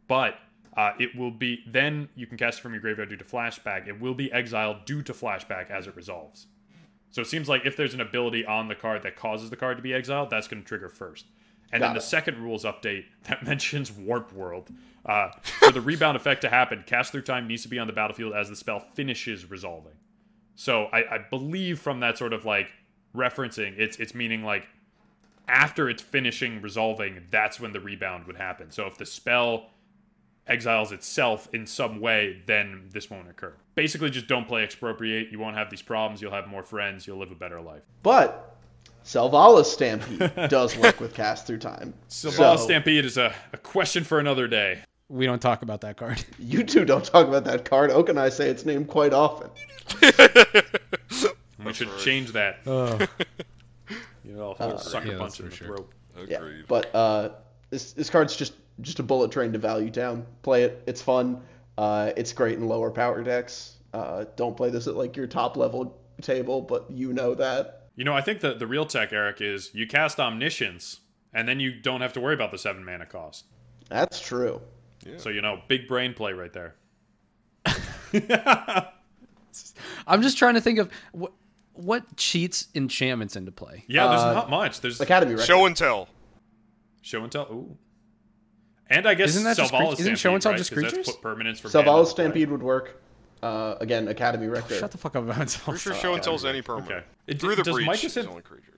But 0.09 0.39
uh, 0.77 0.93
it 0.99 1.17
will 1.17 1.31
be 1.31 1.63
then 1.67 2.09
you 2.15 2.27
can 2.27 2.37
cast 2.37 2.59
it 2.59 2.63
from 2.63 2.73
your 2.73 2.81
graveyard 2.81 3.09
due 3.09 3.17
to 3.17 3.25
flashback. 3.25 3.87
It 3.87 4.01
will 4.01 4.15
be 4.15 4.33
exiled 4.33 4.85
due 4.85 5.03
to 5.03 5.13
flashback 5.13 5.71
as 5.71 5.87
it 5.87 5.97
resolves. 5.97 6.47
So 7.11 7.23
it 7.23 7.27
seems 7.27 7.49
like 7.49 7.65
if 7.65 7.77
there's 7.77 7.95
an 7.95 8.01
ability 8.01 8.45
on 8.45 8.67
the 8.67 8.75
card 8.75 9.05
that 9.05 9.15
causes 9.15 9.51
the 9.51 9.57
card 9.57 9.77
to 9.77 9.83
be 9.83 9.95
exiled, 9.95 10.31
that's 10.31 10.49
going 10.49 10.63
to 10.63 10.67
trigger 10.67 10.89
first. 10.89 11.27
And 11.73 11.81
Got 11.81 11.89
then 11.89 11.95
the 11.95 12.01
second 12.01 12.39
rules 12.39 12.65
update 12.65 13.05
that 13.25 13.45
mentions 13.45 13.93
Warp 13.93 14.33
World. 14.33 14.71
Uh, 15.07 15.31
for 15.43 15.71
the 15.71 15.81
rebound 15.81 16.17
effect 16.17 16.41
to 16.41 16.49
happen, 16.49 16.83
cast 16.87 17.13
through 17.13 17.23
time 17.23 17.47
needs 17.47 17.63
to 17.63 17.69
be 17.69 17.79
on 17.79 17.87
the 17.87 17.93
battlefield 17.93 18.33
as 18.33 18.49
the 18.49 18.57
spell 18.57 18.81
finishes 18.81 19.51
resolving. 19.51 19.93
So 20.57 20.85
I, 20.93 20.99
I 20.99 21.19
believe 21.19 21.79
from 21.79 22.01
that 22.01 22.17
sort 22.17 22.33
of 22.33 22.45
like 22.45 22.69
referencing, 23.15 23.79
it's 23.79 23.99
it's 23.99 24.15
meaning 24.15 24.45
like 24.45 24.67
after 25.47 25.91
it's 25.91 26.03
finishing 26.03 26.63
resolving, 26.63 27.27
that's 27.31 27.61
when 27.61 27.73
the 27.73 27.81
rebound 27.81 28.27
would 28.27 28.37
happen. 28.37 28.71
So 28.71 28.87
if 28.87 28.97
the 28.97 29.07
spell 29.07 29.71
exiles 30.47 30.93
itself 30.93 31.49
in 31.53 31.67
some 31.67 32.01
way, 32.01 32.43
then 32.47 32.89
this 32.93 33.11
won't 33.11 33.29
occur. 33.29 33.55
Basically, 33.75 34.11
just 34.11 34.27
don't 34.27 34.47
play 34.47 34.63
expropriate. 34.63 35.31
You 35.31 35.39
won't 35.39 35.57
have 35.57 35.71
these 35.71 35.83
problems. 35.83 36.21
You'll 36.23 36.33
have 36.33 36.47
more 36.47 36.63
friends. 36.63 37.07
You'll 37.07 37.19
live 37.19 37.33
a 37.33 37.37
better 37.37 37.61
life. 37.61 37.83
But 38.03 38.57
Selvala's 39.05 39.71
Stampede 39.71 40.33
does 40.49 40.77
work 40.77 41.01
with 41.01 41.15
cast 41.15 41.47
through 41.47 41.59
time. 41.59 41.95
Selvala 42.09 42.57
So, 42.59 42.65
Stampede 42.65 43.05
is 43.05 43.19
a, 43.19 43.35
a 43.53 43.57
question 43.57 44.05
for 44.05 44.19
another 44.19 44.49
day. 44.49 44.81
We 45.09 45.27
don't 45.27 45.43
talk 45.43 45.63
about 45.63 45.83
that 45.83 45.97
card. 45.97 46.25
You 46.39 46.65
two 46.65 46.85
don't 46.85 47.05
talk 47.05 47.29
about 47.29 47.45
that 47.45 47.65
card. 47.65 47.91
Oak 47.91 48.09
and 48.09 48.19
I 48.19 48.29
say 48.29 48.49
its 48.49 48.65
name 48.65 48.85
quite 48.85 49.13
often. 49.13 49.51
We 51.65 51.73
should 51.73 51.97
change 51.99 52.33
that. 52.33 52.59
Oh. 52.67 52.99
You 54.27 54.33
know, 54.33 54.53
a 54.53 54.55
whole 54.55 54.79
sucker 54.79 55.13
yeah, 55.13 55.19
punch 55.19 55.39
that's 55.39 55.41
in 55.41 55.45
the 55.45 55.51
for 55.51 55.57
sure. 55.57 55.77
throat. 55.77 55.93
Yeah, 56.27 56.41
but 56.67 56.95
uh, 56.95 57.29
this 57.69 57.93
this 57.93 58.09
card's 58.09 58.35
just 58.35 58.55
just 58.81 58.99
a 58.99 59.03
bullet 59.03 59.31
train 59.31 59.53
to 59.53 59.59
value 59.59 59.91
town. 59.91 60.27
Play 60.43 60.65
it. 60.65 60.83
It's 60.87 61.01
fun. 61.03 61.43
Uh, 61.79 62.13
it's 62.17 62.33
great 62.33 62.59
in 62.59 62.67
lower 62.69 62.91
power 62.91 63.23
decks. 63.23 63.77
Uh, 63.93 64.25
don't 64.37 64.57
play 64.57 64.71
this 64.71 64.87
at 64.87 64.97
like 64.97 65.17
your 65.17 65.27
top 65.27 65.57
level 65.57 65.97
table, 66.21 66.61
but 66.61 66.91
you 66.91 67.13
know 67.13 67.35
that. 67.35 67.89
You 67.97 68.05
know, 68.05 68.13
I 68.15 68.21
think 68.21 68.41
that 68.41 68.59
the 68.59 68.67
real 68.67 68.87
tech, 68.87 69.13
Eric, 69.13 69.41
is 69.41 69.71
you 69.73 69.87
cast 69.87 70.19
Omniscience, 70.19 71.01
and 71.33 71.49
then 71.49 71.61
you 71.61 71.73
don't 71.81 72.01
have 72.01 72.13
to 72.15 72.21
worry 72.21 72.35
about 72.35 72.51
the 72.51 72.59
seven 72.59 72.85
mana 72.85 73.07
cost. 73.07 73.45
That's 73.89 74.21
true. 74.21 74.61
So, 75.19 75.29
you 75.29 75.43
know, 75.43 75.61
big 75.69 75.87
brain 75.87 76.15
play 76.15 76.33
right 76.33 76.53
there. 76.53 76.75
I'm 80.07 80.23
just 80.23 80.39
trying 80.39 80.55
to 80.55 80.61
think 80.61 80.79
of 80.79 80.91
what 81.13 81.33
what 81.75 82.17
cheats 82.17 82.69
enchantments 82.75 83.37
into 83.37 83.51
play. 83.53 83.85
Yeah, 83.89 84.07
there's 84.09 84.21
Uh, 84.23 84.33
not 84.35 84.49
much. 84.51 84.81
There's 84.81 85.01
Academy 85.01 85.33
Rector. 85.35 85.47
Show 85.47 85.67
and 85.67 85.77
tell. 85.77 86.09
show 87.03 87.23
and 87.23 87.31
tell. 87.33 87.45
Ooh. 87.51 87.77
And 88.91 89.07
I 89.09 89.15
guess 89.15 89.31
Isn't 89.31 89.45
that 89.45 89.57
just 89.57 89.73
Selvala 89.73 89.95
cre- 89.95 90.01
isn't 90.03 90.17
show 90.17 90.35
and 90.35 90.43
tell 90.43 90.53
right? 90.53 90.59
just 90.59 90.71
'Cause 90.73 90.83
creatures? 90.85 91.07
put 91.07 91.23
permanence 91.23 91.59
for 91.61 91.69
mana 91.69 91.85
Selvala's 91.89 92.11
into. 92.11 92.23
Stampede 92.23 92.51
would 92.51 92.63
work. 92.63 93.01
Uh, 93.43 93.77
again, 93.81 94.09
Academy 94.09 94.47
Rector. 94.47 94.75
Shut 94.77 94.91
the 94.91 94.99
fuck 94.99 95.17
up 95.17 95.25
about 95.25 95.37
Pretty 95.49 95.79
sure 95.79 95.95
show 95.95 96.15
and 96.15 96.23
tell's 96.23 96.45
any 96.45 96.63
permanent. 96.63 96.91
Okay. 96.93 97.05
It, 97.27 97.41
Through 97.41 97.57
the 97.57 97.63
does 97.63 97.75
breach 97.75 97.87
Micah 97.87 98.07
is 98.07 98.13
said- 98.13 98.27
only 98.27 98.43
creatures. 98.43 98.71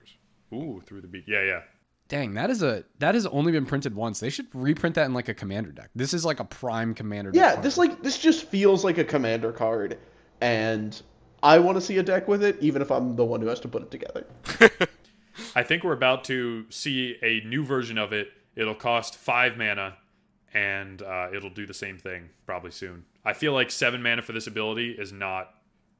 Ooh, 0.53 0.81
through 0.85 1.01
the 1.01 1.07
beat. 1.07 1.25
Yeah, 1.27 1.43
yeah. 1.43 1.61
Dang, 2.09 2.35
that 2.35 2.49
is 2.49 2.63
a 2.63 2.85
that 2.99 3.15
has 3.15 3.25
only 3.25 3.51
been 3.51 3.65
printed 3.65 3.93
once. 3.93 4.21
They 4.21 4.29
should 4.29 4.47
reprint 4.53 4.95
that 4.95 5.05
in 5.07 5.13
like 5.13 5.27
a 5.27 5.33
commander 5.33 5.71
deck. 5.73 5.89
This 5.93 6.13
is 6.13 6.23
like 6.23 6.39
a 6.39 6.45
prime 6.45 6.93
commander 6.93 7.31
deck. 7.31 7.39
Yeah, 7.41 7.51
card. 7.55 7.63
this 7.65 7.77
like 7.77 8.01
this 8.01 8.17
just 8.17 8.45
feels 8.45 8.85
like 8.85 8.97
a 8.97 9.03
commander 9.03 9.51
card, 9.51 9.97
and 10.39 11.01
I 11.43 11.59
want 11.59 11.75
to 11.75 11.81
see 11.81 11.97
a 11.97 12.03
deck 12.03 12.29
with 12.29 12.43
it, 12.45 12.57
even 12.61 12.81
if 12.81 12.91
I'm 12.91 13.17
the 13.17 13.25
one 13.25 13.41
who 13.41 13.47
has 13.47 13.59
to 13.59 13.67
put 13.67 13.81
it 13.81 13.91
together. 13.91 14.25
I 15.55 15.63
think 15.63 15.83
we're 15.83 15.91
about 15.93 16.23
to 16.25 16.65
see 16.69 17.17
a 17.21 17.41
new 17.45 17.63
version 17.65 17.97
of 17.97 18.13
it. 18.13 18.29
It'll 18.57 18.75
cost 18.75 19.15
five 19.15 19.55
mana, 19.55 19.95
and 20.53 21.01
uh, 21.01 21.29
it'll 21.33 21.51
do 21.51 21.65
the 21.65 21.73
same 21.73 21.97
thing 21.97 22.29
probably 22.45 22.71
soon. 22.71 23.05
I 23.23 23.33
feel 23.33 23.53
like 23.53 23.69
seven 23.71 24.01
mana 24.01 24.23
for 24.23 24.33
this 24.33 24.47
ability 24.47 24.91
is 24.91 25.13
not 25.13 25.53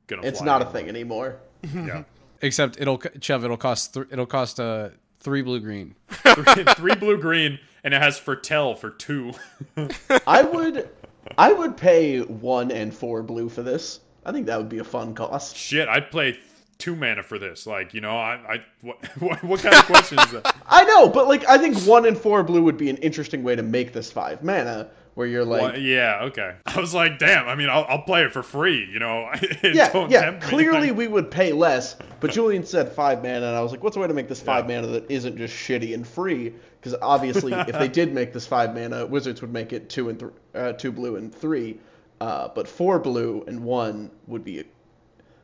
gonna. 0.07 0.23
It's 0.23 0.39
fly 0.39 0.45
not 0.47 0.61
a 0.63 0.65
thing 0.65 0.89
anymore. 0.89 1.37
Yeah. 1.73 2.03
Except 2.41 2.79
it'll 2.79 3.01
Chev, 3.21 3.43
it'll 3.43 3.57
cost 3.57 3.93
th- 3.93 4.07
it'll 4.11 4.25
cost 4.25 4.59
uh 4.59 4.89
three 5.19 5.41
blue 5.41 5.59
green. 5.59 5.95
three, 6.09 6.63
three 6.75 6.95
blue 6.95 7.17
green, 7.17 7.59
and 7.83 7.93
it 7.93 8.01
has 8.01 8.17
foretell 8.17 8.75
for 8.75 8.89
two. 8.89 9.33
I 10.27 10.41
would, 10.43 10.89
I 11.37 11.53
would 11.53 11.77
pay 11.77 12.21
one 12.21 12.71
and 12.71 12.93
four 12.93 13.23
blue 13.23 13.49
for 13.49 13.61
this. 13.61 13.99
I 14.25 14.31
think 14.31 14.47
that 14.47 14.57
would 14.57 14.69
be 14.69 14.79
a 14.79 14.83
fun 14.83 15.13
cost. 15.15 15.55
Shit, 15.55 15.87
I'd 15.87 16.11
play 16.11 16.39
two 16.77 16.95
mana 16.95 17.23
for 17.23 17.39
this. 17.39 17.67
Like, 17.67 17.93
you 17.93 18.01
know, 18.01 18.17
I, 18.17 18.33
I 18.55 18.65
what, 18.81 19.03
what, 19.43 19.59
kind 19.59 19.75
of 19.75 19.85
question 19.85 20.19
is 20.19 20.31
that? 20.31 20.55
I 20.67 20.83
know, 20.83 21.09
but 21.09 21.27
like 21.27 21.47
I 21.47 21.57
think 21.57 21.77
one 21.83 22.05
and 22.05 22.17
four 22.17 22.43
blue 22.43 22.63
would 22.63 22.77
be 22.77 22.89
an 22.89 22.97
interesting 22.97 23.43
way 23.43 23.55
to 23.55 23.63
make 23.63 23.93
this 23.93 24.11
five 24.11 24.43
mana, 24.43 24.89
where 25.17 25.25
you're 25.25 25.43
like, 25.43 25.61
Well, 25.63 25.79
yeah, 25.79 26.19
okay. 26.25 26.57
I 26.67 26.79
was 26.79 26.93
like, 26.93 27.17
damn. 27.17 27.47
I 27.47 27.55
mean, 27.55 27.69
I'll, 27.69 27.87
I'll 27.89 28.03
play 28.03 28.23
it 28.23 28.31
for 28.31 28.43
free. 28.43 28.85
You 28.85 28.99
know, 28.99 29.31
yeah, 29.63 29.91
don't 29.91 30.11
yeah. 30.11 30.33
Clearly, 30.39 30.91
we 30.91 31.07
would 31.07 31.31
pay 31.31 31.53
less, 31.53 31.95
but 32.19 32.31
Julian 32.31 32.63
said 32.63 32.91
five 32.91 33.23
mana, 33.23 33.47
and 33.47 33.55
I 33.55 33.61
was 33.61 33.71
like, 33.71 33.83
what's 33.83 33.97
a 33.97 33.99
way 33.99 34.07
to 34.07 34.13
make 34.13 34.27
this 34.27 34.41
five 34.41 34.67
mana 34.67 34.85
that 34.85 35.09
isn't 35.09 35.35
just 35.35 35.55
shitty 35.55 35.95
and 35.95 36.07
free? 36.07 36.53
Because 36.79 36.93
obviously, 37.01 37.51
if 37.53 37.79
they 37.79 37.87
did 37.87 38.13
make 38.13 38.31
this 38.31 38.45
five 38.45 38.75
mana, 38.75 39.07
Wizards 39.07 39.41
would 39.41 39.51
make 39.51 39.73
it 39.73 39.89
two 39.89 40.09
and 40.09 40.19
th- 40.19 40.31
uh, 40.53 40.73
two 40.73 40.91
blue 40.91 41.15
and 41.15 41.33
three, 41.33 41.79
uh, 42.21 42.49
but 42.49 42.67
four 42.67 42.99
blue 42.99 43.43
and 43.47 43.63
one 43.63 44.11
would 44.27 44.43
be 44.43 44.59
a, 44.59 44.65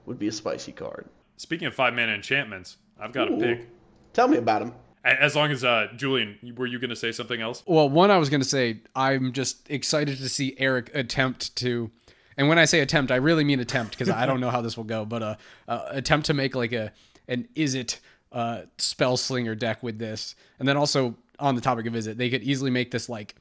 would 0.06 0.20
be 0.20 0.28
a 0.28 0.32
spicy 0.32 0.72
card. 0.72 1.08
Speaking 1.38 1.68
of 1.68 1.74
five 1.74 1.94
mana 1.94 2.14
enchantments, 2.14 2.78
I've 3.00 3.12
got 3.12 3.30
Ooh. 3.30 3.36
a 3.36 3.40
pick. 3.40 3.68
Tell 4.14 4.28
me 4.28 4.38
about 4.38 4.62
them. 4.62 4.74
As 5.06 5.36
long 5.36 5.52
as 5.52 5.66
uh, 5.66 5.88
Julian, 5.98 6.38
were 6.56 6.66
you 6.66 6.80
going 6.80 6.90
to 6.90 6.96
say 6.96 7.12
something 7.12 7.42
else? 7.42 7.62
Well, 7.66 7.90
one 7.90 8.10
I 8.10 8.18
was 8.18 8.30
gonna 8.30 8.46
say 8.46 8.80
I'm 8.96 9.34
just 9.34 9.70
excited 9.70 10.18
to 10.18 10.30
see 10.30 10.56
Eric 10.58 10.92
attempt 10.94 11.54
to, 11.58 11.92
and 12.38 12.48
when 12.48 12.58
I 12.58 12.64
say 12.64 12.80
attempt, 12.80 13.12
I 13.12 13.18
really 13.18 13.44
mean 13.44 13.60
attempt 13.60 13.98
because 13.98 14.10
I 14.10 14.26
don't 14.26 14.40
know 14.40 14.50
how 14.50 14.62
this 14.62 14.78
will 14.78 14.86
go, 14.86 15.04
but 15.04 15.22
uh, 15.22 15.36
uh 15.68 15.86
attempt 15.90 16.28
to 16.28 16.34
make 16.34 16.56
like 16.56 16.72
a 16.72 16.94
an 17.28 17.50
Izzet 17.54 18.00
uh 18.32 18.62
spell 18.78 19.18
slinger 19.18 19.56
deck 19.56 19.84
with 19.84 20.00
this, 20.00 20.36
and 20.58 20.68
then 20.68 20.78
also 20.78 21.18
on 21.38 21.56
the 21.56 21.62
topic 21.62 21.86
of 21.86 21.94
Izzet, 21.94 22.16
they 22.16 22.30
could 22.30 22.44
easily 22.44 22.72
make 22.72 22.92
this 22.92 23.10
like 23.10 23.36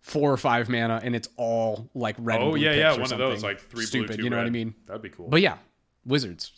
four 0.00 0.32
or 0.32 0.36
five 0.36 0.68
mana 0.68 1.00
and 1.02 1.14
it's 1.14 1.28
all 1.36 1.88
like 1.94 2.16
red. 2.18 2.40
and 2.40 2.44
Oh 2.48 2.50
blue 2.52 2.60
yeah, 2.60 2.70
picks 2.70 2.78
yeah, 2.78 2.88
or 2.88 2.92
one 2.92 3.00
of 3.02 3.08
something 3.08 3.28
those 3.28 3.42
like 3.44 3.60
three 3.60 3.84
stupid. 3.84 4.08
blue, 4.08 4.16
two 4.16 4.24
you 4.24 4.30
know 4.30 4.38
what 4.38 4.46
I 4.46 4.50
mean? 4.50 4.74
That'd 4.86 5.02
be 5.02 5.10
cool. 5.10 5.28
But 5.28 5.42
yeah, 5.42 5.58
Wizards 6.04 6.52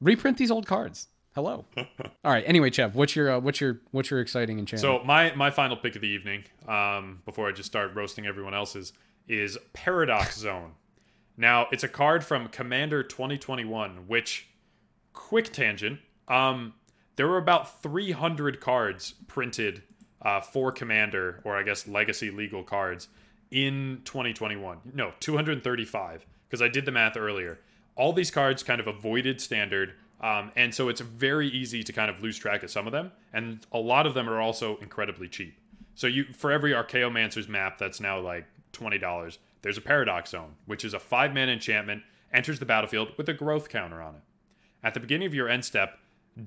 reprint 0.00 0.38
these 0.38 0.50
old 0.50 0.66
cards. 0.66 1.08
Hello. 1.34 1.66
All 1.76 1.86
right. 2.24 2.44
Anyway, 2.46 2.70
Chev, 2.70 2.94
what's 2.94 3.14
your 3.14 3.30
uh, 3.30 3.38
what's 3.38 3.60
your 3.60 3.80
what's 3.90 4.10
your 4.10 4.20
exciting 4.20 4.58
enchantment? 4.58 5.00
So 5.00 5.06
my 5.06 5.34
my 5.34 5.50
final 5.50 5.76
pick 5.76 5.94
of 5.94 6.02
the 6.02 6.08
evening, 6.08 6.44
um, 6.66 7.22
before 7.24 7.48
I 7.48 7.52
just 7.52 7.68
start 7.68 7.94
roasting 7.94 8.26
everyone 8.26 8.54
else's, 8.54 8.92
is 9.28 9.56
Paradox 9.72 10.38
Zone. 10.38 10.72
Now 11.36 11.68
it's 11.70 11.84
a 11.84 11.88
card 11.88 12.24
from 12.24 12.48
Commander 12.48 13.02
2021, 13.02 14.08
which, 14.08 14.48
quick 15.12 15.52
tangent, 15.52 16.00
um, 16.26 16.74
there 17.16 17.28
were 17.28 17.38
about 17.38 17.82
300 17.82 18.60
cards 18.60 19.14
printed 19.28 19.82
uh, 20.22 20.40
for 20.40 20.72
Commander, 20.72 21.40
or 21.44 21.56
I 21.56 21.62
guess 21.62 21.86
Legacy 21.86 22.30
legal 22.30 22.64
cards, 22.64 23.08
in 23.50 24.00
2021. 24.04 24.78
No, 24.94 25.12
235, 25.20 26.26
because 26.48 26.62
I 26.62 26.68
did 26.68 26.84
the 26.84 26.90
math 26.90 27.16
earlier. 27.16 27.58
All 27.98 28.12
these 28.12 28.30
cards 28.30 28.62
kind 28.62 28.80
of 28.80 28.86
avoided 28.86 29.40
standard, 29.40 29.94
um, 30.20 30.52
and 30.56 30.74
so 30.74 30.88
it's 30.88 31.00
very 31.00 31.48
easy 31.48 31.82
to 31.82 31.92
kind 31.92 32.10
of 32.10 32.22
lose 32.22 32.38
track 32.38 32.62
of 32.62 32.70
some 32.70 32.86
of 32.86 32.92
them, 32.92 33.12
and 33.32 33.66
a 33.72 33.78
lot 33.78 34.06
of 34.06 34.14
them 34.14 34.28
are 34.30 34.40
also 34.40 34.78
incredibly 34.78 35.28
cheap. 35.28 35.58
So 35.94 36.06
you, 36.06 36.24
for 36.32 36.52
every 36.52 36.72
Archaeomancer's 36.72 37.48
map 37.48 37.76
that's 37.76 38.00
now 38.00 38.20
like 38.20 38.46
$20, 38.72 39.38
there's 39.62 39.78
a 39.78 39.82
Paradox 39.82 40.30
Zone, 40.30 40.54
which 40.66 40.84
is 40.84 40.94
a 40.94 41.00
five 41.00 41.34
man 41.34 41.50
enchantment, 41.50 42.02
enters 42.32 42.60
the 42.60 42.66
battlefield 42.66 43.08
with 43.16 43.28
a 43.28 43.34
growth 43.34 43.68
counter 43.68 44.00
on 44.00 44.14
it. 44.14 44.22
At 44.82 44.94
the 44.94 45.00
beginning 45.00 45.26
of 45.26 45.34
your 45.34 45.48
end 45.48 45.64
step, 45.64 45.98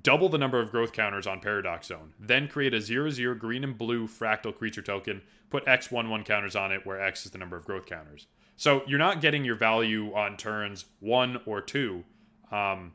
double 0.04 0.30
the 0.30 0.38
number 0.38 0.60
of 0.60 0.72
growth 0.72 0.94
counters 0.94 1.28
on 1.28 1.42
Paradox 1.42 1.88
Zone. 1.88 2.14
Then 2.20 2.48
create 2.48 2.74
a 2.74 2.82
0 2.82 3.10
0 3.10 3.36
green 3.36 3.64
and 3.64 3.78
blue 3.78 4.08
fractal 4.08 4.56
creature 4.58 4.82
token, 4.82 5.22
put 5.50 5.68
X 5.68 5.92
1 5.92 6.10
1 6.10 6.24
counters 6.24 6.56
on 6.56 6.72
it, 6.72 6.86
where 6.86 7.02
X 7.02 7.26
is 7.26 7.32
the 7.32 7.38
number 7.38 7.58
of 7.58 7.66
growth 7.66 7.86
counters. 7.86 8.28
So 8.62 8.84
you're 8.86 9.00
not 9.00 9.22
getting 9.22 9.44
your 9.44 9.56
value 9.56 10.14
on 10.14 10.38
turns 10.38 10.86
1 11.00 11.42
or 11.48 11.62
2, 11.62 12.04
um, 12.52 12.92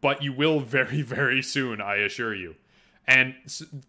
but 0.00 0.22
you 0.22 0.32
will 0.32 0.60
very, 0.60 1.02
very 1.02 1.42
soon, 1.42 1.82
I 1.82 1.96
assure 1.96 2.34
you. 2.34 2.54
And 3.06 3.34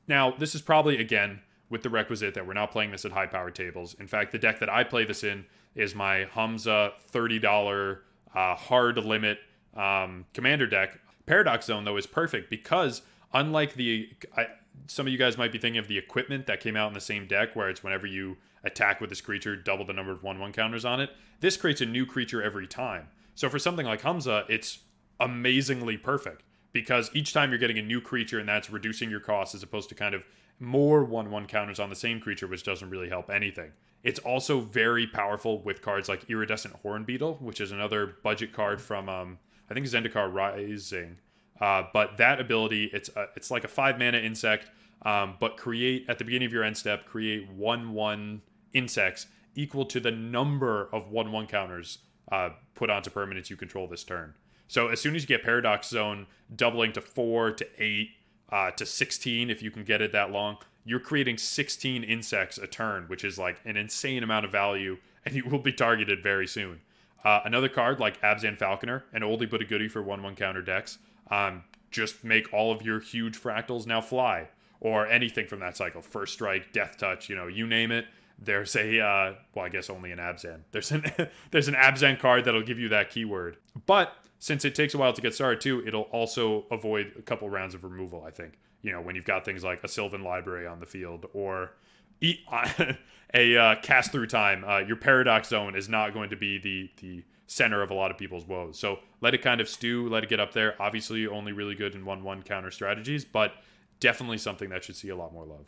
now, 0.05 0.31
this 0.31 0.53
is 0.53 0.61
probably, 0.61 0.99
again, 0.99 1.39
with 1.69 1.81
the 1.81 1.89
requisite 1.89 2.33
that 2.33 2.45
we're 2.45 2.51
not 2.51 2.71
playing 2.71 2.91
this 2.91 3.05
at 3.05 3.13
high 3.13 3.27
power 3.27 3.51
tables. 3.51 3.95
In 4.01 4.05
fact, 4.05 4.33
the 4.33 4.37
deck 4.37 4.59
that 4.59 4.69
I 4.69 4.83
play 4.83 5.05
this 5.05 5.23
in 5.23 5.45
is 5.75 5.95
my 5.95 6.27
Hamza 6.33 6.91
$30 7.13 7.99
uh, 8.35 8.55
hard 8.55 8.97
limit 8.97 9.39
um, 9.77 10.25
commander 10.33 10.67
deck. 10.67 10.99
Paradox 11.25 11.67
Zone, 11.67 11.85
though, 11.85 11.95
is 11.95 12.05
perfect 12.05 12.49
because 12.49 13.01
unlike 13.33 13.75
the. 13.75 14.09
I, 14.35 14.47
some 14.87 15.07
of 15.07 15.11
you 15.11 15.19
guys 15.19 15.37
might 15.37 15.51
be 15.51 15.57
thinking 15.57 15.79
of 15.79 15.87
the 15.87 15.97
equipment 15.97 16.45
that 16.47 16.59
came 16.59 16.75
out 16.75 16.87
in 16.87 16.93
the 16.93 17.01
same 17.01 17.27
deck, 17.27 17.55
where 17.55 17.69
it's 17.69 17.83
whenever 17.83 18.07
you 18.07 18.37
attack 18.63 19.01
with 19.01 19.09
this 19.09 19.21
creature, 19.21 19.55
double 19.55 19.85
the 19.85 19.93
number 19.93 20.11
of 20.11 20.23
1 20.23 20.39
1 20.39 20.53
counters 20.53 20.85
on 20.85 20.99
it. 20.99 21.11
This 21.39 21.57
creates 21.57 21.81
a 21.81 21.85
new 21.85 22.05
creature 22.05 22.41
every 22.41 22.67
time. 22.67 23.07
So 23.35 23.49
for 23.49 23.59
something 23.59 23.85
like 23.85 24.01
Hamza, 24.01 24.45
it's 24.49 24.79
amazingly 25.19 25.97
perfect 25.97 26.43
because 26.71 27.09
each 27.13 27.33
time 27.33 27.49
you're 27.49 27.59
getting 27.59 27.77
a 27.77 27.83
new 27.83 28.01
creature 28.01 28.39
and 28.39 28.47
that's 28.47 28.69
reducing 28.69 29.09
your 29.09 29.19
cost 29.19 29.55
as 29.55 29.63
opposed 29.63 29.89
to 29.89 29.95
kind 29.95 30.15
of 30.15 30.23
more 30.59 31.03
1 31.03 31.29
1 31.29 31.45
counters 31.47 31.79
on 31.79 31.89
the 31.89 31.95
same 31.95 32.19
creature, 32.19 32.47
which 32.47 32.63
doesn't 32.63 32.89
really 32.89 33.09
help 33.09 33.29
anything. 33.29 33.71
It's 34.03 34.19
also 34.19 34.59
very 34.59 35.07
powerful 35.07 35.61
with 35.61 35.81
cards 35.81 36.09
like 36.09 36.29
Iridescent 36.29 36.81
Hornbeetle, 36.83 37.41
which 37.41 37.61
is 37.61 37.71
another 37.71 38.17
budget 38.21 38.51
card 38.51 38.81
from, 38.81 39.07
um, 39.07 39.39
I 39.69 39.73
think, 39.73 39.85
Zendikar 39.85 40.33
Rising. 40.33 41.17
Uh, 41.63 41.87
but 41.93 42.17
that 42.17 42.41
ability, 42.41 42.89
it's 42.91 43.07
a, 43.15 43.27
it's 43.37 43.49
like 43.49 43.63
a 43.63 43.69
five 43.69 43.97
mana 43.97 44.17
insect, 44.17 44.69
um, 45.03 45.37
but 45.39 45.55
create 45.55 46.03
at 46.09 46.17
the 46.17 46.25
beginning 46.25 46.45
of 46.45 46.51
your 46.51 46.61
end 46.61 46.75
step, 46.75 47.05
create 47.05 47.49
one 47.51 47.93
one 47.93 48.41
insects 48.73 49.27
equal 49.55 49.85
to 49.85 50.01
the 50.01 50.11
number 50.11 50.89
of 50.91 51.09
one 51.09 51.31
one 51.31 51.47
counters 51.47 51.99
uh, 52.33 52.49
put 52.75 52.89
onto 52.89 53.09
permanents 53.09 53.49
you 53.49 53.55
control 53.55 53.87
this 53.87 54.03
turn. 54.03 54.33
So 54.67 54.89
as 54.89 54.99
soon 54.99 55.15
as 55.15 55.21
you 55.21 55.27
get 55.29 55.41
Paradox 55.41 55.87
Zone 55.87 56.27
doubling 56.53 56.91
to 56.93 57.01
four 57.01 57.53
to 57.53 57.65
eight 57.81 58.09
uh, 58.49 58.71
to 58.71 58.85
sixteen, 58.85 59.49
if 59.49 59.63
you 59.63 59.71
can 59.71 59.85
get 59.85 60.01
it 60.01 60.11
that 60.11 60.31
long, 60.31 60.57
you're 60.83 60.99
creating 60.99 61.37
sixteen 61.37 62.03
insects 62.03 62.57
a 62.57 62.67
turn, 62.67 63.05
which 63.07 63.23
is 63.23 63.39
like 63.39 63.61
an 63.63 63.77
insane 63.77 64.21
amount 64.21 64.43
of 64.43 64.51
value, 64.51 64.97
and 65.25 65.33
you 65.33 65.45
will 65.45 65.59
be 65.59 65.71
targeted 65.71 66.21
very 66.21 66.45
soon. 66.45 66.81
Uh, 67.23 67.39
another 67.45 67.69
card 67.69 68.01
like 68.01 68.19
Abzan 68.19 68.57
Falconer, 68.57 69.05
an 69.13 69.21
oldie 69.21 69.49
but 69.49 69.61
a 69.61 69.65
goodie 69.65 69.87
for 69.87 70.03
one 70.03 70.21
one 70.21 70.35
counter 70.35 70.61
decks. 70.61 70.97
Um, 71.29 71.63
just 71.91 72.23
make 72.23 72.51
all 72.53 72.71
of 72.71 72.81
your 72.81 72.99
huge 72.99 73.39
fractals 73.39 73.85
now 73.85 74.01
fly, 74.01 74.49
or 74.79 75.07
anything 75.07 75.47
from 75.47 75.59
that 75.59 75.77
cycle. 75.77 76.01
First 76.01 76.33
strike, 76.33 76.73
death 76.73 76.97
touch, 76.97 77.29
you 77.29 77.35
know, 77.35 77.47
you 77.47 77.65
name 77.65 77.91
it. 77.91 78.05
There's 78.39 78.75
a 78.75 78.99
uh, 78.99 79.33
well, 79.55 79.65
I 79.65 79.69
guess 79.69 79.89
only 79.89 80.11
an 80.11 80.19
Abzan. 80.19 80.61
There's 80.71 80.91
an 80.91 81.05
there's 81.51 81.67
an 81.67 81.75
Abzan 81.75 82.19
card 82.19 82.45
that'll 82.45 82.63
give 82.63 82.79
you 82.79 82.89
that 82.89 83.09
keyword. 83.09 83.57
But 83.85 84.13
since 84.39 84.65
it 84.65 84.75
takes 84.75 84.93
a 84.93 84.97
while 84.97 85.13
to 85.13 85.21
get 85.21 85.33
started 85.33 85.61
too, 85.61 85.83
it'll 85.87 86.03
also 86.03 86.65
avoid 86.69 87.13
a 87.17 87.21
couple 87.21 87.49
rounds 87.49 87.73
of 87.73 87.83
removal. 87.83 88.23
I 88.27 88.31
think 88.31 88.57
you 88.81 88.91
know 88.91 89.01
when 89.01 89.15
you've 89.15 89.25
got 89.25 89.45
things 89.45 89.63
like 89.63 89.83
a 89.83 89.87
Sylvan 89.87 90.23
Library 90.23 90.67
on 90.67 90.79
the 90.79 90.85
field 90.85 91.27
or 91.33 91.73
a 93.33 93.57
uh, 93.57 93.75
cast 93.81 94.11
through 94.11 94.27
time. 94.27 94.63
Uh, 94.63 94.79
your 94.79 94.95
Paradox 94.95 95.49
Zone 95.49 95.75
is 95.75 95.89
not 95.89 96.13
going 96.13 96.29
to 96.29 96.35
be 96.35 96.57
the 96.57 96.89
the 97.01 97.23
center 97.53 97.81
of 97.81 97.91
a 97.91 97.93
lot 97.93 98.11
of 98.11 98.17
people's 98.17 98.45
woes. 98.45 98.77
So 98.79 98.99
let 99.21 99.33
it 99.33 99.41
kind 99.41 99.61
of 99.61 99.69
stew, 99.69 100.09
let 100.09 100.23
it 100.23 100.29
get 100.29 100.39
up 100.39 100.53
there. 100.53 100.75
Obviously, 100.81 101.27
only 101.27 101.51
really 101.51 101.75
good 101.75 101.95
in 101.95 102.05
one 102.05 102.23
one 102.23 102.41
counter 102.41 102.71
strategies, 102.71 103.23
but 103.23 103.53
definitely 103.99 104.37
something 104.37 104.69
that 104.69 104.83
should 104.83 104.95
see 104.95 105.09
a 105.09 105.15
lot 105.15 105.33
more 105.33 105.45
love. 105.45 105.65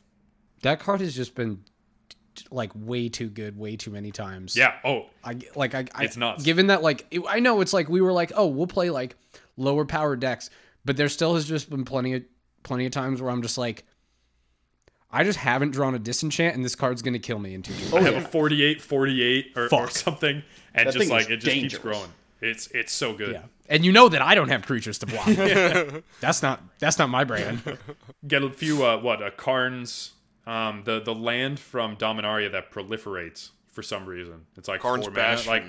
That 0.61 0.79
card 0.79 1.01
has 1.01 1.15
just 1.15 1.35
been 1.35 1.63
like 2.51 2.71
way 2.75 3.07
too 3.07 3.29
good, 3.29 3.57
way 3.57 3.77
too 3.77 3.91
many 3.91 4.11
times. 4.11 4.57
Yeah. 4.57 4.73
Oh, 4.83 5.05
I 5.23 5.37
like 5.55 5.75
I, 5.75 5.85
I 5.93 6.03
It's 6.05 6.17
nuts. 6.17 6.43
Given 6.43 6.67
that 6.67 6.81
like 6.81 7.05
it, 7.11 7.21
I 7.27 7.39
know 7.39 7.61
it's 7.61 7.73
like 7.73 7.87
we 7.87 8.01
were 8.01 8.13
like 8.13 8.31
oh 8.35 8.47
we'll 8.47 8.67
play 8.67 8.89
like 8.89 9.15
lower 9.57 9.85
power 9.85 10.15
decks, 10.15 10.49
but 10.83 10.97
there 10.97 11.09
still 11.09 11.35
has 11.35 11.47
just 11.47 11.69
been 11.69 11.85
plenty 11.85 12.13
of 12.13 12.23
plenty 12.63 12.85
of 12.85 12.91
times 12.91 13.21
where 13.21 13.31
I'm 13.31 13.41
just 13.41 13.57
like 13.57 13.85
I 15.11 15.23
just 15.23 15.39
haven't 15.39 15.71
drawn 15.71 15.95
a 15.95 15.99
disenchant 15.99 16.55
and 16.55 16.65
this 16.65 16.75
card's 16.75 17.01
gonna 17.01 17.19
kill 17.19 17.39
me 17.39 17.53
in 17.53 17.61
two 17.61 17.73
turns. 17.73 17.93
Oh, 17.93 17.97
I 17.97 18.01
have 18.01 18.15
a 18.15 18.21
48 18.21 18.81
48 18.81 19.53
or, 19.55 19.73
or 19.73 19.89
something 19.89 20.43
and 20.73 20.87
That 20.87 20.93
just 20.93 21.09
like 21.09 21.29
it 21.29 21.37
just 21.37 21.55
keeps 21.55 21.77
growing. 21.77 22.11
It's 22.41 22.67
it's 22.67 22.91
so 22.91 23.13
good. 23.13 23.31
Yeah, 23.31 23.43
and 23.69 23.85
you 23.85 23.91
know 23.91 24.09
that 24.09 24.21
I 24.21 24.35
don't 24.35 24.49
have 24.49 24.65
creatures 24.65 24.99
to 24.99 25.05
block. 25.05 25.25
that's 26.19 26.43
not 26.43 26.61
that's 26.79 26.99
not 26.99 27.09
my 27.09 27.23
brand. 27.23 27.61
Get 28.27 28.43
a 28.43 28.49
few 28.49 28.85
uh 28.85 28.99
what, 28.99 29.23
a 29.23 29.31
Karn's 29.31 30.13
um 30.45 30.83
the 30.83 30.99
the 30.99 31.15
land 31.15 31.59
from 31.59 31.95
Dominaria 31.95 32.51
that 32.51 32.71
proliferates 32.71 33.51
for 33.71 33.81
some 33.81 34.05
reason. 34.05 34.45
It's 34.57 34.67
like 34.67 34.81
Karn's 34.81 35.05
four 35.05 35.11
mana. 35.11 35.35
Bastion. 35.35 35.51
like 35.51 35.63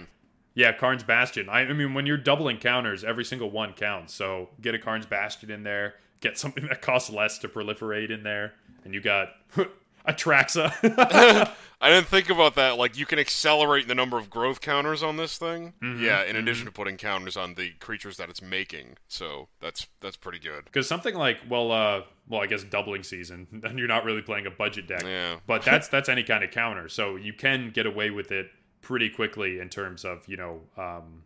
yeah, 0.55 0.73
Karn's 0.73 1.05
Bastion. 1.05 1.51
I, 1.51 1.61
I 1.61 1.73
mean, 1.75 1.93
when 1.93 2.07
you're 2.07 2.17
doubling 2.17 2.57
counters, 2.57 3.05
every 3.05 3.25
single 3.25 3.51
one 3.51 3.75
counts. 3.75 4.15
So 4.15 4.49
get 4.63 4.75
a 4.75 4.79
Karn's 4.79 5.05
Bastion 5.05 5.51
in 5.51 5.63
there. 5.63 5.97
Get 6.21 6.39
something 6.39 6.67
that 6.69 6.81
costs 6.81 7.11
less 7.11 7.39
to 7.41 7.49
proliferate 7.49 8.11
in 8.11 8.23
there, 8.23 8.55
and 8.87 8.95
you 8.95 9.01
got 9.03 9.29
Atraxa. 10.09 10.73
I 11.79 11.91
didn't 11.91 12.07
think 12.07 12.31
about 12.31 12.55
that. 12.55 12.79
Like, 12.79 12.97
you 12.97 13.05
can 13.05 13.19
accelerate 13.19 13.87
the 13.87 13.95
number 13.95 14.17
of 14.17 14.31
growth 14.31 14.63
counters 14.63 15.03
on 15.03 15.19
this 15.19 15.37
thing. 15.37 15.75
Mm-hmm, 15.83 16.03
Yeah, 16.03 16.23
in 16.23 16.37
addition 16.37 16.65
to 16.65 16.73
putting 16.73 16.97
counters 16.97 17.37
on 17.37 17.55
the 17.55 17.73
creatures 17.81 18.17
that 18.17 18.31
it's 18.31 18.41
making. 18.41 18.97
So 19.09 19.49
that's 19.61 19.87
that's 20.01 20.17
pretty 20.17 20.39
good. 20.39 20.65
Because 20.65 20.89
something 20.89 21.15
like, 21.15 21.37
well, 21.51 21.71
uh, 21.73 22.03
well, 22.29 22.41
I 22.41 22.47
guess 22.47 22.63
doubling 22.65 23.03
season, 23.03 23.47
then 23.53 23.77
you're 23.77 23.89
not 23.89 24.05
really 24.05 24.23
playing 24.23 24.47
a 24.47 24.51
budget 24.51 24.87
deck. 24.89 25.03
Yeah. 25.05 25.37
But 25.47 25.65
that's 25.65 25.89
that's 25.89 26.09
any 26.09 26.23
kind 26.23 26.43
of 26.43 26.51
counter, 26.51 26.89
so 26.89 27.17
you 27.17 27.35
can 27.35 27.71
get 27.71 27.85
away 27.85 28.09
with 28.11 28.33
it 28.33 28.47
pretty 28.81 29.11
quickly 29.11 29.59
in 29.59 29.69
terms 29.69 30.05
of 30.05 30.27
you 30.29 30.39
know 30.39 30.61
um, 30.79 31.25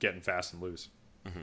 getting 0.00 0.22
fast 0.22 0.54
and 0.54 0.62
loose. 0.62 0.88
Mm-hmm. 1.24 1.42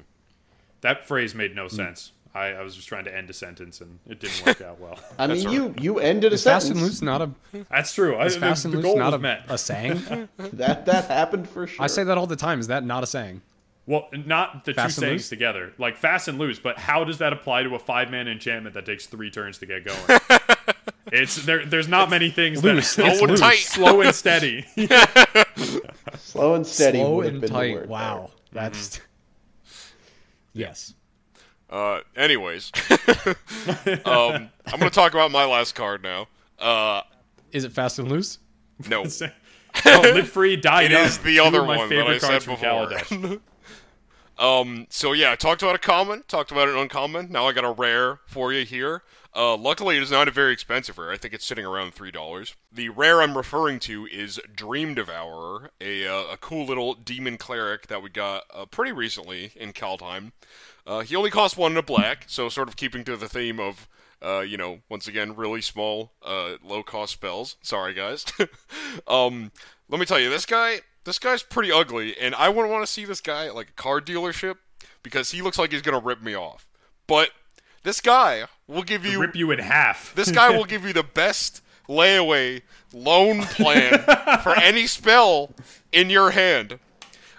That 0.81 1.07
phrase 1.07 1.33
made 1.33 1.55
no 1.55 1.69
sense. 1.69 2.11
I, 2.35 2.47
I 2.47 2.61
was 2.63 2.75
just 2.75 2.87
trying 2.87 3.03
to 3.05 3.15
end 3.15 3.29
a 3.29 3.33
sentence 3.33 3.79
and 3.81 3.99
it 4.07 4.19
didn't 4.19 4.43
work 4.45 4.61
out 4.61 4.79
well. 4.79 4.97
I 5.19 5.27
mean, 5.27 5.45
all 5.45 5.53
you 5.53 5.75
you 5.79 5.99
ended 5.99 6.31
a 6.31 6.35
Is 6.35 6.43
fast 6.43 6.67
sentence. 6.67 6.81
and 6.81 6.89
loose 6.89 7.01
not 7.03 7.21
a 7.21 7.29
That's 7.69 7.93
true. 7.93 8.15
I, 8.15 8.25
is 8.25 8.35
fast 8.37 8.63
the, 8.63 8.69
and 8.71 8.81
loose 8.83 8.95
not 8.95 9.13
a, 9.13 9.19
met. 9.19 9.43
a 9.49 9.57
saying? 9.57 10.29
That 10.53 10.85
that 10.87 11.05
happened 11.05 11.47
for 11.47 11.67
sure. 11.67 11.83
I 11.83 11.87
say 11.87 12.03
that 12.03 12.17
all 12.17 12.25
the 12.27 12.35
time. 12.35 12.59
Is 12.59 12.67
that 12.67 12.83
not 12.83 13.03
a 13.03 13.07
saying? 13.07 13.41
Well, 13.85 14.07
not 14.13 14.63
the 14.65 14.73
Fast 14.73 14.97
two 14.97 15.03
and 15.03 15.09
sayings 15.09 15.21
loose? 15.23 15.29
together, 15.29 15.73
like 15.77 15.97
fast 15.97 16.27
and 16.29 16.39
loose. 16.39 16.57
But 16.57 16.79
how 16.79 17.03
does 17.03 17.17
that 17.17 17.33
apply 17.33 17.63
to 17.63 17.75
a 17.75 17.79
five 17.79 18.09
man 18.09 18.27
enchantment 18.29 18.73
that 18.75 18.85
takes 18.85 19.05
three 19.07 19.29
turns 19.29 19.57
to 19.59 19.65
get 19.65 19.83
going? 19.85 20.19
it's 21.11 21.35
there. 21.45 21.65
There's 21.65 21.89
not 21.89 22.09
many 22.09 22.29
things 22.31 22.63
Loose. 22.63 22.95
that 22.95 23.07
It's 23.07 23.19
Slow 23.19 23.27
and 23.27 23.37
tight. 23.37 23.57
slow 23.57 24.01
and 24.01 24.15
steady. 24.15 24.65
Slow 26.17 26.55
and 26.55 26.65
steady 26.65 26.99
Slow 26.99 27.21
and 27.21 27.31
been 27.33 27.41
the 27.41 27.47
tight. 27.49 27.73
word 27.73 27.89
Wow, 27.89 28.31
that's 28.53 28.97
mm-hmm. 28.99 29.79
yes. 30.53 30.93
Uh, 31.73 32.01
anyways, 32.15 32.71
um, 34.05 34.47
I'm 34.67 34.77
gonna 34.77 34.91
talk 34.91 35.13
about 35.13 35.31
my 35.31 35.43
last 35.45 35.73
card 35.73 36.03
now. 36.03 36.27
Uh, 36.59 37.01
Is 37.51 37.63
it 37.63 37.71
fast 37.71 37.97
and 37.97 38.07
loose? 38.09 38.37
no, 38.87 39.03
oh, 39.85 40.01
live 40.13 40.29
free, 40.29 40.55
die 40.55 40.83
It 40.83 40.91
young. 40.91 41.01
is 41.05 41.17
the 41.17 41.37
Two 41.37 41.43
other 41.43 41.61
of 41.61 41.67
my 41.67 41.77
one 41.77 41.89
that 41.89 41.95
favorite 41.95 42.15
I 42.15 42.17
said 42.19 42.29
cards 42.29 42.45
from 42.45 42.53
before. 42.55 42.87
Kaladesh. 42.89 43.39
Um, 44.37 44.87
so 44.89 45.13
yeah, 45.13 45.31
I 45.31 45.35
talked 45.35 45.63
about 45.63 45.73
a 45.75 45.79
common, 45.79 46.23
talked 46.27 46.51
about 46.51 46.69
an 46.69 46.75
uncommon. 46.77 47.31
Now 47.31 47.47
I 47.47 47.53
got 47.53 47.63
a 47.63 47.71
rare 47.71 48.19
for 48.27 48.53
you 48.53 48.65
here. 48.65 49.01
Uh, 49.35 49.55
luckily, 49.57 49.97
it 49.97 50.03
is 50.03 50.11
not 50.11 50.27
a 50.27 50.31
very 50.31 50.53
expensive 50.53 50.99
rare. 50.99 51.09
I 51.11 51.17
think 51.17 51.33
it's 51.33 51.45
sitting 51.45 51.65
around 51.65 51.95
three 51.95 52.11
dollars. 52.11 52.55
The 52.71 52.89
rare 52.89 53.19
I'm 53.21 53.35
referring 53.35 53.79
to 53.79 54.05
is 54.05 54.39
Dream 54.55 54.93
Devourer, 54.93 55.71
a 55.81 56.07
uh, 56.07 56.33
a 56.33 56.37
cool 56.37 56.65
little 56.67 56.93
demon 56.93 57.37
cleric 57.37 57.87
that 57.87 58.03
we 58.03 58.11
got 58.11 58.43
uh, 58.53 58.65
pretty 58.65 58.91
recently 58.91 59.51
in 59.55 59.73
Kaldheim. 59.73 60.33
Uh, 60.85 60.99
he 61.01 61.15
only 61.15 61.29
costs 61.29 61.57
one 61.57 61.71
in 61.71 61.77
a 61.77 61.83
black, 61.83 62.25
so 62.27 62.49
sort 62.49 62.67
of 62.67 62.75
keeping 62.75 63.03
to 63.05 63.17
the 63.17 63.29
theme 63.29 63.59
of. 63.59 63.87
Uh, 64.25 64.39
you 64.39 64.55
know, 64.55 64.79
once 64.87 65.05
again, 65.05 65.35
really 65.35 65.59
small, 65.59 66.13
uh, 66.25 66.53
low-cost 66.63 67.11
spells. 67.11 67.57
Sorry, 67.61 67.93
guys. 67.93 68.25
um, 69.07 69.51
let 69.89 69.99
me 69.99 70.05
tell 70.05 70.17
you, 70.17 70.29
this 70.29 70.45
guy, 70.45 70.77
this 71.03 71.19
guy's 71.19 71.43
pretty 71.43 71.73
ugly, 71.73 72.17
and 72.17 72.33
I 72.35 72.47
wouldn't 72.47 72.71
want 72.71 72.85
to 72.85 72.91
see 72.91 73.03
this 73.03 73.19
guy 73.19 73.47
at 73.47 73.55
like 73.55 73.71
a 73.71 73.73
car 73.73 73.99
dealership 73.99 74.55
because 75.03 75.31
he 75.31 75.41
looks 75.41 75.59
like 75.59 75.73
he's 75.73 75.81
gonna 75.81 75.99
rip 75.99 76.21
me 76.23 76.35
off. 76.35 76.69
But 77.05 77.31
this 77.83 77.99
guy 77.99 78.45
will 78.65 78.83
give 78.83 79.05
you 79.05 79.19
Rip 79.19 79.35
you 79.35 79.51
in 79.51 79.59
half. 79.59 80.15
this 80.15 80.31
guy 80.31 80.55
will 80.55 80.63
give 80.73 80.85
you 80.85 80.93
the 80.93 81.03
best 81.03 81.61
layaway 81.89 82.61
loan 82.93 83.41
plan 83.41 83.99
for 84.43 84.57
any 84.57 84.87
spell 84.87 85.53
in 85.91 86.09
your 86.09 86.31
hand. 86.31 86.79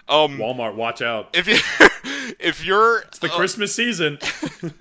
Um, 0.07 0.37
Walmart, 0.37 0.75
watch 0.75 1.01
out. 1.01 1.35
if 1.35 1.47
you 1.47 1.57
if 2.39 2.63
you're 2.65 2.99
it's 2.99 3.19
The 3.19 3.29
Christmas 3.29 3.73
season. 3.73 4.19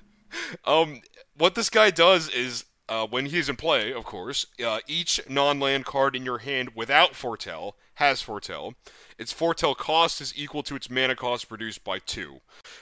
um, 0.64 1.00
what 1.36 1.54
this 1.54 1.70
guy 1.70 1.90
does 1.90 2.28
is 2.28 2.64
uh, 2.88 3.06
when 3.06 3.26
he's 3.26 3.48
in 3.48 3.56
play, 3.56 3.92
of 3.92 4.04
course, 4.04 4.46
uh, 4.64 4.80
each 4.86 5.20
non-land 5.28 5.84
card 5.86 6.14
in 6.14 6.24
your 6.24 6.38
hand 6.38 6.70
without 6.74 7.14
Foretell 7.14 7.76
has 7.94 8.20
Foretell. 8.20 8.74
Its 9.18 9.32
Foretell 9.32 9.74
cost 9.74 10.20
is 10.20 10.34
equal 10.36 10.62
to 10.64 10.76
its 10.76 10.90
mana 10.90 11.14
cost 11.14 11.50
reduced 11.50 11.84
by 11.84 11.98
two. 12.00 12.40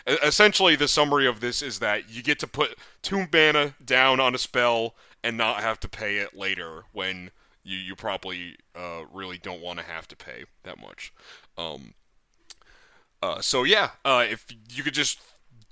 E- 0.09 0.16
essentially, 0.22 0.74
the 0.74 0.88
summary 0.88 1.26
of 1.26 1.40
this 1.40 1.62
is 1.62 1.78
that 1.78 2.11
you 2.11 2.22
get 2.22 2.38
to 2.40 2.47
put 2.47 2.76
two 3.03 3.26
mana 3.32 3.74
down 3.84 4.18
on 4.18 4.34
a 4.34 4.38
spell 4.38 4.95
and 5.22 5.36
not 5.36 5.62
have 5.62 5.78
to 5.80 5.88
pay 5.88 6.16
it 6.16 6.34
later 6.34 6.84
when 6.93 7.30
you 7.62 7.76
you 7.78 7.95
probably 7.95 8.57
uh, 8.74 9.03
really 9.12 9.38
don't 9.38 9.61
want 9.61 9.78
to 9.78 9.84
have 9.84 10.09
to 10.09 10.16
pay 10.16 10.45
that 10.64 10.80
much. 10.80 11.12
Um, 11.57 11.95
uh, 13.23 13.41
so 13.41 13.62
yeah, 13.62 13.91
uh, 14.05 14.25
if 14.29 14.45
you 14.70 14.83
could 14.83 14.95
just 14.95 15.20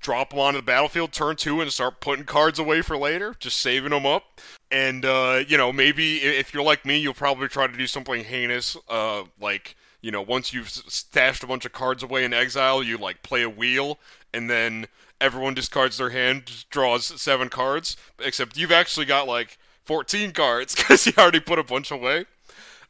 drop 0.01 0.31
them 0.31 0.39
onto 0.39 0.59
the 0.59 0.65
battlefield 0.65 1.13
turn 1.13 1.37
two 1.37 1.61
and 1.61 1.71
start 1.73 2.01
putting 2.01 2.25
cards 2.25 2.59
away 2.59 2.83
for 2.83 2.97
later, 2.97 3.35
just 3.39 3.59
saving 3.59 3.91
them 3.91 4.07
up. 4.07 4.41
And, 4.71 5.05
uh, 5.05 5.43
you 5.47 5.57
know, 5.57 5.73
maybe 5.73 6.19
if 6.19 6.55
you're 6.55 6.63
like 6.63 6.87
me, 6.87 6.99
you'll 6.99 7.15
probably 7.15 7.49
try 7.49 7.67
to 7.67 7.77
do 7.77 7.87
something 7.87 8.25
heinous, 8.25 8.77
uh, 8.89 9.25
like, 9.41 9.77
you 10.01 10.11
know, 10.11 10.23
once 10.23 10.55
you've 10.55 10.71
stashed 10.71 11.43
a 11.43 11.47
bunch 11.47 11.67
of 11.67 11.73
cards 11.73 12.03
away 12.03 12.25
in 12.25 12.33
exile, 12.33 12.83
you, 12.83 12.97
like, 12.97 13.23
play 13.23 13.43
a 13.43 13.51
wheel, 13.51 13.99
and 14.33 14.49
then 14.49 14.87
everyone 15.21 15.53
discards 15.53 15.99
their 15.99 16.11
hand, 16.11 16.65
draws 16.71 17.21
seven 17.21 17.49
cards, 17.51 17.97
except 18.21 18.57
you've 18.57 18.73
actually 18.73 19.07
got, 19.07 19.29
like, 19.29 19.59
14 19.85 20.33
cards, 20.33 20.75
because 20.77 21.07
you 21.07 21.13
already 21.19 21.41
put 21.41 21.59
a 21.59 21.65
bunch 21.65 21.91
away. 21.91 22.25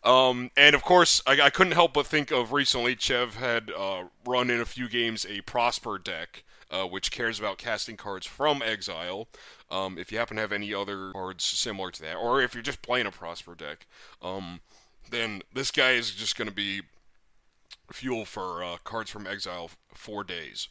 Um, 0.03 0.51
and 0.57 0.75
of 0.75 0.83
course, 0.83 1.23
I, 1.27 1.41
I 1.41 1.51
couldn't 1.51 1.75
help 1.75 1.93
but 1.93 2.07
think 2.07 2.31
of 2.31 2.53
recently, 2.53 2.97
Chev 2.97 3.35
had 3.37 3.71
uh, 3.71 4.05
run 4.27 4.51
in 4.51 4.61
a 4.61 4.65
few 4.65 4.89
games 4.89 5.27
a 5.29 5.43
Prosper 5.43 5.99
deck, 5.99 6.45
uh, 6.71 6.85
which 6.85 7.11
cares 7.11 7.39
about 7.39 7.59
casting 7.59 7.97
cards 7.97 8.27
from 8.27 8.63
exile. 8.63 9.29
Um, 9.71 9.99
if 9.99 10.11
you 10.11 10.19
happen 10.19 10.37
to 10.37 10.41
have 10.41 10.53
any 10.53 10.73
other 10.73 11.13
cards 11.13 11.45
similar 11.45 11.91
to 11.91 12.03
that, 12.03 12.17
or 12.17 12.41
if 12.41 12.55
you're 12.55 12.63
just 12.63 12.83
playing 12.83 13.07
a 13.07 13.11
Prosper 13.11 13.55
deck, 13.55 13.87
um, 14.23 14.61
then 15.11 15.43
this 15.53 15.71
guy 15.71 15.93
is 15.93 16.13
just 16.13 16.37
going 16.37 16.49
to 16.49 16.55
be 16.55 16.83
fuel 17.93 18.25
for 18.25 18.65
uh, 18.65 18.77
cards 18.85 19.11
from 19.11 19.27
exile 19.27 19.71
for 19.93 20.25
days. 20.25 20.69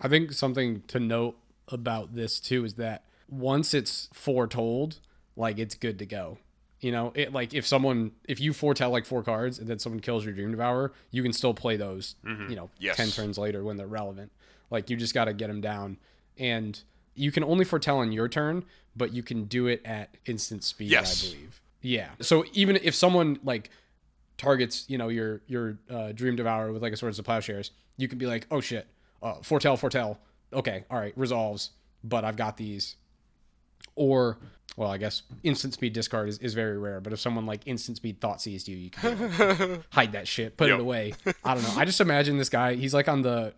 I 0.00 0.08
think 0.08 0.32
something 0.32 0.82
to 0.88 0.98
note 0.98 1.36
about 1.68 2.14
this 2.14 2.40
too 2.40 2.64
is 2.64 2.74
that 2.74 3.04
once 3.28 3.72
it's 3.72 4.08
foretold, 4.12 4.98
like 5.36 5.58
it's 5.58 5.74
good 5.74 5.98
to 5.98 6.06
go. 6.06 6.38
You 6.84 6.92
know, 6.92 7.12
it 7.14 7.32
like 7.32 7.54
if 7.54 7.66
someone 7.66 8.12
if 8.28 8.38
you 8.40 8.52
foretell 8.52 8.90
like 8.90 9.06
four 9.06 9.22
cards 9.22 9.58
and 9.58 9.66
then 9.66 9.78
someone 9.78 10.00
kills 10.00 10.24
your 10.24 10.34
Dream 10.34 10.50
Devourer, 10.50 10.92
you 11.10 11.22
can 11.22 11.32
still 11.32 11.54
play 11.54 11.76
those. 11.78 12.14
You 12.24 12.54
know, 12.56 12.68
Yes. 12.78 12.96
ten 12.96 13.08
turns 13.08 13.38
later 13.38 13.64
when 13.64 13.76
they're 13.78 13.86
relevant. 13.86 14.30
Like 14.70 14.90
you 14.90 14.96
just 14.96 15.14
got 15.14 15.24
to 15.24 15.32
get 15.32 15.46
them 15.46 15.60
down, 15.62 15.96
and 16.36 16.78
you 17.14 17.30
can 17.32 17.42
only 17.42 17.64
foretell 17.64 17.98
on 17.98 18.12
your 18.12 18.28
turn, 18.28 18.64
but 18.94 19.14
you 19.14 19.22
can 19.22 19.44
do 19.44 19.66
it 19.66 19.80
at 19.84 20.16
instant 20.26 20.62
speed. 20.62 20.90
Yes. 20.90 21.24
I 21.24 21.30
believe. 21.34 21.60
Yeah. 21.80 22.08
So 22.20 22.44
even 22.52 22.76
if 22.82 22.94
someone 22.94 23.38
like 23.42 23.70
targets, 24.36 24.84
you 24.88 24.98
know, 24.98 25.08
your 25.08 25.40
your 25.46 25.78
uh, 25.88 26.12
Dream 26.12 26.36
Devourer 26.36 26.70
with 26.72 26.82
like 26.82 26.92
a 26.92 26.96
Swords 26.96 27.18
of 27.18 27.24
Plowshares, 27.24 27.70
you 27.96 28.08
can 28.08 28.18
be 28.18 28.26
like, 28.26 28.46
oh 28.50 28.60
shit, 28.60 28.86
uh, 29.22 29.34
foretell, 29.42 29.76
foretell. 29.76 30.18
Okay, 30.52 30.84
all 30.90 30.98
right, 30.98 31.12
resolves, 31.16 31.70
but 32.02 32.24
I've 32.24 32.36
got 32.36 32.56
these. 32.58 32.96
Or, 33.96 34.38
well, 34.76 34.90
I 34.90 34.98
guess 34.98 35.22
instant 35.42 35.74
speed 35.74 35.92
discard 35.92 36.28
is, 36.28 36.38
is 36.38 36.54
very 36.54 36.78
rare, 36.78 37.00
but 37.00 37.12
if 37.12 37.20
someone 37.20 37.46
like 37.46 37.62
instant 37.66 37.96
speed 37.96 38.20
thought 38.20 38.40
seized 38.40 38.66
you, 38.68 38.76
you 38.76 38.90
can 38.90 39.30
like, 39.38 39.80
hide 39.90 40.12
that 40.12 40.26
shit, 40.26 40.56
put 40.56 40.68
Yep. 40.68 40.78
it 40.78 40.80
away. 40.80 41.14
I 41.44 41.54
don't 41.54 41.62
know. 41.62 41.74
I 41.76 41.84
just 41.84 42.00
imagine 42.00 42.38
this 42.38 42.48
guy, 42.48 42.74
he's 42.74 42.94
like 42.94 43.08
on 43.08 43.22
the. 43.22 43.54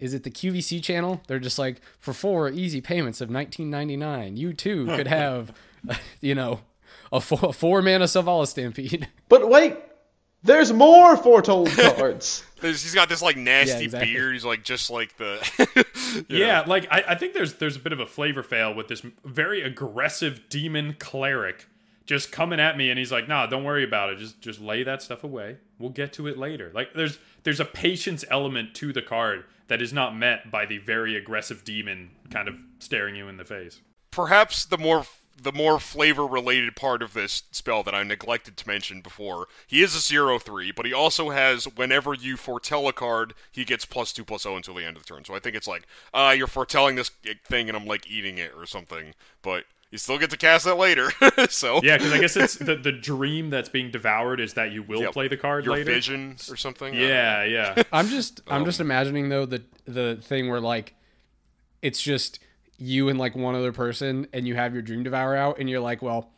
Is 0.00 0.12
it 0.12 0.24
the 0.24 0.30
QVC 0.30 0.82
channel? 0.82 1.22
They're 1.28 1.38
just 1.38 1.58
like 1.58 1.80
for 1.98 2.12
four 2.12 2.50
easy 2.50 2.80
payments 2.80 3.20
of 3.20 3.28
19.99, 3.30 4.36
you 4.36 4.52
too 4.52 4.86
could 4.86 5.06
have, 5.20 5.52
you 6.20 6.34
know, 6.34 6.60
a 7.12 7.20
four, 7.20 7.52
four 7.52 7.80
mana 7.80 8.04
Selvala 8.06 8.46
Stampede. 8.46 9.08
But 9.28 9.48
wait, 9.48 9.76
there's 10.44 10.72
more 10.72 11.16
foretold 11.16 11.68
cards. 11.96 12.44
He's 12.60 12.94
got 12.94 13.08
this 13.08 13.20
like 13.22 13.36
nasty 13.36 13.84
exactly. 13.84 14.12
beard. 14.12 14.34
He's 14.34 14.44
like 14.44 14.62
just 14.62 14.88
like 14.90 15.16
the 15.16 15.38
you 16.28 16.38
know. 16.38 16.46
Yeah, 16.46 16.64
like 16.66 16.86
I, 16.90 17.04
I 17.08 17.14
think 17.16 17.34
there's 17.34 17.54
there's 17.54 17.76
a 17.76 17.80
bit 17.80 17.92
of 17.92 18.00
a 18.00 18.06
flavor 18.06 18.42
fail 18.42 18.72
with 18.72 18.88
this 18.88 19.02
very 19.24 19.62
aggressive 19.62 20.48
demon 20.48 20.96
cleric 20.98 21.66
just 22.06 22.30
coming 22.30 22.60
at 22.60 22.76
me, 22.76 22.90
and 22.90 22.98
he's 22.98 23.10
like, 23.12 23.28
"Nah, 23.28 23.46
don't 23.46 23.64
worry 23.64 23.84
about 23.84 24.10
it. 24.10 24.18
Just 24.18 24.40
just 24.40 24.60
lay 24.60 24.82
that 24.82 25.02
stuff 25.02 25.24
away. 25.24 25.56
We'll 25.78 25.90
get 25.90 26.12
to 26.14 26.26
it 26.26 26.38
later." 26.38 26.70
Like 26.74 26.94
there's 26.94 27.18
there's 27.42 27.60
a 27.60 27.64
patience 27.64 28.24
element 28.30 28.74
to 28.76 28.92
the 28.92 29.02
card 29.02 29.44
that 29.68 29.80
is 29.82 29.92
not 29.92 30.16
met 30.16 30.50
by 30.50 30.66
the 30.66 30.78
very 30.78 31.16
aggressive 31.16 31.64
demon 31.64 32.10
kind 32.30 32.48
of 32.48 32.54
staring 32.78 33.16
you 33.16 33.28
in 33.28 33.36
the 33.38 33.44
face. 33.44 33.80
perhaps 34.10 34.64
the 34.66 34.78
more 34.78 35.06
the 35.40 35.52
more 35.52 35.78
flavor 35.80 36.26
related 36.26 36.76
part 36.76 37.02
of 37.02 37.12
this 37.12 37.42
spell 37.50 37.82
that 37.82 37.94
I 37.94 38.02
neglected 38.02 38.56
to 38.56 38.68
mention 38.68 39.00
before. 39.00 39.46
He 39.66 39.82
is 39.82 39.94
a 39.94 40.00
zero 40.00 40.38
three, 40.38 40.70
but 40.72 40.86
he 40.86 40.92
also 40.92 41.30
has 41.30 41.64
whenever 41.64 42.14
you 42.14 42.36
foretell 42.36 42.86
a 42.88 42.92
card, 42.92 43.34
he 43.50 43.64
gets 43.64 43.84
plus 43.84 44.12
two 44.12 44.24
plus 44.24 44.42
zero 44.44 44.56
until 44.56 44.74
the 44.74 44.84
end 44.84 44.96
of 44.96 45.02
the 45.04 45.14
turn. 45.14 45.24
So 45.24 45.34
I 45.34 45.40
think 45.40 45.56
it's 45.56 45.68
like, 45.68 45.86
uh, 46.12 46.34
you're 46.36 46.46
foretelling 46.46 46.96
this 46.96 47.10
thing 47.46 47.68
and 47.68 47.76
I'm 47.76 47.86
like 47.86 48.08
eating 48.10 48.38
it 48.38 48.52
or 48.56 48.64
something, 48.66 49.14
but 49.42 49.64
you 49.90 49.98
still 49.98 50.18
get 50.18 50.30
to 50.30 50.36
cast 50.36 50.64
that 50.64 50.76
later. 50.76 51.10
so 51.50 51.80
Yeah, 51.82 51.98
because 51.98 52.12
I 52.12 52.18
guess 52.18 52.36
it's 52.36 52.56
the 52.56 52.74
the 52.76 52.90
dream 52.92 53.50
that's 53.50 53.68
being 53.68 53.90
devoured 53.90 54.40
is 54.40 54.54
that 54.54 54.72
you 54.72 54.82
will 54.82 55.02
Yep. 55.02 55.12
play 55.12 55.28
the 55.28 55.36
card 55.36 55.64
your 55.64 55.74
later. 55.74 55.92
vision 55.92 56.36
or 56.50 56.56
something. 56.56 56.94
Yeah, 56.94 57.44
yeah. 57.44 57.82
I'm 57.92 58.08
just 58.08 58.40
I'm 58.48 58.64
just 58.66 58.80
imagining 58.80 59.28
though 59.28 59.46
the 59.46 59.62
the 59.84 60.16
thing 60.22 60.48
where 60.48 60.60
like 60.60 60.94
it's 61.82 62.00
just 62.02 62.38
you 62.78 63.08
and 63.08 63.18
like 63.18 63.36
one 63.36 63.54
other 63.54 63.72
person 63.72 64.26
and 64.32 64.46
you 64.46 64.54
have 64.54 64.72
your 64.72 64.82
dream 64.82 65.02
devour 65.02 65.36
out 65.36 65.58
and 65.58 65.68
you're 65.70 65.80
like, 65.80 66.02
well, 66.02 66.30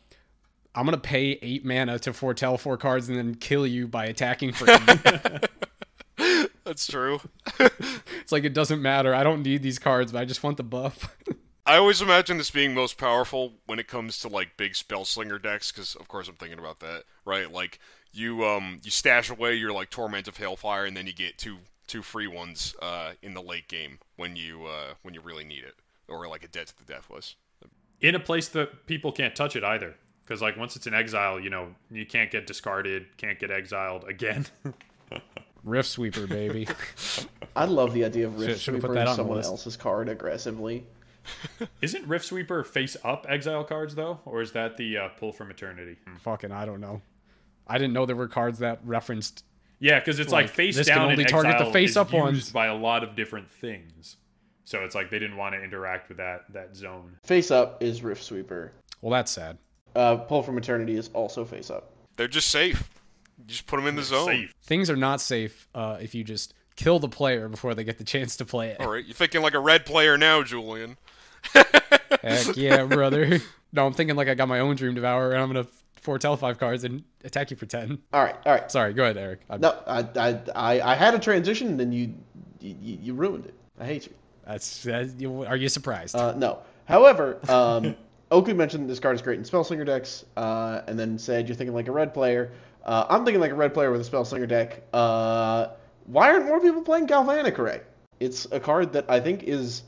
I'm 0.75 0.85
gonna 0.85 0.97
pay 0.97 1.39
eight 1.41 1.65
mana 1.65 1.97
to 1.99 2.13
foretell 2.13 2.57
four 2.57 2.77
cards 2.77 3.09
and 3.09 3.17
then 3.17 3.35
kill 3.35 3.65
you 3.65 3.87
by 3.87 4.05
attacking 4.05 4.53
for 4.53 4.69
eight. 4.69 6.39
that's 6.63 6.85
true. 6.85 7.19
it's 7.59 8.31
like 8.31 8.43
it 8.43 8.53
doesn't 8.53 8.81
matter. 8.81 9.13
I 9.13 9.23
don't 9.23 9.41
need 9.41 9.63
these 9.63 9.79
cards, 9.79 10.11
but 10.11 10.19
I 10.19 10.25
just 10.25 10.43
want 10.43 10.57
the 10.57 10.63
buff. 10.63 11.17
I 11.65 11.77
always 11.77 12.01
imagine 12.01 12.37
this 12.37 12.51
being 12.51 12.73
most 12.73 12.97
powerful 12.97 13.55
when 13.65 13.79
it 13.79 13.87
comes 13.87 14.19
to 14.19 14.29
like 14.29 14.55
big 14.55 14.75
spell 14.75 15.03
slinger 15.03 15.39
decks, 15.39 15.71
because 15.71 15.95
of 15.95 16.07
course 16.07 16.27
I'm 16.27 16.35
thinking 16.35 16.59
about 16.59 16.79
that, 16.79 17.03
right? 17.25 17.51
Like 17.51 17.79
you 18.13 18.45
um 18.45 18.79
you 18.83 18.91
stash 18.91 19.29
away 19.29 19.55
your 19.55 19.73
like 19.73 19.89
torment 19.89 20.27
of 20.27 20.37
hailfire, 20.37 20.87
and 20.87 20.95
then 20.95 21.07
you 21.07 21.13
get 21.13 21.37
two 21.37 21.57
two 21.87 22.01
free 22.01 22.27
ones 22.27 22.75
uh 22.81 23.13
in 23.21 23.33
the 23.33 23.41
late 23.41 23.67
game 23.67 23.99
when 24.15 24.35
you 24.35 24.65
uh 24.65 24.93
when 25.01 25.13
you 25.13 25.21
really 25.21 25.43
need 25.43 25.63
it, 25.63 25.75
or 26.07 26.27
like 26.27 26.43
a 26.43 26.47
Debt 26.47 26.67
to 26.67 26.77
the 26.77 26.85
Deathless. 26.85 27.35
in 28.01 28.15
a 28.15 28.19
place 28.19 28.47
that 28.49 28.85
people 28.85 29.11
can't 29.11 29.35
touch 29.35 29.55
it 29.55 29.63
either. 29.63 29.95
Because 30.23 30.41
like 30.41 30.57
once 30.57 30.75
it's 30.75 30.87
in 30.87 30.93
exile, 30.93 31.39
you 31.39 31.49
know 31.49 31.69
you 31.89 32.05
can't 32.05 32.29
get 32.31 32.45
discarded, 32.47 33.05
can't 33.17 33.39
get 33.39 33.49
exiled 33.51 34.03
again. 34.09 34.45
Rift 35.63 35.89
sweeper, 35.89 36.27
baby. 36.27 36.67
I 37.55 37.65
love 37.65 37.93
the 37.93 38.05
idea 38.05 38.27
of 38.27 38.37
Rift 38.39 38.51
Should- 38.53 38.59
should've 38.61 38.81
put 38.81 38.87
Sweeper 38.89 38.93
that 38.95 39.01
in 39.03 39.07
on 39.07 39.15
someone 39.15 39.43
else's 39.43 39.75
card 39.77 40.07
aggressively. 40.09 40.85
Isn't 41.81 42.07
Rift 42.07 42.25
Sweeper 42.25 42.63
face 42.63 42.95
up 43.03 43.25
exile 43.27 43.63
cards 43.63 43.95
though, 43.95 44.19
or 44.25 44.41
is 44.41 44.51
that 44.53 44.77
the 44.77 44.97
uh, 44.97 45.07
pull 45.09 45.33
from 45.33 45.49
eternity? 45.51 45.97
Fucking 46.21 46.51
I 46.51 46.65
don't 46.65 46.79
know. 46.79 47.01
I 47.67 47.77
didn't 47.77 47.93
know 47.93 48.05
there 48.05 48.15
were 48.15 48.29
cards 48.29 48.59
that 48.59 48.79
referenced 48.85 49.43
Yeah, 49.79 49.99
because 49.99 50.19
it's 50.19 50.31
like, 50.31 50.45
Like, 50.45 50.55
face 50.55 50.77
this 50.77 50.87
can 50.87 50.97
down 50.99 51.11
only 51.11 51.25
target 51.25 51.51
the 51.57 51.65
exile 51.65 51.71
face 51.73 51.89
is 51.91 51.97
up 51.97 52.13
used 52.13 52.23
ones. 52.23 52.51
by 52.51 52.67
a 52.67 52.75
lot 52.75 53.03
of 53.03 53.15
different 53.15 53.49
things. 53.51 54.15
So 54.67 54.83
it's 54.83 54.95
like 54.95 55.09
they 55.09 55.17
didn't 55.17 55.37
want 55.37 55.55
to 55.55 55.63
interact 55.63 56.09
with 56.09 56.17
that 56.17 56.43
that 56.51 56.75
zone. 56.75 57.15
Face 57.23 57.51
up 57.51 57.81
is 57.81 58.03
Rift 58.03 58.21
Sweeper. 58.21 58.73
Well, 59.01 59.11
that's 59.11 59.31
sad. 59.31 59.57
Uh, 59.95 60.17
Pull 60.17 60.43
from 60.43 60.57
Eternity 60.57 60.97
is 60.97 61.09
also 61.13 61.45
face 61.45 61.69
up. 61.69 61.93
They're 62.17 62.27
just 62.27 62.49
safe. 62.49 62.89
You 63.37 63.45
just 63.45 63.65
put 63.65 63.77
them 63.77 63.87
in 63.87 63.95
the 63.95 64.03
zone. 64.03 64.25
Safe. 64.27 64.53
Things 64.63 64.89
are 64.89 64.97
not 64.97 65.21
safe 65.21 65.69
uh, 65.73 65.99
if 66.01 66.13
you 66.13 66.25
just 66.25 66.53
kill 66.75 66.99
the 66.99 67.07
player 67.07 67.47
before 67.47 67.75
they 67.75 67.85
get 67.85 67.97
the 67.97 68.03
chance 68.03 68.35
to 68.37 68.45
play 68.45 68.71
it. 68.71 68.81
All 68.81 68.91
right, 68.91 69.05
you're 69.05 69.13
thinking 69.13 69.41
like 69.41 69.53
a 69.53 69.59
red 69.59 69.85
player 69.85 70.17
now, 70.17 70.43
Julian. 70.43 70.97
Heck 72.21 72.57
yeah, 72.57 72.83
brother. 72.83 73.39
No, 73.73 73.85
I'm 73.85 73.91
thinking 73.93 74.15
like 74.15 74.29
I 74.29 74.33
got 74.33 74.47
my 74.47 74.61
own 74.61 74.77
Dream 74.77 74.95
Devourer 74.95 75.33
and 75.33 75.41
I'm 75.43 75.49
gonna 75.49 75.67
foretell 76.01 76.37
five 76.37 76.57
cards 76.57 76.85
and 76.85 77.03
attack 77.25 77.51
you 77.51 77.57
for 77.57 77.65
ten. 77.65 77.99
All 78.13 78.23
right, 78.23 78.35
all 78.45 78.53
right. 78.53 78.71
Sorry, 78.71 78.93
go 78.93 79.03
ahead, 79.03 79.17
Eric. 79.17 79.41
I, 79.49 79.57
No, 79.57 79.77
I, 79.85 79.99
I, 80.15 80.39
I, 80.55 80.91
I 80.93 80.95
had 80.95 81.13
a 81.13 81.19
transition 81.19 81.67
and 81.67 81.77
then 81.79 81.91
you, 81.91 82.13
you, 82.61 82.97
you 83.01 83.13
ruined 83.13 83.45
it. 83.45 83.53
I 83.77 83.85
hate 83.85 84.07
you. 84.07 84.13
That's, 84.47 84.85
you- 85.17 85.43
are 85.43 85.57
you 85.57 85.69
surprised? 85.69 86.15
Uh, 86.15 86.33
no. 86.33 86.59
However, 86.85 87.39
um, 87.49 87.95
Oakley 88.31 88.53
mentioned 88.53 88.89
this 88.89 88.99
card 88.99 89.15
is 89.15 89.21
great 89.21 89.37
in 89.37 89.43
Spellslinger 89.45 89.85
decks, 89.85 90.25
uh, 90.37 90.81
and 90.87 90.97
then 90.97 91.17
said 91.19 91.47
you're 91.47 91.55
thinking 91.55 91.73
like 91.75 91.87
a 91.87 91.91
red 91.91 92.13
player. 92.13 92.51
Uh, 92.85 93.05
I'm 93.09 93.25
thinking 93.25 93.41
like 93.41 93.51
a 93.51 93.55
red 93.55 93.73
player 93.73 93.91
with 93.91 94.01
a 94.01 94.09
Spellslinger 94.09 94.47
deck. 94.47 94.81
Uh, 94.93 95.67
why 96.05 96.31
aren't 96.31 96.45
more 96.45 96.61
people 96.61 96.81
playing 96.81 97.05
Galvanic 97.07 97.57
Relay? 97.57 97.81
It's 98.19 98.45
a 98.51 98.59
card 98.59 98.93
that 98.93 99.05
I 99.09 99.19
think 99.19 99.43
is. 99.43 99.83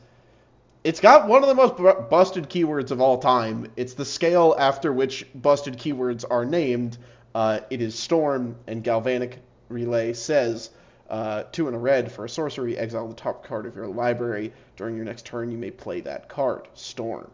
It's 0.84 0.99
got 0.99 1.28
one 1.28 1.43
of 1.43 1.49
the 1.49 1.55
most 1.55 1.76
bu- 1.78 2.01
busted 2.10 2.49
keywords 2.49 2.91
of 2.91 3.01
all 3.01 3.18
time. 3.18 3.72
It's 3.76 3.93
the 3.95 4.05
scale 4.05 4.55
after 4.57 4.93
which 4.93 5.26
busted 5.36 5.78
keywords 5.78 6.24
are 6.30 6.45
named. 6.45 6.97
Uh, 7.36 7.60
it 7.70 7.82
is 7.82 7.95
Storm, 7.97 8.55
and 8.68 8.84
Galvanic 8.84 9.39
Relay 9.70 10.14
says 10.14 10.70
uh, 11.10 11.43
two 11.51 11.68
in 11.68 11.74
a 11.74 11.80
red 11.80 12.12
for 12.12 12.26
a 12.26 12.30
sorcery, 12.30 12.78
exile 12.78 13.07
the 13.07 13.14
top 13.16 13.45
card 13.45 13.66
of 13.66 13.76
your 13.76 13.88
library. 13.88 14.53
During 14.78 14.95
your 14.95 15.05
next 15.05 15.26
turn, 15.26 15.51
you 15.51 15.57
may 15.57 15.72
play 15.72 16.01
that 16.01 16.30
card, 16.30 16.68
Storm. 16.74 17.30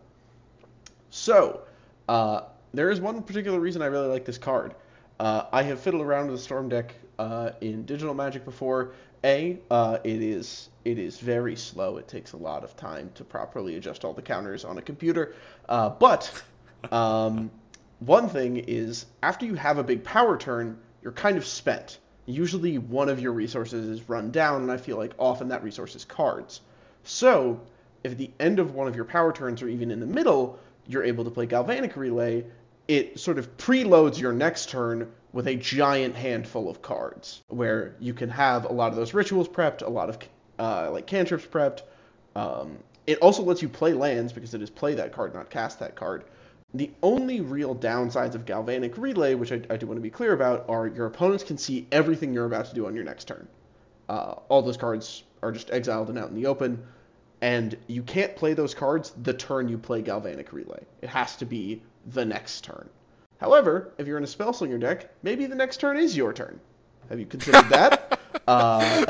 So, 1.10 1.62
Uh, 2.08 2.42
there 2.74 2.92
is 2.92 3.00
one 3.00 3.24
particular 3.24 3.60
reason 3.60 3.82
I 3.82 3.88
really 3.88 4.08
like 4.08 4.26
this 4.26 4.38
card. 4.38 4.76
Uh, 5.20 5.46
I 5.52 5.64
have 5.64 5.80
fiddled 5.80 6.04
around 6.04 6.28
with 6.28 6.36
the 6.36 6.44
Storm 6.44 6.70
deck 6.70 6.94
uh, 7.18 7.52
in 7.62 7.86
Digital 7.86 8.14
Magic 8.14 8.46
before. 8.46 8.94
A, 9.24 9.58
uh, 9.72 9.98
it 10.04 10.22
is 10.22 10.70
it 10.84 11.00
is 11.00 11.20
very 11.20 11.56
slow. 11.56 11.98
It 11.98 12.08
takes 12.08 12.34
a 12.34 12.38
lot 12.38 12.64
of 12.64 12.76
time 12.78 13.10
to 13.16 13.24
properly 13.24 13.76
adjust 13.78 14.06
all 14.06 14.14
the 14.14 14.22
counters 14.22 14.64
on 14.64 14.78
a 14.78 14.82
computer. 14.82 15.34
Uh, 15.68 15.90
but 15.90 16.44
um, 16.92 17.50
one 18.00 18.30
thing 18.30 18.58
is, 18.58 19.08
after 19.24 19.48
you 19.48 19.56
have 19.56 19.80
a 19.80 19.84
big 19.84 20.04
power 20.04 20.38
turn, 20.38 20.78
you're 21.02 21.12
kind 21.12 21.38
of 21.38 21.46
spent. 21.46 21.98
Usually, 22.26 22.78
one 22.78 23.10
of 23.10 23.20
your 23.20 23.32
resources 23.32 23.88
is 23.88 24.10
run 24.10 24.32
down, 24.32 24.64
and 24.64 24.72
I 24.72 24.78
feel 24.78 24.98
like 24.98 25.14
often 25.20 25.50
that 25.50 25.64
resource 25.64 25.96
is 25.96 26.06
cards. 26.06 26.62
So, 27.04 27.62
if 28.04 28.14
at 28.14 28.18
the 28.18 28.32
end 28.40 28.60
of 28.60 28.74
one 28.74 28.88
of 28.88 28.96
your 28.96 29.06
power 29.06 29.32
turns, 29.32 29.62
or 29.62 29.68
even 29.68 29.92
in 29.92 30.00
the 30.00 30.06
middle, 30.06 30.60
you're 30.88 31.04
able 31.04 31.24
to 31.24 31.32
play 31.32 31.46
Galvanic 31.46 31.96
Relay, 31.96 32.46
it 32.88 33.20
sort 33.20 33.38
of 33.38 33.58
preloads 33.58 34.20
your 34.20 34.34
next 34.34 34.70
turn 34.70 35.12
with 35.34 35.48
a 35.48 35.56
giant 35.56 36.16
handful 36.16 36.70
of 36.70 36.82
cards, 36.82 37.42
where 37.48 37.96
you 38.00 38.14
can 38.14 38.30
have 38.30 38.66
a 38.66 38.72
lot 38.72 38.90
of 38.90 38.96
those 38.96 39.14
rituals 39.14 39.48
prepped, 39.48 39.82
a 39.82 39.90
lot 39.90 40.10
of 40.10 40.18
uh, 40.58 40.90
like 40.92 41.06
cantrips 41.08 41.46
prepped. 41.46 41.82
Um, 42.36 42.78
it 43.06 43.20
also 43.20 43.44
lets 43.44 43.62
you 43.62 43.70
play 43.70 43.94
lands 43.94 44.34
because 44.34 44.54
it 44.54 44.62
is 44.62 44.70
play 44.70 44.96
that 44.96 45.12
card, 45.14 45.34
not 45.34 45.50
cast 45.50 45.80
that 45.80 45.96
card. 45.96 46.24
The 46.76 46.92
only 47.02 47.40
real 47.40 47.74
downsides 47.74 48.36
of 48.36 48.46
Galvanic 48.46 48.98
Relay, 48.98 49.34
which 49.36 49.54
I, 49.54 49.62
I 49.70 49.78
do 49.78 49.88
want 49.88 49.96
to 49.96 50.02
be 50.02 50.10
clear 50.10 50.34
about, 50.34 50.66
are 50.68 50.88
your 50.88 51.06
opponents 51.06 51.42
can 51.42 51.58
see 51.58 51.88
everything 51.90 52.34
you're 52.34 52.46
about 52.46 52.66
to 52.66 52.76
do 52.76 52.86
on 52.86 52.94
your 52.94 53.06
next 53.06 53.30
turn. 53.30 53.48
Uh, 54.10 54.36
all 54.50 54.62
those 54.62 54.76
cards 54.76 55.24
are 55.42 55.54
just 55.54 55.72
exiled 55.72 56.10
and 56.10 56.18
out 56.18 56.28
in 56.28 56.36
the 56.36 56.48
open, 56.48 56.86
and 57.40 57.78
you 57.88 58.04
can't 58.04 58.36
play 58.36 58.54
those 58.54 58.74
cards 58.74 59.14
the 59.24 59.34
turn 59.34 59.70
you 59.70 59.78
play 59.78 60.02
Galvanic 60.02 60.52
Relay. 60.52 60.84
It 61.02 61.08
has 61.08 61.38
to 61.38 61.46
be 61.46 61.82
the 62.08 62.26
next 62.26 62.66
turn. 62.66 62.90
However, 63.38 63.94
if 63.98 64.06
you're 64.06 64.18
in 64.18 64.26
a 64.26 64.28
Spellslinger 64.28 64.80
deck, 64.80 65.10
maybe 65.24 65.46
the 65.46 65.56
next 65.56 65.78
turn 65.78 65.96
is 65.96 66.18
your 66.18 66.34
turn. 66.34 66.60
Have 67.08 67.22
you 67.22 67.26
considered 67.26 67.70
that? 67.70 68.20
uh, 68.50 69.06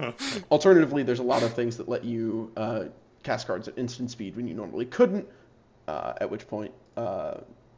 alternatively, 0.50 1.04
there's 1.04 1.20
a 1.20 1.22
lot 1.22 1.44
of 1.44 1.54
things 1.54 1.76
that 1.76 1.88
let 1.88 2.02
you 2.04 2.50
uh, 2.56 2.84
cast 3.22 3.46
cards 3.46 3.68
at 3.68 3.78
instant 3.78 4.10
speed 4.10 4.34
when 4.34 4.48
you 4.48 4.54
normally 4.54 4.86
couldn't, 4.86 5.28
uh, 5.90 6.14
at 6.20 6.30
which 6.30 6.46
point 6.46 6.72
uh, 6.96 7.34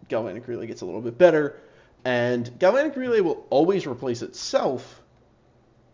Galvanic 0.08 0.46
Relay 0.46 0.66
gets 0.66 0.82
a 0.82 0.84
little 0.84 1.00
bit 1.00 1.16
better. 1.16 1.58
And 2.04 2.58
Galvanic 2.58 2.94
Relay 2.96 3.20
will 3.20 3.46
always 3.48 3.86
replace 3.86 4.22
itself. 4.22 5.00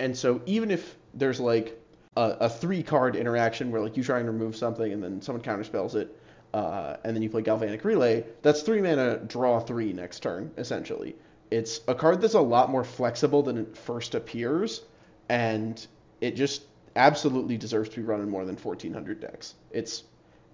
And 0.01 0.16
so 0.16 0.41
even 0.47 0.71
if 0.71 0.97
there's 1.14 1.39
like 1.39 1.81
a, 2.16 2.37
a 2.41 2.49
three 2.49 2.83
card 2.83 3.14
interaction 3.14 3.71
where 3.71 3.81
like 3.81 3.97
you 3.97 4.03
try 4.03 4.19
and 4.19 4.27
remove 4.27 4.57
something 4.57 4.93
and 4.93 5.03
then 5.03 5.23
someone 5.23 5.43
counterspells 5.45 5.95
it, 5.95 6.16
uh, 6.55 6.97
and 7.05 7.14
then 7.14 7.23
you 7.23 7.31
play 7.31 7.43
Galvanic 7.43 7.85
Relay, 7.85 8.25
that's 8.43 8.62
three 8.62 8.81
mana, 8.81 9.19
draw 9.19 9.61
three 9.61 9.93
next 9.93 10.21
turn, 10.21 10.51
essentially. 10.57 11.14
It's 11.51 11.81
a 11.87 11.95
card 11.95 12.21
that's 12.21 12.35
a 12.35 12.41
lot 12.41 12.71
more 12.71 12.85
flexible 12.85 13.43
than 13.43 13.59
it 13.59 13.77
first 13.77 14.14
appears, 14.14 14.83
and 15.29 15.87
it 16.21 16.37
just 16.37 16.62
absolutely 16.97 17.57
deserves 17.57 17.91
to 17.91 18.01
be 18.01 18.03
run 18.03 18.21
in 18.21 18.29
more 18.29 18.45
than 18.45 18.57
1400 18.57 19.21
decks. 19.21 19.55
It's 19.71 20.05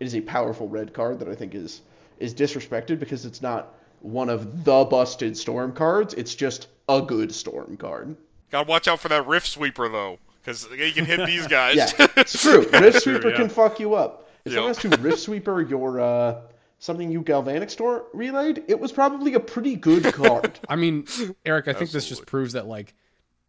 it 0.01 0.05
is 0.07 0.15
a 0.15 0.21
powerful 0.21 0.69
red 0.69 0.93
card 0.93 1.19
that 1.21 1.29
I 1.29 1.35
think 1.35 1.55
is 1.55 1.83
is 2.19 2.35
disrespected 2.35 2.99
because 2.99 3.25
it's 3.25 3.43
not 3.43 3.75
one 4.01 4.29
of 4.29 4.65
the 4.65 4.85
busted 4.85 5.37
storm 5.37 5.73
cards. 5.73 6.15
It's 6.15 6.35
just 6.35 6.69
a 6.89 7.01
good 7.03 7.35
storm 7.35 7.77
card. 7.77 8.17
Gotta 8.51 8.69
watch 8.69 8.87
out 8.89 9.01
for 9.01 9.09
that 9.09 9.27
Rift 9.27 9.49
Sweeper 9.49 9.89
though, 9.89 10.19
because 10.43 10.69
you 10.77 10.93
can 10.93 11.05
hit 11.07 11.27
these 11.27 11.47
guys. 11.47 11.77
Yeah, 11.77 11.91
it's 12.17 12.41
true. 12.41 12.61
Rift 12.71 13.03
True, 13.03 13.15
Sweeper 13.15 13.31
yeah. 13.31 13.37
can 13.37 13.49
fuck 13.49 13.81
you 13.81 13.95
up. 13.95 14.29
If 14.45 14.53
Yep. 14.53 14.57
someone 14.59 14.75
has 14.75 14.99
to 14.99 15.03
Rift 15.03 15.19
Sweeper 15.21 15.63
your 15.63 16.01
uh, 16.01 16.41
something 16.79 17.11
you 17.11 17.23
Galvanic 17.23 17.71
store 17.71 18.05
relayed, 18.13 18.63
it 18.69 18.79
was 18.79 18.93
probably 18.93 19.35
a 19.35 19.41
pretty 19.41 19.75
good 19.75 20.05
card. 20.13 20.59
I 20.69 20.77
mean, 20.77 21.07
Eric, 21.47 21.67
I 21.69 21.73
think 21.73 21.91
this 21.91 22.07
just 22.09 22.27
proves 22.27 22.53
that 22.53 22.67
like 22.67 22.95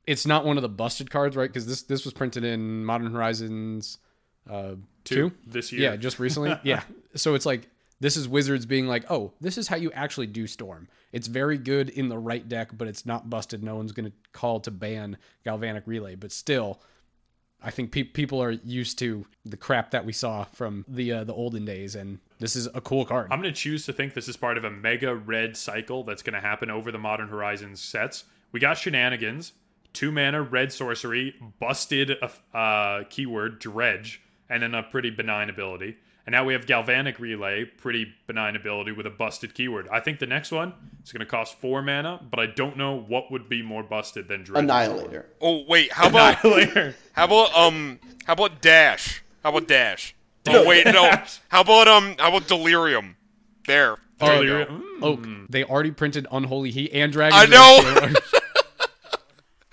it's 0.07 0.25
not 0.25 0.45
one 0.45 0.57
of 0.57 0.61
the 0.63 0.69
busted 0.69 1.09
cards, 1.11 1.35
right? 1.35 1.49
Because 1.49 1.67
this 1.67 1.81
this 1.83 2.05
was 2.05 2.13
printed 2.13 2.43
in 2.45 2.85
Modern 2.85 3.11
Horizons 3.11 3.97
uh, 4.49 4.75
two. 5.03 5.31
this 5.45 5.71
year. 5.71 5.91
Yeah, 5.91 5.95
just 5.97 6.19
recently. 6.19 6.57
yeah. 6.63 6.83
So 7.15 7.35
it's 7.35 7.45
like 7.45 7.69
this 7.99 8.17
is 8.17 8.27
Wizards 8.27 8.65
being 8.65 8.87
like, 8.87 9.09
oh, 9.09 9.33
this 9.41 9.57
is 9.57 9.67
how 9.67 9.75
you 9.75 9.91
actually 9.93 10.27
do 10.27 10.47
Storm. 10.47 10.87
It's 11.11 11.27
very 11.27 11.57
good 11.57 11.89
in 11.89 12.09
the 12.09 12.17
right 12.17 12.47
deck, 12.47 12.69
but 12.77 12.87
it's 12.87 13.05
not 13.05 13.29
busted. 13.29 13.63
No 13.63 13.75
one's 13.75 13.91
gonna 13.91 14.11
call 14.33 14.59
to 14.61 14.71
ban 14.71 15.17
Galvanic 15.43 15.83
Relay, 15.85 16.15
but 16.15 16.31
still. 16.31 16.81
I 17.63 17.71
think 17.71 17.91
pe- 17.91 18.03
people 18.03 18.43
are 18.43 18.51
used 18.51 18.99
to 18.99 19.25
the 19.43 19.57
crap 19.57 19.89
that 19.91 20.05
we 20.05 20.13
saw 20.13 20.43
from 20.43 20.85
the 20.87 21.11
uh, 21.11 21.23
the 21.23 21.33
olden 21.33 21.65
days, 21.65 21.95
and 21.95 22.19
this 22.37 22.55
is 22.55 22.67
a 22.75 22.81
cool 22.81 23.05
card. 23.05 23.29
I'm 23.31 23.41
going 23.41 23.51
to 23.51 23.59
choose 23.59 23.85
to 23.85 23.93
think 23.93 24.13
this 24.13 24.27
is 24.27 24.37
part 24.37 24.57
of 24.59 24.65
a 24.65 24.69
mega 24.69 25.15
red 25.15 25.57
cycle 25.57 26.03
that's 26.03 26.21
going 26.21 26.35
to 26.35 26.41
happen 26.41 26.69
over 26.69 26.91
the 26.91 26.99
Modern 26.99 27.29
Horizons 27.29 27.81
sets. 27.81 28.25
We 28.51 28.59
got 28.59 28.77
shenanigans, 28.77 29.53
two 29.93 30.11
mana 30.11 30.43
red 30.43 30.71
sorcery, 30.71 31.35
busted 31.59 32.11
a 32.11 32.55
uh, 32.55 33.03
keyword 33.09 33.59
dredge, 33.59 34.21
and 34.49 34.63
then 34.63 34.73
a 34.73 34.83
pretty 34.83 35.09
benign 35.09 35.49
ability. 35.49 35.97
And 36.25 36.33
now 36.33 36.43
we 36.43 36.53
have 36.53 36.65
galvanic 36.65 37.19
relay, 37.19 37.65
pretty 37.65 38.11
benign 38.25 38.55
ability 38.55 38.91
with 38.91 39.05
a 39.05 39.11
busted 39.11 39.53
keyword. 39.53 39.87
I 39.89 39.99
think 39.99 40.17
the 40.17 40.25
next 40.25 40.51
one 40.51 40.73
is 41.03 41.11
going 41.11 41.19
to 41.19 41.25
cost 41.25 41.59
four 41.59 41.83
mana, 41.83 42.19
but 42.31 42.39
I 42.39 42.47
don't 42.47 42.77
know 42.77 42.95
what 42.99 43.31
would 43.31 43.47
be 43.47 43.61
more 43.61 43.83
busted 43.83 44.27
than 44.27 44.43
dredge. 44.43 44.63
Annihilator. 44.63 45.27
Oh 45.39 45.63
wait, 45.67 45.91
how 45.91 46.09
about 46.09 46.43
Annihilator. 46.43 46.95
how 47.13 47.25
about 47.25 47.55
um 47.55 47.99
how 48.25 48.33
about 48.33 48.59
Dash? 48.61 49.23
How 49.43 49.49
about 49.49 49.67
Dash? 49.67 50.15
Oh 50.47 50.65
wait, 50.65 50.85
no. 50.87 51.11
How 51.49 51.61
about 51.61 51.87
um 51.87 52.15
how 52.17 52.29
about 52.29 52.47
Delirium? 52.47 53.17
There. 53.67 53.97
There 54.19 54.43
you 54.43 54.65
go. 54.65 54.65
Mm. 54.65 55.03
Oak. 55.03 55.49
They 55.49 55.63
already 55.63 55.91
printed 55.91 56.25
Unholy 56.31 56.71
Heat 56.71 56.91
and 56.93 57.11
Dragon. 57.11 57.37
I 57.37 57.45
know. 57.45 58.13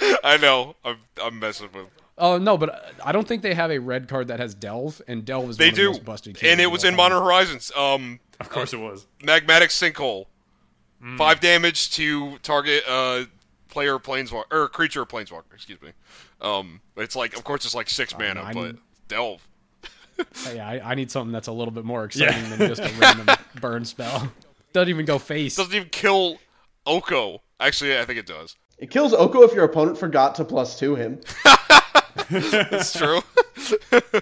I 0.25 0.37
know. 0.37 0.77
I'm 0.85 0.99
I'm 1.23 1.39
messing 1.39 1.69
with. 1.73 1.87
Oh 2.25 2.39
no, 2.39 2.57
but 2.57 2.95
I 3.05 3.11
don't 3.11 3.27
think 3.27 3.43
they 3.43 3.53
have 3.55 3.71
a 3.73 3.79
red 3.81 4.07
card 4.09 4.29
that 4.29 4.39
has 4.39 4.55
Delve, 4.55 5.03
and 5.09 5.25
Delve 5.25 5.51
is 5.51 5.57
They 5.57 5.67
one 5.67 5.71
of 5.71 5.77
the 5.77 5.83
do, 5.83 5.89
most 5.89 6.05
busted. 6.05 6.43
and 6.45 6.61
it 6.61 6.71
was 6.71 6.85
in. 6.85 6.95
Modern 6.95 7.21
Horizons. 7.23 7.73
Um, 7.77 8.21
Of 8.39 8.49
course 8.49 8.73
it 8.73 8.79
was. 8.79 9.07
magmatic 9.23 9.69
sinkhole. 9.71 10.27
Five 11.19 11.41
damage 11.41 11.91
to 11.95 12.39
target 12.39 12.85
uh 12.89 13.25
player 13.69 13.99
planeswalker 13.99 14.45
or 14.53 14.69
creature 14.69 15.05
planeswalker. 15.05 15.53
Excuse 15.53 15.83
me. 15.83 15.91
Um, 16.41 16.81
it's 16.97 17.17
like 17.17 17.37
of 17.37 17.43
course 17.43 17.65
it's 17.65 17.75
like 17.75 17.91
six 17.91 18.17
mana, 18.17 18.43
I 18.43 18.53
but 18.53 18.63
need- 18.67 18.79
delve. 19.09 19.47
Yeah, 20.55 20.69
I, 20.69 20.93
I 20.93 20.95
need 20.95 21.11
something 21.11 21.33
that's 21.33 21.49
a 21.49 21.53
little 21.53 21.73
bit 21.73 21.85
more 21.85 22.05
exciting 22.05 22.49
than 22.51 22.69
just 22.69 22.81
a 22.83 22.93
random 23.01 23.35
burn 23.61 23.85
spell. 23.85 24.31
Doesn't 24.73 24.89
even 24.91 25.05
go 25.07 25.19
face. 25.19 25.57
Doesn't 25.57 25.75
even 25.75 25.89
kill 25.89 26.39
Oko. 26.87 27.43
Actually, 27.59 27.99
I 27.99 28.05
think 28.05 28.21
it 28.21 28.27
does. 28.27 28.55
It 28.79 28.91
kills 28.91 29.13
Oko 29.15 29.43
if 29.43 29.53
your 29.55 29.65
opponent 29.65 29.99
forgot 29.99 30.37
to 30.37 30.45
plus 30.45 30.79
two 30.79 30.95
him. 30.95 31.19
It's 32.35 32.97
true. 32.97 33.21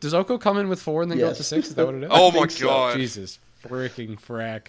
Does 0.00 0.14
Oko 0.14 0.38
come 0.38 0.58
in 0.58 0.68
with 0.68 0.80
four 0.80 1.02
and 1.02 1.10
then 1.10 1.18
go 1.18 1.28
up 1.28 1.36
to 1.36 1.42
six? 1.42 1.68
Is 1.68 1.74
that 1.74 1.86
what 1.86 1.94
it 1.96 2.04
is? 2.04 2.08
oh 2.12 2.30
my 2.30 2.38
think 2.40 2.50
so. 2.52 2.66
god. 2.66 2.96
Jesus, 2.96 3.38
freaking 3.64 4.18
frack. 4.20 4.68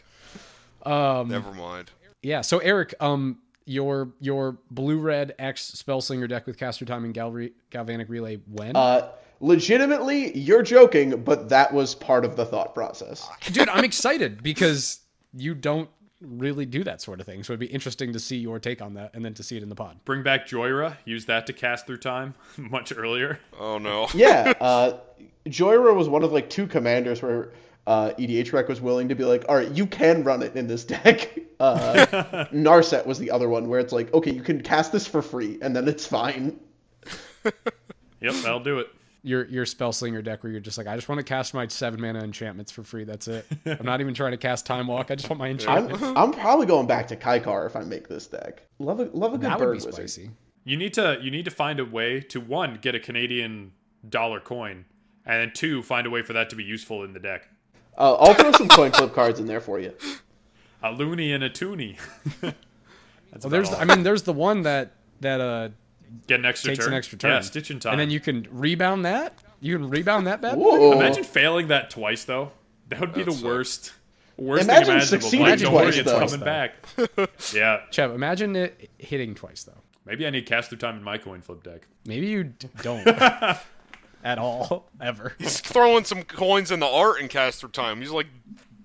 Um, 0.90 1.28
Never 1.30 1.54
mind. 1.54 1.92
yeah. 2.22 2.42
So 2.42 2.60
Eric, 2.60 2.96
um, 3.00 3.40
your 3.66 4.10
your 4.20 4.58
blue 4.72 4.98
red 5.00 5.36
X 5.38 5.72
Spellslinger 5.72 6.28
deck 6.28 6.48
with 6.48 6.58
Caster 6.58 6.86
Time 6.86 7.06
and 7.06 7.14
Galry, 7.14 7.52
Galvanic 7.70 8.10
Relay 8.10 8.38
when? 8.52 8.76
Uh, 8.76 9.10
legitimately, 9.40 10.36
you're 10.38 10.64
joking, 10.64 11.22
but 11.24 11.50
that 11.50 11.72
was 11.74 11.94
part 11.94 12.26
of 12.26 12.36
the 12.36 12.46
thought 12.46 12.74
process. 12.74 13.28
Dude, 13.52 13.70
I'm 13.70 13.84
excited 13.84 14.42
because 14.42 15.02
you 15.34 15.54
don't 15.54 15.90
really 16.22 16.66
do 16.66 16.84
that 16.84 17.02
sort 17.02 17.20
of 17.20 17.26
thing. 17.26 17.44
So 17.44 17.54
it'd 17.54 17.60
be 17.60 17.68
interesting 17.68 18.14
to 18.14 18.20
see 18.20 18.38
your 18.38 18.60
take 18.60 18.82
on 18.82 18.94
that 18.96 19.12
and 19.14 19.24
then 19.24 19.34
to 19.36 19.44
see 19.44 19.58
it 19.58 19.64
in 19.64 19.70
the 19.70 19.76
pod. 19.76 20.00
Bring 20.06 20.24
back 20.24 20.48
Jhoira. 20.48 20.98
Use 21.06 21.26
that 21.26 21.48
to 21.48 21.54
cast 21.54 21.88
through 21.88 21.98
time 21.98 22.36
much 22.58 22.94
earlier. 22.96 23.40
Oh 23.60 23.78
no. 23.78 24.08
Yeah, 24.14 24.54
uh, 24.60 24.98
Jhoira 25.46 25.96
was 25.96 26.10
one 26.10 26.24
of 26.24 26.32
like 26.34 26.50
two 26.50 26.68
commanders 26.68 27.22
where 27.22 27.54
uh, 27.88 28.12
EDH 28.20 28.52
Rec 28.52 28.68
was 28.68 28.82
willing 28.82 29.08
to 29.10 29.16
be 29.16 29.24
like, 29.24 29.46
all 29.48 29.56
right, 29.56 29.72
you 29.72 29.86
can 29.88 30.24
run 30.24 30.44
it 30.44 30.56
in 30.56 30.68
this 30.68 30.84
deck. 30.84 31.38
Uh, 31.60 32.46
Narset 32.54 33.06
was 33.06 33.20
the 33.20 33.30
other 33.30 33.50
one 33.50 33.68
where 33.68 33.82
it's 33.82 33.92
like, 33.92 34.14
okay, 34.14 34.32
you 34.32 34.42
can 34.42 34.62
cast 34.64 34.94
this 34.94 35.06
for 35.06 35.22
free, 35.22 35.60
and 35.62 35.76
then 35.76 35.90
it's 35.90 36.06
fine. 36.06 36.58
Yep, 37.44 38.34
that'll 38.44 38.62
do 38.62 38.80
it. 38.80 38.88
Your 39.22 39.46
your 39.48 39.66
Spellslinger 39.66 40.24
deck 40.24 40.44
where 40.44 40.52
you're 40.52 40.62
just 40.62 40.78
like, 40.78 40.88
I 40.88 40.96
just 40.96 41.10
want 41.10 41.20
to 41.20 41.24
cast 41.26 41.54
my 41.54 41.68
seven 41.68 42.00
mana 42.00 42.20
enchantments 42.20 42.72
for 42.72 42.84
free. 42.84 43.04
That's 43.04 43.28
it. 43.28 43.46
I'm 43.66 43.86
not 43.86 44.00
even 44.00 44.14
trying 44.14 44.32
to 44.32 44.38
cast 44.38 44.66
Time 44.66 44.88
Walk. 44.88 45.12
I 45.12 45.16
just 45.16 45.30
want 45.30 45.40
my 45.40 45.48
enchantment. 45.50 46.02
I'm, 46.02 46.18
I'm 46.18 46.32
probably 46.32 46.66
going 46.66 46.88
back 46.88 47.08
to 47.10 47.16
Kykar 47.18 47.66
if 47.66 47.76
I 47.76 47.82
make 47.82 48.08
this 48.08 48.28
deck. 48.28 48.64
Love 48.80 49.00
a 49.02 49.06
love 49.14 49.34
a 49.34 49.38
good 49.38 49.50
That 49.50 49.60
bird 49.60 49.68
would 49.70 49.80
be 49.80 49.86
wizard. 49.88 49.94
spicy. 50.10 50.32
You 50.64 50.78
need 50.78 50.94
to 50.94 51.20
you 51.22 51.32
need 51.32 51.46
to 51.46 51.52
find 51.52 51.80
a 51.82 51.86
way 51.86 52.22
to 52.22 52.40
one 52.40 52.80
get 52.82 52.96
a 52.96 53.00
Canadian 53.00 53.74
dollar 54.08 54.40
coin, 54.40 54.86
and 55.26 55.42
then 55.42 55.52
two 55.54 55.82
find 55.84 56.08
a 56.08 56.10
way 56.10 56.22
for 56.22 56.32
that 56.34 56.50
to 56.52 56.56
be 56.56 56.64
useful 56.64 57.04
in 57.04 57.12
the 57.12 57.20
deck. 57.20 57.50
Uh, 57.98 58.14
I'll 58.16 58.34
throw 58.34 58.54
some 58.54 58.70
coin 58.70 58.92
flip 58.94 59.14
cards 59.14 59.42
in 59.42 59.46
there 59.46 59.60
for 59.60 59.80
you. 59.80 59.94
A 60.82 60.92
loony 60.94 61.34
and 61.34 61.44
a 61.44 61.50
toonie. 61.50 61.98
That's 62.42 63.44
Well, 63.44 63.50
there's 63.50 63.68
about 63.70 63.82
I 63.82 63.86
mean, 63.86 64.04
there's 64.04 64.24
the 64.24 64.32
one 64.34 64.62
that 64.62 64.94
that 65.20 65.42
uh 65.42 65.70
Get 66.28 66.40
an 66.40 66.46
extra 66.46 66.72
takes 66.72 66.86
turn. 66.86 66.94
an 66.94 66.98
extra 66.98 67.18
turn. 67.18 67.32
Yeah, 67.32 67.42
stitch 67.42 67.72
in 67.72 67.80
time. 67.80 67.94
And 67.94 68.00
then 68.00 68.10
you 68.10 68.20
can 68.20 68.48
rebound 68.52 69.06
that. 69.06 69.34
You 69.62 69.78
can 69.78 69.90
rebound 69.90 70.28
that 70.28 70.42
bad 70.42 70.56
boy. 70.56 70.78
Whoa. 70.78 70.92
imagine 70.94 71.24
failing 71.24 71.68
that 71.68 71.90
twice 71.90 72.24
though. 72.24 72.52
That 72.90 73.00
would 73.02 73.14
be 73.14 73.22
That 73.24 73.32
the 73.32 73.32
sucks. 73.34 73.44
worst. 73.44 73.94
Worst 74.38 74.64
Imagine 74.64 74.86
thing 74.86 74.94
imaginable. 74.96 75.22
succeeding 75.22 75.46
Like, 75.48 75.60
don't 75.60 75.74
worry, 75.74 75.84
twice, 75.86 75.98
it's 75.98 76.12
though. 76.12 76.20
coming 76.20 76.40
back. 76.46 76.76
yeah, 77.54 77.82
Chev, 77.92 78.12
imagine 78.16 78.56
it 78.56 78.90
hitting 78.98 79.36
twice 79.36 79.64
though. 79.64 79.82
maybe 80.06 80.26
I 80.26 80.30
need 80.30 80.46
cast 80.46 80.70
through 80.70 80.78
time 80.78 80.96
in 80.96 81.04
my 81.04 81.18
coin 81.18 81.42
flip 81.42 81.62
deck. 81.62 81.88
Maybe 82.06 82.28
you 82.28 82.46
d- 82.46 82.70
don't 82.82 83.06
at 84.24 84.38
all 84.38 84.90
ever. 85.02 85.34
He's 85.40 85.60
throwing 85.60 86.06
some 86.06 86.24
coins 86.24 86.72
in 86.72 86.80
the 86.80 86.88
art 86.88 87.20
and 87.20 87.30
caster 87.30 87.68
time. 87.68 88.00
He's 88.00 88.12
like 88.12 88.28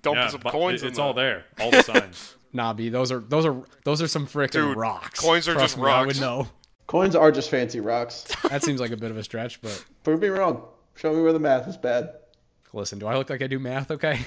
dumping 0.01 0.23
Yeah, 0.23 0.27
some 0.29 0.41
but 0.41 0.51
coins. 0.51 0.81
it- 0.81 0.85
in 0.85 0.89
it's 0.89 0.97
the- 0.97 1.03
all 1.03 1.13
there, 1.13 1.45
all 1.59 1.71
the 1.71 1.81
signs. 1.83 2.35
Nah, 2.53 2.73
B, 2.73 2.89
those 2.89 3.11
are 3.11 3.19
those 3.19 3.45
are 3.45 3.55
those 3.83 4.01
are 4.01 4.07
some 4.07 4.27
freaking 4.27 4.51
Dude, 4.51 4.77
rocks. 4.77 5.19
coins 5.19 5.47
are 5.47 5.53
Trust 5.53 5.75
just 5.75 5.77
me, 5.77 5.89
I 5.89 5.99
would 6.01 6.07
rocks. 6.17 6.19
know. 6.19 6.47
Coins 6.87 7.15
are 7.15 7.31
just 7.31 7.49
fancy 7.49 7.79
rocks. 7.79 8.25
That 8.49 8.63
seems 8.63 8.79
like 8.79 8.91
a 8.91 8.97
bit 8.97 9.11
of 9.11 9.17
a 9.17 9.23
stretch, 9.23 9.61
but 9.61 9.83
Prove 10.03 10.21
me 10.21 10.27
wrong. 10.27 10.63
Show 10.95 11.13
me 11.13 11.21
where 11.21 11.33
the 11.33 11.39
math 11.39 11.67
is 11.67 11.77
bad. 11.77 12.13
listen, 12.73 12.99
do 12.99 13.07
I 13.07 13.17
look 13.17 13.29
like 13.29 13.41
I 13.41 13.47
do 13.47 13.59
math? 13.59 13.91
Okay. 13.91 14.19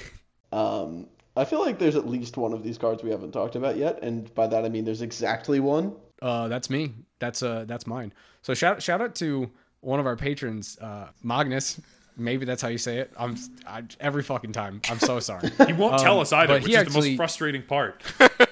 Um, 0.51 1.07
I 1.37 1.45
feel 1.45 1.61
like 1.61 1.79
there's 1.79 1.95
at 1.95 2.07
least 2.07 2.35
one 2.37 2.53
of 2.53 2.63
these 2.63 2.77
cards 2.77 3.01
we 3.03 3.11
haven't 3.11 3.31
talked 3.31 3.55
about 3.55 3.77
yet, 3.77 3.99
and 4.03 4.33
by 4.35 4.47
that 4.47 4.65
I 4.65 4.69
mean 4.69 4.83
there's 4.83 5.01
exactly 5.01 5.59
one. 5.59 5.95
Uh, 6.21 6.47
that's 6.47 6.69
me. 6.69 6.91
That's 7.19 7.41
uh, 7.43 7.65
that's 7.67 7.87
mine. 7.87 8.11
So 8.41 8.53
shout 8.53 8.81
shout 8.83 8.99
out 9.01 9.15
to 9.15 9.49
one 9.81 9.99
of 9.99 10.05
our 10.05 10.15
patrons, 10.17 10.77
uh, 10.81 11.07
Magnus. 11.23 11.79
Maybe 12.17 12.45
that's 12.45 12.61
how 12.61 12.67
you 12.67 12.77
say 12.77 12.97
it. 12.97 13.13
I'm 13.17 13.37
I, 13.65 13.83
every 14.01 14.23
fucking 14.23 14.51
time. 14.51 14.81
I'm 14.89 14.99
so 14.99 15.21
sorry. 15.21 15.49
He 15.67 15.71
won't 15.73 15.99
tell 15.99 16.15
Um, 16.15 16.21
us 16.21 16.33
either, 16.33 16.55
which 16.55 16.65
he 16.65 16.75
is 16.75 16.85
the 16.93 16.99
most 16.99 17.15
frustrating 17.15 17.63
part. 17.63 18.03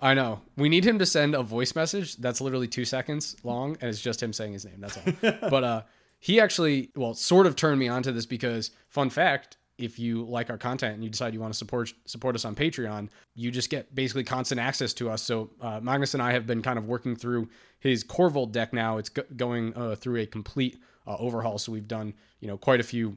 I 0.00 0.14
know. 0.14 0.40
We 0.56 0.68
need 0.68 0.84
him 0.84 0.98
to 0.98 1.06
send 1.06 1.34
a 1.34 1.42
voice 1.42 1.74
message 1.74 2.16
that's 2.16 2.40
literally 2.40 2.68
two 2.68 2.84
seconds 2.84 3.36
long, 3.42 3.76
and 3.80 3.88
it's 3.88 4.00
just 4.00 4.22
him 4.22 4.32
saying 4.32 4.52
his 4.52 4.64
name. 4.64 4.80
That's 4.80 4.96
all. 4.96 5.32
but 5.50 5.64
uh, 5.64 5.82
he 6.20 6.40
actually, 6.40 6.90
well, 6.94 7.14
sort 7.14 7.46
of 7.46 7.56
turned 7.56 7.80
me 7.80 7.88
onto 7.88 8.12
this 8.12 8.26
because, 8.26 8.70
fun 8.88 9.10
fact, 9.10 9.56
if 9.78 9.98
you 9.98 10.24
like 10.24 10.50
our 10.50 10.58
content 10.58 10.94
and 10.94 11.04
you 11.04 11.10
decide 11.10 11.32
you 11.32 11.40
want 11.40 11.52
to 11.52 11.58
support 11.58 11.92
support 12.04 12.34
us 12.34 12.44
on 12.44 12.54
Patreon, 12.54 13.08
you 13.34 13.50
just 13.50 13.70
get 13.70 13.94
basically 13.94 14.24
constant 14.24 14.60
access 14.60 14.92
to 14.94 15.08
us. 15.08 15.22
So 15.22 15.50
uh, 15.60 15.80
Magnus 15.80 16.14
and 16.14 16.22
I 16.22 16.32
have 16.32 16.46
been 16.46 16.62
kind 16.62 16.78
of 16.78 16.86
working 16.86 17.14
through 17.14 17.48
his 17.78 18.02
Korvold 18.02 18.50
deck 18.50 18.72
now. 18.72 18.98
It's 18.98 19.08
go- 19.08 19.22
going 19.36 19.74
uh, 19.76 19.94
through 19.94 20.20
a 20.20 20.26
complete 20.26 20.78
uh, 21.06 21.16
overhaul. 21.18 21.58
So 21.58 21.70
we've 21.70 21.86
done 21.86 22.14
you 22.40 22.48
know 22.48 22.58
quite 22.58 22.80
a 22.80 22.84
few 22.84 23.16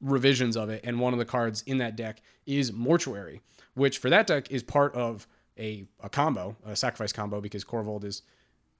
revisions 0.00 0.56
of 0.56 0.68
it, 0.70 0.80
and 0.84 0.98
one 0.98 1.12
of 1.12 1.20
the 1.20 1.24
cards 1.24 1.62
in 1.62 1.78
that 1.78 1.94
deck 1.94 2.20
is 2.46 2.72
Mortuary, 2.72 3.40
which 3.74 3.98
for 3.98 4.10
that 4.10 4.26
deck 4.26 4.50
is 4.50 4.64
part 4.64 4.94
of 4.94 5.28
a, 5.58 5.86
a 6.02 6.08
combo, 6.08 6.56
a 6.64 6.76
sacrifice 6.76 7.12
combo, 7.12 7.40
because 7.40 7.64
Korvold 7.64 8.04
is 8.04 8.22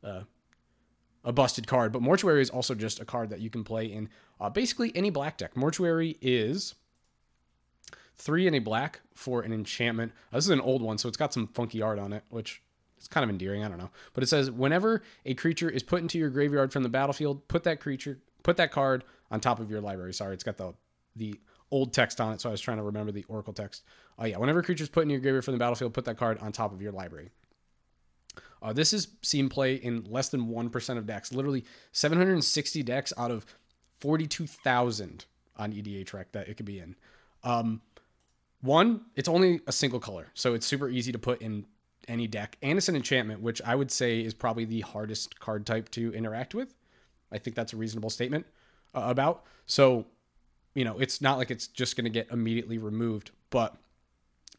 uh, 0.05 0.23
a 1.25 1.33
busted 1.33 1.67
card. 1.67 1.93
But 1.93 2.03
Mortuary 2.03 2.43
is 2.43 2.51
also 2.51 2.75
just 2.75 3.01
a 3.01 3.05
card 3.05 3.31
that 3.31 3.41
you 3.41 3.51
can 3.51 3.65
play 3.65 3.87
in 3.87 4.09
uh, 4.41 4.51
basically 4.51 4.93
any 4.95 5.11
black 5.11 5.39
deck. 5.39 5.57
Mortuary 5.57 6.17
is 6.21 6.75
three 8.17 8.47
in 8.47 8.55
a 8.55 8.59
black 8.59 9.01
for 9.15 9.43
an 9.43 9.53
enchantment. 9.53 10.13
Uh, 10.33 10.37
this 10.37 10.45
is 10.45 10.51
an 10.51 10.61
old 10.61 10.83
one, 10.83 10.99
so 10.99 11.09
it's 11.09 11.17
got 11.17 11.33
some 11.33 11.49
funky 11.49 11.83
art 11.83 11.99
on 11.99 12.13
it, 12.13 12.25
which 12.29 12.63
is 13.01 13.09
kind 13.09 13.25
of 13.25 13.31
endearing. 13.31 13.65
I 13.65 13.69
don't 13.69 13.79
know, 13.79 13.91
but 14.15 14.23
it 14.23 14.29
says 14.29 14.51
whenever 14.51 15.03
a 15.25 15.35
creature 15.35 15.71
is 15.71 15.83
put 15.83 16.03
into 16.03 16.19
your 16.19 16.31
graveyard 16.31 16.73
from 16.73 16.83
the 16.83 16.89
battlefield, 16.89 17.47
put 17.49 17.65
that 17.65 17.81
creature, 17.81 18.19
put 18.43 18.57
that 18.57 18.73
card 18.73 19.05
on 19.31 19.41
top 19.41 19.61
of 19.61 19.71
your 19.71 19.81
library. 19.81 20.15
Sorry, 20.15 20.35
it's 20.35 20.45
got 20.45 20.57
the 20.57 20.75
the 21.15 21.39
old 21.73 21.93
text 21.93 22.21
on 22.21 22.33
it, 22.33 22.41
so 22.41 22.49
I 22.49 22.53
was 22.53 22.61
trying 22.61 22.77
to 22.77 22.85
remember 22.85 23.11
the 23.11 23.25
Oracle 23.29 23.53
text. 23.53 23.83
Oh 24.19 24.27
yeah, 24.27 24.37
whenever 24.37 24.61
a 24.61 24.63
creature 24.63 24.85
is 24.85 24.89
put 24.89 25.03
in 25.03 25.11
your 25.11 25.19
graveyard 25.19 25.45
from 25.45 25.55
the 25.55 25.59
battlefield, 25.59 25.95
put 25.95 26.05
that 26.05 26.17
card 26.17 26.39
on 26.39 26.53
top 26.53 26.73
of 26.73 26.81
your 26.81 26.93
library. 26.93 27.31
Uh, 28.63 28.73
this 28.73 28.93
is 28.93 29.09
seen 29.23 29.49
play 29.49 29.75
in 29.75 30.05
less 30.09 30.29
than 30.29 30.47
1% 30.47 30.99
of 30.99 31.07
decks. 31.07 31.33
Literally 31.33 31.65
760 31.91 32.83
decks 32.85 33.13
out 33.19 33.33
of 33.33 33.45
42,000 33.99 35.25
on 35.57 35.73
EDH 35.73 36.13
Rec 36.13 36.31
that 36.33 36.49
it 36.49 36.57
could 36.57 36.67
be 36.67 36.79
in. 36.79 36.95
Um, 37.43 37.83
one, 38.61 39.03
it's 39.17 39.29
only 39.29 39.61
a 39.67 39.73
single 39.73 39.99
color, 39.99 40.29
so 40.35 40.55
it's 40.55 40.65
super 40.65 40.89
easy 40.89 41.11
to 41.11 41.19
put 41.19 41.43
in 41.43 41.67
any 42.07 42.29
deck. 42.29 42.57
And 42.63 42.79
it's 42.79 42.89
an 42.89 42.95
enchantment, 42.95 43.41
which 43.41 43.61
I 43.63 43.75
would 43.75 43.91
say 43.91 44.21
is 44.21 44.35
probably 44.35 44.65
the 44.65 44.81
hardest 44.81 45.41
card 45.41 45.67
type 45.67 45.89
to 45.91 46.13
interact 46.15 46.55
with. 46.55 46.75
I 47.33 47.39
think 47.39 47.57
that's 47.57 47.73
a 47.73 47.77
reasonable 47.77 48.11
statement 48.11 48.47
uh, 48.95 49.03
about. 49.07 49.45
So, 49.67 50.07
you 50.75 50.85
know, 50.85 50.99
it's 50.99 51.21
not 51.21 51.39
like 51.39 51.51
it's 51.51 51.67
just 51.67 51.97
going 51.97 52.05
to 52.05 52.11
get 52.11 52.31
immediately 52.31 52.79
removed, 52.79 53.31
but 53.51 53.77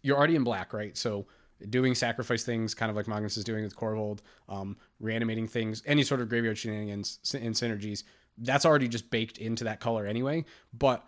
you're 0.02 0.18
already 0.18 0.36
in 0.36 0.44
black, 0.44 0.74
right? 0.74 0.96
So 0.98 1.26
doing 1.70 1.96
sacrifice 1.96 2.44
things, 2.44 2.74
kind 2.74 2.90
of 2.90 2.96
like 2.96 3.08
Magnus 3.08 3.38
is 3.38 3.44
doing 3.44 3.64
with 3.64 3.76
Korvold, 3.76 4.20
um, 4.50 4.78
reanimating 5.00 5.48
things, 5.48 5.82
any 5.86 6.04
sort 6.04 6.22
of 6.22 6.30
graveyard 6.30 6.58
shenanigans 6.58 7.20
and 7.34 7.56
synergies, 7.56 8.04
that's 8.38 8.66
already 8.66 8.88
just 8.88 9.10
baked 9.10 9.38
into 9.38 9.64
that 9.64 9.80
color 9.80 10.06
anyway. 10.06 10.44
But 10.78 11.04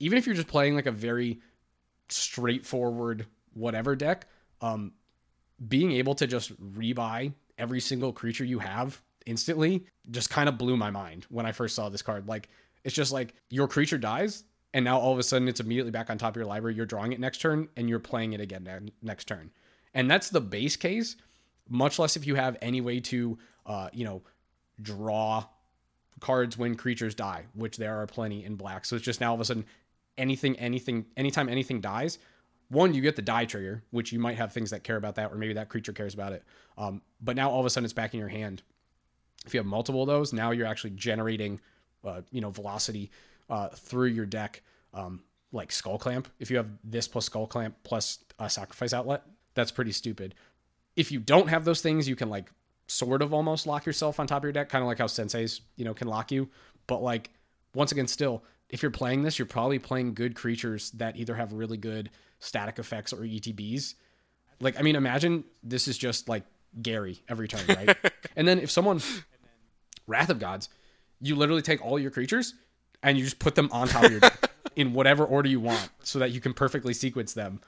even 0.00 0.18
if 0.18 0.26
you're 0.26 0.34
just 0.34 0.48
playing 0.48 0.74
like 0.74 0.86
a 0.86 0.92
very 0.92 1.40
straightforward 2.08 3.26
whatever 3.54 3.94
deck, 3.94 4.26
um, 4.60 4.92
being 5.68 5.92
able 5.92 6.14
to 6.16 6.26
just 6.26 6.58
rebuy 6.74 7.32
every 7.58 7.80
single 7.80 8.12
creature 8.12 8.44
you 8.44 8.58
have 8.58 9.00
instantly 9.26 9.86
just 10.10 10.30
kind 10.30 10.48
of 10.48 10.58
blew 10.58 10.76
my 10.76 10.90
mind 10.90 11.26
when 11.28 11.46
I 11.46 11.52
first 11.52 11.76
saw 11.76 11.88
this 11.88 12.02
card. 12.02 12.26
Like 12.26 12.48
it's 12.84 12.94
just 12.94 13.12
like 13.12 13.34
your 13.50 13.68
creature 13.68 13.98
dies 13.98 14.44
and 14.74 14.84
now 14.84 14.98
all 14.98 15.12
of 15.12 15.18
a 15.18 15.22
sudden 15.22 15.48
it's 15.48 15.60
immediately 15.60 15.90
back 15.90 16.10
on 16.10 16.18
top 16.18 16.30
of 16.30 16.36
your 16.36 16.46
library. 16.46 16.74
You're 16.74 16.86
drawing 16.86 17.12
it 17.12 17.20
next 17.20 17.40
turn 17.40 17.68
and 17.76 17.88
you're 17.88 17.98
playing 17.98 18.32
it 18.32 18.40
again 18.40 18.90
next 19.02 19.26
turn. 19.26 19.50
And 19.94 20.10
that's 20.10 20.30
the 20.30 20.40
base 20.40 20.76
case, 20.76 21.16
much 21.68 21.98
less 21.98 22.16
if 22.16 22.26
you 22.26 22.34
have 22.34 22.56
any 22.62 22.80
way 22.80 23.00
to 23.00 23.38
uh, 23.66 23.88
you 23.92 24.04
know, 24.04 24.22
draw 24.80 25.44
cards 26.20 26.56
when 26.56 26.74
creatures 26.74 27.14
die, 27.14 27.44
which 27.54 27.76
there 27.76 28.00
are 28.00 28.06
plenty 28.06 28.44
in 28.44 28.56
black. 28.56 28.84
So 28.84 28.96
it's 28.96 29.04
just 29.04 29.20
now 29.20 29.28
all 29.28 29.34
of 29.34 29.40
a 29.40 29.44
sudden 29.44 29.66
anything 30.18 30.58
anything 30.58 31.06
anytime 31.16 31.48
anything 31.48 31.80
dies, 31.80 32.18
one, 32.72 32.94
you 32.94 33.02
get 33.02 33.16
the 33.16 33.22
die 33.22 33.44
trigger, 33.44 33.84
which 33.90 34.12
you 34.12 34.18
might 34.18 34.38
have 34.38 34.52
things 34.52 34.70
that 34.70 34.82
care 34.82 34.96
about 34.96 35.16
that, 35.16 35.30
or 35.30 35.36
maybe 35.36 35.52
that 35.54 35.68
creature 35.68 35.92
cares 35.92 36.14
about 36.14 36.32
it. 36.32 36.42
Um, 36.78 37.02
but 37.20 37.36
now 37.36 37.50
all 37.50 37.60
of 37.60 37.66
a 37.66 37.70
sudden 37.70 37.84
it's 37.84 37.92
back 37.92 38.14
in 38.14 38.20
your 38.20 38.30
hand. 38.30 38.62
If 39.44 39.52
you 39.52 39.58
have 39.58 39.66
multiple 39.66 40.02
of 40.02 40.06
those, 40.06 40.32
now 40.32 40.52
you're 40.52 40.66
actually 40.66 40.90
generating, 40.90 41.60
uh, 42.04 42.22
you 42.30 42.40
know, 42.40 42.50
velocity 42.50 43.10
uh, 43.50 43.68
through 43.68 44.08
your 44.08 44.26
deck, 44.26 44.62
um, 44.94 45.22
like 45.52 45.72
Skull 45.72 45.98
Clamp. 45.98 46.28
If 46.38 46.50
you 46.50 46.56
have 46.56 46.72
this 46.84 47.08
plus 47.08 47.26
Skull 47.26 47.46
Clamp 47.46 47.76
plus 47.84 48.18
a 48.38 48.48
Sacrifice 48.48 48.92
Outlet, 48.92 49.22
that's 49.54 49.70
pretty 49.70 49.92
stupid. 49.92 50.34
If 50.96 51.12
you 51.12 51.20
don't 51.20 51.48
have 51.48 51.64
those 51.64 51.80
things, 51.80 52.08
you 52.08 52.16
can 52.16 52.30
like 52.30 52.50
sort 52.86 53.22
of 53.22 53.32
almost 53.32 53.66
lock 53.66 53.86
yourself 53.86 54.20
on 54.20 54.26
top 54.26 54.38
of 54.38 54.44
your 54.44 54.52
deck, 54.52 54.68
kind 54.68 54.82
of 54.82 54.88
like 54.88 54.98
how 54.98 55.06
Sensei's, 55.06 55.60
you 55.76 55.84
know, 55.84 55.94
can 55.94 56.08
lock 56.08 56.30
you. 56.30 56.48
But 56.86 57.02
like, 57.02 57.30
once 57.74 57.92
again, 57.92 58.06
still, 58.06 58.42
if 58.68 58.82
you're 58.82 58.90
playing 58.90 59.22
this, 59.22 59.38
you're 59.38 59.46
probably 59.46 59.78
playing 59.78 60.14
good 60.14 60.34
creatures 60.34 60.90
that 60.92 61.16
either 61.16 61.34
have 61.34 61.52
really 61.52 61.76
good 61.76 62.10
static 62.40 62.78
effects 62.78 63.12
or 63.12 63.18
ETBs. 63.18 63.94
Like, 64.60 64.78
I 64.78 64.82
mean, 64.82 64.96
imagine 64.96 65.44
this 65.62 65.88
is 65.88 65.96
just 65.96 66.28
like 66.28 66.44
Gary 66.80 67.22
every 67.28 67.48
turn, 67.48 67.64
right? 67.68 67.96
and 68.36 68.46
then 68.46 68.58
if 68.58 68.70
someone 68.70 69.00
Wrath 70.06 70.30
of 70.30 70.38
Gods, 70.38 70.68
you 71.22 71.36
literally 71.36 71.62
take 71.62 71.84
all 71.84 71.98
your 71.98 72.10
creatures 72.10 72.54
and 73.02 73.16
you 73.16 73.24
just 73.24 73.38
put 73.38 73.54
them 73.54 73.68
on 73.72 73.88
top 73.88 74.04
of 74.04 74.10
your 74.10 74.20
deck 74.20 74.50
in 74.76 74.92
whatever 74.92 75.24
order 75.24 75.48
you 75.48 75.60
want 75.60 75.88
so 76.02 76.18
that 76.18 76.30
you 76.32 76.40
can 76.40 76.52
perfectly 76.52 76.92
sequence 76.92 77.32
them, 77.32 77.60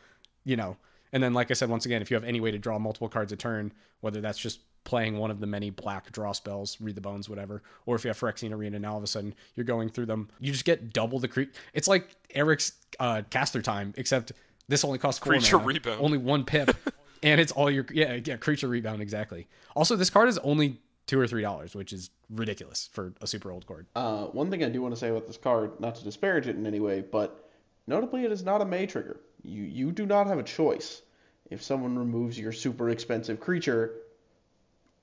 you 0.45 0.57
know. 0.57 0.77
And 1.13 1.23
then, 1.23 1.33
like 1.33 1.51
I 1.51 1.55
said, 1.55 1.69
once 1.71 1.87
again, 1.87 2.03
if 2.03 2.11
you 2.11 2.17
have 2.17 2.25
any 2.25 2.41
way 2.41 2.51
to 2.51 2.59
draw 2.59 2.79
multiple 2.79 3.09
cards 3.09 3.33
a 3.33 3.37
turn, 3.37 3.73
whether 4.01 4.21
that's 4.21 4.39
just 4.39 4.61
playing 4.83 5.17
one 5.17 5.31
of 5.31 5.39
the 5.41 5.47
many 5.47 5.71
black 5.71 6.11
draw 6.13 6.33
spells, 6.33 6.77
read 6.81 6.97
the 6.97 7.01
bones, 7.01 7.29
whatever, 7.29 7.63
or 7.87 7.95
if 7.95 8.05
you 8.05 8.09
have 8.09 8.19
Phyrexian 8.19 8.53
Arena, 8.53 8.79
now 8.79 8.93
all 8.93 8.99
of 8.99 9.05
a 9.05 9.07
sudden 9.07 9.33
you're 9.55 9.65
going 9.65 9.89
through 9.89 10.07
them, 10.07 10.29
you 10.41 10.51
just 10.53 10.65
get 10.65 10.93
double 10.93 11.21
the 11.21 11.29
cre 11.29 11.43
It's 11.73 11.87
like 11.89 12.17
Eric's 12.35 12.73
uh, 12.99 13.23
caster 13.31 13.63
time, 13.63 13.95
except 13.97 14.33
this 14.69 14.85
only 14.85 14.99
costs 14.99 15.21
Creature 15.21 15.59
mana, 15.59 15.69
rebound. 15.69 16.01
only 16.01 16.19
one 16.19 16.45
pip, 16.45 16.77
and 17.23 17.41
it's 17.41 17.53
all 17.53 17.71
your 17.71 17.87
yeah 17.93 18.19
yeah 18.25 18.37
creature 18.37 18.67
rebound 18.69 19.01
exactly. 19.01 19.47
Also, 19.77 19.95
this 19.95 20.11
card 20.11 20.29
is 20.29 20.39
only 20.39 20.81
two 21.07 21.21
or 21.21 21.27
three 21.27 21.43
dollars, 21.43 21.75
which 21.75 21.93
is 21.93 22.11
ridiculous 22.31 22.89
for 22.93 23.13
a 23.21 23.27
super 23.27 23.51
old 23.51 23.67
card. 23.67 23.87
Uh, 23.95 24.25
one 24.27 24.51
thing 24.51 24.65
I 24.65 24.69
do 24.69 24.83
want 24.83 24.95
to 24.95 25.01
say 25.01 25.09
about 25.09 25.27
this 25.27 25.37
card, 25.37 25.79
not 25.81 25.97
to 25.97 26.05
disparage 26.05 26.47
it 26.47 26.57
in 26.57 26.67
any 26.67 26.81
way, 26.81 27.01
but 27.01 27.51
notably 27.87 28.25
it 28.25 28.33
is 28.33 28.45
not 28.45 28.63
a 28.63 28.65
May 28.65 28.87
trigger. 28.87 29.21
You 29.43 29.63
you 29.63 29.93
do 29.93 30.07
not 30.07 30.27
have 30.27 30.39
a 30.39 30.43
choice. 30.43 31.03
If 31.51 31.63
someone 31.63 31.99
removes 31.99 32.39
your 32.39 32.53
super 32.53 32.89
expensive 32.89 33.39
creature, 33.39 33.93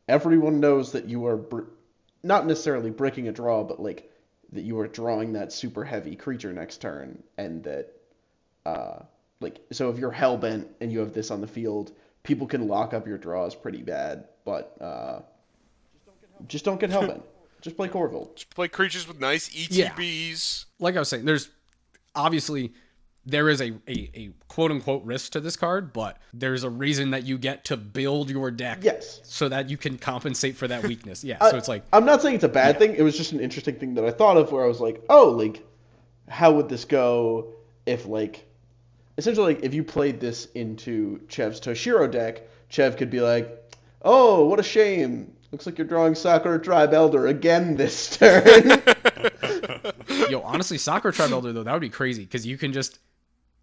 everyone 0.08 0.60
knows 0.60 0.93
that 0.93 1.06
you 1.06 1.28
are 1.28 1.38
br- 1.38 1.70
not 2.24 2.47
necessarily 2.47 2.89
breaking 2.89 3.28
a 3.28 3.32
draw, 3.32 3.64
but 3.64 3.80
like 3.80 4.12
that 4.54 4.64
you 4.64 4.80
are 4.80 4.88
drawing 4.88 5.34
that 5.34 5.54
super 5.54 5.84
heavy 5.84 6.16
creature 6.16 6.52
next 6.52 6.78
turn, 6.82 7.22
and 7.38 7.64
that 7.64 7.93
uh, 8.66 8.99
like 9.39 9.60
so 9.72 9.89
if 9.89 9.99
you're 9.99 10.12
hellbent 10.12 10.68
and 10.82 10.91
you 10.91 10.99
have 10.99 11.14
this 11.14 11.30
on 11.30 11.41
the 11.41 11.47
field, 11.47 11.91
people 12.24 12.47
can 12.47 12.68
lock 12.68 12.93
up 12.93 13.08
your 13.08 13.18
draws 13.20 13.54
pretty 13.54 13.84
bad, 13.84 14.28
but 14.43 14.76
uh, 14.82 15.20
just 16.48 16.66
don't 16.66 16.80
get 16.80 16.89
hellbent. 16.89 17.22
just 17.62 17.76
play 17.78 17.88
Korvold. 17.88 18.36
Just 18.36 18.54
play 18.56 18.68
creatures 18.68 19.08
with 19.08 19.20
nice 19.20 19.54
Yeah. 19.72 19.89
ETBs. 19.92 20.66
like 20.80 20.96
I 20.96 21.00
was 21.00 21.10
saying, 21.10 21.26
there's 21.26 21.50
obviously 22.16 22.74
there 23.26 23.50
is 23.50 23.62
a, 23.62 23.72
a, 23.88 24.10
a 24.16 24.32
quote 24.48 24.72
unquote 24.72 25.04
risk 25.04 25.34
to 25.34 25.39
this 25.39 25.56
card, 25.56 25.94
but 25.94 26.18
there's 26.34 26.64
a 26.64 26.70
reason 26.70 27.12
that 27.12 27.24
you 27.24 27.38
get 27.38 27.66
to 27.66 27.78
build 27.78 28.32
your 28.32 28.50
deck 28.50 28.80
Yes. 28.82 29.22
so 29.24 29.48
that 29.50 29.70
you 29.70 29.78
can 29.78 29.98
compensate 30.00 30.56
for 30.56 30.68
that 30.68 30.84
weakness. 30.84 31.24
Yeah. 31.24 31.38
I- 31.39 31.52
so 31.52 31.58
it's 31.58 31.68
like 31.68 31.84
I'm 31.94 32.06
not 32.06 32.22
saying 32.22 32.36
it's 32.36 32.44
a 32.44 32.50
bad 32.50 32.80
thing. 32.80 32.96
It 32.96 33.04
was 33.04 33.16
just 33.16 33.32
an 33.32 33.39
interesting 33.39 33.76
thing 33.76 33.94
that 33.96 34.06
I 34.06 34.12
thought 34.12 34.38
of 34.38 34.52
where 34.52 34.64
I 34.64 34.68
was 34.68 34.80
like, 34.80 35.04
oh, 35.10 35.30
like, 35.30 35.64
how 36.28 36.52
would 36.54 36.68
this 36.70 36.86
go 36.86 37.54
if 37.86 38.06
like 38.08 38.46
essentially 39.18 39.54
like 39.54 39.64
if 39.64 39.74
you 39.76 39.84
played 39.84 40.20
this 40.20 40.46
into 40.56 41.22
Chev's 41.28 41.60
Toshiro 41.62 42.10
deck, 42.10 42.42
Chev 42.70 42.96
could 42.98 43.10
be 43.12 43.20
like, 43.20 43.76
"Oh, 44.02 44.46
what 44.46 44.60
a 44.60 44.64
shame! 44.64 45.34
Looks 45.52 45.66
like 45.66 45.78
you're 45.78 45.88
drawing 45.88 46.16
Sakura 46.16 46.62
Tribe 46.62 46.93
Elder 46.93 47.28
again 47.28 47.76
this 47.76 48.18
turn." 48.18 48.82
Yo, 50.30 50.41
honestly, 50.41 50.78
Sakura 50.78 51.14
Tribe 51.14 51.32
Elder 51.32 51.52
though 51.54 51.64
that 51.64 51.74
would 51.74 51.82
be 51.82 51.89
crazy 51.89 52.24
because 52.24 52.45
you 52.45 52.58
can 52.58 52.74
just 52.74 52.99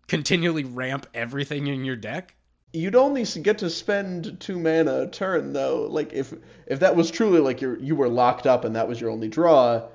continually 0.07 0.64
ramp 0.64 1.07
everything 1.14 1.66
in 1.66 1.84
your 1.84 1.97
deck. 1.97 2.34
You'd 2.72 2.97
only 2.97 3.24
get 3.24 3.59
to 3.59 3.70
spend 3.70 4.41
two 4.41 4.59
mana 4.59 5.03
a 5.03 5.07
turn 5.07 5.53
though. 5.55 5.86
Like 5.91 6.12
if 6.12 6.34
if 6.66 6.80
that 6.80 6.97
was 6.97 7.11
truly 7.11 7.41
like 7.41 7.62
you 7.62 7.76
you 7.80 7.97
were 7.97 8.09
locked 8.09 8.47
up 8.47 8.64
and 8.64 8.76
that 8.76 8.89
was 8.89 9.01
your 9.01 9.11
only 9.11 9.28
draw, 9.28 9.89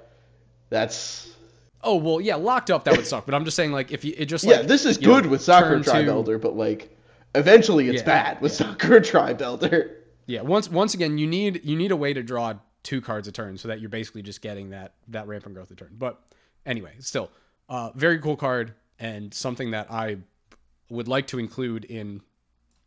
that's 0.69 1.33
Oh 1.83 1.97
well, 1.97 2.21
yeah, 2.21 2.35
locked 2.35 2.71
up 2.71 2.85
that 2.85 2.95
would 2.95 3.05
suck. 3.05 3.25
But 3.25 3.35
I'm 3.35 3.43
just 3.43 3.57
saying, 3.57 3.73
like, 3.73 3.91
if 3.91 4.05
you 4.05 4.13
it 4.17 4.25
just 4.25 4.45
yeah. 4.45 4.57
like, 4.57 4.67
This 4.67 4.85
is 4.85 5.01
you 5.01 5.07
know, 5.07 5.15
good 5.15 5.25
with 5.27 5.41
Sakura 5.41 5.75
turn 5.75 5.83
Tribe 5.83 6.07
Elder, 6.07 6.37
but 6.37 6.55
like 6.55 6.95
eventually 7.35 7.89
it's 7.89 8.01
Yeah, 8.01 8.05
bad 8.05 8.41
with 8.41 8.51
Sakura 8.53 9.01
Tribe 9.01 9.41
Elder. 9.41 9.97
Yeah, 10.25 10.41
once 10.41 10.69
once 10.69 10.93
again, 10.93 11.17
you 11.17 11.27
need 11.27 11.63
you 11.63 11.75
need 11.75 11.91
a 11.91 11.95
way 11.95 12.13
to 12.13 12.23
draw 12.23 12.55
two 12.83 13.01
cards 13.01 13.27
a 13.27 13.31
turn 13.31 13.57
so 13.57 13.67
that 13.69 13.79
you're 13.79 13.89
basically 13.89 14.21
just 14.21 14.41
getting 14.41 14.69
that 14.71 14.93
that 15.07 15.27
ramp 15.27 15.45
and 15.45 15.55
growth 15.55 15.71
a 15.71 15.75
turn. 15.75 15.95
But 15.97 16.21
anyway, 16.65 16.93
still, 16.99 17.31
uh, 17.69 17.91
very 17.95 18.19
cool 18.19 18.35
card 18.35 18.73
and 18.99 19.33
something 19.33 19.71
that 19.71 19.91
I 19.91 20.17
would 20.89 21.07
like 21.07 21.27
to 21.27 21.39
include 21.39 21.85
in 21.85 22.21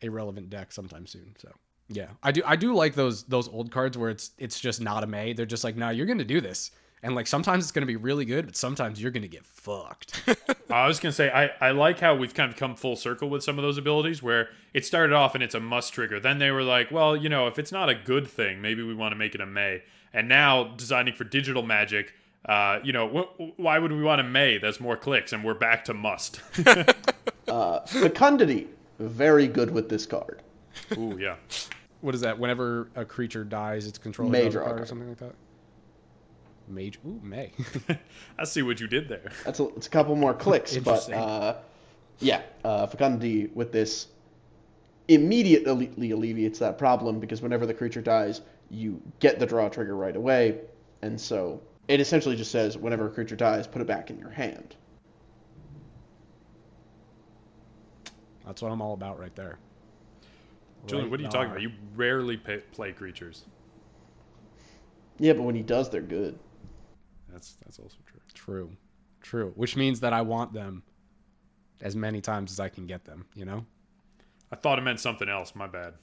a 0.03 0.09
relevant 0.09 0.51
deck 0.51 0.73
sometime 0.73 1.07
soon. 1.07 1.35
So 1.39 1.51
yeah, 1.89 2.09
I 2.23 2.33
do 2.33 2.43
I 2.45 2.57
do 2.57 2.75
like 2.75 2.95
those 2.95 3.25
those 3.25 3.49
old 3.49 3.71
cards 3.71 3.97
where 3.97 4.11
it's 4.11 4.31
it's 4.39 4.61
just 4.61 4.81
not 4.81 5.05
a 5.05 5.07
May. 5.07 5.33
They're 5.33 5.47
just 5.47 5.65
like, 5.65 5.77
no, 5.77 5.91
you're 5.91 6.07
gonna 6.07 6.25
do 6.25 6.41
this. 6.41 6.71
And 7.03 7.15
like 7.15 7.27
sometimes 7.27 7.65
it's 7.65 7.73
gonna 7.73 7.87
be 7.87 7.97
really 7.97 8.25
good, 8.25 8.47
but 8.47 8.57
sometimes 8.57 9.01
you're 9.01 9.11
gonna 9.11 9.29
get 9.29 9.45
fucked. 9.45 10.23
I 10.71 10.87
was 10.87 10.99
gonna 10.99 11.13
say 11.13 11.31
I, 11.31 11.51
I 11.69 11.71
like 11.71 12.01
how 12.01 12.15
we've 12.17 12.35
kind 12.35 12.51
of 12.51 12.57
come 12.57 12.75
full 12.75 12.97
circle 12.97 13.29
with 13.29 13.45
some 13.45 13.59
of 13.59 13.63
those 13.63 13.79
abilities 13.79 14.23
where 14.23 14.49
it 14.75 14.85
started 14.85 15.15
off 15.15 15.35
and 15.35 15.45
it's 15.45 15.55
a 15.55 15.61
must 15.61 15.93
trigger. 15.93 16.19
Then 16.19 16.39
they 16.39 16.51
were 16.51 16.63
like, 16.63 16.91
well, 16.91 17.17
you 17.17 17.29
know, 17.29 17.47
if 17.47 17.59
it's 17.59 17.71
not 17.71 17.89
a 17.89 17.95
good 17.95 18.27
thing, 18.27 18.61
maybe 18.61 18.83
we 18.83 18.95
want 18.95 19.13
to 19.13 19.17
make 19.17 19.35
it 19.35 19.41
a 19.41 19.47
May. 19.47 19.83
And 20.13 20.29
now 20.29 20.65
designing 20.77 21.15
for 21.15 21.25
digital 21.25 21.63
magic, 21.63 22.15
uh, 22.47 22.79
you 22.83 22.93
know, 22.93 23.09
wh- 23.09 23.59
why 23.61 23.79
would 23.79 23.93
we 23.93 24.03
want 24.03 24.21
a 24.21 24.25
May? 24.25 24.59
That's 24.59 24.81
more 24.81 24.97
clicks, 24.97 25.33
and 25.33 25.45
we're 25.45 25.55
back 25.55 25.85
to 25.87 25.95
must. 25.95 26.41
Fecundity, 27.47 28.69
very 28.99 29.47
good 29.47 29.71
with 29.71 29.89
this 29.89 30.07
card. 30.07 30.43
Ooh, 30.97 31.19
yeah. 31.21 31.37
what 32.01 32.15
is 32.15 32.21
that? 32.23 32.39
Whenever 32.39 32.89
a 32.95 33.05
creature 33.05 33.45
dies, 33.45 33.87
it's 33.87 33.99
controlled 33.99 34.33
May 34.33 34.43
by 34.43 34.49
a 34.49 34.51
draw 34.51 34.63
a 34.63 34.67
card 34.67 34.81
or 34.81 34.87
something 34.87 35.09
like 35.09 35.19
that. 35.19 35.35
Mage, 36.69 36.99
ooh, 37.07 37.21
May. 37.23 37.53
I 38.39 38.45
see 38.45 38.63
what 38.63 38.81
you 38.81 38.87
did 38.87 39.09
there. 39.09 39.31
That's 39.45 39.61
a, 39.61 39.69
it's 39.69 39.87
a 39.87 39.91
couple 39.91 40.17
more 40.17 40.35
clicks, 40.35 40.77
but 40.77 41.11
uh, 41.13 41.57
yeah, 42.19 42.43
uh, 42.65 42.87
fecundity 42.87 43.47
with 43.55 43.73
this 43.73 44.09
immediately 45.09 46.11
alleviates 46.11 46.59
that 46.59 46.79
problem 46.79 47.21
because 47.21 47.41
whenever 47.41 47.67
the 47.67 47.75
creature 47.75 48.01
dies, 48.01 48.41
you 48.71 49.01
get 49.21 49.39
the 49.39 49.47
draw 49.47 49.69
trigger 49.69 49.97
right 49.97 50.17
away, 50.17 50.59
and 51.03 51.21
so 51.21 51.61
it 51.89 52.01
essentially 52.01 52.37
just 52.37 52.51
says 52.51 52.77
whenever 52.77 53.07
a 53.07 53.11
creature 53.11 53.37
dies, 53.37 53.67
put 53.67 53.81
it 53.81 53.87
back 53.87 54.11
in 54.11 54.19
your 54.19 54.31
hand. 54.31 54.75
That's 58.45 58.63
what 58.63 58.71
I'm 58.71 58.81
all 58.81 58.95
about 58.95 59.19
right 59.19 59.35
there. 59.35 59.59
Julian, 60.87 61.07
Right 61.07 61.11
what 61.11 61.21
are 61.21 61.23
you 61.25 61.29
talking 61.29 61.51
about? 61.51 61.63
You 61.63 61.73
rarely 61.97 62.37
pay, 62.37 62.59
play 62.59 62.93
creatures. 62.93 63.45
Yeah, 65.19 65.33
but 65.33 65.43
when 65.43 65.55
he 65.55 65.63
does, 65.63 65.91
they're 65.91 66.01
good. 66.01 66.39
That's 67.37 67.53
that's 67.67 67.79
also 67.79 67.99
true. 68.07 68.21
True. 68.33 68.71
True. 69.21 69.53
Which 69.57 69.77
means 69.77 70.01
that 70.01 70.15
I 70.15 70.23
want 70.23 70.55
them 70.55 70.83
as 71.83 71.95
many 71.95 72.23
times 72.23 72.51
as 72.51 72.59
I 72.59 72.71
can 72.71 72.87
get 72.87 73.05
them, 73.05 73.27
you 73.35 73.45
know? 73.45 73.67
I 74.51 74.57
thought 74.57 74.79
it 74.79 74.83
meant 74.83 75.01
something 75.01 75.29
else. 75.29 75.55
My 75.55 75.67
bad. 75.67 75.95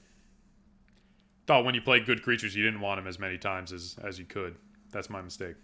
Thought 1.48 1.64
when 1.64 1.74
you 1.74 1.82
played 1.82 2.06
good 2.06 2.22
creatures, 2.22 2.54
you 2.54 2.62
didn't 2.62 2.80
want 2.80 3.00
them 3.00 3.08
as 3.08 3.18
many 3.18 3.36
times 3.36 3.72
as 3.72 3.96
as 4.04 4.16
you 4.16 4.24
could. 4.24 4.54
That's 4.92 5.10
my 5.10 5.22
mistake. 5.22 5.56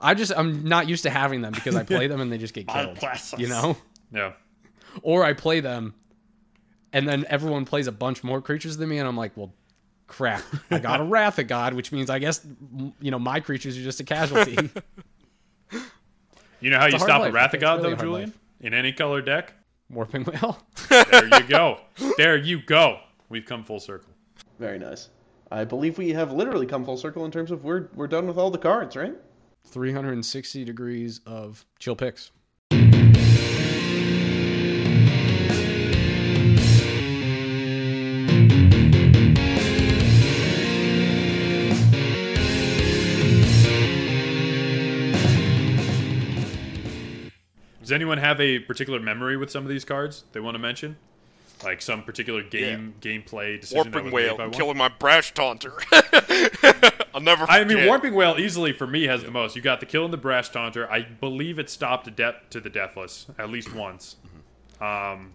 I 0.00 0.14
just 0.14 0.32
I'm 0.36 0.64
not 0.64 0.88
used 0.88 1.04
to 1.04 1.10
having 1.10 1.40
them 1.40 1.52
because 1.52 1.76
I 1.76 1.84
play 1.94 2.08
them 2.08 2.20
and 2.20 2.32
they 2.32 2.38
just 2.38 2.52
get 2.52 2.66
killed. 2.66 2.98
You 3.38 3.46
know? 3.46 3.76
Yeah. 4.10 4.32
Or 5.02 5.24
I 5.24 5.34
play 5.34 5.60
them 5.60 5.94
and 6.92 7.08
then 7.08 7.24
everyone 7.28 7.64
plays 7.64 7.86
a 7.86 7.92
bunch 7.92 8.24
more 8.24 8.42
creatures 8.42 8.76
than 8.76 8.88
me 8.88 8.98
and 8.98 9.06
I'm 9.06 9.16
like, 9.16 9.36
well 9.36 9.52
crap. 10.06 10.42
I 10.70 10.78
got 10.78 11.00
a 11.00 11.04
Wrath 11.04 11.38
of 11.38 11.48
God, 11.48 11.74
which 11.74 11.92
means 11.92 12.10
I 12.10 12.18
guess 12.18 12.46
you 13.00 13.10
know, 13.10 13.18
my 13.18 13.40
creatures 13.40 13.76
are 13.78 13.82
just 13.82 14.00
a 14.00 14.04
casualty. 14.04 14.70
You 16.60 16.70
know 16.70 16.78
how 16.78 16.86
you 16.86 16.96
a 16.96 16.98
stop 16.98 17.20
life. 17.20 17.30
a 17.30 17.32
Wrath 17.32 17.54
of 17.54 17.60
God 17.60 17.82
really 17.82 17.94
though, 17.94 18.02
Julian? 18.02 18.28
life. 18.30 18.38
In 18.60 18.74
any 18.74 18.92
color 18.92 19.20
deck? 19.20 19.52
Warping 19.90 20.24
Wail. 20.24 20.58
There 20.88 21.26
you 21.26 21.48
go. 21.48 21.80
there 22.16 22.36
you 22.36 22.62
go. 22.62 23.00
We've 23.28 23.44
come 23.44 23.62
full 23.62 23.78
circle. 23.78 24.08
Very 24.58 24.78
nice. 24.78 25.10
I 25.52 25.64
believe 25.64 25.98
we 25.98 26.10
have 26.10 26.32
literally 26.32 26.66
come 26.66 26.84
full 26.84 26.96
circle 26.96 27.24
in 27.24 27.30
terms 27.30 27.50
of 27.50 27.62
we're 27.62 27.88
we're 27.94 28.08
done 28.08 28.26
with 28.26 28.38
all 28.38 28.50
the 28.50 28.58
cards, 28.58 28.96
right? 28.96 29.14
360 29.66 30.64
degrees 30.64 31.20
of 31.26 31.64
chill 31.78 31.94
picks. 31.94 32.30
Does 47.86 47.92
anyone 47.92 48.18
have 48.18 48.40
a 48.40 48.58
particular 48.58 48.98
memory 48.98 49.36
with 49.36 49.48
some 49.48 49.62
of 49.62 49.68
these 49.68 49.84
cards 49.84 50.24
they 50.32 50.40
want 50.40 50.56
to 50.56 50.58
mention? 50.58 50.96
Like 51.62 51.80
some 51.80 52.02
particular 52.02 52.42
game 52.42 52.94
gameplay 53.00 53.60
decision 53.60 53.92
Warping 53.92 54.10
Wail, 54.10 54.50
killing 54.50 54.76
my 54.76 54.88
brash 54.88 55.32
taunter. 55.34 55.72
I'll 57.14 57.20
never. 57.20 57.46
I 57.48 57.62
mean. 57.62 57.86
Warping 57.86 58.12
Wail 58.12 58.40
easily 58.40 58.72
for 58.72 58.88
me 58.88 59.04
has 59.04 59.22
the 59.22 59.30
most. 59.30 59.54
You 59.54 59.62
got 59.62 59.78
the 59.78 59.86
kill 59.86 60.04
and 60.04 60.12
the 60.12 60.18
brash 60.18 60.48
taunter. 60.48 60.90
I 60.90 61.02
believe 61.02 61.60
it 61.60 61.70
stopped 61.70 62.08
a 62.08 62.10
Debt 62.10 62.50
to 62.50 62.60
the 62.60 62.68
Deathless 62.68 63.26
at 63.38 63.50
least 63.50 63.72
once, 63.72 64.16
um, 64.80 65.32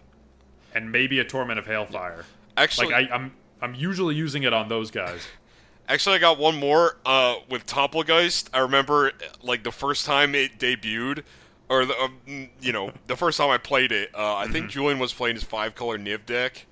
and 0.74 0.92
maybe 0.92 1.20
a 1.20 1.24
torment 1.24 1.58
of 1.58 1.64
hailfire. 1.64 2.24
Actually, 2.58 2.88
Like 2.88 3.10
I, 3.10 3.14
I'm, 3.14 3.32
I'm 3.62 3.74
usually 3.74 4.14
using 4.14 4.42
it 4.42 4.52
on 4.52 4.68
those 4.68 4.90
guys. 4.90 5.26
Actually, 5.88 6.16
I 6.16 6.18
got 6.18 6.38
one 6.38 6.56
more 6.56 6.98
uh, 7.06 7.36
with 7.48 7.64
Topplegeist. 7.66 8.50
I 8.54 8.60
remember, 8.60 9.12
like, 9.42 9.64
the 9.64 9.72
first 9.72 10.06
time 10.06 10.34
it 10.34 10.58
debuted, 10.58 11.24
or, 11.72 11.86
the, 11.86 11.98
um, 11.98 12.50
you 12.60 12.70
know, 12.70 12.92
the 13.06 13.16
first 13.16 13.38
time 13.38 13.48
I 13.48 13.56
played 13.56 13.92
it, 13.92 14.10
uh, 14.14 14.36
I 14.36 14.46
think 14.46 14.68
Julian 14.68 14.98
was 14.98 15.14
playing 15.14 15.36
his 15.36 15.42
five 15.42 15.74
color 15.74 15.98
Niv 15.98 16.26
deck, 16.26 16.66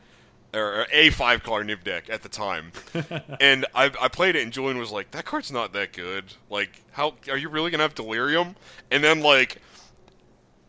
or, 0.52 0.86
a 0.92 1.08
five 1.08 1.42
color 1.42 1.64
Niv 1.64 1.82
deck 1.82 2.10
at 2.10 2.22
the 2.22 2.28
time. 2.28 2.72
and 3.40 3.64
I, 3.74 3.90
I 3.98 4.08
played 4.08 4.36
it, 4.36 4.42
and 4.42 4.52
Julian 4.52 4.76
was 4.76 4.90
like, 4.90 5.10
that 5.12 5.24
card's 5.24 5.50
not 5.50 5.72
that 5.72 5.94
good. 5.94 6.24
Like, 6.50 6.82
how 6.92 7.14
are 7.30 7.38
you 7.38 7.48
really 7.48 7.70
going 7.70 7.78
to 7.78 7.84
have 7.84 7.94
Delirium? 7.94 8.56
And 8.90 9.02
then, 9.02 9.20
like, 9.20 9.62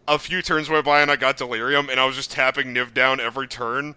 a 0.08 0.18
few 0.18 0.42
turns 0.42 0.70
went 0.70 0.86
by, 0.86 1.02
and 1.02 1.12
I 1.12 1.18
got 1.18 1.36
Delirium, 1.36 1.90
and 1.90 2.00
I 2.00 2.06
was 2.06 2.16
just 2.16 2.32
tapping 2.32 2.74
Niv 2.74 2.94
down 2.94 3.20
every 3.20 3.50
turn. 3.50 3.96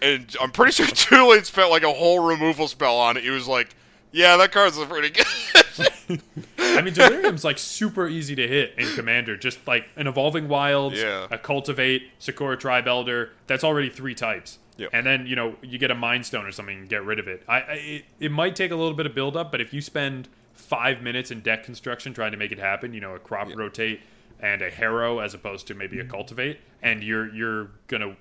And 0.00 0.32
I'm 0.40 0.52
pretty 0.52 0.70
sure 0.70 0.86
Julian 0.94 1.42
spent 1.42 1.70
like 1.70 1.82
a 1.82 1.92
whole 1.92 2.20
removal 2.20 2.68
spell 2.68 2.98
on 2.98 3.16
it. 3.16 3.24
He 3.24 3.30
was 3.30 3.48
like, 3.48 3.74
"Yeah, 4.12 4.36
that 4.36 4.52
card's 4.52 4.78
pretty 4.78 5.10
good." 5.10 5.26
I 6.58 6.82
mean, 6.82 6.94
Delirium's 6.94 7.44
like 7.44 7.58
super 7.58 8.08
easy 8.08 8.34
to 8.36 8.46
hit 8.48 8.74
in 8.78 8.86
Commander. 8.94 9.36
Just 9.36 9.66
like 9.66 9.86
an 9.96 10.06
Evolving 10.06 10.48
Wilds, 10.48 10.98
Yeah. 11.00 11.26
a 11.30 11.38
Cultivate, 11.38 12.02
Sakura 12.18 12.56
Tribe 12.56 12.86
Elder. 12.88 13.30
That's 13.46 13.64
already 13.64 13.88
three 13.88 14.14
types. 14.14 14.58
Yep. 14.78 14.90
And 14.92 15.06
then 15.06 15.26
you 15.26 15.36
know 15.36 15.56
you 15.62 15.78
get 15.78 15.90
a 15.90 15.94
Mind 15.94 16.24
Stone 16.26 16.46
or 16.46 16.52
something 16.52 16.78
and 16.78 16.88
get 16.88 17.04
rid 17.04 17.18
of 17.18 17.28
it. 17.28 17.42
I, 17.46 17.60
I 17.60 17.72
it, 17.74 18.04
it 18.20 18.32
might 18.32 18.56
take 18.56 18.70
a 18.70 18.76
little 18.76 18.94
bit 18.94 19.06
of 19.06 19.14
build 19.14 19.36
up, 19.36 19.50
but 19.52 19.60
if 19.60 19.72
you 19.74 19.80
spend 19.80 20.28
five 20.54 21.02
minutes 21.02 21.30
in 21.30 21.40
deck 21.40 21.64
construction 21.64 22.14
trying 22.14 22.32
to 22.32 22.38
make 22.38 22.52
it 22.52 22.58
happen, 22.58 22.94
you 22.94 23.00
know, 23.00 23.14
a 23.14 23.18
crop 23.18 23.48
rotate 23.54 24.00
and 24.40 24.62
a 24.62 24.70
Harrow 24.70 25.18
as 25.20 25.34
opposed 25.34 25.66
to 25.68 25.74
maybe 25.74 26.00
a 26.00 26.04
Cultivate, 26.04 26.58
and 26.82 27.02
you're 27.04 27.32
you're 27.34 27.70
gonna 27.88 28.16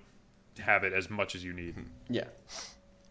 have 0.59 0.83
it 0.83 0.91
as 0.93 1.09
much 1.09 1.35
as 1.35 1.43
you 1.43 1.53
need. 1.53 1.75
Yeah. 2.09 2.25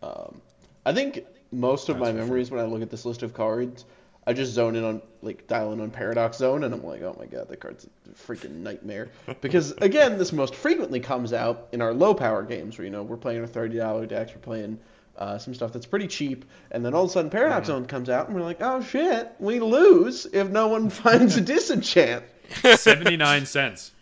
Um, 0.02 0.40
I 0.84 0.92
think 0.92 1.24
most 1.52 1.88
of 1.88 1.98
my 1.98 2.12
memories 2.12 2.50
when 2.50 2.60
I 2.60 2.64
look 2.64 2.82
at 2.82 2.90
this 2.90 3.04
list 3.04 3.22
of 3.22 3.32
cards, 3.34 3.84
I 4.26 4.32
just 4.32 4.52
zone 4.52 4.76
in 4.76 4.84
on 4.84 5.02
like 5.22 5.46
dial 5.46 5.72
in 5.72 5.80
on 5.80 5.90
Paradox 5.90 6.36
Zone, 6.36 6.64
and 6.64 6.74
I'm 6.74 6.84
like, 6.84 7.02
oh 7.02 7.16
my 7.18 7.26
god, 7.26 7.48
that 7.48 7.60
card's 7.60 7.86
a 7.86 8.10
freaking 8.10 8.56
nightmare. 8.56 9.10
because 9.40 9.72
again, 9.78 10.18
this 10.18 10.32
most 10.32 10.54
frequently 10.54 11.00
comes 11.00 11.32
out 11.32 11.68
in 11.72 11.80
our 11.80 11.94
low 11.94 12.14
power 12.14 12.42
games, 12.42 12.76
where 12.78 12.84
you 12.84 12.90
know 12.90 13.02
we're 13.02 13.16
playing 13.16 13.40
our 13.40 13.46
thirty 13.46 13.78
dollar 13.78 14.06
decks, 14.06 14.32
we're 14.34 14.40
playing 14.40 14.78
uh, 15.16 15.38
some 15.38 15.54
stuff 15.54 15.72
that's 15.72 15.86
pretty 15.86 16.06
cheap, 16.06 16.44
and 16.70 16.84
then 16.84 16.94
all 16.94 17.04
of 17.04 17.10
a 17.10 17.12
sudden 17.12 17.30
Paradox 17.30 17.66
Zone 17.68 17.86
comes 17.86 18.08
out, 18.08 18.26
and 18.26 18.36
we're 18.36 18.42
like, 18.42 18.60
oh 18.60 18.82
shit, 18.82 19.32
we 19.38 19.58
lose 19.58 20.26
if 20.26 20.48
no 20.50 20.68
one 20.68 20.90
finds 20.90 21.36
a 21.36 21.40
disenchant. 21.40 22.24
79 22.62 23.46
cents. 23.46 23.92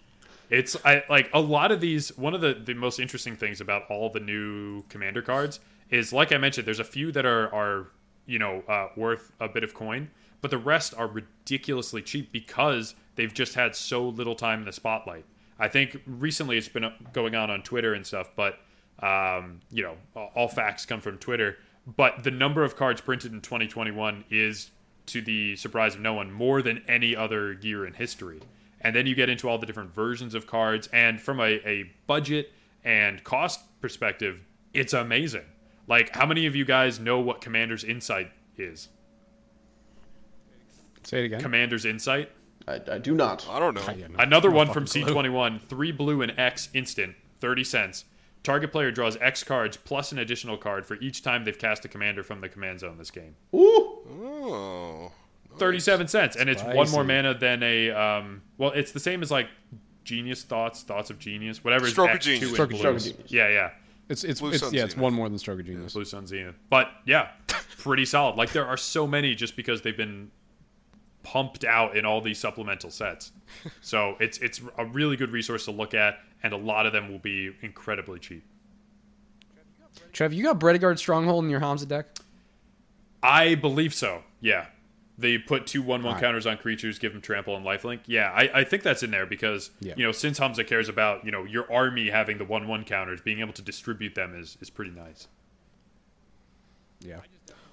It's 0.51 0.77
I 0.85 1.05
like 1.11 1.29
a 1.35 1.41
lot 1.41 1.73
of 1.73 1.81
these 1.81 2.16
one 2.16 2.35
of 2.35 2.41
the 2.41 2.55
the 2.55 2.75
most 2.75 2.99
interesting 2.99 3.37
things 3.37 3.61
about 3.61 3.83
all 3.91 4.09
the 4.11 4.21
new 4.21 4.83
commander 4.89 5.21
cards 5.21 5.61
is 5.91 6.12
like 6.12 6.33
I 6.33 6.39
mentioned 6.39 6.66
there's 6.66 6.81
a 6.81 6.85
few 6.85 7.12
that 7.12 7.27
are 7.27 7.55
are 7.55 7.89
you 8.29 8.39
know 8.39 8.62
uh, 8.68 8.89
worth 8.97 9.33
a 9.41 9.49
bit 9.49 9.64
of 9.64 9.74
coin, 9.74 10.11
but 10.41 10.51
the 10.53 10.59
rest 10.59 10.95
are 10.97 11.09
ridiculously 11.09 12.03
cheap 12.03 12.31
because 12.31 12.95
they've 13.16 13.35
just 13.35 13.55
had 13.55 13.74
so 13.74 14.09
little 14.09 14.37
time 14.37 14.61
in 14.61 14.64
the 14.66 14.72
spotlight. 14.72 15.24
I 15.59 15.66
think 15.66 16.01
recently 16.07 16.57
it's 16.57 16.68
been 16.68 16.93
going 17.12 17.35
on 17.35 17.51
on 17.51 17.62
Twitter 17.62 17.95
and 17.95 18.07
stuff, 18.07 18.31
but 18.37 18.61
um, 19.01 19.61
you 19.70 19.83
know, 19.83 19.97
all 20.35 20.49
facts 20.49 20.87
come 20.87 21.01
from 21.01 21.18
Twitter. 21.18 21.59
But 21.97 22.24
the 22.24 22.31
number 22.31 22.64
of 22.64 22.76
cards 22.76 23.01
printed 23.01 23.33
in 23.33 23.41
2021 23.41 24.24
is, 24.31 24.70
to 25.07 25.22
the 25.22 25.57
surprise 25.57 25.95
of 25.95 26.01
no 26.01 26.14
one, 26.14 26.31
more 26.31 26.61
than 26.61 26.83
any 26.87 27.16
other 27.16 27.55
year 27.55 27.87
in 27.87 27.95
history. 27.95 28.41
And 28.81 28.95
then 28.95 29.07
you 29.07 29.14
get 29.14 29.29
into 29.29 29.49
all 29.49 29.59
the 29.59 29.66
different 29.66 29.95
versions 29.95 30.35
of 30.35 30.47
cards, 30.47 30.89
and 30.93 31.20
from 31.20 31.41
a, 31.41 31.61
a 31.66 31.91
budget 32.07 32.53
and 32.85 33.24
cost 33.24 33.61
perspective, 33.81 34.41
it's 34.74 34.93
amazing. 34.93 35.47
Like, 35.89 36.14
how 36.14 36.26
many 36.26 36.47
of 36.47 36.55
you 36.55 36.64
guys 36.64 37.01
know 37.01 37.18
what 37.18 37.41
Commander's 37.41 37.82
Insight 37.82 38.30
is? 38.57 38.89
Say 41.03 41.20
it 41.22 41.24
again. 41.26 41.41
Commander's 41.41 41.84
Insight? 41.84 42.30
I, 42.66 42.80
I 42.93 42.99
do 42.99 43.14
not. 43.14 43.47
I 43.49 43.59
don't 43.59 43.74
know. 43.74 43.82
I 43.86 43.95
don't 43.95 44.12
know. 44.12 44.18
Another 44.18 44.51
No 44.51 44.57
one 44.57 44.72
from 44.72 44.86
clue. 44.86 45.05
C21, 45.05 45.62
three 45.62 45.91
blue 45.91 46.20
and 46.22 46.39
X 46.39 46.68
instant, 46.74 47.16
30 47.41 47.64
cents. 47.64 48.05
Target 48.43 48.70
player 48.70 48.91
draws 48.91 49.16
X 49.16 49.43
cards 49.43 49.76
plus 49.76 50.12
an 50.12 50.18
additional 50.18 50.57
card 50.57 50.86
for 50.86 50.97
each 50.97 51.22
time 51.22 51.45
they've 51.45 51.59
cast 51.59 51.84
a 51.84 51.89
commander 51.89 52.22
from 52.22 52.41
the 52.41 52.49
command 52.49 52.80
zone 52.80 52.99
this 52.99 53.11
game. 53.11 53.34
Ooh. 53.55 53.99
Oh. 54.22 55.12
37 55.57 56.09
cents. 56.09 56.36
And 56.36 56.49
it's 56.49 56.62
one 56.62 56.91
more 56.91 57.05
mana 57.05 57.34
than 57.34 57.62
a. 57.62 57.91
Um, 57.91 58.43
well, 58.59 58.70
it's 58.72 58.93
the 58.93 59.01
same 59.01 59.22
as 59.22 59.30
like 59.30 59.49
Genius 60.05 60.43
Thoughts, 60.43 60.82
Thoughts 60.82 61.11
of 61.11 61.18
Genius, 61.18 61.64
whatever 61.64 61.86
is 61.86 61.93
Stroke 61.93 62.11
of 62.14 62.20
Genius. 62.20 62.43
in 62.49 62.55
Stroke 62.55 62.66
of 62.66 62.70
blue. 62.70 62.78
Stroke 62.78 62.97
of 62.97 63.03
Genius. 63.03 63.32
Yeah, 63.32 63.49
yeah. 63.49 63.70
It's 64.09 64.25
it's, 64.25 64.41
Blue 64.41 64.51
it's 64.51 64.61
Sun 64.61 64.73
yeah, 64.73 64.85
it's 64.85 64.97
one 64.97 65.13
more 65.13 65.29
than 65.29 65.39
Stroke 65.39 65.61
of 65.61 65.67
Genius. 65.67 65.93
Blue 65.93 66.05
Sun 66.05 66.27
Zenith. 66.27 66.57
But 66.71 66.91
yeah, 67.05 67.29
pretty 67.79 68.05
solid. 68.05 68.37
Like 68.37 68.53
there 68.53 68.67
are 68.67 68.77
so 68.77 69.07
many 69.07 69.35
just 69.35 69.57
because 69.57 69.83
they've 69.83 69.97
been 69.97 70.31
pumped 71.23 71.65
out 71.65 71.97
in 71.97 72.07
all 72.07 72.21
these 72.21 72.39
supplemental 72.39 72.91
sets. 72.91 73.33
So 73.81 74.17
it's 74.21 74.39
it's 74.39 74.61
a 74.79 74.85
really 74.85 75.17
good 75.17 75.31
resource 75.31 75.67
to 75.67 75.71
look 75.71 75.95
at, 75.95 76.19
and 76.43 76.53
a 76.53 76.57
lot 76.57 76.87
of 76.87 76.93
them 76.93 77.11
will 77.11 77.19
be 77.19 77.55
incredibly 77.61 78.19
cheap. 78.19 78.45
Trev, 80.13 80.33
you 80.33 80.43
got 80.45 80.59
Bretagard 80.59 80.99
Stronghold 80.99 81.45
in 81.45 81.51
your 81.51 81.61
Hamza 81.61 81.87
deck? 81.87 82.07
I 83.23 83.57
believe 83.57 83.93
so. 83.93 84.23
Yeah. 84.41 84.67
They 85.21 85.37
put 85.37 85.66
two 85.66 85.83
one 85.83 86.05
one 86.05 86.21
counters 86.21 86.47
on 86.47 86.59
creatures, 86.59 86.99
give 87.01 87.12
them 87.12 87.21
trample 87.21 87.57
and 87.57 87.66
lifelink. 87.66 88.01
Yeah, 88.07 88.31
I, 88.33 88.61
I 88.61 88.64
think 88.64 88.85
that's 88.85 89.03
in 89.03 89.11
there 89.11 89.27
because 89.27 89.71
Yeah. 89.81 89.95
you 89.97 90.05
know 90.07 90.12
since 90.12 90.39
Hamza 90.39 90.62
cares 90.62 90.89
about 90.89 91.25
you 91.25 91.33
know 91.33 91.43
your 91.45 91.71
army 91.73 92.09
having 92.09 92.39
the 92.39 92.45
one 92.45 92.69
one 92.69 92.85
counters, 92.85 93.21
being 93.21 93.41
able 93.41 93.53
to 93.55 93.62
distribute 93.62 94.14
them 94.14 94.39
is 94.39 94.57
is 94.61 94.71
pretty 94.71 94.93
nice. 94.93 95.27
Yeah. 97.01 97.21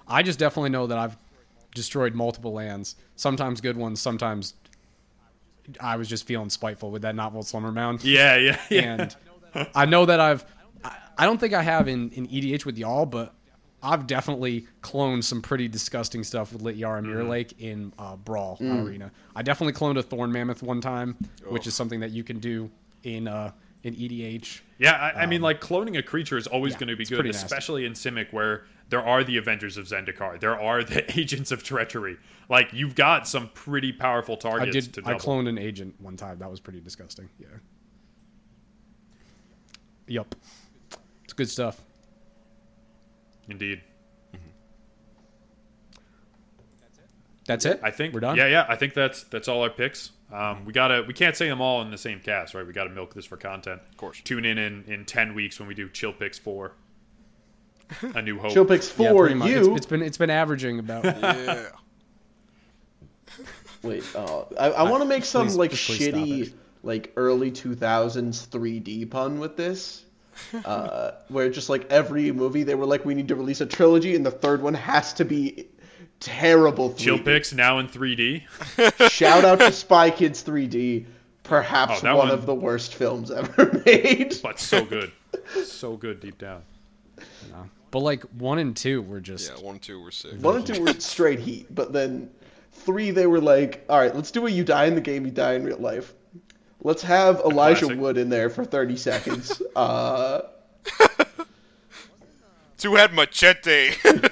I 0.08 0.22
just 0.22 0.38
definitely 0.38 0.70
know 0.70 0.86
that 0.88 0.98
I've 0.98 1.16
destroyed 1.74 2.14
multiple 2.14 2.52
lands. 2.52 2.96
Sometimes 3.16 3.60
good 3.60 3.76
ones, 3.76 4.00
sometimes 4.00 4.54
I 5.80 5.96
was 5.96 6.08
just 6.08 6.26
feeling 6.26 6.50
spiteful 6.50 6.90
with 6.90 7.02
that 7.02 7.14
Gnottvold 7.14 7.44
Slumbermound. 7.44 8.00
Yeah, 8.04 8.36
yeah, 8.36 8.60
yeah. 8.70 8.80
And 8.82 9.16
I 9.74 9.86
know 9.86 10.04
that 10.06 10.20
I've 10.20 10.44
I, 10.84 10.96
I 11.18 11.24
don't 11.26 11.38
think 11.38 11.54
I 11.54 11.62
have 11.62 11.86
in, 11.88 12.10
in 12.10 12.26
EDH 12.28 12.64
with 12.64 12.76
y'all, 12.78 13.06
but 13.06 13.34
I've 13.86 14.06
definitely 14.08 14.66
cloned 14.82 15.22
some 15.24 15.40
pretty 15.40 15.68
disgusting 15.68 16.24
stuff 16.24 16.52
with 16.52 16.62
Littjara 16.62 17.04
Mirrorlake 17.04 17.60
in 17.60 17.92
uh, 17.98 18.16
Brawl 18.16 18.58
Arena. 18.60 19.12
I 19.36 19.42
definitely 19.42 19.74
cloned 19.74 19.96
a 19.96 20.02
Thorn 20.02 20.32
Mammoth 20.32 20.62
one 20.62 20.80
time, 20.80 21.16
which 21.48 21.66
is 21.68 21.74
something 21.74 22.00
that 22.00 22.10
you 22.10 22.24
can 22.24 22.40
do 22.40 22.68
in 23.04 23.28
uh, 23.28 23.52
in 23.84 23.94
EDH. 23.94 24.60
Yeah, 24.78 24.92
I, 24.92 25.22
I 25.22 25.26
mean, 25.26 25.40
like 25.40 25.60
cloning 25.60 25.96
a 25.96 26.02
creature 26.02 26.36
is 26.36 26.48
always 26.48 26.72
Um, 26.74 26.76
yeah, 26.76 26.80
going 26.86 26.88
to 26.88 26.96
be 26.96 27.04
good, 27.04 27.24
nasty. 27.24 27.44
especially 27.44 27.86
in 27.86 27.92
Simic, 27.92 28.32
where 28.32 28.64
there 28.88 29.04
are 29.04 29.22
the 29.22 29.36
Avengers 29.36 29.76
of 29.76 29.86
Zendikar, 29.86 30.40
there 30.40 30.58
are 30.60 30.82
the 30.82 31.04
Agents 31.18 31.52
of 31.52 31.62
Treachery. 31.62 32.18
Like 32.48 32.72
you've 32.72 32.96
got 32.96 33.28
some 33.28 33.50
pretty 33.54 33.92
powerful 33.92 34.36
targets. 34.36 34.76
I 34.76 34.90
did. 34.90 35.06
I 35.06 35.14
cloned 35.14 35.48
an 35.48 35.58
agent 35.58 35.94
one 36.00 36.16
time. 36.16 36.40
That 36.40 36.50
was 36.50 36.58
pretty 36.58 36.80
disgusting. 36.80 37.28
Yeah. 37.38 37.46
Yup. 40.08 40.34
It's 41.24 41.32
good 41.32 41.48
stuff. 41.48 41.80
Indeed, 43.48 43.80
That's 47.46 47.64
it. 47.64 47.78
I 47.82 47.92
think 47.92 48.12
we're 48.12 48.20
done. 48.20 48.36
Yeah, 48.36 48.48
yeah, 48.48 48.66
I 48.68 48.74
think 48.76 48.92
that's 48.94 49.22
that's 49.24 49.46
all 49.46 49.62
our 49.62 49.70
picks. 49.70 50.10
Um, 50.32 50.64
we 50.64 50.72
gotta 50.72 51.04
we 51.06 51.14
can't 51.14 51.36
say 51.36 51.48
them 51.48 51.60
all 51.60 51.80
in 51.82 51.90
the 51.92 51.98
same 51.98 52.18
cast, 52.18 52.54
right? 52.54 52.66
We 52.66 52.72
gotta 52.72 52.90
milk 52.90 53.14
this 53.14 53.24
for 53.24 53.36
content. 53.36 53.80
Of 53.88 53.96
course. 53.96 54.20
Tune 54.24 54.44
in 54.44 54.58
in, 54.58 54.82
in 54.88 55.04
ten 55.04 55.34
weeks 55.34 55.60
when 55.60 55.68
we 55.68 55.74
do 55.74 55.88
Chill 55.88 56.12
Picks 56.12 56.38
four. 56.38 56.72
A 58.16 58.20
New 58.20 58.36
Hope. 58.40 58.50
Chill 58.52 58.64
picks 58.64 58.88
Yeah, 58.98 59.10
for 59.12 59.20
pretty 59.26 59.36
much. 59.36 59.48
you. 59.50 59.58
It's, 59.58 59.76
it's 59.76 59.86
been 59.86 60.02
it's 60.02 60.18
been 60.18 60.30
averaging 60.30 60.80
about. 60.80 61.04
Yeah. 61.22 61.66
Wait, 63.82 64.04
uh, 64.16 64.42
I, 64.58 64.70
I 64.70 64.82
want 64.90 65.02
to 65.04 65.08
make 65.08 65.24
some 65.24 65.46
please- 65.46 65.56
like 65.56 65.70
please 65.70 66.00
shitty 66.00 66.52
like 66.82 67.12
early 67.16 67.52
2000s 67.52 68.48
3D 68.48 69.08
pun 69.10 69.38
with 69.38 69.56
this. 69.56 70.04
Uh, 70.64 71.12
where 71.28 71.48
just 71.50 71.68
like 71.68 71.90
every 71.90 72.30
movie 72.32 72.62
they 72.62 72.74
were 72.74 72.86
like 72.86 73.04
we 73.04 73.14
need 73.14 73.28
to 73.28 73.34
release 73.34 73.60
a 73.60 73.66
trilogy 73.66 74.14
and 74.14 74.24
the 74.24 74.30
third 74.30 74.60
one 74.62 74.74
has 74.74 75.12
to 75.14 75.24
be 75.24 75.66
terrible 76.20 76.90
3D. 76.90 76.96
Chill 76.98 77.18
Picks 77.18 77.52
now 77.52 77.78
in 77.78 77.88
3D. 77.88 79.10
Shout 79.10 79.44
out 79.44 79.58
to 79.60 79.72
Spy 79.72 80.10
Kids 80.10 80.42
3D, 80.42 81.06
perhaps 81.42 81.98
Oh, 81.98 82.00
that 82.02 82.16
one, 82.16 82.28
one- 82.28 82.38
of 82.38 82.46
the 82.46 82.54
worst 82.54 82.94
films 82.94 83.30
ever 83.30 83.82
made. 83.86 84.34
but 84.42 84.58
so 84.58 84.84
good, 84.84 85.12
so 85.64 85.96
good 85.96 86.20
deep 86.20 86.38
down. 86.38 86.62
No. 87.50 87.68
But 87.90 88.00
like 88.00 88.22
one 88.38 88.58
and 88.58 88.76
two 88.76 89.02
were 89.02 89.20
just. 89.20 89.50
Yeah, 89.50 89.64
one 89.64 89.76
and 89.76 89.82
two 89.82 90.00
were 90.00 90.10
sick. 90.10 90.32
One 90.40 90.56
and 90.56 90.66
two 90.66 90.82
were 90.82 90.92
straight 91.00 91.38
heat, 91.38 91.66
but 91.74 91.92
then 91.92 92.30
three 92.72 93.10
they 93.10 93.26
were 93.26 93.40
like, 93.40 93.84
all 93.88 93.98
right, 93.98 94.14
let's 94.14 94.30
do 94.30 94.46
a 94.46 94.50
you 94.50 94.64
die 94.64 94.86
in 94.86 94.94
the 94.94 95.00
game, 95.00 95.24
you 95.24 95.30
die 95.30 95.54
in 95.54 95.64
real 95.64 95.78
life. 95.78 96.12
Let's 96.82 97.02
have 97.02 97.40
Elijah 97.40 97.86
classic. 97.86 98.00
Wood 98.00 98.16
in 98.18 98.28
there 98.28 98.50
for 98.50 98.64
30 98.64 98.96
seconds. 98.96 99.60
uh, 99.76 100.42
Two 102.78 102.94
had 102.94 103.12
machete. 103.14 103.92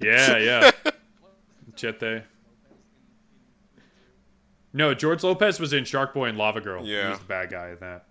Yeah, 0.00 0.36
yeah. 0.36 0.70
Chete. 1.76 2.24
No, 4.74 4.92
George 4.92 5.22
Lopez 5.22 5.58
was 5.58 5.72
in 5.72 5.84
Shark 5.86 6.12
Boy 6.12 6.26
and 6.26 6.36
Lava 6.36 6.60
Girl. 6.60 6.84
Yeah. 6.84 7.04
he 7.04 7.08
was 7.10 7.18
the 7.20 7.24
bad 7.24 7.50
guy 7.50 7.70
in 7.70 7.78
that. 7.80 8.04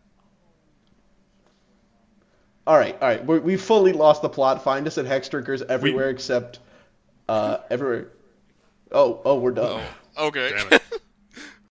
all 2.66 2.78
right, 2.78 2.96
all 3.00 3.08
right, 3.08 3.24
we're, 3.24 3.42
we 3.42 3.58
fully 3.58 3.94
lost 3.94 4.24
the 4.24 4.30
plot. 4.30 4.64
Find 4.64 4.88
us 4.88 4.98
at 4.98 5.06
Hexdrinkers 5.06 5.62
everywhere 5.70 6.10
except 6.10 6.60
uh, 7.30 7.58
everywhere. 7.70 8.08
Oh, 8.92 9.22
oh, 9.24 9.38
we're 9.38 9.52
done. 9.52 9.84
Oh, 10.18 10.28
okay. 10.30 10.52
Damn 10.58 10.74
it. 10.74 10.84